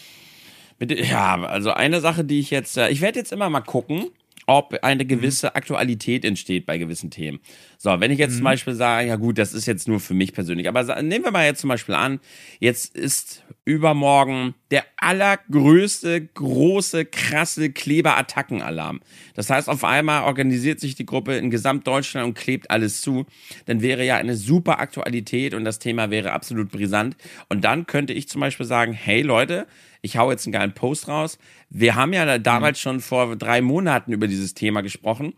ja, 0.81 1.41
also 1.43 1.71
eine 1.71 1.99
Sache, 1.99 2.23
die 2.23 2.39
ich 2.39 2.51
jetzt, 2.51 2.77
äh, 2.77 2.89
ich 2.89 3.01
werde 3.01 3.19
jetzt 3.19 3.31
immer 3.31 3.49
mal 3.49 3.61
gucken, 3.61 4.11
ob 4.49 4.73
eine 4.81 5.05
gewisse 5.05 5.47
mhm. 5.47 5.51
Aktualität 5.53 6.25
entsteht 6.25 6.65
bei 6.65 6.79
gewissen 6.79 7.11
Themen. 7.11 7.39
So, 7.77 7.99
wenn 7.99 8.09
ich 8.09 8.17
jetzt 8.17 8.31
mhm. 8.31 8.37
zum 8.37 8.43
Beispiel 8.45 8.73
sage, 8.73 9.07
ja 9.07 9.15
gut, 9.15 9.37
das 9.37 9.53
ist 9.53 9.67
jetzt 9.67 9.87
nur 9.87 9.99
für 9.99 10.15
mich 10.15 10.33
persönlich, 10.33 10.67
aber 10.67 11.01
nehmen 11.03 11.23
wir 11.23 11.31
mal 11.31 11.45
jetzt 11.45 11.61
zum 11.61 11.67
Beispiel 11.67 11.93
an, 11.93 12.19
jetzt 12.59 12.95
ist 12.95 13.43
übermorgen 13.63 14.55
der 14.71 14.85
allergrößte, 14.97 16.25
große, 16.25 17.05
krasse 17.05 17.71
Kleberattackenalarm. 17.71 19.01
Das 19.35 19.51
heißt, 19.51 19.69
auf 19.69 19.83
einmal 19.83 20.23
organisiert 20.23 20.79
sich 20.79 20.95
die 20.95 21.05
Gruppe 21.05 21.35
in 21.35 21.51
Gesamtdeutschland 21.51 22.25
und 22.25 22.33
klebt 22.33 22.71
alles 22.71 23.01
zu. 23.01 23.27
Dann 23.67 23.83
wäre 23.83 24.03
ja 24.03 24.15
eine 24.15 24.35
super 24.35 24.79
Aktualität 24.79 25.53
und 25.53 25.63
das 25.63 25.77
Thema 25.77 26.09
wäre 26.09 26.31
absolut 26.31 26.71
brisant. 26.71 27.15
Und 27.49 27.63
dann 27.63 27.85
könnte 27.85 28.13
ich 28.13 28.27
zum 28.27 28.41
Beispiel 28.41 28.65
sagen, 28.65 28.93
hey 28.93 29.21
Leute, 29.21 29.67
ich 30.01 30.17
hau 30.17 30.31
jetzt 30.31 30.45
einen 30.45 30.53
geilen 30.53 30.73
Post 30.73 31.07
raus. 31.07 31.37
Wir 31.69 31.95
haben 31.95 32.13
ja 32.13 32.37
damals 32.37 32.79
mhm. 32.79 32.81
schon 32.81 32.99
vor 33.01 33.35
drei 33.35 33.61
Monaten 33.61 34.11
über 34.11 34.27
dieses 34.27 34.53
Thema 34.53 34.81
gesprochen. 34.81 35.33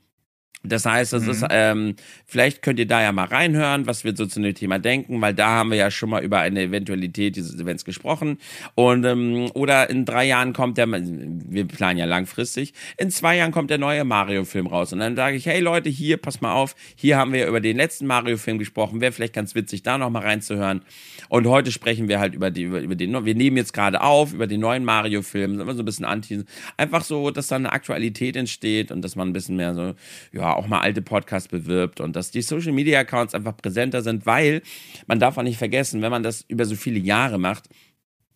Das 0.63 0.85
heißt, 0.85 1.13
das 1.13 1.23
mhm. 1.23 1.31
ist, 1.31 1.45
ähm, 1.49 1.95
vielleicht 2.25 2.61
könnt 2.61 2.77
ihr 2.77 2.87
da 2.87 3.01
ja 3.01 3.11
mal 3.11 3.25
reinhören, 3.25 3.87
was 3.87 4.03
wir 4.03 4.15
so 4.15 4.27
zu 4.27 4.39
dem 4.39 4.53
Thema 4.53 4.77
denken, 4.77 5.19
weil 5.19 5.33
da 5.33 5.49
haben 5.49 5.71
wir 5.71 5.77
ja 5.77 5.89
schon 5.89 6.09
mal 6.11 6.23
über 6.23 6.39
eine 6.39 6.61
Eventualität 6.61 7.35
dieses 7.35 7.59
Events 7.59 7.83
gesprochen. 7.83 8.37
Und 8.75 9.03
ähm, 9.05 9.49
oder 9.55 9.89
in 9.89 10.05
drei 10.05 10.25
Jahren 10.25 10.53
kommt 10.53 10.77
der, 10.77 10.87
wir 10.91 11.67
planen 11.67 11.97
ja 11.97 12.05
langfristig, 12.05 12.73
in 12.97 13.09
zwei 13.09 13.37
Jahren 13.37 13.51
kommt 13.51 13.71
der 13.71 13.79
neue 13.79 14.03
Mario-Film 14.03 14.67
raus. 14.67 14.93
Und 14.93 14.99
dann 14.99 15.15
sage 15.15 15.35
ich, 15.35 15.47
hey 15.47 15.59
Leute, 15.61 15.89
hier, 15.89 16.17
pass 16.17 16.41
mal 16.41 16.53
auf, 16.53 16.75
hier 16.95 17.17
haben 17.17 17.33
wir 17.33 17.47
über 17.47 17.59
den 17.59 17.77
letzten 17.77 18.05
Mario-Film 18.05 18.59
gesprochen, 18.59 19.01
wäre 19.01 19.11
vielleicht 19.11 19.33
ganz 19.33 19.55
witzig, 19.55 19.81
da 19.81 19.97
noch 19.97 20.11
mal 20.11 20.21
reinzuhören. 20.21 20.81
Und 21.29 21.47
heute 21.47 21.71
sprechen 21.71 22.07
wir 22.07 22.19
halt 22.19 22.35
über 22.35 22.51
die, 22.51 22.63
über, 22.63 22.81
über 22.81 22.95
den, 22.95 23.25
wir 23.25 23.35
nehmen 23.35 23.57
jetzt 23.57 23.73
gerade 23.73 24.01
auf, 24.01 24.33
über 24.33 24.45
den 24.45 24.59
neuen 24.59 24.85
Mario-Film, 24.85 25.59
immer 25.59 25.73
so 25.73 25.81
ein 25.81 25.85
bisschen 25.85 26.05
anti, 26.05 26.43
einfach 26.77 27.03
so, 27.03 27.31
dass 27.31 27.47
da 27.47 27.55
eine 27.55 27.71
Aktualität 27.71 28.35
entsteht 28.35 28.91
und 28.91 29.01
dass 29.01 29.15
man 29.15 29.29
ein 29.29 29.33
bisschen 29.33 29.55
mehr 29.55 29.73
so, 29.73 29.95
ja, 30.31 30.50
auch 30.57 30.67
mal 30.67 30.79
alte 30.79 31.01
Podcasts 31.01 31.49
bewirbt 31.49 31.99
und 31.99 32.15
dass 32.15 32.31
die 32.31 32.41
Social 32.41 32.71
Media 32.71 32.99
Accounts 32.99 33.33
einfach 33.33 33.55
präsenter 33.57 34.01
sind, 34.01 34.25
weil 34.25 34.61
man 35.07 35.19
darf 35.19 35.37
auch 35.37 35.43
nicht 35.43 35.57
vergessen, 35.57 36.01
wenn 36.01 36.11
man 36.11 36.23
das 36.23 36.45
über 36.47 36.65
so 36.65 36.75
viele 36.75 36.99
Jahre 36.99 37.37
macht, 37.37 37.69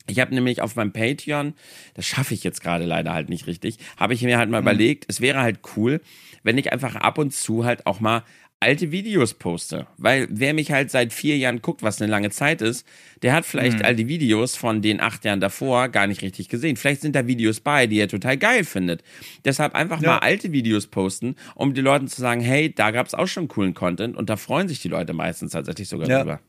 ich 0.07 0.19
habe 0.19 0.35
nämlich 0.35 0.61
auf 0.61 0.75
meinem 0.75 0.91
Patreon, 0.91 1.53
das 1.95 2.05
schaffe 2.05 2.33
ich 2.33 2.43
jetzt 2.43 2.61
gerade 2.61 2.85
leider 2.85 3.13
halt 3.13 3.29
nicht 3.29 3.47
richtig, 3.47 3.79
habe 3.97 4.13
ich 4.13 4.21
mir 4.21 4.37
halt 4.37 4.49
mal 4.49 4.61
mhm. 4.61 4.67
überlegt, 4.67 5.05
es 5.07 5.19
wäre 5.19 5.39
halt 5.41 5.59
cool, 5.75 6.01
wenn 6.43 6.57
ich 6.57 6.71
einfach 6.71 6.95
ab 6.95 7.17
und 7.17 7.33
zu 7.33 7.65
halt 7.65 7.87
auch 7.87 7.99
mal 7.99 8.23
alte 8.65 8.91
Videos 8.91 9.35
poste. 9.35 9.85
Weil 9.97 10.27
wer 10.31 10.55
mich 10.55 10.71
halt 10.71 10.89
seit 10.89 11.13
vier 11.13 11.37
Jahren 11.37 11.61
guckt, 11.61 11.83
was 11.83 12.01
eine 12.01 12.09
lange 12.09 12.31
Zeit 12.31 12.61
ist, 12.61 12.85
der 13.21 13.33
hat 13.33 13.45
vielleicht 13.45 13.79
mhm. 13.79 13.85
all 13.85 13.95
die 13.95 14.07
Videos 14.07 14.55
von 14.55 14.81
den 14.81 14.99
acht 14.99 15.23
Jahren 15.23 15.39
davor 15.39 15.89
gar 15.89 16.07
nicht 16.07 16.23
richtig 16.23 16.49
gesehen. 16.49 16.75
Vielleicht 16.75 17.01
sind 17.01 17.15
da 17.15 17.27
Videos 17.27 17.59
bei, 17.59 17.85
die 17.85 17.99
er 17.99 18.07
total 18.07 18.37
geil 18.37 18.63
findet. 18.63 19.03
Deshalb 19.45 19.75
einfach 19.75 20.01
ja. 20.01 20.09
mal 20.09 20.17
alte 20.17 20.51
Videos 20.51 20.87
posten, 20.87 21.35
um 21.53 21.75
die 21.75 21.81
Leuten 21.81 22.07
zu 22.07 22.19
sagen, 22.19 22.41
hey, 22.41 22.73
da 22.73 22.89
gab 22.89 23.05
es 23.05 23.13
auch 23.13 23.27
schon 23.27 23.47
coolen 23.47 23.75
Content 23.75 24.17
und 24.17 24.29
da 24.29 24.35
freuen 24.35 24.67
sich 24.67 24.81
die 24.81 24.89
Leute 24.89 25.13
meistens 25.13 25.51
tatsächlich 25.51 25.87
sogar 25.87 26.09
ja. 26.09 26.19
drüber. 26.19 26.39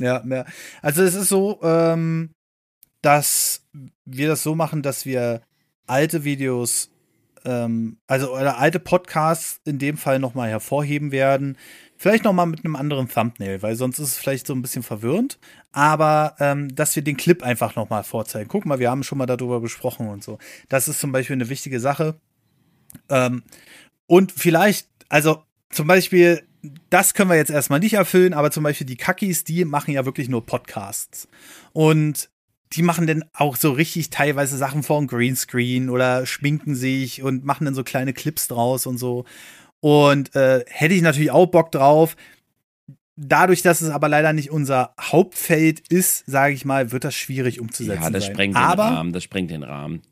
Ja, 0.00 0.24
ja. 0.28 0.44
Also 0.82 1.02
es 1.02 1.14
ist 1.14 1.28
so, 1.28 1.60
ähm, 1.62 2.30
dass 3.00 3.64
wir 4.04 4.26
das 4.26 4.42
so 4.42 4.56
machen, 4.56 4.82
dass 4.82 5.06
wir 5.06 5.42
alte 5.86 6.24
Videos 6.24 6.90
ähm, 7.44 7.98
also 8.06 8.34
oder 8.34 8.58
alte 8.58 8.80
Podcasts 8.80 9.60
in 9.64 9.78
dem 9.78 9.96
Fall 9.96 10.18
nochmal 10.18 10.50
hervorheben 10.50 11.12
werden. 11.12 11.56
Vielleicht 11.96 12.24
nochmal 12.24 12.46
mit 12.46 12.64
einem 12.64 12.76
anderen 12.76 13.08
Thumbnail, 13.08 13.62
weil 13.62 13.76
sonst 13.76 13.98
ist 13.98 14.08
es 14.08 14.18
vielleicht 14.18 14.46
so 14.46 14.54
ein 14.54 14.62
bisschen 14.62 14.82
verwirrend. 14.82 15.38
Aber 15.72 16.34
ähm, 16.38 16.74
dass 16.74 16.94
wir 16.96 17.02
den 17.02 17.16
Clip 17.16 17.42
einfach 17.42 17.76
nochmal 17.76 18.04
vorzeigen. 18.04 18.48
Guck 18.48 18.66
mal, 18.66 18.78
wir 18.78 18.90
haben 18.90 19.02
schon 19.02 19.18
mal 19.18 19.26
darüber 19.26 19.60
gesprochen 19.60 20.08
und 20.08 20.22
so. 20.22 20.38
Das 20.68 20.88
ist 20.88 21.00
zum 21.00 21.12
Beispiel 21.12 21.34
eine 21.34 21.48
wichtige 21.48 21.80
Sache. 21.80 22.16
Ähm, 23.08 23.42
und 24.06 24.32
vielleicht, 24.32 24.88
also 25.08 25.42
zum 25.70 25.86
Beispiel, 25.86 26.42
das 26.90 27.14
können 27.14 27.30
wir 27.30 27.36
jetzt 27.36 27.50
erstmal 27.50 27.80
nicht 27.80 27.94
erfüllen, 27.94 28.34
aber 28.34 28.50
zum 28.50 28.62
Beispiel 28.62 28.86
die 28.86 28.96
Kakis, 28.96 29.44
die 29.44 29.64
machen 29.64 29.92
ja 29.92 30.04
wirklich 30.04 30.28
nur 30.28 30.46
Podcasts. 30.46 31.28
Und 31.72 32.30
die 32.72 32.82
machen 32.82 33.06
dann 33.06 33.24
auch 33.32 33.56
so 33.56 33.72
richtig 33.72 34.10
teilweise 34.10 34.56
Sachen 34.56 34.82
vor 34.82 34.98
dem 34.98 35.06
Greenscreen 35.06 35.90
oder 35.90 36.26
schminken 36.26 36.74
sich 36.74 37.22
und 37.22 37.44
machen 37.44 37.66
dann 37.66 37.74
so 37.74 37.84
kleine 37.84 38.12
Clips 38.12 38.48
draus 38.48 38.86
und 38.86 38.98
so. 38.98 39.24
Und 39.80 40.34
äh, 40.34 40.64
hätte 40.66 40.94
ich 40.94 41.02
natürlich 41.02 41.30
auch 41.30 41.46
Bock 41.46 41.70
drauf. 41.70 42.16
Dadurch, 43.16 43.62
dass 43.62 43.80
es 43.80 43.90
aber 43.90 44.08
leider 44.08 44.32
nicht 44.32 44.50
unser 44.50 44.94
Hauptfeld 45.00 45.86
ist, 45.88 46.24
sage 46.26 46.54
ich 46.54 46.64
mal, 46.64 46.90
wird 46.90 47.04
das 47.04 47.14
schwierig 47.14 47.60
umzusetzen. 47.60 48.02
Ja, 48.02 48.10
das 48.10 48.24
sein. 48.24 48.32
sprengt 48.32 48.56
aber, 48.56 48.84
den 48.84 48.94
Rahmen. 48.94 49.12
Das 49.12 49.22
sprengt 49.22 49.50
den 49.50 49.62
Rahmen. 49.62 50.02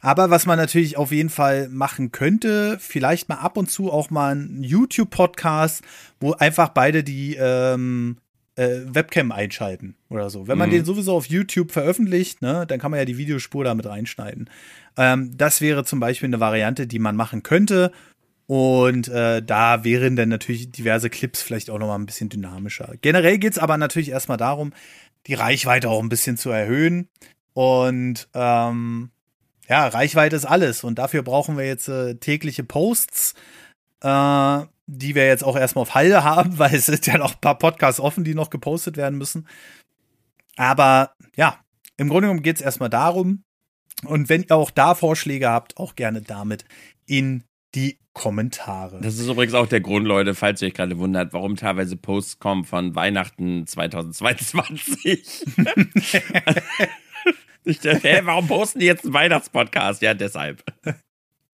Aber 0.00 0.30
was 0.30 0.46
man 0.46 0.58
natürlich 0.58 0.96
auf 0.96 1.12
jeden 1.12 1.30
Fall 1.30 1.68
machen 1.68 2.12
könnte, 2.12 2.78
vielleicht 2.80 3.28
mal 3.28 3.36
ab 3.36 3.56
und 3.56 3.70
zu 3.70 3.92
auch 3.92 4.10
mal 4.10 4.34
ein 4.34 4.62
YouTube-Podcast, 4.62 5.82
wo 6.20 6.32
einfach 6.32 6.70
beide 6.70 7.02
die 7.02 7.36
ähm, 7.38 8.18
äh, 8.56 8.80
Webcam 8.86 9.32
einschalten 9.32 9.96
oder 10.08 10.30
so. 10.30 10.48
Wenn 10.48 10.58
man 10.58 10.70
mhm. 10.70 10.74
den 10.74 10.84
sowieso 10.84 11.14
auf 11.14 11.26
YouTube 11.26 11.72
veröffentlicht, 11.72 12.42
ne, 12.42 12.66
dann 12.66 12.80
kann 12.80 12.90
man 12.90 12.98
ja 12.98 13.04
die 13.04 13.18
Videospur 13.18 13.64
damit 13.64 13.86
reinschneiden. 13.86 14.50
Ähm, 14.96 15.36
das 15.36 15.60
wäre 15.60 15.84
zum 15.84 16.00
Beispiel 16.00 16.28
eine 16.28 16.40
Variante, 16.40 16.86
die 16.86 16.98
man 16.98 17.16
machen 17.16 17.42
könnte. 17.42 17.92
Und 18.46 19.08
äh, 19.08 19.42
da 19.42 19.84
wären 19.84 20.14
dann 20.16 20.28
natürlich 20.28 20.70
diverse 20.70 21.10
Clips 21.10 21.42
vielleicht 21.42 21.68
auch 21.68 21.78
noch 21.78 21.88
mal 21.88 21.98
ein 21.98 22.06
bisschen 22.06 22.28
dynamischer. 22.28 22.94
Generell 23.00 23.38
geht 23.38 23.52
es 23.52 23.58
aber 23.58 23.76
natürlich 23.76 24.10
erstmal 24.10 24.36
darum, 24.36 24.72
die 25.26 25.34
Reichweite 25.34 25.88
auch 25.88 26.00
ein 26.00 26.08
bisschen 26.08 26.36
zu 26.36 26.50
erhöhen. 26.50 27.08
Und 27.54 28.28
ähm, 28.34 29.10
ja, 29.68 29.88
Reichweite 29.88 30.36
ist 30.36 30.44
alles. 30.44 30.84
Und 30.84 30.98
dafür 30.98 31.22
brauchen 31.22 31.58
wir 31.58 31.66
jetzt 31.66 31.88
äh, 31.88 32.14
tägliche 32.14 32.62
Posts. 32.62 33.34
Äh, 34.02 34.60
die 34.86 35.14
wir 35.14 35.26
jetzt 35.26 35.44
auch 35.44 35.56
erstmal 35.56 35.82
auf 35.82 35.94
Halde 35.94 36.24
haben, 36.24 36.58
weil 36.58 36.74
es 36.74 36.86
sind 36.86 37.06
ja 37.06 37.18
noch 37.18 37.34
ein 37.34 37.40
paar 37.40 37.58
Podcasts 37.58 38.00
offen, 38.00 38.24
die 38.24 38.34
noch 38.34 38.50
gepostet 38.50 38.96
werden 38.96 39.18
müssen. 39.18 39.46
Aber 40.56 41.12
ja, 41.36 41.58
im 41.96 42.08
Grunde 42.08 42.28
genommen 42.28 42.42
geht 42.42 42.56
es 42.56 42.62
erstmal 42.62 42.90
darum. 42.90 43.42
Und 44.04 44.28
wenn 44.28 44.42
ihr 44.42 44.56
auch 44.56 44.70
da 44.70 44.94
Vorschläge 44.94 45.48
habt, 45.48 45.76
auch 45.78 45.96
gerne 45.96 46.22
damit 46.22 46.64
in 47.06 47.44
die 47.74 47.98
Kommentare. 48.12 49.00
Das 49.02 49.18
ist 49.18 49.28
übrigens 49.28 49.54
auch 49.54 49.66
der 49.66 49.80
Grund, 49.80 50.06
Leute, 50.06 50.34
falls 50.34 50.62
ihr 50.62 50.68
euch 50.68 50.74
gerade 50.74 50.98
wundert, 50.98 51.34
warum 51.34 51.56
teilweise 51.56 51.96
Posts 51.96 52.38
kommen 52.38 52.64
von 52.64 52.94
Weihnachten 52.94 53.66
2022. 53.66 55.44
ich 57.64 57.80
dachte, 57.80 58.08
hä, 58.08 58.20
warum 58.24 58.46
posten 58.46 58.78
die 58.78 58.86
jetzt 58.86 59.04
einen 59.04 59.12
Weihnachtspodcast? 59.12 60.00
Ja, 60.00 60.14
deshalb. 60.14 60.64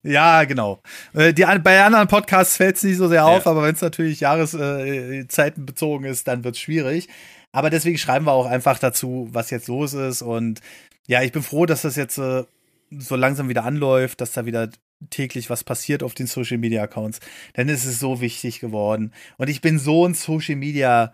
Ja, 0.03 0.43
genau. 0.43 0.81
Äh, 1.13 1.33
die, 1.33 1.45
bei 1.63 1.83
anderen 1.83 2.07
Podcasts 2.07 2.57
fällt 2.57 2.75
es 2.75 2.83
nicht 2.83 2.97
so 2.97 3.07
sehr 3.07 3.25
auf, 3.25 3.45
ja. 3.45 3.51
aber 3.51 3.63
wenn 3.63 3.73
es 3.73 3.81
natürlich 3.81 4.19
Jahreszeiten 4.19 5.63
äh, 5.63 5.65
bezogen 5.65 6.05
ist, 6.05 6.27
dann 6.27 6.43
wird 6.43 6.55
es 6.55 6.61
schwierig. 6.61 7.07
Aber 7.51 7.69
deswegen 7.69 7.97
schreiben 7.97 8.25
wir 8.25 8.33
auch 8.33 8.45
einfach 8.45 8.79
dazu, 8.79 9.29
was 9.31 9.49
jetzt 9.49 9.67
los 9.67 9.93
ist. 9.93 10.21
Und 10.21 10.59
ja, 11.07 11.21
ich 11.21 11.31
bin 11.31 11.43
froh, 11.43 11.65
dass 11.65 11.83
das 11.83 11.95
jetzt 11.95 12.17
äh, 12.17 12.43
so 12.91 13.15
langsam 13.15 13.47
wieder 13.47 13.63
anläuft, 13.63 14.19
dass 14.19 14.33
da 14.33 14.45
wieder 14.45 14.69
täglich 15.09 15.49
was 15.49 15.63
passiert 15.63 16.03
auf 16.03 16.13
den 16.13 16.27
Social 16.27 16.57
Media 16.57 16.83
Accounts. 16.83 17.19
Denn 17.55 17.69
es 17.69 17.85
ist 17.85 17.99
so 17.99 18.19
wichtig 18.19 18.59
geworden. 18.59 19.13
Und 19.37 19.49
ich 19.49 19.61
bin 19.61 19.79
so 19.79 20.05
ein 20.05 20.15
Social 20.15 20.55
Media 20.55 21.13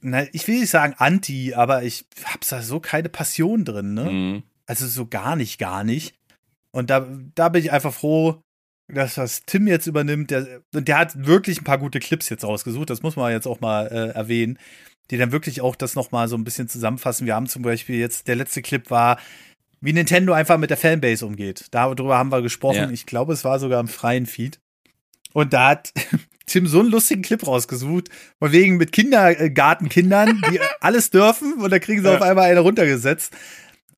na, 0.00 0.26
ich 0.32 0.46
will 0.46 0.60
nicht 0.60 0.70
sagen 0.70 0.94
anti, 0.98 1.54
aber 1.54 1.82
ich 1.82 2.06
habe 2.24 2.40
da 2.48 2.62
so 2.62 2.78
keine 2.80 3.08
Passion 3.08 3.64
drin, 3.64 3.94
ne? 3.94 4.04
Mhm. 4.04 4.42
Also 4.66 4.86
so 4.86 5.06
gar 5.06 5.34
nicht, 5.34 5.58
gar 5.58 5.82
nicht. 5.82 6.14
Und 6.72 6.90
da, 6.90 7.06
da 7.34 7.48
bin 7.48 7.62
ich 7.62 7.72
einfach 7.72 7.92
froh, 7.92 8.42
dass 8.88 9.16
das 9.16 9.42
Tim 9.44 9.66
jetzt 9.66 9.86
übernimmt. 9.86 10.30
Der, 10.30 10.62
und 10.74 10.88
der 10.88 10.98
hat 10.98 11.26
wirklich 11.26 11.60
ein 11.60 11.64
paar 11.64 11.78
gute 11.78 12.00
Clips 12.00 12.28
jetzt 12.28 12.44
rausgesucht. 12.44 12.90
Das 12.90 13.02
muss 13.02 13.16
man 13.16 13.32
jetzt 13.32 13.46
auch 13.46 13.60
mal 13.60 13.86
äh, 13.86 14.16
erwähnen. 14.16 14.58
Die 15.10 15.16
dann 15.16 15.32
wirklich 15.32 15.62
auch 15.62 15.74
das 15.76 15.94
nochmal 15.94 16.28
so 16.28 16.36
ein 16.36 16.44
bisschen 16.44 16.68
zusammenfassen. 16.68 17.26
Wir 17.26 17.34
haben 17.34 17.46
zum 17.46 17.62
Beispiel 17.62 17.96
jetzt, 17.96 18.28
der 18.28 18.36
letzte 18.36 18.60
Clip 18.60 18.90
war, 18.90 19.18
wie 19.80 19.92
Nintendo 19.92 20.32
einfach 20.32 20.58
mit 20.58 20.70
der 20.70 20.76
Fanbase 20.76 21.24
umgeht. 21.24 21.66
Darüber 21.70 22.18
haben 22.18 22.32
wir 22.32 22.42
gesprochen. 22.42 22.76
Ja. 22.76 22.90
Ich 22.90 23.06
glaube, 23.06 23.32
es 23.32 23.44
war 23.44 23.58
sogar 23.58 23.80
im 23.80 23.88
freien 23.88 24.26
Feed. 24.26 24.60
Und 25.32 25.52
da 25.52 25.70
hat 25.70 25.92
Tim 26.46 26.66
so 26.66 26.80
einen 26.80 26.90
lustigen 26.90 27.22
Clip 27.22 27.46
rausgesucht, 27.46 28.08
von 28.38 28.52
wegen 28.52 28.76
mit 28.76 28.92
Kindergartenkindern, 28.92 30.42
die 30.50 30.60
alles 30.80 31.10
dürfen 31.10 31.54
und 31.54 31.70
da 31.70 31.78
kriegen 31.78 32.02
sie 32.02 32.08
ja. 32.08 32.16
auf 32.16 32.22
einmal 32.22 32.50
eine 32.50 32.60
runtergesetzt. 32.60 33.34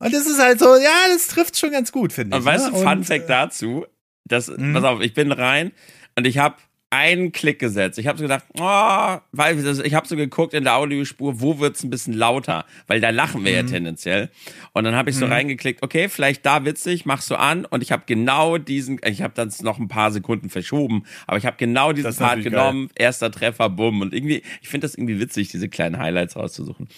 Und 0.00 0.12
das 0.14 0.26
ist 0.26 0.40
halt 0.40 0.58
so, 0.58 0.76
ja, 0.76 1.12
das 1.12 1.28
trifft 1.28 1.58
schon 1.58 1.70
ganz 1.70 1.92
gut, 1.92 2.12
finde 2.12 2.36
ich. 2.36 2.40
Und 2.40 2.46
weißt 2.46 2.72
ne? 2.72 2.78
du, 2.78 2.82
Fun 2.82 3.04
Fact 3.04 3.24
äh, 3.24 3.28
dazu, 3.28 3.86
das, 4.24 4.48
mh. 4.48 4.72
pass 4.72 4.84
auf, 4.84 5.00
ich 5.00 5.14
bin 5.14 5.30
rein 5.30 5.72
und 6.16 6.26
ich 6.26 6.38
habe 6.38 6.56
einen 6.90 7.30
Klick 7.30 7.60
gesetzt. 7.60 7.98
Ich 7.98 8.08
habe 8.08 8.18
so 8.18 8.24
gedacht, 8.24 8.44
oh, 8.58 9.18
weil 9.30 9.64
ich 9.84 9.94
habe 9.94 10.08
so 10.08 10.16
geguckt 10.16 10.54
in 10.54 10.64
der 10.64 10.74
Audiospur, 10.74 11.40
wo 11.40 11.60
wird's 11.60 11.84
ein 11.84 11.90
bisschen 11.90 12.14
lauter, 12.14 12.64
weil 12.88 13.00
da 13.00 13.10
lachen 13.10 13.44
wir 13.44 13.52
mhm. 13.52 13.56
ja 13.58 13.62
tendenziell. 13.62 14.30
Und 14.72 14.84
dann 14.84 14.96
habe 14.96 15.10
ich 15.10 15.16
so 15.16 15.26
mhm. 15.26 15.32
reingeklickt, 15.32 15.84
okay, 15.84 16.08
vielleicht 16.08 16.44
da 16.44 16.64
witzig, 16.64 17.06
machst 17.06 17.30
du 17.30 17.36
an 17.36 17.64
und 17.64 17.82
ich 17.84 17.92
habe 17.92 18.02
genau 18.06 18.58
diesen, 18.58 19.00
ich 19.04 19.22
habe 19.22 19.34
dann 19.34 19.52
noch 19.62 19.78
ein 19.78 19.86
paar 19.86 20.10
Sekunden 20.10 20.50
verschoben, 20.50 21.04
aber 21.28 21.38
ich 21.38 21.46
habe 21.46 21.56
genau 21.58 21.92
diesen 21.92 22.14
Part 22.16 22.42
genommen, 22.42 22.88
geil. 22.88 23.06
erster 23.06 23.30
Treffer, 23.30 23.70
bumm 23.70 24.00
und 24.00 24.12
irgendwie, 24.12 24.42
ich 24.60 24.68
finde 24.68 24.86
das 24.86 24.96
irgendwie 24.96 25.20
witzig, 25.20 25.48
diese 25.48 25.68
kleinen 25.68 25.98
Highlights 25.98 26.34
rauszusuchen. 26.34 26.88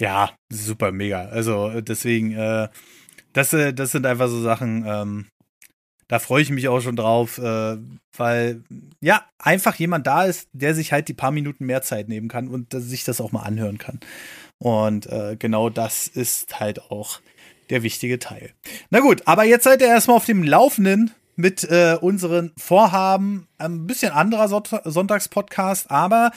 Ja, 0.00 0.30
super 0.50 0.92
mega. 0.92 1.26
Also 1.26 1.80
deswegen, 1.80 2.32
äh, 2.32 2.68
das, 3.32 3.52
äh, 3.52 3.72
das 3.72 3.92
sind 3.92 4.06
einfach 4.06 4.28
so 4.28 4.40
Sachen, 4.40 4.84
ähm, 4.86 5.26
da 6.08 6.18
freue 6.18 6.42
ich 6.42 6.50
mich 6.50 6.68
auch 6.68 6.80
schon 6.80 6.96
drauf, 6.96 7.38
äh, 7.38 7.76
weil 8.16 8.62
ja, 9.00 9.24
einfach 9.38 9.74
jemand 9.76 10.06
da 10.06 10.24
ist, 10.24 10.48
der 10.52 10.74
sich 10.74 10.92
halt 10.92 11.08
die 11.08 11.14
paar 11.14 11.30
Minuten 11.30 11.64
mehr 11.64 11.82
Zeit 11.82 12.08
nehmen 12.08 12.28
kann 12.28 12.48
und 12.48 12.72
sich 12.72 13.04
das 13.04 13.20
auch 13.20 13.32
mal 13.32 13.42
anhören 13.42 13.78
kann. 13.78 14.00
Und 14.58 15.06
äh, 15.06 15.36
genau 15.38 15.70
das 15.70 16.06
ist 16.06 16.60
halt 16.60 16.90
auch 16.90 17.20
der 17.70 17.82
wichtige 17.82 18.18
Teil. 18.18 18.52
Na 18.90 19.00
gut, 19.00 19.22
aber 19.26 19.44
jetzt 19.44 19.64
seid 19.64 19.80
ihr 19.80 19.88
erstmal 19.88 20.18
auf 20.18 20.26
dem 20.26 20.42
Laufenden 20.42 21.12
mit 21.36 21.64
äh, 21.64 21.96
unseren 22.00 22.52
Vorhaben. 22.58 23.48
Ein 23.58 23.86
bisschen 23.86 24.12
anderer 24.12 24.48
Sonntagspodcast, 24.48 25.90
aber 25.90 26.32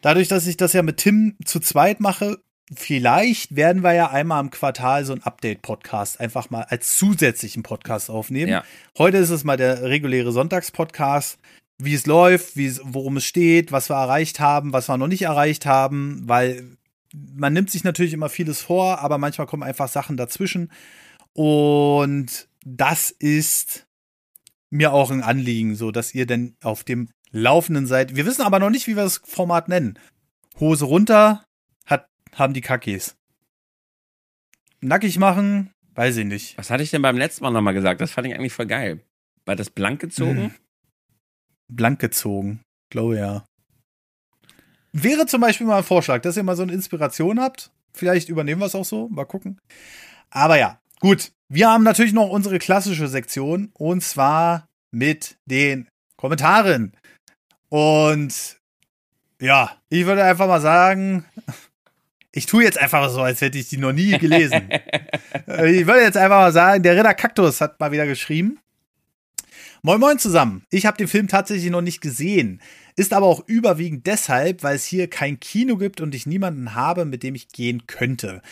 dadurch, 0.00 0.28
dass 0.28 0.46
ich 0.46 0.56
das 0.56 0.72
ja 0.72 0.82
mit 0.82 0.98
Tim 0.98 1.36
zu 1.44 1.60
zweit 1.60 2.00
mache, 2.00 2.38
vielleicht 2.74 3.54
werden 3.54 3.82
wir 3.82 3.92
ja 3.92 4.10
einmal 4.10 4.42
im 4.42 4.50
Quartal 4.50 5.04
so 5.04 5.12
ein 5.12 5.22
Update-Podcast 5.22 6.20
einfach 6.20 6.50
mal 6.50 6.62
als 6.62 6.96
zusätzlichen 6.96 7.62
Podcast 7.62 8.10
aufnehmen. 8.10 8.50
Ja. 8.50 8.64
Heute 8.98 9.18
ist 9.18 9.30
es 9.30 9.44
mal 9.44 9.56
der 9.56 9.82
reguläre 9.82 10.32
Sonntagspodcast, 10.32 11.38
wie 11.78 11.94
es 11.94 12.06
läuft, 12.06 12.56
wie 12.56 12.66
es, 12.66 12.80
worum 12.82 13.18
es 13.18 13.24
steht, 13.24 13.72
was 13.72 13.88
wir 13.88 13.96
erreicht 13.96 14.40
haben, 14.40 14.72
was 14.72 14.88
wir 14.88 14.96
noch 14.96 15.06
nicht 15.06 15.22
erreicht 15.22 15.66
haben, 15.66 16.22
weil 16.26 16.76
man 17.14 17.52
nimmt 17.52 17.70
sich 17.70 17.84
natürlich 17.84 18.12
immer 18.12 18.28
vieles 18.28 18.62
vor, 18.62 18.98
aber 19.00 19.18
manchmal 19.18 19.46
kommen 19.46 19.62
einfach 19.62 19.88
Sachen 19.88 20.16
dazwischen. 20.16 20.72
Und 21.32 22.48
das 22.64 23.10
ist 23.10 23.86
mir 24.70 24.92
auch 24.92 25.10
ein 25.10 25.22
Anliegen, 25.22 25.76
so 25.76 25.90
dass 25.90 26.14
ihr 26.14 26.26
denn 26.26 26.56
auf 26.62 26.82
dem 26.82 27.08
Laufenden 27.30 27.86
seid. 27.86 28.16
Wir 28.16 28.26
wissen 28.26 28.42
aber 28.42 28.58
noch 28.58 28.70
nicht, 28.70 28.86
wie 28.86 28.96
wir 28.96 29.04
das 29.04 29.20
Format 29.24 29.68
nennen. 29.68 29.98
Hose 30.58 30.86
runter, 30.86 31.45
haben 32.36 32.54
die 32.54 32.60
Kackis. 32.60 33.16
Nackig 34.80 35.18
machen, 35.18 35.70
weiß 35.94 36.18
ich 36.18 36.26
nicht. 36.26 36.56
Was 36.58 36.70
hatte 36.70 36.82
ich 36.82 36.90
denn 36.90 37.02
beim 37.02 37.16
letzten 37.16 37.42
Mal 37.42 37.50
nochmal 37.50 37.74
gesagt? 37.74 38.00
Das 38.00 38.12
fand 38.12 38.26
ich 38.26 38.34
eigentlich 38.34 38.52
voll 38.52 38.66
geil. 38.66 39.00
War 39.46 39.56
das 39.56 39.70
blank 39.70 40.00
gezogen? 40.00 40.36
Hm. 40.36 40.54
Blank 41.68 41.98
gezogen, 41.98 42.60
glaube 42.90 43.16
ja. 43.16 43.44
Wäre 44.92 45.26
zum 45.26 45.40
Beispiel 45.40 45.66
mal 45.66 45.78
ein 45.78 45.84
Vorschlag, 45.84 46.22
dass 46.22 46.36
ihr 46.36 46.42
mal 46.42 46.56
so 46.56 46.62
eine 46.62 46.72
Inspiration 46.72 47.40
habt. 47.40 47.72
Vielleicht 47.92 48.28
übernehmen 48.28 48.60
wir 48.60 48.66
es 48.66 48.74
auch 48.74 48.84
so, 48.84 49.08
mal 49.08 49.24
gucken. 49.24 49.58
Aber 50.30 50.58
ja, 50.58 50.80
gut. 51.00 51.32
Wir 51.48 51.68
haben 51.68 51.84
natürlich 51.84 52.12
noch 52.12 52.28
unsere 52.28 52.58
klassische 52.58 53.08
Sektion 53.08 53.70
und 53.74 54.02
zwar 54.02 54.66
mit 54.90 55.36
den 55.46 55.88
Kommentaren. 56.16 56.92
Und 57.68 58.58
ja, 59.40 59.76
ich 59.88 60.06
würde 60.06 60.24
einfach 60.24 60.48
mal 60.48 60.60
sagen, 60.60 61.24
ich 62.36 62.44
tue 62.44 62.64
jetzt 62.64 62.78
einfach 62.78 63.08
so, 63.08 63.22
als 63.22 63.40
hätte 63.40 63.56
ich 63.56 63.70
die 63.70 63.78
noch 63.78 63.94
nie 63.94 64.18
gelesen. 64.18 64.68
ich 65.46 65.86
würde 65.86 66.02
jetzt 66.02 66.18
einfach 66.18 66.36
mal 66.36 66.52
sagen, 66.52 66.82
der 66.82 66.94
Ritter 66.94 67.14
Kaktus 67.14 67.62
hat 67.62 67.80
mal 67.80 67.92
wieder 67.92 68.06
geschrieben. 68.06 68.58
Moin 69.80 70.00
Moin 70.00 70.18
zusammen. 70.18 70.62
Ich 70.70 70.84
habe 70.84 70.98
den 70.98 71.08
Film 71.08 71.28
tatsächlich 71.28 71.70
noch 71.70 71.80
nicht 71.80 72.02
gesehen. 72.02 72.60
Ist 72.94 73.14
aber 73.14 73.24
auch 73.24 73.42
überwiegend 73.46 74.06
deshalb, 74.06 74.62
weil 74.62 74.76
es 74.76 74.84
hier 74.84 75.08
kein 75.08 75.40
Kino 75.40 75.78
gibt 75.78 76.02
und 76.02 76.14
ich 76.14 76.26
niemanden 76.26 76.74
habe, 76.74 77.06
mit 77.06 77.22
dem 77.22 77.34
ich 77.34 77.48
gehen 77.48 77.86
könnte. 77.86 78.42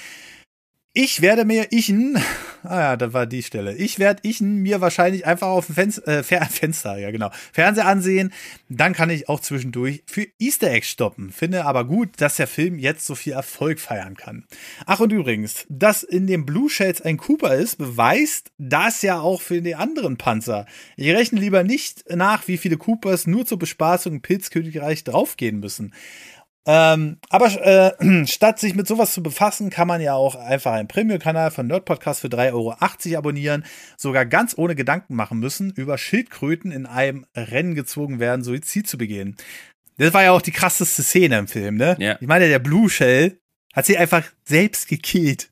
Ich 0.94 1.20
werde 1.20 1.44
mir 1.44 1.70
Ichen, 1.70 2.16
ah 2.64 2.80
ja, 2.80 2.96
da 2.96 3.12
war 3.12 3.26
die 3.26 3.42
Stelle. 3.42 3.74
Ich 3.76 3.98
werde 3.98 4.26
Ichen 4.26 4.62
mir 4.62 4.80
wahrscheinlich 4.80 5.26
einfach 5.26 5.48
auf 5.48 5.66
dem 5.66 5.74
Fenster, 5.74 6.06
äh, 6.06 6.22
Fenster, 6.50 6.98
ja 6.98 7.10
genau, 7.10 7.30
Fernseher 7.52 7.86
ansehen. 7.86 8.32
Dann 8.68 8.92
kann 8.92 9.10
ich 9.10 9.28
auch 9.28 9.40
zwischendurch 9.40 10.02
für 10.06 10.26
Easter 10.38 10.70
Eggs 10.70 10.90
stoppen. 10.90 11.30
Finde 11.30 11.64
aber 11.64 11.84
gut, 11.84 12.10
dass 12.18 12.36
der 12.36 12.46
Film 12.46 12.78
jetzt 12.78 13.06
so 13.06 13.14
viel 13.14 13.34
Erfolg 13.34 13.80
feiern 13.80 14.16
kann. 14.16 14.44
Ach 14.86 15.00
und 15.00 15.12
übrigens, 15.12 15.66
dass 15.68 16.02
in 16.02 16.26
dem 16.26 16.46
Blue 16.46 16.70
Shells 16.70 17.02
ein 17.02 17.16
Cooper 17.16 17.54
ist, 17.54 17.76
beweist 17.76 18.50
das 18.58 19.02
ja 19.02 19.20
auch 19.20 19.40
für 19.40 19.60
die 19.62 19.74
anderen 19.74 20.16
Panzer. 20.16 20.66
Ich 20.96 21.10
rechne 21.14 21.40
lieber 21.40 21.62
nicht 21.62 22.04
nach, 22.14 22.48
wie 22.48 22.58
viele 22.58 22.76
Coopers 22.76 23.26
nur 23.26 23.46
zur 23.46 23.58
Bespaßung 23.58 24.14
im 24.14 24.22
Pilzkönigreich 24.22 25.04
draufgehen 25.04 25.60
müssen. 25.60 25.92
Ähm, 26.66 27.18
aber 27.28 27.46
äh, 28.00 28.26
statt 28.26 28.58
sich 28.58 28.74
mit 28.74 28.86
sowas 28.86 29.12
zu 29.12 29.22
befassen, 29.22 29.70
kann 29.70 29.88
man 29.88 30.00
ja 30.00 30.14
auch 30.14 30.34
einfach 30.34 30.72
einen 30.72 30.88
Premium-Kanal 30.88 31.50
von 31.50 31.66
Nerd 31.66 31.84
Podcast 31.84 32.20
für 32.20 32.28
3,80 32.28 32.52
Euro 32.52 32.76
abonnieren, 33.18 33.64
sogar 33.96 34.24
ganz 34.26 34.56
ohne 34.56 34.74
Gedanken 34.74 35.14
machen 35.14 35.38
müssen, 35.38 35.72
über 35.72 35.98
Schildkröten 35.98 36.72
in 36.72 36.86
einem 36.86 37.26
Rennen 37.36 37.74
gezwungen 37.74 38.18
werden, 38.18 38.42
Suizid 38.42 38.88
zu 38.88 38.96
begehen. 38.98 39.36
Das 39.98 40.14
war 40.14 40.24
ja 40.24 40.32
auch 40.32 40.42
die 40.42 40.52
krasseste 40.52 41.02
Szene 41.02 41.38
im 41.38 41.48
Film, 41.48 41.76
ne? 41.76 41.96
Ja. 42.00 42.16
Ich 42.20 42.26
meine, 42.26 42.48
der 42.48 42.58
Blue 42.58 42.90
Shell 42.90 43.38
hat 43.74 43.86
sie 43.86 43.98
einfach 43.98 44.24
selbst 44.44 44.88
gekillt. 44.88 45.50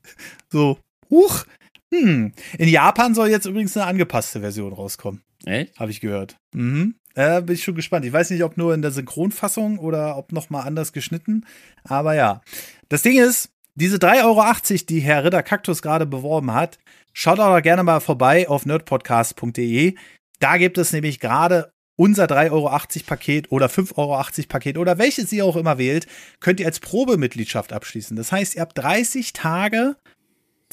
So, 0.49 0.79
huch, 1.09 1.45
hm. 1.93 2.33
In 2.57 2.67
Japan 2.67 3.13
soll 3.13 3.29
jetzt 3.29 3.45
übrigens 3.45 3.77
eine 3.77 3.85
angepasste 3.85 4.39
Version 4.39 4.73
rauskommen. 4.73 5.21
Echt? 5.45 5.79
Habe 5.79 5.91
ich 5.91 6.01
gehört. 6.01 6.37
Mhm. 6.53 6.95
Äh, 7.15 7.41
bin 7.41 7.55
ich 7.55 7.63
schon 7.63 7.75
gespannt. 7.75 8.05
Ich 8.05 8.13
weiß 8.13 8.31
nicht, 8.31 8.43
ob 8.43 8.57
nur 8.57 8.73
in 8.73 8.81
der 8.81 8.91
Synchronfassung 8.91 9.77
oder 9.77 10.17
ob 10.17 10.31
nochmal 10.31 10.65
anders 10.65 10.93
geschnitten. 10.93 11.45
Aber 11.83 12.15
ja. 12.15 12.41
Das 12.89 13.01
Ding 13.01 13.19
ist, 13.19 13.49
diese 13.75 13.97
3,80 13.97 14.23
Euro, 14.23 14.85
die 14.89 14.99
Herr 14.99 15.23
Ritter 15.23 15.43
Kaktus 15.43 15.81
gerade 15.81 16.05
beworben 16.05 16.53
hat, 16.53 16.79
schaut 17.11 17.39
auch 17.39 17.61
gerne 17.61 17.83
mal 17.83 17.99
vorbei 17.99 18.47
auf 18.47 18.65
nerdpodcast.de. 18.65 19.95
Da 20.39 20.57
gibt 20.57 20.77
es 20.77 20.91
nämlich 20.93 21.19
gerade 21.19 21.71
unser 21.95 22.25
3,80 22.25 22.51
Euro 22.51 22.69
Paket 23.05 23.51
oder 23.51 23.67
5,80 23.67 23.97
Euro 23.97 24.23
Paket 24.47 24.77
oder 24.77 24.97
welches 24.97 25.31
ihr 25.31 25.45
auch 25.45 25.55
immer 25.55 25.77
wählt, 25.77 26.07
könnt 26.39 26.59
ihr 26.59 26.65
als 26.65 26.79
Probemitgliedschaft 26.79 27.71
abschließen. 27.71 28.17
Das 28.17 28.31
heißt, 28.31 28.55
ihr 28.55 28.61
habt 28.61 28.77
30 28.77 29.33
Tage 29.33 29.95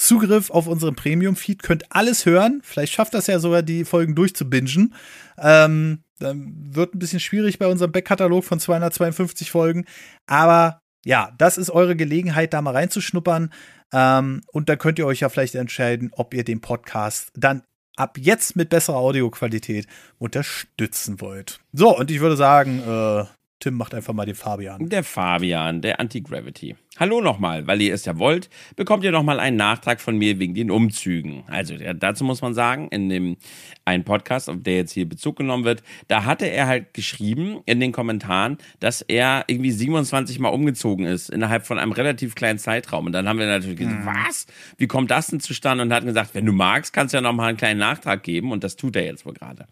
Zugriff 0.01 0.51
auf 0.51 0.67
unseren 0.67 0.97
Premium-Feed, 0.97 1.63
könnt 1.63 1.85
alles 1.95 2.25
hören. 2.25 2.63
Vielleicht 2.65 2.93
schafft 2.93 3.13
das 3.13 3.27
ja 3.27 3.39
sogar, 3.39 3.63
die 3.63 3.85
Folgen 3.85 4.15
durchzubingen. 4.15 4.95
Ähm, 5.39 6.05
dann 6.19 6.55
wird 6.75 6.95
ein 6.95 6.99
bisschen 6.99 7.21
schwierig 7.21 7.59
bei 7.59 7.67
unserem 7.67 7.93
Backkatalog 7.93 8.45
von 8.45 8.59
252 8.59 9.51
Folgen. 9.51 9.85
Aber 10.27 10.81
ja, 11.05 11.33
das 11.37 11.59
ist 11.59 11.71
eure 11.71 11.97
Gelegenheit, 11.97 12.55
da 12.55 12.63
mal 12.63 12.75
reinzuschnuppern. 12.75 13.53
Ähm, 13.93 14.41
und 14.53 14.69
dann 14.71 14.79
könnt 14.79 14.99
ihr 14.99 15.07
euch 15.07 15.21
ja 15.21 15.29
vielleicht 15.29 15.55
entscheiden, 15.55 16.11
ob 16.13 16.33
ihr 16.33 16.45
den 16.45 16.63
Podcast 16.63 17.31
dann 17.35 17.63
ab 17.97 18.17
jetzt 18.19 18.57
mit 18.57 18.71
besserer 18.71 18.97
Audioqualität 18.97 19.87
unterstützen 20.19 21.21
wollt. 21.21 21.61
So, 21.73 21.95
und 21.97 22.11
ich 22.11 22.21
würde 22.21 22.37
sagen, 22.37 22.81
äh, 22.81 23.25
Tim 23.61 23.75
macht 23.75 23.95
einfach 23.95 24.15
mal 24.15 24.25
den 24.25 24.35
Fabian. 24.35 24.89
Der 24.89 25.05
Fabian, 25.05 25.83
der 25.83 26.01
Anti-Gravity. 26.01 26.77
Hallo 26.99 27.21
nochmal, 27.21 27.67
weil 27.67 27.83
ihr 27.83 27.93
es 27.93 28.07
ja 28.07 28.19
wollt, 28.19 28.49
bekommt 28.75 29.05
ihr 29.05 29.13
nochmal 29.13 29.39
einen 29.39 29.59
Nachtrag 29.59 30.01
von 30.01 30.17
mir 30.17 30.39
wegen 30.39 30.55
den 30.55 30.71
Umzügen. 30.71 31.45
Also 31.47 31.75
dazu 31.77 32.25
muss 32.25 32.41
man 32.41 32.55
sagen, 32.55 32.89
in 32.89 33.11
dem 33.11 33.37
einen 33.85 34.05
Podcast, 34.05 34.49
auf 34.49 34.57
der 34.61 34.77
jetzt 34.77 34.93
hier 34.93 35.07
Bezug 35.07 35.37
genommen 35.37 35.65
wird, 35.65 35.83
da 36.09 36.25
hatte 36.25 36.47
er 36.47 36.69
halt 36.69 36.95
geschrieben 36.95 37.61
in 37.67 37.81
den 37.81 37.93
Kommentaren, 37.93 38.57
dass 38.81 39.03
er 39.03 39.45
irgendwie 39.47 39.73
27 39.73 40.39
Mal 40.39 40.49
umgezogen 40.49 41.05
ist 41.05 41.29
innerhalb 41.29 41.67
von 41.67 41.79
einem 41.79 41.93
relativ 41.93 42.35
kleinen 42.35 42.59
Zeitraum. 42.59 43.07
Und 43.07 43.13
dann 43.13 43.29
haben 43.29 43.39
wir 43.39 43.47
natürlich 43.47 43.77
gesagt, 43.77 43.99
hm. 43.99 44.07
was? 44.07 44.47
Wie 44.79 44.87
kommt 44.87 45.11
das 45.11 45.27
denn 45.27 45.41
zustande? 45.41 45.83
Und 45.83 45.91
er 45.91 45.99
hat 45.99 46.05
gesagt, 46.07 46.35
wenn 46.35 46.47
du 46.47 46.53
magst, 46.53 46.95
kannst 46.95 47.13
du 47.13 47.19
ja 47.19 47.21
nochmal 47.21 47.51
einen 47.51 47.59
kleinen 47.59 47.81
Nachtrag 47.81 48.23
geben. 48.23 48.53
Und 48.53 48.65
das 48.65 48.77
tut 48.77 48.97
er 48.97 49.05
jetzt 49.05 49.27
wohl 49.27 49.35
gerade. 49.35 49.67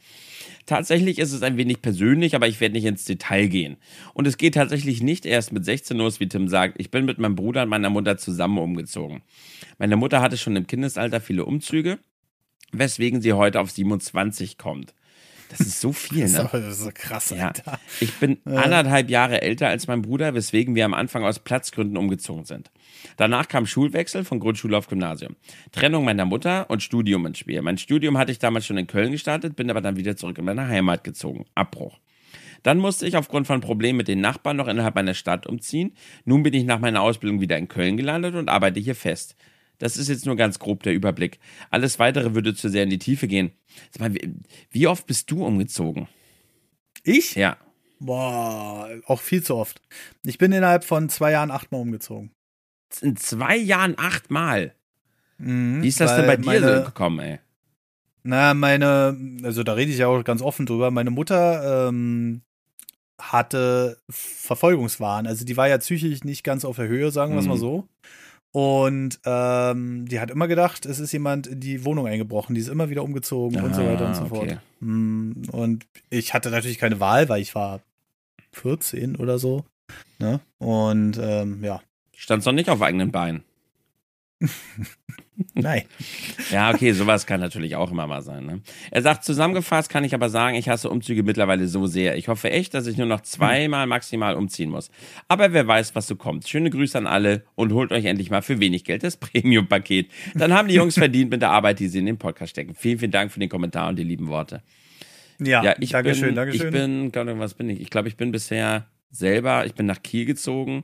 Tatsächlich 0.69 1.19
ist 1.19 1.33
es 1.33 1.43
ein 1.43 1.57
wenig 1.57 1.81
persönlich, 1.81 2.35
aber 2.35 2.47
ich 2.47 2.61
werde 2.61 2.75
nicht 2.75 2.85
ins 2.85 3.07
Detail 3.07 3.47
gehen. 3.47 3.79
Und 4.13 4.27
es 4.27 4.37
geht 4.37 4.53
tatsächlich 4.53 5.03
nicht 5.03 5.25
erst 5.25 5.51
mit 5.51 5.65
16 5.65 5.97
los, 5.97 6.21
wie 6.21 6.29
Tim 6.29 6.47
sagt. 6.47 6.79
Ich 6.79 6.91
bin 6.91 7.07
mit 7.07 7.19
meinem 7.19 7.37
Bruder 7.37 7.63
und 7.63 7.71
meiner 7.71 7.89
Mutter 7.89 8.19
zusammen 8.19 8.59
umgezogen. 8.59 9.23
Meine 9.79 9.97
Mutter 9.97 10.21
hatte 10.21 10.37
schon 10.37 10.57
im 10.57 10.67
Kindesalter 10.67 11.23
viele 11.23 11.47
Umzüge, 11.47 11.99
weswegen 12.71 13.23
sie 13.23 13.33
heute 13.33 13.61
auf 13.61 13.71
27 13.71 14.59
kommt. 14.59 14.93
Das 15.49 15.61
ist 15.61 15.81
so 15.81 15.95
viel, 15.95 16.29
ne? 16.29 16.51
Das 16.53 16.67
ist 16.67 16.85
so 16.85 16.91
krass, 16.93 17.33
Alter. 17.33 17.63
Ja. 17.65 17.81
Ich 18.01 18.13
bin 18.17 18.37
anderthalb 18.45 19.09
Jahre 19.09 19.41
älter 19.41 19.69
als 19.69 19.87
mein 19.87 20.03
Bruder, 20.03 20.35
weswegen 20.35 20.75
wir 20.75 20.85
am 20.85 20.93
Anfang 20.93 21.25
aus 21.25 21.39
Platzgründen 21.39 21.97
umgezogen 21.97 22.45
sind. 22.45 22.71
Danach 23.17 23.49
kam 23.49 23.67
Schulwechsel 23.67 24.25
von 24.25 24.41
Grundschule 24.41 24.77
auf 24.77 24.89
Gymnasium. 24.89 25.37
Trennung 25.73 26.05
meiner 26.05 26.25
Mutter 26.25 26.69
und 26.71 26.83
Studium 26.83 27.27
ins 27.27 27.39
Spiel. 27.39 27.61
Mein 27.63 27.79
Studium 27.79 28.19
hatte 28.19 28.33
ich 28.33 28.39
damals 28.39 28.67
schon 28.67 28.79
in 28.79 28.87
Köln 28.87 29.13
gestartet, 29.13 29.57
bin 29.57 29.71
aber 29.71 29.81
dann 29.81 29.97
wieder 29.97 30.17
zurück 30.17 30.39
in 30.39 30.45
meine 30.45 30.67
Heimat 30.69 31.05
gezogen. 31.05 31.47
Abbruch. 31.55 31.99
Dann 32.63 32.79
musste 32.79 33.07
ich 33.07 33.17
aufgrund 33.17 33.47
von 33.47 33.61
Problemen 33.61 33.99
mit 33.99 34.09
den 34.09 34.21
Nachbarn 34.21 34.57
noch 34.57 34.69
innerhalb 34.69 34.95
meiner 34.95 35.15
Stadt 35.15 35.47
umziehen. 35.47 35.93
Nun 36.25 36.43
bin 36.43 36.55
ich 36.55 36.65
nach 36.65 36.81
meiner 36.81 37.03
Ausbildung 37.03 37.41
wieder 37.41 37.57
in 37.57 37.69
Köln 37.69 37.97
gelandet 37.97 38.35
und 38.35 38.49
arbeite 38.49 38.81
hier 38.81 38.95
fest. 38.95 39.37
Das 39.79 39.97
ist 39.97 40.09
jetzt 40.09 40.27
nur 40.27 40.37
ganz 40.37 40.59
grob 40.59 40.83
der 40.83 40.93
Überblick. 40.93 41.39
Alles 41.71 41.99
weitere 41.99 42.35
würde 42.35 42.55
zu 42.55 42.69
sehr 42.69 42.83
in 42.83 42.91
die 42.91 42.99
Tiefe 42.99 43.29
gehen. 43.29 43.53
Mal, 43.99 44.13
wie 44.71 44.87
oft 44.89 45.07
bist 45.07 45.31
du 45.31 45.45
umgezogen? 45.45 46.09
Ich? 47.05 47.37
Ja. 47.37 47.57
Boah, 48.01 48.89
auch 49.07 49.21
viel 49.21 49.43
zu 49.43 49.57
oft. 49.57 49.81
Ich 50.25 50.39
bin 50.39 50.53
innerhalb 50.53 50.85
von 50.85 51.09
zwei 51.09 51.33
Jahren 51.33 51.51
achtmal 51.51 51.81
umgezogen. 51.81 52.33
In 53.01 53.17
zwei 53.17 53.57
Jahren 53.57 53.95
achtmal? 53.99 54.75
Mhm, 55.39 55.83
wie 55.83 55.89
ist 55.89 56.01
das 56.01 56.17
denn 56.17 56.27
bei 56.27 56.37
dir 56.37 56.61
meine, 56.61 56.85
gekommen, 56.85 57.19
ey? 57.21 57.39
Na, 58.25 58.55
meine, 58.55 59.17
also 59.43 59.63
da 59.63 59.75
rede 59.75 59.91
ich 59.91 59.99
ja 59.99 60.09
auch 60.09 60.23
ganz 60.25 60.43
offen 60.43 60.67
drüber. 60.67 60.91
Meine 60.91 61.11
Mutter 61.11 61.89
ähm, 61.89 62.43
hatte 63.19 63.99
Verfolgungswahn. 64.09 65.27
Also 65.27 65.45
die 65.45 65.57
war 65.57 65.69
ja 65.69 65.79
psychisch 65.79 66.25
nicht 66.25 66.45
ganz 66.45 66.65
auf 66.65 66.77
der 66.77 66.89
Höhe, 66.89 67.11
sagen 67.11 67.33
wir 67.33 67.39
es 67.39 67.45
mhm. 67.45 67.51
mal 67.51 67.59
so. 67.59 67.89
Und 68.51 69.21
ähm, 69.25 70.07
die 70.09 70.21
hat 70.21 70.31
immer 70.31 70.49
gedacht, 70.49 70.87
es 70.87 71.01
ist 71.01 71.13
jemand 71.13 71.47
in 71.47 71.61
die 71.61 71.85
Wohnung 71.85 72.07
eingebrochen, 72.07 72.55
die 72.55 72.61
ist 72.61 72.69
immer 72.69 72.89
wieder 72.89 73.05
umgezogen 73.05 73.61
ah, 73.61 73.65
und 73.65 73.75
so 73.75 73.85
weiter 73.85 74.07
und 74.07 74.17
so 74.17 74.23
okay. 74.23 74.29
fort. 74.29 74.59
Mm, 74.81 75.33
und 75.53 75.87
ich 76.09 76.33
hatte 76.33 76.51
natürlich 76.51 76.79
keine 76.79 76.99
Wahl, 76.99 77.29
weil 77.29 77.43
ich 77.43 77.55
war 77.55 77.81
14 78.53 79.17
oder 79.17 79.39
so. 79.39 79.65
Ne? 80.19 80.41
Und 80.59 81.19
ähm, 81.23 81.63
ja, 81.63 81.83
Standst 82.21 82.49
doch 82.49 82.53
nicht 82.53 82.69
auf 82.69 82.83
eigenen 82.83 83.13
Beinen. 83.13 83.45
Nein. 85.55 85.85
Ja, 86.51 86.71
okay, 86.75 86.91
sowas 86.91 87.27
kann 87.27 87.39
natürlich 87.39 87.77
auch 87.77 87.93
immer 87.93 88.09
mal 88.09 88.23
sein. 88.23 88.45
Ne? 88.45 88.61
Er 88.91 89.03
sagt, 89.03 89.23
zusammengefasst 89.23 89.89
kann 89.89 90.03
ich 90.03 90.15
aber 90.15 90.29
sagen, 90.29 90.57
ich 90.57 90.69
hasse 90.69 90.91
Umzüge 90.91 91.23
mittlerweile 91.23 91.69
so 91.69 91.87
sehr. 91.87 92.17
Ich 92.17 92.27
hoffe 92.27 92.51
echt, 92.51 92.75
dass 92.75 92.89
ich 92.89 92.97
nur 92.97 93.07
noch 93.07 93.21
zweimal 93.21 93.87
maximal 93.87 94.35
umziehen 94.35 94.69
muss. 94.71 94.91
Aber 95.29 95.53
wer 95.53 95.69
weiß, 95.69 95.95
was 95.95 96.09
so 96.09 96.17
kommt. 96.17 96.49
Schöne 96.49 96.71
Grüße 96.71 96.99
an 96.99 97.07
alle 97.07 97.45
und 97.55 97.73
holt 97.73 97.93
euch 97.93 98.05
endlich 98.07 98.31
mal 98.31 98.43
für 98.43 98.59
wenig 98.59 98.83
Geld 98.83 99.05
das 99.05 99.17
Premium-Paket. 99.21 100.11
Dann 100.35 100.53
haben 100.53 100.67
die 100.67 100.75
Jungs 100.75 100.95
verdient 100.95 101.31
mit 101.31 101.41
der 101.41 101.51
Arbeit, 101.51 101.79
die 101.79 101.87
sie 101.87 102.01
in 102.01 102.07
den 102.07 102.19
Podcast 102.19 102.51
stecken. 102.51 102.75
Vielen, 102.75 102.99
vielen 102.99 103.13
Dank 103.13 103.31
für 103.31 103.39
den 103.39 103.49
Kommentar 103.49 103.89
und 103.89 103.97
die 103.97 104.05
lieben 104.05 104.27
Worte. 104.27 104.65
Ja, 105.39 105.63
Ja, 105.63 105.77
ich 105.79 105.91
Dankeschön, 105.91 106.27
bin, 106.31 106.35
Dankeschön. 106.35 106.67
ich 106.67 106.73
bin, 106.73 107.13
Gott, 107.13 107.29
was 107.39 107.55
bin 107.55 107.71
ich? 107.71 107.81
Ich 107.81 107.91
glaube, 107.91 108.09
ich 108.09 108.17
bin 108.17 108.33
bisher 108.33 108.89
selber, 109.13 109.67
ich 109.67 109.75
bin 109.75 109.87
nach 109.87 110.03
Kiel 110.03 110.25
gezogen, 110.25 110.83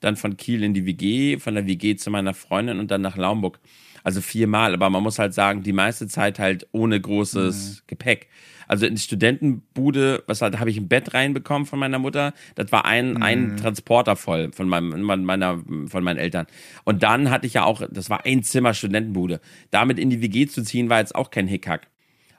dann 0.00 0.16
von 0.16 0.36
Kiel 0.36 0.62
in 0.62 0.74
die 0.74 0.86
WG, 0.86 1.38
von 1.38 1.54
der 1.54 1.66
WG 1.66 1.96
zu 1.96 2.10
meiner 2.10 2.34
Freundin 2.34 2.78
und 2.78 2.90
dann 2.90 3.00
nach 3.02 3.16
Laumburg. 3.16 3.58
Also 4.04 4.20
viermal, 4.20 4.72
aber 4.72 4.88
man 4.88 5.02
muss 5.02 5.18
halt 5.18 5.34
sagen, 5.34 5.62
die 5.62 5.72
meiste 5.72 6.06
Zeit 6.06 6.38
halt 6.38 6.68
ohne 6.72 7.00
großes 7.00 7.82
Mhm. 7.82 7.86
Gepäck. 7.88 8.28
Also 8.68 8.86
in 8.86 8.94
die 8.96 9.00
Studentenbude, 9.00 10.22
was 10.26 10.42
halt, 10.42 10.58
habe 10.58 10.70
ich 10.70 10.76
ein 10.76 10.88
Bett 10.88 11.14
reinbekommen 11.14 11.66
von 11.66 11.78
meiner 11.78 11.98
Mutter. 11.98 12.32
Das 12.56 12.70
war 12.72 12.84
ein, 12.84 13.12
Mhm. 13.14 13.22
ein 13.22 13.56
Transporter 13.56 14.16
voll 14.16 14.52
von 14.52 14.68
meinem, 14.68 15.02
mein- 15.02 15.24
meiner, 15.24 15.62
von 15.88 16.04
meinen 16.04 16.18
Eltern. 16.18 16.46
Und 16.84 17.02
dann 17.02 17.30
hatte 17.30 17.46
ich 17.46 17.54
ja 17.54 17.64
auch, 17.64 17.82
das 17.90 18.10
war 18.10 18.24
ein 18.26 18.42
Zimmer 18.42 18.74
Studentenbude. 18.74 19.40
Damit 19.70 19.98
in 19.98 20.10
die 20.10 20.20
WG 20.20 20.46
zu 20.46 20.62
ziehen, 20.62 20.88
war 20.88 20.98
jetzt 21.00 21.14
auch 21.14 21.30
kein 21.30 21.46
Hickhack. 21.48 21.88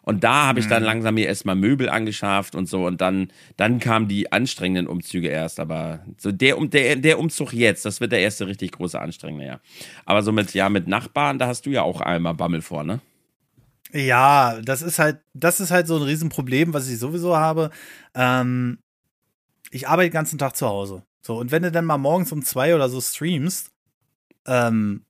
Und 0.07 0.23
da 0.23 0.45
habe 0.47 0.61
ich 0.61 0.67
dann 0.67 0.83
Mhm. 0.83 0.85
langsam 0.87 1.15
mir 1.15 1.27
erstmal 1.27 1.55
Möbel 1.57 1.89
angeschafft 1.89 2.55
und 2.55 2.69
so. 2.69 2.85
Und 2.87 3.01
dann, 3.01 3.29
dann 3.57 3.79
kamen 3.81 4.07
die 4.07 4.31
anstrengenden 4.31 4.87
Umzüge 4.87 5.27
erst. 5.27 5.59
Aber 5.59 5.99
so 6.17 6.31
der, 6.31 6.57
Um- 6.57 6.69
der, 6.69 6.95
der 6.95 7.19
Umzug 7.19 7.51
jetzt, 7.51 7.83
das 7.83 7.99
wird 7.99 8.13
der 8.13 8.21
erste 8.21 8.47
richtig 8.47 8.71
große 8.71 8.97
anstrengende, 9.01 9.45
ja. 9.45 9.59
Aber 10.05 10.23
so 10.23 10.31
mit, 10.31 10.53
ja, 10.53 10.69
mit 10.69 10.87
Nachbarn, 10.87 11.39
da 11.39 11.47
hast 11.47 11.65
du 11.65 11.71
ja 11.71 11.81
auch 11.81 11.99
einmal 11.99 12.35
Bammel 12.35 12.61
vor, 12.61 12.85
ne? 12.85 13.01
Ja, 13.91 14.61
das 14.61 14.81
ist 14.81 14.97
halt, 14.97 15.19
das 15.33 15.59
ist 15.59 15.71
halt 15.71 15.87
so 15.87 15.97
ein 15.97 16.03
Riesenproblem, 16.03 16.73
was 16.73 16.87
ich 16.87 16.99
sowieso 16.99 17.35
habe. 17.35 17.69
Ähm, 18.15 18.79
ich 19.71 19.89
arbeite 19.89 20.09
den 20.09 20.13
ganzen 20.13 20.37
Tag 20.39 20.55
zu 20.55 20.67
Hause. 20.67 21.03
So, 21.21 21.37
und 21.37 21.51
wenn 21.51 21.63
du 21.63 21.71
dann 21.71 21.83
mal 21.83 21.97
morgens 21.97 22.31
um 22.31 22.43
zwei 22.43 22.73
oder 22.75 22.87
so 22.87 23.01
streamst, 23.01 23.71
ähm, 24.45 25.03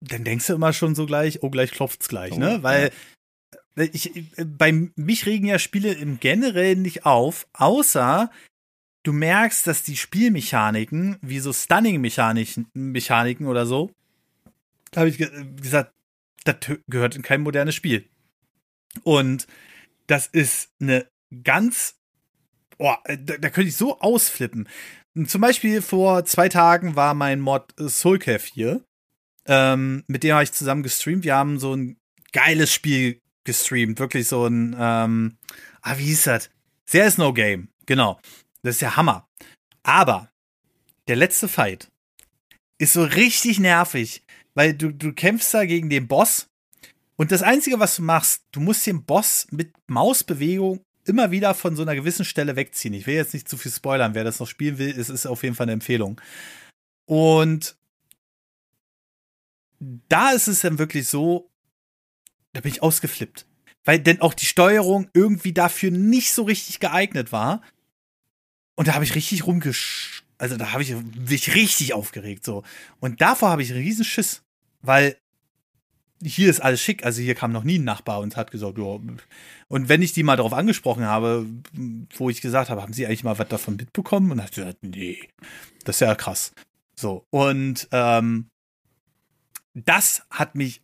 dann 0.00 0.24
denkst 0.24 0.46
du 0.46 0.54
immer 0.54 0.72
schon 0.72 0.94
so 0.94 1.04
gleich, 1.04 1.42
oh, 1.42 1.50
gleich 1.50 1.70
klopft's 1.72 2.08
gleich, 2.08 2.32
Oh, 2.32 2.38
ne? 2.38 2.62
Weil 2.62 2.86
äh, 2.86 2.90
ich, 3.76 4.16
äh, 4.16 4.44
bei 4.44 4.72
mich 4.96 5.26
regen 5.26 5.46
ja 5.46 5.58
Spiele 5.58 5.92
im 5.92 6.20
Generellen 6.20 6.82
nicht 6.82 7.06
auf, 7.06 7.46
außer 7.52 8.30
du 9.02 9.12
merkst, 9.12 9.66
dass 9.66 9.82
die 9.82 9.96
Spielmechaniken, 9.96 11.16
wie 11.22 11.40
so 11.40 11.52
Stunning-Mechaniken 11.52 12.68
Mechaniken 12.74 13.46
oder 13.46 13.66
so, 13.66 13.90
da 14.90 15.00
habe 15.00 15.10
ich 15.10 15.18
ge 15.18 15.30
gesagt, 15.56 15.92
das 16.44 16.56
gehört 16.88 17.16
in 17.16 17.22
kein 17.22 17.40
modernes 17.40 17.74
Spiel. 17.74 18.08
Und 19.04 19.46
das 20.06 20.26
ist 20.26 20.70
eine 20.80 21.06
ganz, 21.42 21.96
oh, 22.78 22.94
da, 23.04 23.16
da 23.16 23.50
könnte 23.50 23.68
ich 23.68 23.76
so 23.76 24.00
ausflippen. 24.00 24.68
Zum 25.26 25.40
Beispiel 25.40 25.82
vor 25.82 26.24
zwei 26.24 26.48
Tagen 26.48 26.96
war 26.96 27.14
mein 27.14 27.40
Mod 27.40 27.74
Soulcave 27.78 28.44
hier. 28.52 28.84
Ähm, 29.46 30.04
mit 30.06 30.22
dem 30.22 30.34
habe 30.34 30.44
ich 30.44 30.52
zusammen 30.52 30.82
gestreamt. 30.82 31.24
Wir 31.24 31.36
haben 31.36 31.58
so 31.58 31.74
ein 31.74 31.96
geiles 32.32 32.72
Spiel 32.72 33.20
gestreamt. 33.44 33.98
Wirklich 33.98 34.28
so 34.28 34.46
ein, 34.46 34.76
ähm, 34.78 35.36
ah, 35.82 35.98
wie 35.98 36.04
hieß 36.04 36.24
das? 36.24 36.50
There 36.90 37.06
is 37.06 37.18
no 37.18 37.32
game. 37.32 37.68
Genau. 37.86 38.20
Das 38.62 38.76
ist 38.76 38.80
ja 38.80 38.96
Hammer. 38.96 39.28
Aber 39.82 40.30
der 41.08 41.16
letzte 41.16 41.48
Fight 41.48 41.90
ist 42.78 42.92
so 42.92 43.04
richtig 43.04 43.58
nervig, 43.58 44.22
weil 44.54 44.74
du, 44.74 44.92
du 44.92 45.12
kämpfst 45.12 45.54
da 45.54 45.64
gegen 45.64 45.90
den 45.90 46.08
Boss 46.08 46.48
und 47.16 47.30
das 47.30 47.42
Einzige, 47.42 47.78
was 47.78 47.96
du 47.96 48.02
machst, 48.02 48.42
du 48.52 48.60
musst 48.60 48.86
den 48.86 49.04
Boss 49.04 49.46
mit 49.50 49.72
Mausbewegung 49.86 50.80
immer 51.04 51.30
wieder 51.30 51.54
von 51.54 51.76
so 51.76 51.82
einer 51.82 51.94
gewissen 51.94 52.24
Stelle 52.24 52.56
wegziehen. 52.56 52.94
Ich 52.94 53.06
will 53.06 53.14
jetzt 53.14 53.34
nicht 53.34 53.48
zu 53.48 53.56
viel 53.56 53.72
spoilern, 53.72 54.14
wer 54.14 54.24
das 54.24 54.40
noch 54.40 54.48
spielen 54.48 54.78
will, 54.78 54.90
es 54.90 55.08
ist 55.08 55.26
auf 55.26 55.42
jeden 55.42 55.54
Fall 55.54 55.66
eine 55.66 55.72
Empfehlung. 55.72 56.20
Und 57.06 57.76
da 60.08 60.30
ist 60.30 60.48
es 60.48 60.60
dann 60.60 60.78
wirklich 60.78 61.08
so, 61.08 61.50
da 62.52 62.60
bin 62.60 62.72
ich 62.72 62.82
ausgeflippt. 62.82 63.46
Weil 63.84 63.98
denn 63.98 64.20
auch 64.20 64.34
die 64.34 64.46
Steuerung 64.46 65.08
irgendwie 65.12 65.52
dafür 65.52 65.90
nicht 65.90 66.32
so 66.32 66.42
richtig 66.44 66.80
geeignet 66.80 67.32
war. 67.32 67.62
Und 68.76 68.88
da 68.88 68.94
habe 68.94 69.04
ich 69.04 69.14
richtig 69.14 69.46
rumgesch... 69.46 70.24
Also 70.38 70.56
da 70.56 70.72
habe 70.72 70.82
ich 70.82 70.94
mich 71.28 71.54
richtig 71.54 71.94
aufgeregt 71.94 72.44
so. 72.44 72.64
Und 72.98 73.20
davor 73.20 73.50
habe 73.50 73.62
ich 73.62 73.70
einen 73.70 73.82
riesen 73.82 74.04
Schiss. 74.04 74.42
Weil 74.80 75.16
hier 76.24 76.50
ist 76.50 76.60
alles 76.60 76.80
schick. 76.80 77.04
Also 77.04 77.20
hier 77.20 77.34
kam 77.34 77.52
noch 77.52 77.64
nie 77.64 77.78
ein 77.78 77.84
Nachbar 77.84 78.20
und 78.20 78.36
hat 78.36 78.50
gesagt, 78.50 78.78
ja. 78.78 78.98
Und 79.68 79.88
wenn 79.88 80.02
ich 80.02 80.12
die 80.12 80.22
mal 80.22 80.36
darauf 80.36 80.52
angesprochen 80.52 81.04
habe, 81.04 81.46
wo 82.16 82.30
ich 82.30 82.40
gesagt 82.40 82.70
habe, 82.70 82.82
haben 82.82 82.92
Sie 82.92 83.06
eigentlich 83.06 83.24
mal 83.24 83.38
was 83.38 83.48
davon 83.48 83.76
mitbekommen? 83.76 84.30
Und 84.30 84.42
hat 84.42 84.54
gesagt, 84.54 84.78
nee, 84.82 85.28
das 85.84 85.96
ist 85.96 86.00
ja 86.00 86.14
krass. 86.14 86.52
So, 86.94 87.26
und 87.30 87.88
ähm, 87.90 88.46
das 89.74 90.22
hat 90.30 90.54
mich, 90.54 90.82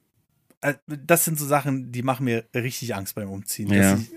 das 0.87 1.25
sind 1.25 1.39
so 1.39 1.47
Sachen, 1.47 1.93
die 1.93 2.03
machen 2.03 2.25
mir 2.25 2.45
richtig 2.55 2.95
Angst 2.95 3.15
beim 3.15 3.31
Umziehen, 3.31 3.73
Ja. 3.73 3.93
dass 3.93 4.01
ich 4.03 4.11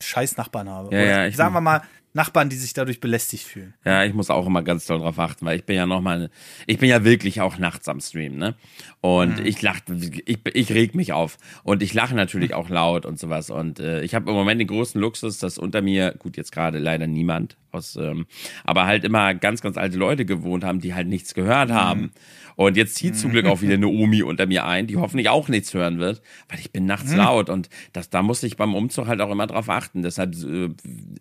scheiß 0.00 0.36
Nachbarn 0.36 0.68
habe. 0.68 0.94
Ja, 0.94 1.02
Oder 1.02 1.10
ja, 1.10 1.26
ich- 1.26 1.36
sagen 1.36 1.54
wir 1.54 1.60
mal, 1.60 1.82
Nachbarn, 2.14 2.48
die 2.48 2.56
sich 2.56 2.72
dadurch 2.72 3.00
belästigt 3.00 3.44
fühlen. 3.46 3.74
Ja, 3.84 4.02
ich 4.02 4.14
muss 4.14 4.30
auch 4.30 4.46
immer 4.46 4.62
ganz 4.62 4.86
doll 4.86 4.98
drauf 4.98 5.18
achten, 5.18 5.44
weil 5.44 5.58
ich 5.58 5.64
bin 5.64 5.76
ja 5.76 5.86
nochmal, 5.86 6.30
ich 6.66 6.78
bin 6.78 6.88
ja 6.88 7.04
wirklich 7.04 7.40
auch 7.42 7.58
nachts 7.58 7.86
am 7.86 8.00
Stream, 8.00 8.36
ne? 8.38 8.54
Und 9.00 9.38
ich 9.40 9.60
lach, 9.62 9.80
ich, 10.24 10.38
ich 10.52 10.72
reg 10.72 10.94
mich 10.94 11.12
auf. 11.12 11.36
Und 11.64 11.82
ich 11.82 11.94
lache 11.94 12.14
natürlich 12.16 12.54
auch 12.54 12.70
laut 12.70 13.06
und 13.06 13.18
sowas. 13.20 13.50
Und 13.50 13.78
äh, 13.78 14.02
ich 14.02 14.14
habe 14.14 14.30
im 14.30 14.36
Moment 14.36 14.60
den 14.60 14.66
großen 14.68 15.00
Luxus, 15.00 15.38
dass 15.38 15.58
unter 15.58 15.82
mir, 15.82 16.14
gut, 16.18 16.36
jetzt 16.36 16.50
gerade 16.50 16.78
leider 16.78 17.06
niemand, 17.06 17.56
aus, 17.70 17.94
ähm, 17.96 18.26
aber 18.64 18.86
halt 18.86 19.04
immer 19.04 19.34
ganz, 19.34 19.60
ganz 19.60 19.76
alte 19.76 19.98
Leute 19.98 20.24
gewohnt 20.24 20.64
haben, 20.64 20.80
die 20.80 20.94
halt 20.94 21.06
nichts 21.08 21.34
gehört 21.34 21.70
haben. 21.70 22.12
Und 22.58 22.76
jetzt 22.76 22.96
zieht 22.96 23.14
zum 23.16 23.30
Glück 23.30 23.46
auch 23.46 23.62
wieder 23.62 23.74
eine 23.74 23.86
Omi 23.86 24.24
unter 24.24 24.46
mir 24.46 24.64
ein, 24.64 24.88
die 24.88 24.96
hoffentlich 24.96 25.28
auch 25.28 25.48
nichts 25.48 25.74
hören 25.74 26.00
wird, 26.00 26.20
weil 26.48 26.58
ich 26.58 26.72
bin 26.72 26.86
nachts 26.86 27.14
laut 27.14 27.50
und 27.50 27.68
das, 27.92 28.10
da 28.10 28.20
muss 28.20 28.42
ich 28.42 28.56
beim 28.56 28.74
Umzug 28.74 29.06
halt 29.06 29.20
auch 29.20 29.30
immer 29.30 29.46
drauf 29.46 29.68
achten. 29.70 30.02
Deshalb, 30.02 30.34
äh, 30.34 30.68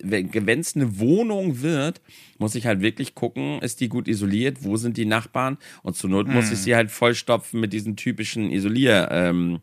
wenn 0.02 0.60
es 0.60 0.76
eine 0.76 0.98
Wohnung 0.98 1.62
wird, 1.62 2.02
muss 2.40 2.56
ich 2.56 2.66
halt 2.66 2.82
wirklich 2.82 3.14
gucken, 3.14 3.60
ist 3.62 3.82
die 3.82 3.88
gut 3.88 4.08
isoliert, 4.08 4.64
wo 4.64 4.78
sind 4.78 4.98
die 4.98 5.06
Nachbarn 5.06 5.60
und 5.84 5.96
zur 5.96 6.10
Not 6.10 6.28
muss 6.28 6.52
ich 6.52 6.58
sie 6.58 6.76
halt 6.76 6.90
vollstopfen 6.90 7.60
mit 7.60 7.72
diesen 7.72 7.96
typischen 7.96 8.50
Isolier- 8.50 9.08
ähm, 9.12 9.60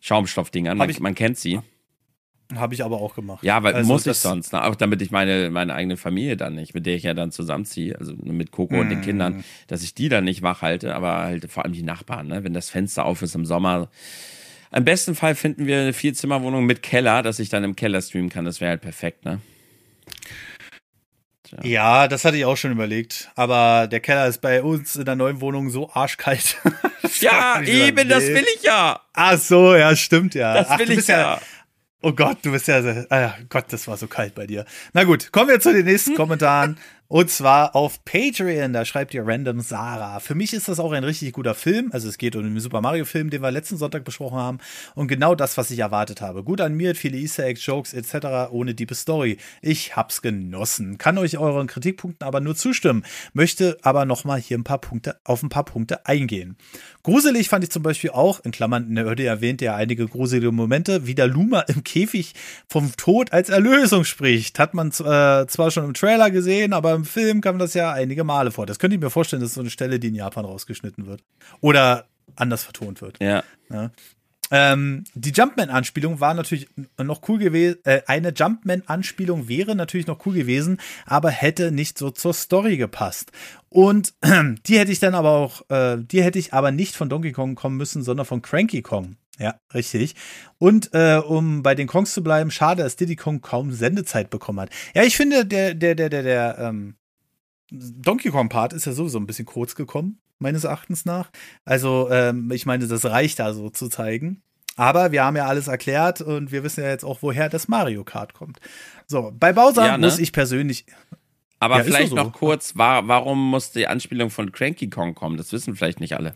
Schaumstoffdingern. 0.00 0.78
Man, 0.78 0.90
man 1.00 1.14
kennt 1.14 1.36
sie. 1.38 1.60
Habe 2.54 2.74
ich 2.74 2.84
aber 2.84 3.00
auch 3.00 3.14
gemacht. 3.14 3.42
Ja, 3.42 3.62
weil 3.62 3.74
Also 3.74 3.90
muss 3.90 4.06
ich 4.06 4.16
sonst, 4.18 4.52
ne? 4.52 4.62
auch 4.64 4.74
damit 4.74 5.00
ich 5.00 5.10
meine, 5.10 5.48
meine 5.50 5.74
eigene 5.74 5.96
Familie 5.96 6.36
dann 6.36 6.54
nicht, 6.54 6.74
mit 6.74 6.84
der 6.86 6.94
ich 6.94 7.02
ja 7.02 7.14
dann 7.14 7.32
zusammenziehe, 7.32 7.98
also 7.98 8.14
mit 8.22 8.50
Coco 8.50 8.80
und 8.80 8.90
den 8.90 8.98
Mhm. 8.98 9.02
Kindern, 9.02 9.44
dass 9.66 9.82
ich 9.82 9.94
die 9.94 10.08
dann 10.10 10.24
nicht 10.24 10.42
wach 10.42 10.60
halte, 10.62 10.94
aber 10.94 11.14
halt 11.22 11.50
vor 11.50 11.64
allem 11.64 11.72
die 11.72 11.82
Nachbarn, 11.82 12.28
ne? 12.28 12.44
wenn 12.44 12.52
das 12.52 12.68
Fenster 12.68 13.06
auf 13.06 13.22
ist 13.22 13.34
im 13.34 13.46
Sommer. 13.46 13.88
Im 14.72 14.84
besten 14.84 15.14
Fall 15.14 15.34
finden 15.36 15.66
wir 15.66 15.80
eine 15.80 15.92
Vierzimmerwohnung 15.94 16.66
mit 16.66 16.82
Keller, 16.82 17.22
dass 17.22 17.38
ich 17.38 17.48
dann 17.48 17.64
im 17.64 17.76
Keller 17.76 18.02
streamen 18.02 18.28
kann, 18.28 18.44
das 18.44 18.60
wäre 18.60 18.70
halt 18.70 18.82
perfekt, 18.82 19.24
ne? 19.24 19.40
Ja, 21.62 22.08
das 22.08 22.24
hatte 22.24 22.36
ich 22.36 22.44
auch 22.46 22.56
schon 22.56 22.72
überlegt. 22.72 23.30
Aber 23.36 23.86
der 23.86 24.00
Keller 24.00 24.26
ist 24.26 24.40
bei 24.40 24.60
uns 24.62 24.96
in 24.96 25.04
der 25.04 25.14
neuen 25.14 25.40
Wohnung 25.40 25.70
so 25.70 25.90
arschkalt. 25.92 26.56
Ja, 27.20 27.60
eben, 27.62 28.08
das 28.08 28.24
will 28.24 28.44
ich 28.56 28.62
ja. 28.64 28.98
Ach 29.12 29.38
so, 29.38 29.76
ja, 29.76 29.94
stimmt 29.94 30.34
ja. 30.34 30.54
Das 30.54 30.70
Ach, 30.70 30.78
will 30.80 30.90
ich 30.90 30.96
bist 30.96 31.08
ja. 31.08 31.38
Oh 32.06 32.12
Gott, 32.12 32.38
du 32.42 32.52
bist 32.52 32.68
ja, 32.68 32.82
sehr- 32.82 33.06
ah, 33.10 33.34
Gott, 33.48 33.64
das 33.70 33.88
war 33.88 33.96
so 33.96 34.06
kalt 34.06 34.34
bei 34.34 34.46
dir. 34.46 34.66
Na 34.92 35.04
gut, 35.04 35.32
kommen 35.32 35.48
wir 35.48 35.58
zu 35.58 35.72
den 35.72 35.86
nächsten 35.86 36.14
Kommentaren. 36.14 36.76
Und 37.14 37.30
zwar 37.30 37.76
auf 37.76 38.04
Patreon, 38.04 38.72
da 38.72 38.84
schreibt 38.84 39.14
ihr 39.14 39.24
Random 39.24 39.60
Sarah. 39.60 40.18
Für 40.18 40.34
mich 40.34 40.52
ist 40.52 40.66
das 40.66 40.80
auch 40.80 40.90
ein 40.90 41.04
richtig 41.04 41.32
guter 41.32 41.54
Film. 41.54 41.90
Also 41.92 42.08
es 42.08 42.18
geht 42.18 42.34
um 42.34 42.42
den 42.42 42.58
Super 42.58 42.80
Mario 42.80 43.04
Film, 43.04 43.30
den 43.30 43.40
wir 43.40 43.52
letzten 43.52 43.76
Sonntag 43.76 44.04
besprochen 44.04 44.36
haben. 44.36 44.58
Und 44.96 45.06
genau 45.06 45.36
das, 45.36 45.56
was 45.56 45.70
ich 45.70 45.78
erwartet 45.78 46.20
habe. 46.20 46.42
Gut 46.42 46.60
animiert, 46.60 46.96
viele 46.96 47.16
Easter 47.16 47.44
Eggs, 47.44 47.64
Jokes 47.64 47.94
etc. 47.94 48.50
ohne 48.50 48.74
diepe 48.74 48.96
Story. 48.96 49.36
Ich 49.62 49.94
hab's 49.94 50.22
genossen. 50.22 50.98
Kann 50.98 51.16
euch 51.16 51.38
euren 51.38 51.68
Kritikpunkten 51.68 52.26
aber 52.26 52.40
nur 52.40 52.56
zustimmen. 52.56 53.04
Möchte 53.32 53.78
aber 53.82 54.06
noch 54.06 54.24
mal 54.24 54.40
hier 54.40 54.58
ein 54.58 54.64
paar 54.64 54.80
Punkte, 54.80 55.20
auf 55.22 55.40
ein 55.44 55.50
paar 55.50 55.66
Punkte 55.66 56.06
eingehen. 56.06 56.56
Gruselig 57.04 57.48
fand 57.48 57.62
ich 57.62 57.70
zum 57.70 57.84
Beispiel 57.84 58.10
auch, 58.10 58.40
in 58.40 58.50
Klammern, 58.50 58.88
Nerdy 58.88 59.24
erwähnt 59.24 59.60
ja 59.60 59.76
einige 59.76 60.08
gruselige 60.08 60.50
Momente, 60.50 61.06
wie 61.06 61.14
der 61.14 61.28
Luma 61.28 61.60
im 61.60 61.84
Käfig 61.84 62.34
vom 62.68 62.90
Tod 62.96 63.32
als 63.32 63.50
Erlösung 63.50 64.02
spricht. 64.02 64.58
Hat 64.58 64.74
man 64.74 64.88
äh, 64.88 65.46
zwar 65.46 65.70
schon 65.70 65.84
im 65.84 65.94
Trailer 65.94 66.32
gesehen, 66.32 66.72
aber 66.72 66.94
im 66.94 67.03
Film 67.04 67.40
kam 67.40 67.58
das 67.58 67.74
ja 67.74 67.92
einige 67.92 68.24
Male 68.24 68.50
vor. 68.50 68.66
Das 68.66 68.78
könnte 68.78 68.96
ich 68.96 69.02
mir 69.02 69.10
vorstellen, 69.10 69.40
das 69.40 69.50
ist 69.50 69.54
so 69.54 69.60
eine 69.60 69.70
Stelle, 69.70 69.98
die 69.98 70.08
in 70.08 70.14
Japan 70.14 70.44
rausgeschnitten 70.44 71.06
wird. 71.06 71.22
Oder 71.60 72.06
anders 72.36 72.64
vertont 72.64 73.02
wird. 73.02 73.22
Ja. 73.70 73.90
Ähm, 74.50 75.04
die 75.14 75.30
Jumpman-Anspielung 75.30 76.20
war 76.20 76.34
natürlich 76.34 76.68
noch 77.02 77.28
cool 77.28 77.38
gewesen. 77.38 77.78
Äh, 77.84 78.02
eine 78.06 78.30
Jumpman-Anspielung 78.30 79.48
wäre 79.48 79.74
natürlich 79.74 80.06
noch 80.06 80.24
cool 80.26 80.34
gewesen, 80.34 80.78
aber 81.06 81.30
hätte 81.30 81.72
nicht 81.72 81.98
so 81.98 82.10
zur 82.10 82.34
Story 82.34 82.76
gepasst. 82.76 83.32
Und 83.68 84.12
äh, 84.20 84.42
die 84.66 84.78
hätte 84.78 84.92
ich 84.92 85.00
dann 85.00 85.14
aber 85.14 85.30
auch, 85.30 85.68
äh, 85.70 85.96
die 85.98 86.22
hätte 86.22 86.38
ich 86.38 86.52
aber 86.52 86.70
nicht 86.70 86.94
von 86.94 87.08
Donkey 87.08 87.32
Kong 87.32 87.54
kommen 87.54 87.76
müssen, 87.76 88.02
sondern 88.02 88.26
von 88.26 88.42
Cranky 88.42 88.82
Kong. 88.82 89.16
Ja, 89.38 89.56
richtig. 89.72 90.14
Und 90.58 90.90
äh, 90.92 91.16
um 91.16 91.62
bei 91.62 91.74
den 91.74 91.88
Kongs 91.88 92.12
zu 92.12 92.22
bleiben, 92.22 92.50
schade, 92.50 92.82
dass 92.82 92.96
Diddy 92.96 93.16
Kong 93.16 93.40
kaum 93.40 93.72
Sendezeit 93.72 94.30
bekommen 94.30 94.60
hat. 94.60 94.70
Ja, 94.94 95.02
ich 95.02 95.16
finde, 95.16 95.44
der, 95.44 95.74
der, 95.74 95.94
der, 95.94 96.08
der, 96.08 96.22
der 96.22 96.58
ähm, 96.58 96.94
Donkey 97.70 98.30
Kong 98.30 98.48
Part 98.48 98.72
ist 98.72 98.84
ja 98.84 98.92
sowieso 98.92 99.18
ein 99.18 99.26
bisschen 99.26 99.46
kurz 99.46 99.74
gekommen, 99.74 100.20
meines 100.38 100.64
Erachtens 100.64 101.04
nach. 101.04 101.30
Also, 101.64 102.08
ähm, 102.10 102.50
ich 102.52 102.66
meine, 102.66 102.86
das 102.86 103.04
reicht 103.04 103.40
da 103.40 103.52
so 103.52 103.70
zu 103.70 103.88
zeigen. 103.88 104.42
Aber 104.76 105.12
wir 105.12 105.24
haben 105.24 105.36
ja 105.36 105.46
alles 105.46 105.68
erklärt 105.68 106.20
und 106.20 106.50
wir 106.50 106.64
wissen 106.64 106.82
ja 106.82 106.90
jetzt 106.90 107.04
auch, 107.04 107.18
woher 107.22 107.48
das 107.48 107.68
Mario 107.68 108.02
Kart 108.02 108.34
kommt. 108.34 108.58
So, 109.06 109.32
bei 109.38 109.52
Bowser 109.52 109.86
ja, 109.86 109.98
ne? 109.98 110.06
muss 110.06 110.18
ich 110.18 110.32
persönlich. 110.32 110.84
Aber 111.60 111.78
ja, 111.78 111.84
vielleicht 111.84 112.10
so. 112.10 112.16
noch 112.16 112.32
kurz, 112.32 112.76
war, 112.76 113.06
warum 113.06 113.50
muss 113.50 113.70
die 113.70 113.86
Anspielung 113.86 114.30
von 114.30 114.50
Cranky 114.50 114.90
Kong 114.90 115.14
kommen? 115.14 115.36
Das 115.36 115.52
wissen 115.52 115.76
vielleicht 115.76 116.00
nicht 116.00 116.16
alle. 116.16 116.34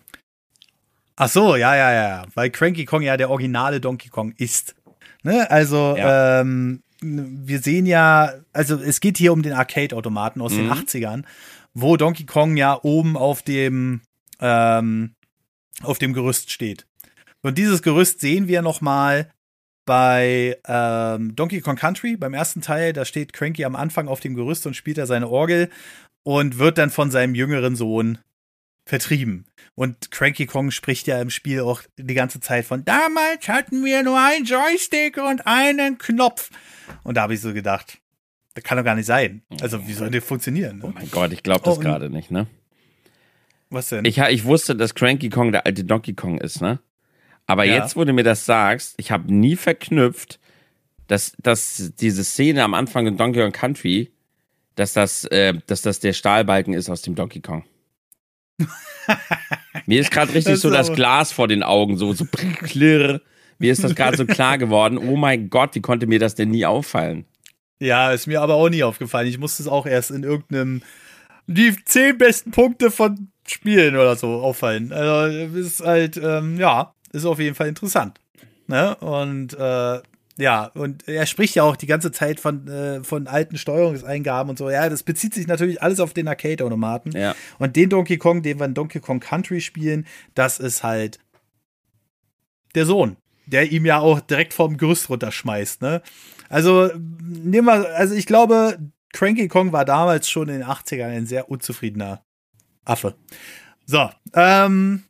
Ach 1.20 1.28
so, 1.28 1.56
ja, 1.56 1.74
ja, 1.74 1.92
ja. 1.92 2.26
Weil 2.34 2.50
Cranky 2.50 2.84
Kong 2.84 3.02
ja 3.02 3.16
der 3.16 3.28
originale 3.28 3.80
Donkey 3.80 4.08
Kong 4.08 4.32
ist. 4.36 4.76
Ne? 5.24 5.50
Also, 5.50 5.96
ja. 5.96 6.40
ähm, 6.40 6.84
wir 7.00 7.58
sehen 7.58 7.86
ja, 7.86 8.34
also 8.52 8.76
es 8.76 9.00
geht 9.00 9.18
hier 9.18 9.32
um 9.32 9.42
den 9.42 9.52
Arcade-Automaten 9.52 10.40
aus 10.40 10.52
mhm. 10.52 10.58
den 10.58 10.72
80ern, 10.72 11.24
wo 11.74 11.96
Donkey 11.96 12.24
Kong 12.24 12.56
ja 12.56 12.78
oben 12.84 13.16
auf 13.16 13.42
dem, 13.42 14.00
ähm, 14.40 15.14
auf 15.82 15.98
dem 15.98 16.12
Gerüst 16.12 16.52
steht. 16.52 16.86
Und 17.42 17.58
dieses 17.58 17.82
Gerüst 17.82 18.20
sehen 18.20 18.46
wir 18.46 18.62
noch 18.62 18.80
mal 18.80 19.28
bei 19.86 20.56
ähm, 20.68 21.34
Donkey 21.34 21.60
Kong 21.62 21.76
Country, 21.76 22.16
beim 22.16 22.34
ersten 22.34 22.60
Teil. 22.60 22.92
Da 22.92 23.04
steht 23.04 23.32
Cranky 23.32 23.64
am 23.64 23.74
Anfang 23.74 24.06
auf 24.06 24.20
dem 24.20 24.36
Gerüst 24.36 24.68
und 24.68 24.76
spielt 24.76 24.98
da 24.98 25.06
seine 25.06 25.28
Orgel 25.28 25.68
und 26.22 26.58
wird 26.58 26.78
dann 26.78 26.90
von 26.90 27.10
seinem 27.10 27.34
jüngeren 27.34 27.74
Sohn 27.74 28.18
vertrieben. 28.88 29.44
Und 29.74 30.10
Cranky 30.10 30.46
Kong 30.46 30.70
spricht 30.70 31.06
ja 31.06 31.20
im 31.20 31.30
Spiel 31.30 31.60
auch 31.60 31.82
die 31.98 32.14
ganze 32.14 32.40
Zeit 32.40 32.64
von 32.64 32.84
damals 32.84 33.46
hatten 33.46 33.84
wir 33.84 34.02
nur 34.02 34.18
einen 34.18 34.44
Joystick 34.44 35.18
und 35.18 35.46
einen 35.46 35.98
Knopf. 35.98 36.50
Und 37.04 37.16
da 37.16 37.22
habe 37.22 37.34
ich 37.34 37.40
so 37.40 37.52
gedacht, 37.52 37.98
das 38.54 38.64
kann 38.64 38.78
doch 38.78 38.84
gar 38.84 38.94
nicht 38.94 39.06
sein. 39.06 39.42
Also, 39.60 39.86
wie 39.86 39.92
soll 39.92 40.10
das 40.10 40.24
funktionieren? 40.24 40.78
Ne? 40.78 40.84
Oh 40.86 40.92
mein 40.92 41.10
Gott, 41.10 41.32
ich 41.32 41.42
glaube 41.42 41.64
das 41.64 41.76
oh, 41.76 41.80
gerade 41.80 42.08
nicht, 42.10 42.30
ne? 42.30 42.46
Was 43.70 43.90
denn? 43.90 44.06
Ich, 44.06 44.18
ich 44.18 44.44
wusste, 44.44 44.74
dass 44.74 44.94
Cranky 44.94 45.28
Kong 45.28 45.52
der 45.52 45.66
alte 45.66 45.84
Donkey 45.84 46.14
Kong 46.14 46.38
ist, 46.38 46.62
ne? 46.62 46.80
Aber 47.46 47.64
ja. 47.64 47.76
jetzt, 47.76 47.94
wo 47.94 48.04
du 48.04 48.12
mir 48.12 48.24
das 48.24 48.46
sagst, 48.46 48.94
ich 48.96 49.10
habe 49.10 49.32
nie 49.32 49.56
verknüpft, 49.56 50.40
dass, 51.06 51.32
dass 51.42 51.92
diese 52.00 52.24
Szene 52.24 52.64
am 52.64 52.74
Anfang 52.74 53.06
in 53.06 53.16
Donkey 53.16 53.40
Kong 53.40 53.52
Country, 53.52 54.10
dass 54.76 54.94
das, 54.94 55.24
äh, 55.26 55.54
dass 55.66 55.82
das 55.82 56.00
der 56.00 56.14
Stahlbalken 56.14 56.72
ist 56.72 56.88
aus 56.88 57.02
dem 57.02 57.14
Donkey 57.14 57.40
Kong. 57.40 57.64
Mir 59.86 60.00
ist 60.00 60.10
gerade 60.10 60.34
richtig 60.34 60.54
das 60.54 60.60
so 60.60 60.70
das 60.70 60.92
Glas 60.92 61.32
vor 61.32 61.48
den 61.48 61.62
Augen, 61.62 61.96
so, 61.96 62.12
so 62.12 62.24
klirr. 62.26 63.20
Mir 63.58 63.72
ist 63.72 63.82
das 63.82 63.94
gerade 63.94 64.16
so 64.16 64.26
klar 64.26 64.58
geworden. 64.58 64.98
Oh 64.98 65.16
mein 65.16 65.50
Gott, 65.50 65.74
wie 65.74 65.80
konnte 65.80 66.06
mir 66.06 66.18
das 66.18 66.34
denn 66.34 66.50
nie 66.50 66.66
auffallen? 66.66 67.24
Ja, 67.80 68.12
ist 68.12 68.26
mir 68.26 68.40
aber 68.42 68.54
auch 68.54 68.68
nie 68.68 68.82
aufgefallen. 68.82 69.28
Ich 69.28 69.38
musste 69.38 69.62
es 69.62 69.68
auch 69.68 69.86
erst 69.86 70.10
in 70.10 70.22
irgendeinem 70.22 70.82
die 71.46 71.74
zehn 71.84 72.18
besten 72.18 72.50
Punkte 72.50 72.90
von 72.90 73.28
Spielen 73.46 73.96
oder 73.96 74.16
so 74.16 74.42
auffallen. 74.42 74.92
Also 74.92 75.56
ist 75.56 75.80
halt, 75.80 76.18
ähm, 76.18 76.58
ja, 76.58 76.94
ist 77.12 77.24
auf 77.24 77.38
jeden 77.38 77.54
Fall 77.54 77.68
interessant. 77.68 78.20
Ne? 78.66 78.94
Und 78.96 79.54
äh, 79.54 80.00
ja, 80.38 80.66
und 80.74 81.08
er 81.08 81.26
spricht 81.26 81.56
ja 81.56 81.64
auch 81.64 81.74
die 81.74 81.88
ganze 81.88 82.12
Zeit 82.12 82.38
von, 82.38 82.68
äh, 82.68 83.02
von 83.02 83.26
alten 83.26 83.58
Steuerungseingaben 83.58 84.50
und 84.50 84.56
so. 84.56 84.70
Ja, 84.70 84.88
das 84.88 85.02
bezieht 85.02 85.34
sich 85.34 85.48
natürlich 85.48 85.82
alles 85.82 85.98
auf 85.98 86.14
den 86.14 86.28
Arcade-Automaten. 86.28 87.10
Ja. 87.10 87.34
Und 87.58 87.74
den 87.74 87.90
Donkey 87.90 88.18
Kong, 88.18 88.42
den 88.42 88.60
wir 88.60 88.66
in 88.66 88.74
Donkey 88.74 89.00
Kong 89.00 89.18
Country 89.18 89.60
spielen, 89.60 90.06
das 90.34 90.60
ist 90.60 90.84
halt 90.84 91.18
der 92.76 92.86
Sohn, 92.86 93.16
der 93.46 93.72
ihm 93.72 93.84
ja 93.84 93.98
auch 93.98 94.20
direkt 94.20 94.54
vom 94.54 94.76
Gerüst 94.76 95.10
runterschmeißt, 95.10 95.82
ne? 95.82 96.02
Also, 96.48 96.88
nehmen 96.96 97.66
wir, 97.66 97.94
also 97.96 98.14
ich 98.14 98.24
glaube, 98.24 98.78
Cranky 99.12 99.48
Kong 99.48 99.72
war 99.72 99.84
damals 99.84 100.30
schon 100.30 100.48
in 100.48 100.60
den 100.60 100.68
80ern 100.68 101.08
ein 101.08 101.26
sehr 101.26 101.50
unzufriedener 101.50 102.22
Affe. 102.84 103.16
So, 103.86 104.08
ähm, 104.34 105.02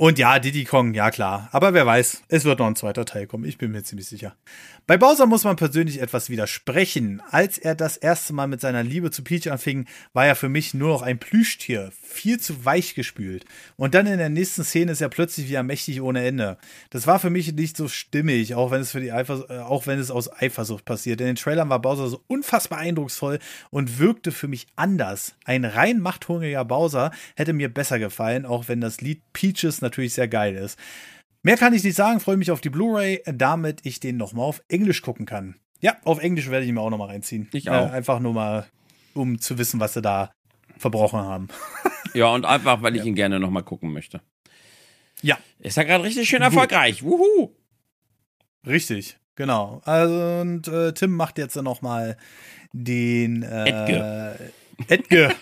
und 0.00 0.18
ja, 0.18 0.38
Diddy 0.38 0.64
Kong, 0.64 0.94
ja 0.94 1.10
klar. 1.10 1.50
Aber 1.52 1.74
wer 1.74 1.84
weiß, 1.84 2.22
es 2.28 2.46
wird 2.46 2.58
noch 2.58 2.66
ein 2.66 2.74
zweiter 2.74 3.04
Teil 3.04 3.26
kommen. 3.26 3.44
Ich 3.44 3.58
bin 3.58 3.70
mir 3.70 3.82
ziemlich 3.82 4.06
sicher. 4.06 4.34
Bei 4.86 4.96
Bowser 4.96 5.26
muss 5.26 5.44
man 5.44 5.56
persönlich 5.56 6.00
etwas 6.00 6.30
widersprechen. 6.30 7.22
Als 7.30 7.58
er 7.58 7.74
das 7.76 7.96
erste 7.96 8.32
Mal 8.32 8.48
mit 8.48 8.60
seiner 8.60 8.82
Liebe 8.82 9.12
zu 9.12 9.22
Peach 9.22 9.50
anfing, 9.50 9.86
war 10.12 10.26
er 10.26 10.34
für 10.34 10.48
mich 10.48 10.74
nur 10.74 10.88
noch 10.88 11.02
ein 11.02 11.18
Plüschtier. 11.18 11.90
Viel 12.02 12.40
zu 12.40 12.64
weich 12.64 12.94
gespült. 12.94 13.44
Und 13.76 13.94
dann 13.94 14.06
in 14.06 14.18
der 14.18 14.28
nächsten 14.28 14.64
Szene 14.64 14.92
ist 14.92 15.00
er 15.00 15.08
plötzlich 15.08 15.48
wieder 15.48 15.62
mächtig 15.62 16.00
ohne 16.00 16.24
Ende. 16.24 16.58
Das 16.90 17.06
war 17.06 17.20
für 17.20 17.30
mich 17.30 17.52
nicht 17.52 17.76
so 17.76 17.86
stimmig, 17.86 18.56
auch 18.56 18.70
wenn 18.72 18.80
es 18.80 18.90
für 18.90 19.00
die 19.00 19.12
Eifers 19.12 19.48
äh, 19.48 19.58
auch 19.58 19.86
wenn 19.86 19.98
es 19.98 20.10
aus 20.10 20.32
Eifersucht 20.32 20.84
passiert. 20.84 21.20
In 21.20 21.28
den 21.28 21.36
Trailern 21.36 21.68
war 21.68 21.80
Bowser 21.80 22.08
so 22.08 22.22
unfassbar 22.26 22.78
eindrucksvoll 22.78 23.38
und 23.70 23.98
wirkte 23.98 24.32
für 24.32 24.48
mich 24.48 24.66
anders. 24.76 25.34
Ein 25.44 25.64
rein 25.64 26.00
machthungriger 26.00 26.64
Bowser 26.64 27.12
hätte 27.36 27.52
mir 27.52 27.72
besser 27.72 27.98
gefallen, 27.98 28.44
auch 28.44 28.66
wenn 28.66 28.80
das 28.80 29.00
Lied 29.00 29.20
Peaches 29.32 29.80
natürlich 29.80 30.00
natürlich 30.00 30.14
sehr 30.14 30.28
geil 30.28 30.56
ist. 30.56 30.78
Mehr 31.42 31.56
kann 31.56 31.72
ich 31.72 31.82
nicht 31.84 31.96
sagen, 31.96 32.20
freue 32.20 32.36
mich 32.36 32.50
auf 32.50 32.60
die 32.60 32.70
Blu-ray, 32.70 33.22
damit 33.24 33.80
ich 33.84 33.98
den 34.00 34.16
nochmal 34.16 34.46
auf 34.46 34.62
Englisch 34.68 35.00
gucken 35.00 35.24
kann. 35.24 35.56
Ja, 35.80 35.96
auf 36.04 36.20
Englisch 36.20 36.50
werde 36.50 36.64
ich 36.64 36.68
ihn 36.68 36.74
mir 36.74 36.82
auch 36.82 36.90
nochmal 36.90 37.08
reinziehen. 37.08 37.48
Ich 37.52 37.70
auch. 37.70 37.88
Äh, 37.88 37.92
einfach 37.92 38.20
nur 38.20 38.34
mal, 38.34 38.66
um 39.14 39.40
zu 39.40 39.56
wissen, 39.56 39.80
was 39.80 39.94
sie 39.94 40.02
da 40.02 40.32
verbrochen 40.76 41.20
haben. 41.20 41.48
ja, 42.14 42.26
und 42.26 42.44
einfach, 42.44 42.82
weil 42.82 42.94
ich 42.94 43.02
ja. 43.02 43.08
ihn 43.08 43.14
gerne 43.14 43.40
nochmal 43.40 43.62
gucken 43.62 43.92
möchte. 43.92 44.20
Ja. 45.22 45.38
Ist 45.58 45.76
ja 45.76 45.84
gerade 45.84 46.04
richtig 46.04 46.28
schön 46.28 46.42
erfolgreich. 46.42 47.02
Wuhu. 47.02 47.54
Richtig, 48.66 49.18
genau. 49.36 49.80
Also, 49.84 50.40
und 50.40 50.68
äh, 50.68 50.92
Tim 50.92 51.12
macht 51.12 51.38
jetzt 51.38 51.56
nochmal 51.56 52.18
den 52.72 53.42
äh, 53.42 53.64
Edge. 53.64 54.52
Edge. 54.88 55.34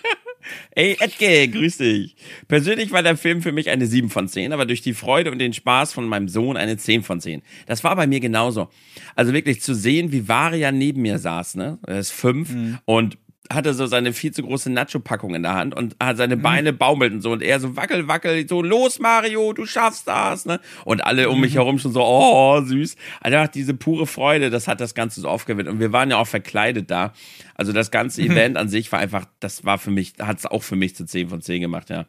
Ey, 0.71 0.97
Edge, 0.99 1.47
grüß 1.47 1.77
dich. 1.77 2.15
Persönlich 2.47 2.91
war 2.91 3.03
der 3.03 3.17
Film 3.17 3.41
für 3.41 3.51
mich 3.51 3.69
eine 3.69 3.85
7 3.85 4.09
von 4.09 4.27
10, 4.27 4.53
aber 4.53 4.65
durch 4.65 4.81
die 4.81 4.93
Freude 4.93 5.31
und 5.31 5.39
den 5.39 5.53
Spaß 5.53 5.93
von 5.93 6.07
meinem 6.07 6.29
Sohn 6.29 6.57
eine 6.57 6.77
10 6.77 7.03
von 7.03 7.19
10. 7.21 7.41
Das 7.65 7.83
war 7.83 7.95
bei 7.95 8.07
mir 8.07 8.19
genauso. 8.19 8.69
Also 9.15 9.33
wirklich 9.33 9.61
zu 9.61 9.73
sehen, 9.73 10.11
wie 10.11 10.27
Varia 10.27 10.71
neben 10.71 11.01
mir 11.01 11.19
saß, 11.19 11.55
ne? 11.55 11.79
Er 11.85 11.99
ist 11.99 12.11
fünf 12.11 12.51
mhm. 12.51 12.79
und 12.85 13.17
hatte 13.51 13.73
so 13.73 13.87
seine 13.87 14.13
viel 14.13 14.31
zu 14.31 14.43
große 14.43 14.71
Nacho-Packung 14.71 15.33
in 15.33 15.43
der 15.43 15.55
Hand 15.55 15.75
und 15.75 15.95
hat 15.99 16.17
seine 16.17 16.35
mhm. 16.35 16.41
Beine 16.41 16.73
baumelten 16.73 17.21
so 17.21 17.31
und 17.31 17.41
er 17.41 17.59
so 17.59 17.75
wackel, 17.75 18.07
wackel, 18.07 18.47
so 18.47 18.61
los 18.61 18.99
Mario, 18.99 19.53
du 19.53 19.65
schaffst 19.65 20.07
das, 20.07 20.45
ne? 20.45 20.59
Und 20.85 21.03
alle 21.03 21.29
um 21.29 21.41
mich 21.41 21.53
mhm. 21.53 21.57
herum 21.57 21.79
schon 21.79 21.91
so, 21.91 22.03
oh, 22.03 22.61
süß. 22.61 22.95
Also 23.21 23.51
diese 23.51 23.73
pure 23.73 24.05
Freude, 24.05 24.49
das 24.49 24.67
hat 24.67 24.79
das 24.81 24.93
Ganze 24.93 25.21
so 25.21 25.29
aufgewirkt 25.29 25.69
und 25.69 25.79
wir 25.79 25.91
waren 25.91 26.11
ja 26.11 26.17
auch 26.17 26.27
verkleidet 26.27 26.91
da. 26.91 27.13
Also 27.55 27.73
das 27.73 27.89
ganze 27.89 28.21
mhm. 28.21 28.31
Event 28.31 28.57
an 28.57 28.69
sich 28.69 28.91
war 28.91 28.99
einfach, 28.99 29.25
das 29.39 29.65
war 29.65 29.79
für 29.79 29.91
mich, 29.91 30.13
hat 30.19 30.37
es 30.37 30.45
auch 30.45 30.63
für 30.63 30.75
mich 30.75 30.95
zu 30.95 31.05
10 31.05 31.29
von 31.29 31.41
10 31.41 31.61
gemacht, 31.61 31.89
ja. 31.89 32.05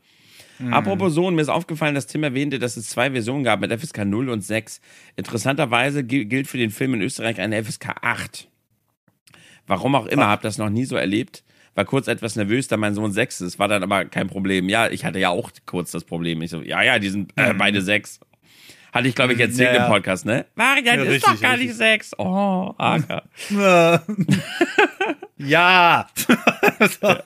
Mhm. 0.59 0.75
Apropos 0.75 1.15
Sohn, 1.15 1.35
mir 1.35 1.43
ist 1.43 1.49
aufgefallen, 1.49 1.95
dass 1.95 2.07
Tim 2.07 2.23
erwähnte, 2.23 2.59
dass 2.59 2.77
es 2.77 2.91
zwei 2.91 3.11
Versionen 3.11 3.45
gab 3.45 3.61
mit 3.61 3.73
FSK 3.73 4.05
0 4.05 4.29
und 4.29 4.43
6. 4.43 4.83
Interessanterweise 5.17 6.05
gilt 6.05 6.49
für 6.49 6.59
den 6.59 6.71
Film 6.71 6.95
in 6.95 7.01
Österreich 7.03 7.41
eine 7.41 7.65
FSK 7.65 7.97
8. 8.03 8.49
Warum 9.71 9.95
auch 9.95 10.07
immer, 10.07 10.27
habe 10.27 10.43
das 10.43 10.59
noch 10.59 10.69
nie 10.69 10.85
so 10.85 10.97
erlebt. 10.97 11.45
War 11.77 11.85
kurz 11.85 12.09
etwas 12.09 12.35
nervös, 12.35 12.67
da 12.67 12.77
mein 12.77 12.93
Sohn 12.97 13.13
sechs 13.13 13.41
ist, 13.41 13.61
war 13.61 13.69
dann 13.69 13.85
aber 13.85 14.05
kein 14.05 14.27
Problem. 14.27 14.69
Ja, 14.69 14.89
ich 14.89 15.05
hatte 15.05 15.21
ja 15.21 15.29
auch 15.29 15.53
kurz 15.65 15.93
das 15.93 16.03
Problem. 16.03 16.43
Ich 16.43 16.51
so, 16.51 16.61
ja, 16.61 16.83
ja, 16.83 16.99
die 16.99 17.09
sind 17.09 17.33
äh, 17.37 17.53
mhm. 17.53 17.59
beide 17.59 17.81
sechs. 17.81 18.19
Hatte 18.93 19.07
ich, 19.07 19.15
glaube 19.15 19.35
ich, 19.35 19.39
erzählt 19.39 19.77
ja, 19.77 19.87
im 19.87 19.93
Podcast, 19.93 20.27
ne? 20.27 20.45
Marian 20.57 20.87
ja, 20.87 21.05
ist 21.05 21.09
richtig, 21.09 21.35
doch 21.35 21.41
gar 21.41 21.53
richtig. 21.53 21.69
nicht 21.69 21.77
sechs. 21.77 22.19
Oh, 22.19 22.75
Aga. 22.79 23.23
ja. 25.39 26.09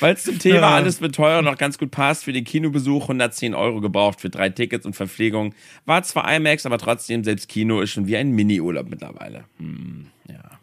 Weil 0.00 0.14
es 0.14 0.24
zum 0.24 0.38
Thema 0.38 0.74
alles 0.74 1.02
mit 1.02 1.14
teuer 1.14 1.42
noch 1.42 1.58
ganz 1.58 1.76
gut 1.76 1.90
passt, 1.90 2.24
für 2.24 2.32
den 2.32 2.44
Kinobesuch 2.44 3.02
110 3.02 3.54
Euro 3.54 3.82
gebraucht 3.82 4.22
für 4.22 4.30
drei 4.30 4.48
Tickets 4.48 4.86
und 4.86 4.96
Verpflegung. 4.96 5.54
War 5.84 6.02
zwar 6.04 6.34
IMAX, 6.34 6.64
aber 6.64 6.78
trotzdem, 6.78 7.22
selbst 7.22 7.50
Kino 7.50 7.82
ist 7.82 7.90
schon 7.90 8.06
wie 8.06 8.16
ein 8.16 8.30
Mini-Urlaub 8.30 8.88
mittlerweile. 8.88 9.44
Hm, 9.58 10.06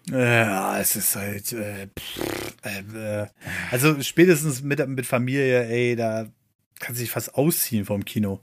ja. 0.10 0.80
Es 0.80 0.96
ist 0.96 1.16
halt. 1.16 1.52
Äh, 1.54 1.88
pff, 1.88 2.56
äh, 2.64 3.22
äh, 3.22 3.28
also 3.72 4.02
spätestens 4.02 4.62
mit, 4.62 4.86
mit 4.88 5.06
Familie, 5.06 5.66
ey, 5.68 5.96
da 5.96 6.28
kann 6.80 6.96
sich 6.96 7.12
fast 7.12 7.36
ausziehen 7.36 7.86
vom 7.86 8.04
Kino. 8.06 8.42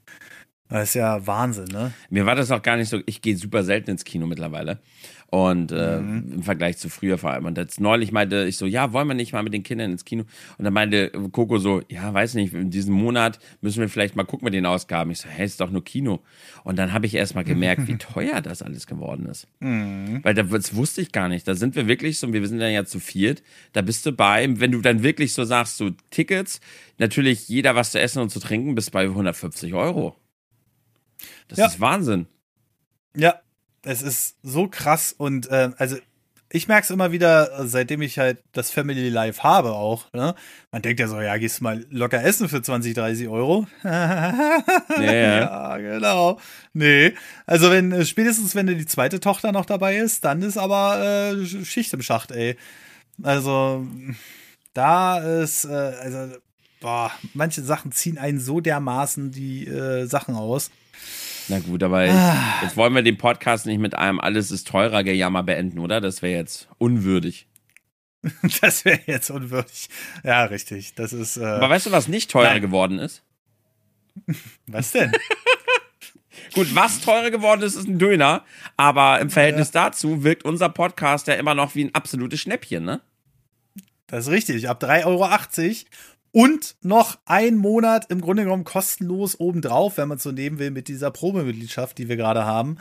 Das 0.69 0.91
ist 0.91 0.95
ja 0.95 1.27
Wahnsinn, 1.27 1.67
ne? 1.67 1.93
Mir 2.11 2.27
war 2.27 2.37
das 2.37 2.51
auch 2.53 2.63
gar 2.63 2.77
nicht 2.77 2.89
so, 2.89 3.01
ich 3.07 3.21
gehe 3.21 3.37
super 3.37 3.65
selten 3.65 3.91
ins 3.91 4.05
Kino 4.05 4.27
mittlerweile. 4.27 4.79
Und 5.31 5.71
äh, 5.71 6.01
mhm. 6.01 6.33
im 6.33 6.43
Vergleich 6.43 6.79
zu 6.79 6.89
früher 6.89 7.17
vor 7.17 7.31
allem. 7.31 7.45
Und 7.45 7.57
jetzt 7.57 7.81
neulich 7.81 8.11
meinte 8.11 8.47
ich 8.47 8.57
so, 8.57 8.67
ja, 8.67 8.93
wollen 8.93 9.07
wir 9.07 9.15
nicht 9.15 9.33
mal 9.33 9.45
mit 9.45 9.55
den 9.55 9.63
Kindern 9.63 9.93
ins 9.93 10.05
Kino? 10.05 10.25
Und 10.59 10.65
dann 10.65 10.75
meinte 10.75 11.11
Coco 11.31 11.59
so, 11.59 11.83
ja, 11.89 12.13
weiß 12.13 12.35
nicht, 12.35 12.53
in 12.53 12.71
diesem 12.71 12.95
Monat 12.95 13.39
müssen 13.61 13.81
wir 13.81 13.89
vielleicht 13.89 14.17
mal 14.17 14.25
gucken 14.25 14.47
mit 14.47 14.55
den 14.55 14.67
Ausgaben. 14.67 15.13
Ich 15.13 15.21
so, 15.21 15.29
hey, 15.29 15.47
ist 15.47 15.61
doch 15.61 15.71
nur 15.71 15.85
Kino. 15.85 16.21
Und 16.65 16.81
dann 16.81 16.93
habe 16.93 17.07
ich 17.07 17.15
erst 17.15 17.37
mal 17.37 17.45
gemerkt, 17.45 17.87
wie 17.87 17.97
teuer 17.99 18.41
das 18.41 18.61
alles 18.61 18.89
geworden 18.89 19.27
ist. 19.27 19.47
Mhm. 19.61 20.19
Weil 20.25 20.35
das 20.35 20.75
wusste 20.75 21.01
ich 21.01 21.13
gar 21.13 21.29
nicht. 21.29 21.47
Da 21.47 21.55
sind 21.55 21.77
wir 21.77 21.87
wirklich 21.87 22.19
so, 22.19 22.33
wir 22.33 22.49
sind 22.49 22.59
dann 22.59 22.73
ja 22.73 22.85
zu 22.85 22.99
viert, 22.99 23.45
da 23.73 23.83
bist 23.83 24.05
du 24.07 24.13
bei, 24.13 24.49
wenn 24.59 24.73
du 24.73 24.81
dann 24.81 25.05
wirklich 25.05 25.33
so 25.33 25.45
sagst, 25.45 25.77
so 25.77 25.91
Tickets, 26.11 26.61
natürlich 26.99 27.49
jeder 27.49 27.77
was 27.77 27.93
zu 27.93 28.01
essen 28.01 28.21
und 28.21 28.31
zu 28.31 28.41
trinken, 28.41 28.75
bist 28.75 28.91
bei 28.91 29.05
150 29.05 29.75
Euro. 29.75 30.17
Das 31.47 31.59
ja. 31.59 31.67
ist 31.67 31.81
Wahnsinn. 31.81 32.27
Ja, 33.15 33.41
es 33.83 34.03
ist 34.03 34.37
so 34.43 34.69
krass 34.69 35.15
und 35.17 35.49
äh, 35.51 35.71
also 35.77 35.97
ich 36.53 36.67
merke 36.67 36.83
es 36.83 36.91
immer 36.91 37.13
wieder, 37.13 37.65
seitdem 37.69 38.03
ich 38.03 38.19
halt 38.19 38.43
das 38.53 38.73
Family 38.73 39.09
Life 39.09 39.45
habe 39.45 39.73
auch. 39.73 40.13
Ne? 40.13 40.35
Man 40.73 40.83
denkt 40.83 40.99
ja 40.99 41.07
so, 41.07 41.21
ja, 41.21 41.37
gehst 41.37 41.63
mal 41.63 41.87
locker 41.91 42.25
essen 42.25 42.49
für 42.49 42.61
20, 42.61 42.95
30 42.95 43.29
Euro. 43.29 43.69
ja, 43.85 44.35
ja. 44.99 45.03
ja, 45.03 45.77
genau. 45.77 46.41
Nee, 46.73 47.15
also 47.47 47.71
wenn 47.71 47.93
äh, 47.93 48.05
spätestens 48.05 48.57
wenn 48.57 48.67
die 48.67 48.87
zweite 48.87 49.21
Tochter 49.21 49.53
noch 49.53 49.65
dabei 49.65 49.97
ist, 49.97 50.25
dann 50.25 50.43
ist 50.43 50.59
aber 50.59 51.33
äh, 51.33 51.47
Schicht 51.65 51.93
im 51.95 52.03
Schacht, 52.03 52.33
ey. 52.33 52.57
Also 53.23 53.87
da 54.75 55.19
ist, 55.19 55.67
äh, 55.67 55.69
also 55.69 56.37
boah, 56.81 57.13
manche 57.33 57.63
Sachen 57.63 57.93
ziehen 57.93 58.19
einen 58.19 58.41
so 58.41 58.61
dermaßen 58.61 59.31
die 59.31 59.69
äh, 59.69 60.07
Sachen 60.07 60.35
aus. 60.35 60.71
Na 61.51 61.59
gut, 61.59 61.83
aber 61.83 61.99
ah. 62.09 62.63
jetzt 62.63 62.77
wollen 62.77 62.95
wir 62.95 63.03
den 63.03 63.19
Podcast 63.19 63.67
nicht 63.67 63.81
mit 63.81 63.97
einem 63.97 64.21
Alles 64.21 64.53
ist 64.53 64.69
teurer 64.69 65.03
Gejammer 65.03 65.43
beenden, 65.43 65.81
oder? 65.81 66.01
Das 66.01 66.23
wäre 66.23 66.39
jetzt 66.39 66.69
unwürdig. 66.79 67.49
das 68.61 68.85
wäre 68.85 69.01
jetzt 69.07 69.31
unwürdig. 69.31 69.89
Ja, 70.23 70.45
richtig. 70.45 70.95
Das 70.95 71.13
ist. 71.13 71.39
Äh, 71.39 71.45
aber 71.45 71.69
weißt 71.69 71.87
du, 71.87 71.93
was 71.93 72.07
nicht 72.07 72.31
teurer 72.31 72.51
nein. 72.51 72.63
geworden 72.63 73.01
ist? 73.01 73.25
Was 74.67 74.93
denn? 74.93 75.13
Gut, 76.55 76.75
was 76.75 77.01
teurer 77.01 77.31
geworden 77.31 77.63
ist, 77.63 77.77
ist 77.77 77.87
ein 77.87 77.99
Döner. 77.99 78.45
Aber 78.77 79.21
im 79.21 79.31
Verhältnis 79.31 79.73
ja. 79.73 79.85
dazu 79.85 80.25
wirkt 80.25 80.45
unser 80.45 80.69
Podcast 80.69 81.29
ja 81.29 81.35
immer 81.35 81.55
noch 81.55 81.77
wie 81.77 81.85
ein 81.85 81.95
absolutes 81.95 82.41
Schnäppchen, 82.41 82.85
ne? 82.85 83.01
Das 84.09 84.27
ist 84.27 84.33
richtig. 84.33 84.69
Ab 84.69 84.83
3,80 84.83 85.07
Euro 85.07 85.27
und 86.33 86.77
noch 86.83 87.19
ein 87.25 87.57
Monat 87.57 88.11
im 88.11 88.21
Grunde 88.21 88.45
genommen 88.45 88.65
kostenlos 88.65 89.39
obendrauf, 89.39 89.97
wenn 89.97 90.09
man 90.09 90.19
es 90.19 90.23
so 90.23 90.33
nehmen 90.33 90.59
will, 90.59 90.71
mit 90.71 90.89
dieser 90.89 91.11
Probemitgliedschaft, 91.11 91.99
die 91.99 92.09
wir 92.09 92.17
gerade 92.17 92.45
haben, 92.45 92.79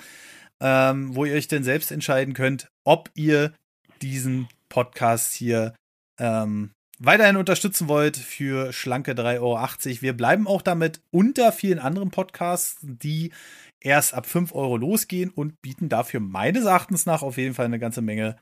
ähm, 0.59 1.15
wo 1.15 1.26
ihr 1.26 1.35
euch 1.35 1.47
dann 1.47 1.63
selbst 1.63 1.91
entscheiden 1.91 2.34
könnt, 2.34 2.69
ob 2.84 3.09
ihr 3.15 3.53
diesen 4.01 4.47
Podcast 4.69 5.34
hier 5.34 5.73
ähm, 6.19 6.71
weiterhin 6.99 7.38
unterstützen 7.38 7.88
wollt 7.88 8.17
für 8.17 8.71
schlanke 8.73 9.13
3,80 9.13 9.39
Euro. 9.39 10.01
Wir 10.01 10.13
bleiben 10.15 10.47
auch 10.47 10.61
damit 10.61 11.01
unter 11.11 11.51
vielen 11.51 11.80
anderen 11.80 12.11
Podcasts, 12.11 12.77
die 12.81 13.31
erst 13.80 14.13
ab 14.13 14.26
5 14.26 14.53
Euro 14.53 14.77
losgehen 14.77 15.30
und 15.30 15.61
bieten 15.61 15.89
dafür 15.89 16.19
meines 16.19 16.65
Erachtens 16.65 17.05
nach 17.05 17.21
auf 17.21 17.38
jeden 17.38 17.55
Fall 17.55 17.65
eine 17.65 17.80
ganze 17.80 18.01
Menge 18.01 18.35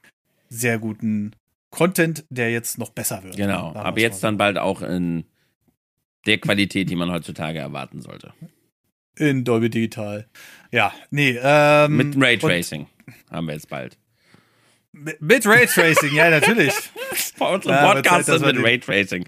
sehr 0.49 0.79
guten 0.79 1.31
Content, 1.69 2.25
der 2.29 2.51
jetzt 2.51 2.77
noch 2.77 2.89
besser 2.89 3.23
wird. 3.23 3.35
Genau, 3.35 3.73
aber 3.73 3.99
jetzt 3.99 4.23
dann 4.23 4.37
bald 4.37 4.57
auch 4.57 4.81
in 4.81 5.25
der 6.25 6.37
Qualität, 6.37 6.89
die 6.89 6.95
man 6.95 7.11
heutzutage 7.11 7.59
erwarten 7.59 8.01
sollte. 8.01 8.33
In 9.15 9.43
Dolby 9.43 9.69
Digital. 9.69 10.27
Ja, 10.71 10.93
nee. 11.09 11.37
Ähm, 11.41 11.97
mit 11.97 12.15
Raytracing 12.17 12.87
haben 13.31 13.47
wir 13.47 13.53
jetzt 13.53 13.69
bald. 13.69 13.97
Mit, 14.91 15.21
mit 15.21 15.45
Raytracing, 15.45 16.13
ja, 16.13 16.29
natürlich. 16.29 16.73
Bei 17.39 17.53
unserem 17.53 17.75
ja, 17.75 17.93
Podcast 17.93 18.27
Zeit, 18.27 18.41
mit 18.41 18.63
Raytracing. 18.63 19.25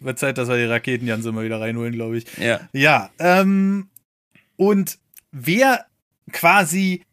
Wird 0.00 0.18
Zeit, 0.18 0.38
dass 0.38 0.48
wir 0.48 0.56
die 0.56 0.64
Raketen 0.64 1.06
ganz 1.06 1.24
immer 1.26 1.42
wieder 1.42 1.60
reinholen, 1.60 1.92
glaube 1.92 2.18
ich. 2.18 2.24
Ja. 2.38 2.68
Ja, 2.72 3.10
ähm, 3.18 3.90
und 4.56 4.98
wer 5.30 5.86
quasi 6.32 7.04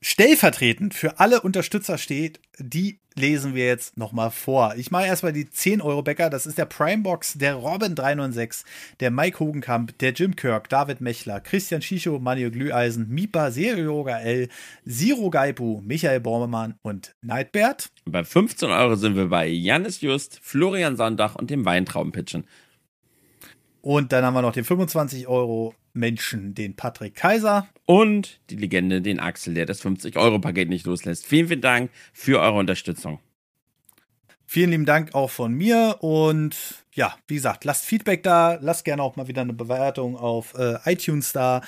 stellvertretend 0.00 0.94
für 0.94 1.20
alle 1.20 1.42
Unterstützer 1.42 1.98
steht, 1.98 2.40
die 2.58 2.99
lesen 3.20 3.54
wir 3.54 3.66
jetzt 3.66 3.96
nochmal 3.96 4.30
vor. 4.30 4.74
Ich 4.76 4.90
mache 4.90 5.06
erstmal 5.06 5.32
die 5.32 5.48
10 5.48 5.80
Euro 5.82 6.02
Bäcker. 6.02 6.30
Das 6.30 6.46
ist 6.46 6.58
der 6.58 6.64
Primebox, 6.64 7.34
der 7.34 7.54
Robin 7.54 7.94
396, 7.94 8.64
der 8.98 9.10
Mike 9.10 9.38
Hogenkamp, 9.38 9.96
der 9.98 10.12
Jim 10.12 10.34
Kirk, 10.34 10.68
David 10.68 11.00
Mechler, 11.00 11.40
Christian 11.40 11.82
Schicho, 11.82 12.18
Manuel 12.18 12.50
Glüheisen, 12.50 13.08
Mipa, 13.08 13.50
Serioga 13.50 14.18
L, 14.18 14.48
Siro 14.84 15.30
Gaipu, 15.30 15.80
Michael 15.84 16.20
Bormann 16.20 16.74
und 16.82 17.14
Nightbert. 17.22 17.90
Bei 18.06 18.24
15 18.24 18.70
Euro 18.70 18.96
sind 18.96 19.14
wir 19.14 19.28
bei 19.28 19.46
Janis 19.46 20.00
Just, 20.00 20.40
Florian 20.42 20.96
Sandach 20.96 21.36
und 21.36 21.50
dem 21.50 21.64
Weintraubenpitchen. 21.64 22.44
Und 23.82 24.12
dann 24.12 24.24
haben 24.24 24.34
wir 24.34 24.42
noch 24.42 24.52
den 24.52 24.64
25 24.64 25.28
Euro 25.28 25.74
Menschen, 25.92 26.54
den 26.54 26.76
Patrick 26.76 27.14
Kaiser. 27.14 27.68
Und 27.90 28.38
die 28.50 28.54
Legende, 28.54 29.02
den 29.02 29.18
Axel, 29.18 29.52
der 29.52 29.66
das 29.66 29.84
50-Euro-Paket 29.84 30.68
nicht 30.68 30.86
loslässt. 30.86 31.26
Vielen, 31.26 31.48
vielen 31.48 31.60
Dank 31.60 31.90
für 32.12 32.38
eure 32.38 32.56
Unterstützung. 32.56 33.18
Vielen 34.46 34.70
lieben 34.70 34.84
Dank 34.84 35.12
auch 35.16 35.28
von 35.28 35.52
mir 35.52 35.96
und 35.98 36.56
ja, 36.92 37.16
wie 37.26 37.34
gesagt, 37.34 37.64
lasst 37.64 37.84
Feedback 37.84 38.22
da, 38.22 38.58
lasst 38.60 38.84
gerne 38.84 39.02
auch 39.02 39.16
mal 39.16 39.26
wieder 39.26 39.42
eine 39.42 39.54
Bewertung 39.54 40.16
auf 40.16 40.54
äh, 40.56 40.76
iTunes 40.84 41.32
da. 41.32 41.62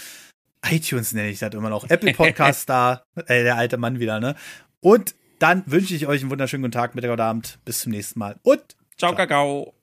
iTunes 0.64 1.12
nenne 1.12 1.28
ich 1.28 1.40
das 1.40 1.54
immer 1.54 1.70
noch. 1.70 1.90
Apple 1.90 2.12
Podcast 2.14 2.68
da, 2.68 3.02
äh, 3.26 3.42
der 3.42 3.56
alte 3.56 3.76
Mann 3.76 3.98
wieder, 3.98 4.20
ne? 4.20 4.36
Und 4.78 5.16
dann 5.40 5.64
wünsche 5.66 5.92
ich 5.92 6.06
euch 6.06 6.20
einen 6.20 6.30
wunderschönen 6.30 6.62
guten 6.62 6.70
Tag, 6.70 6.94
Mittag 6.94 7.10
oder 7.10 7.24
Abend. 7.24 7.58
Bis 7.64 7.80
zum 7.80 7.90
nächsten 7.90 8.20
Mal 8.20 8.38
und 8.44 8.76
ciao, 8.96 9.10
ciao. 9.10 9.16
Kakao. 9.16 9.81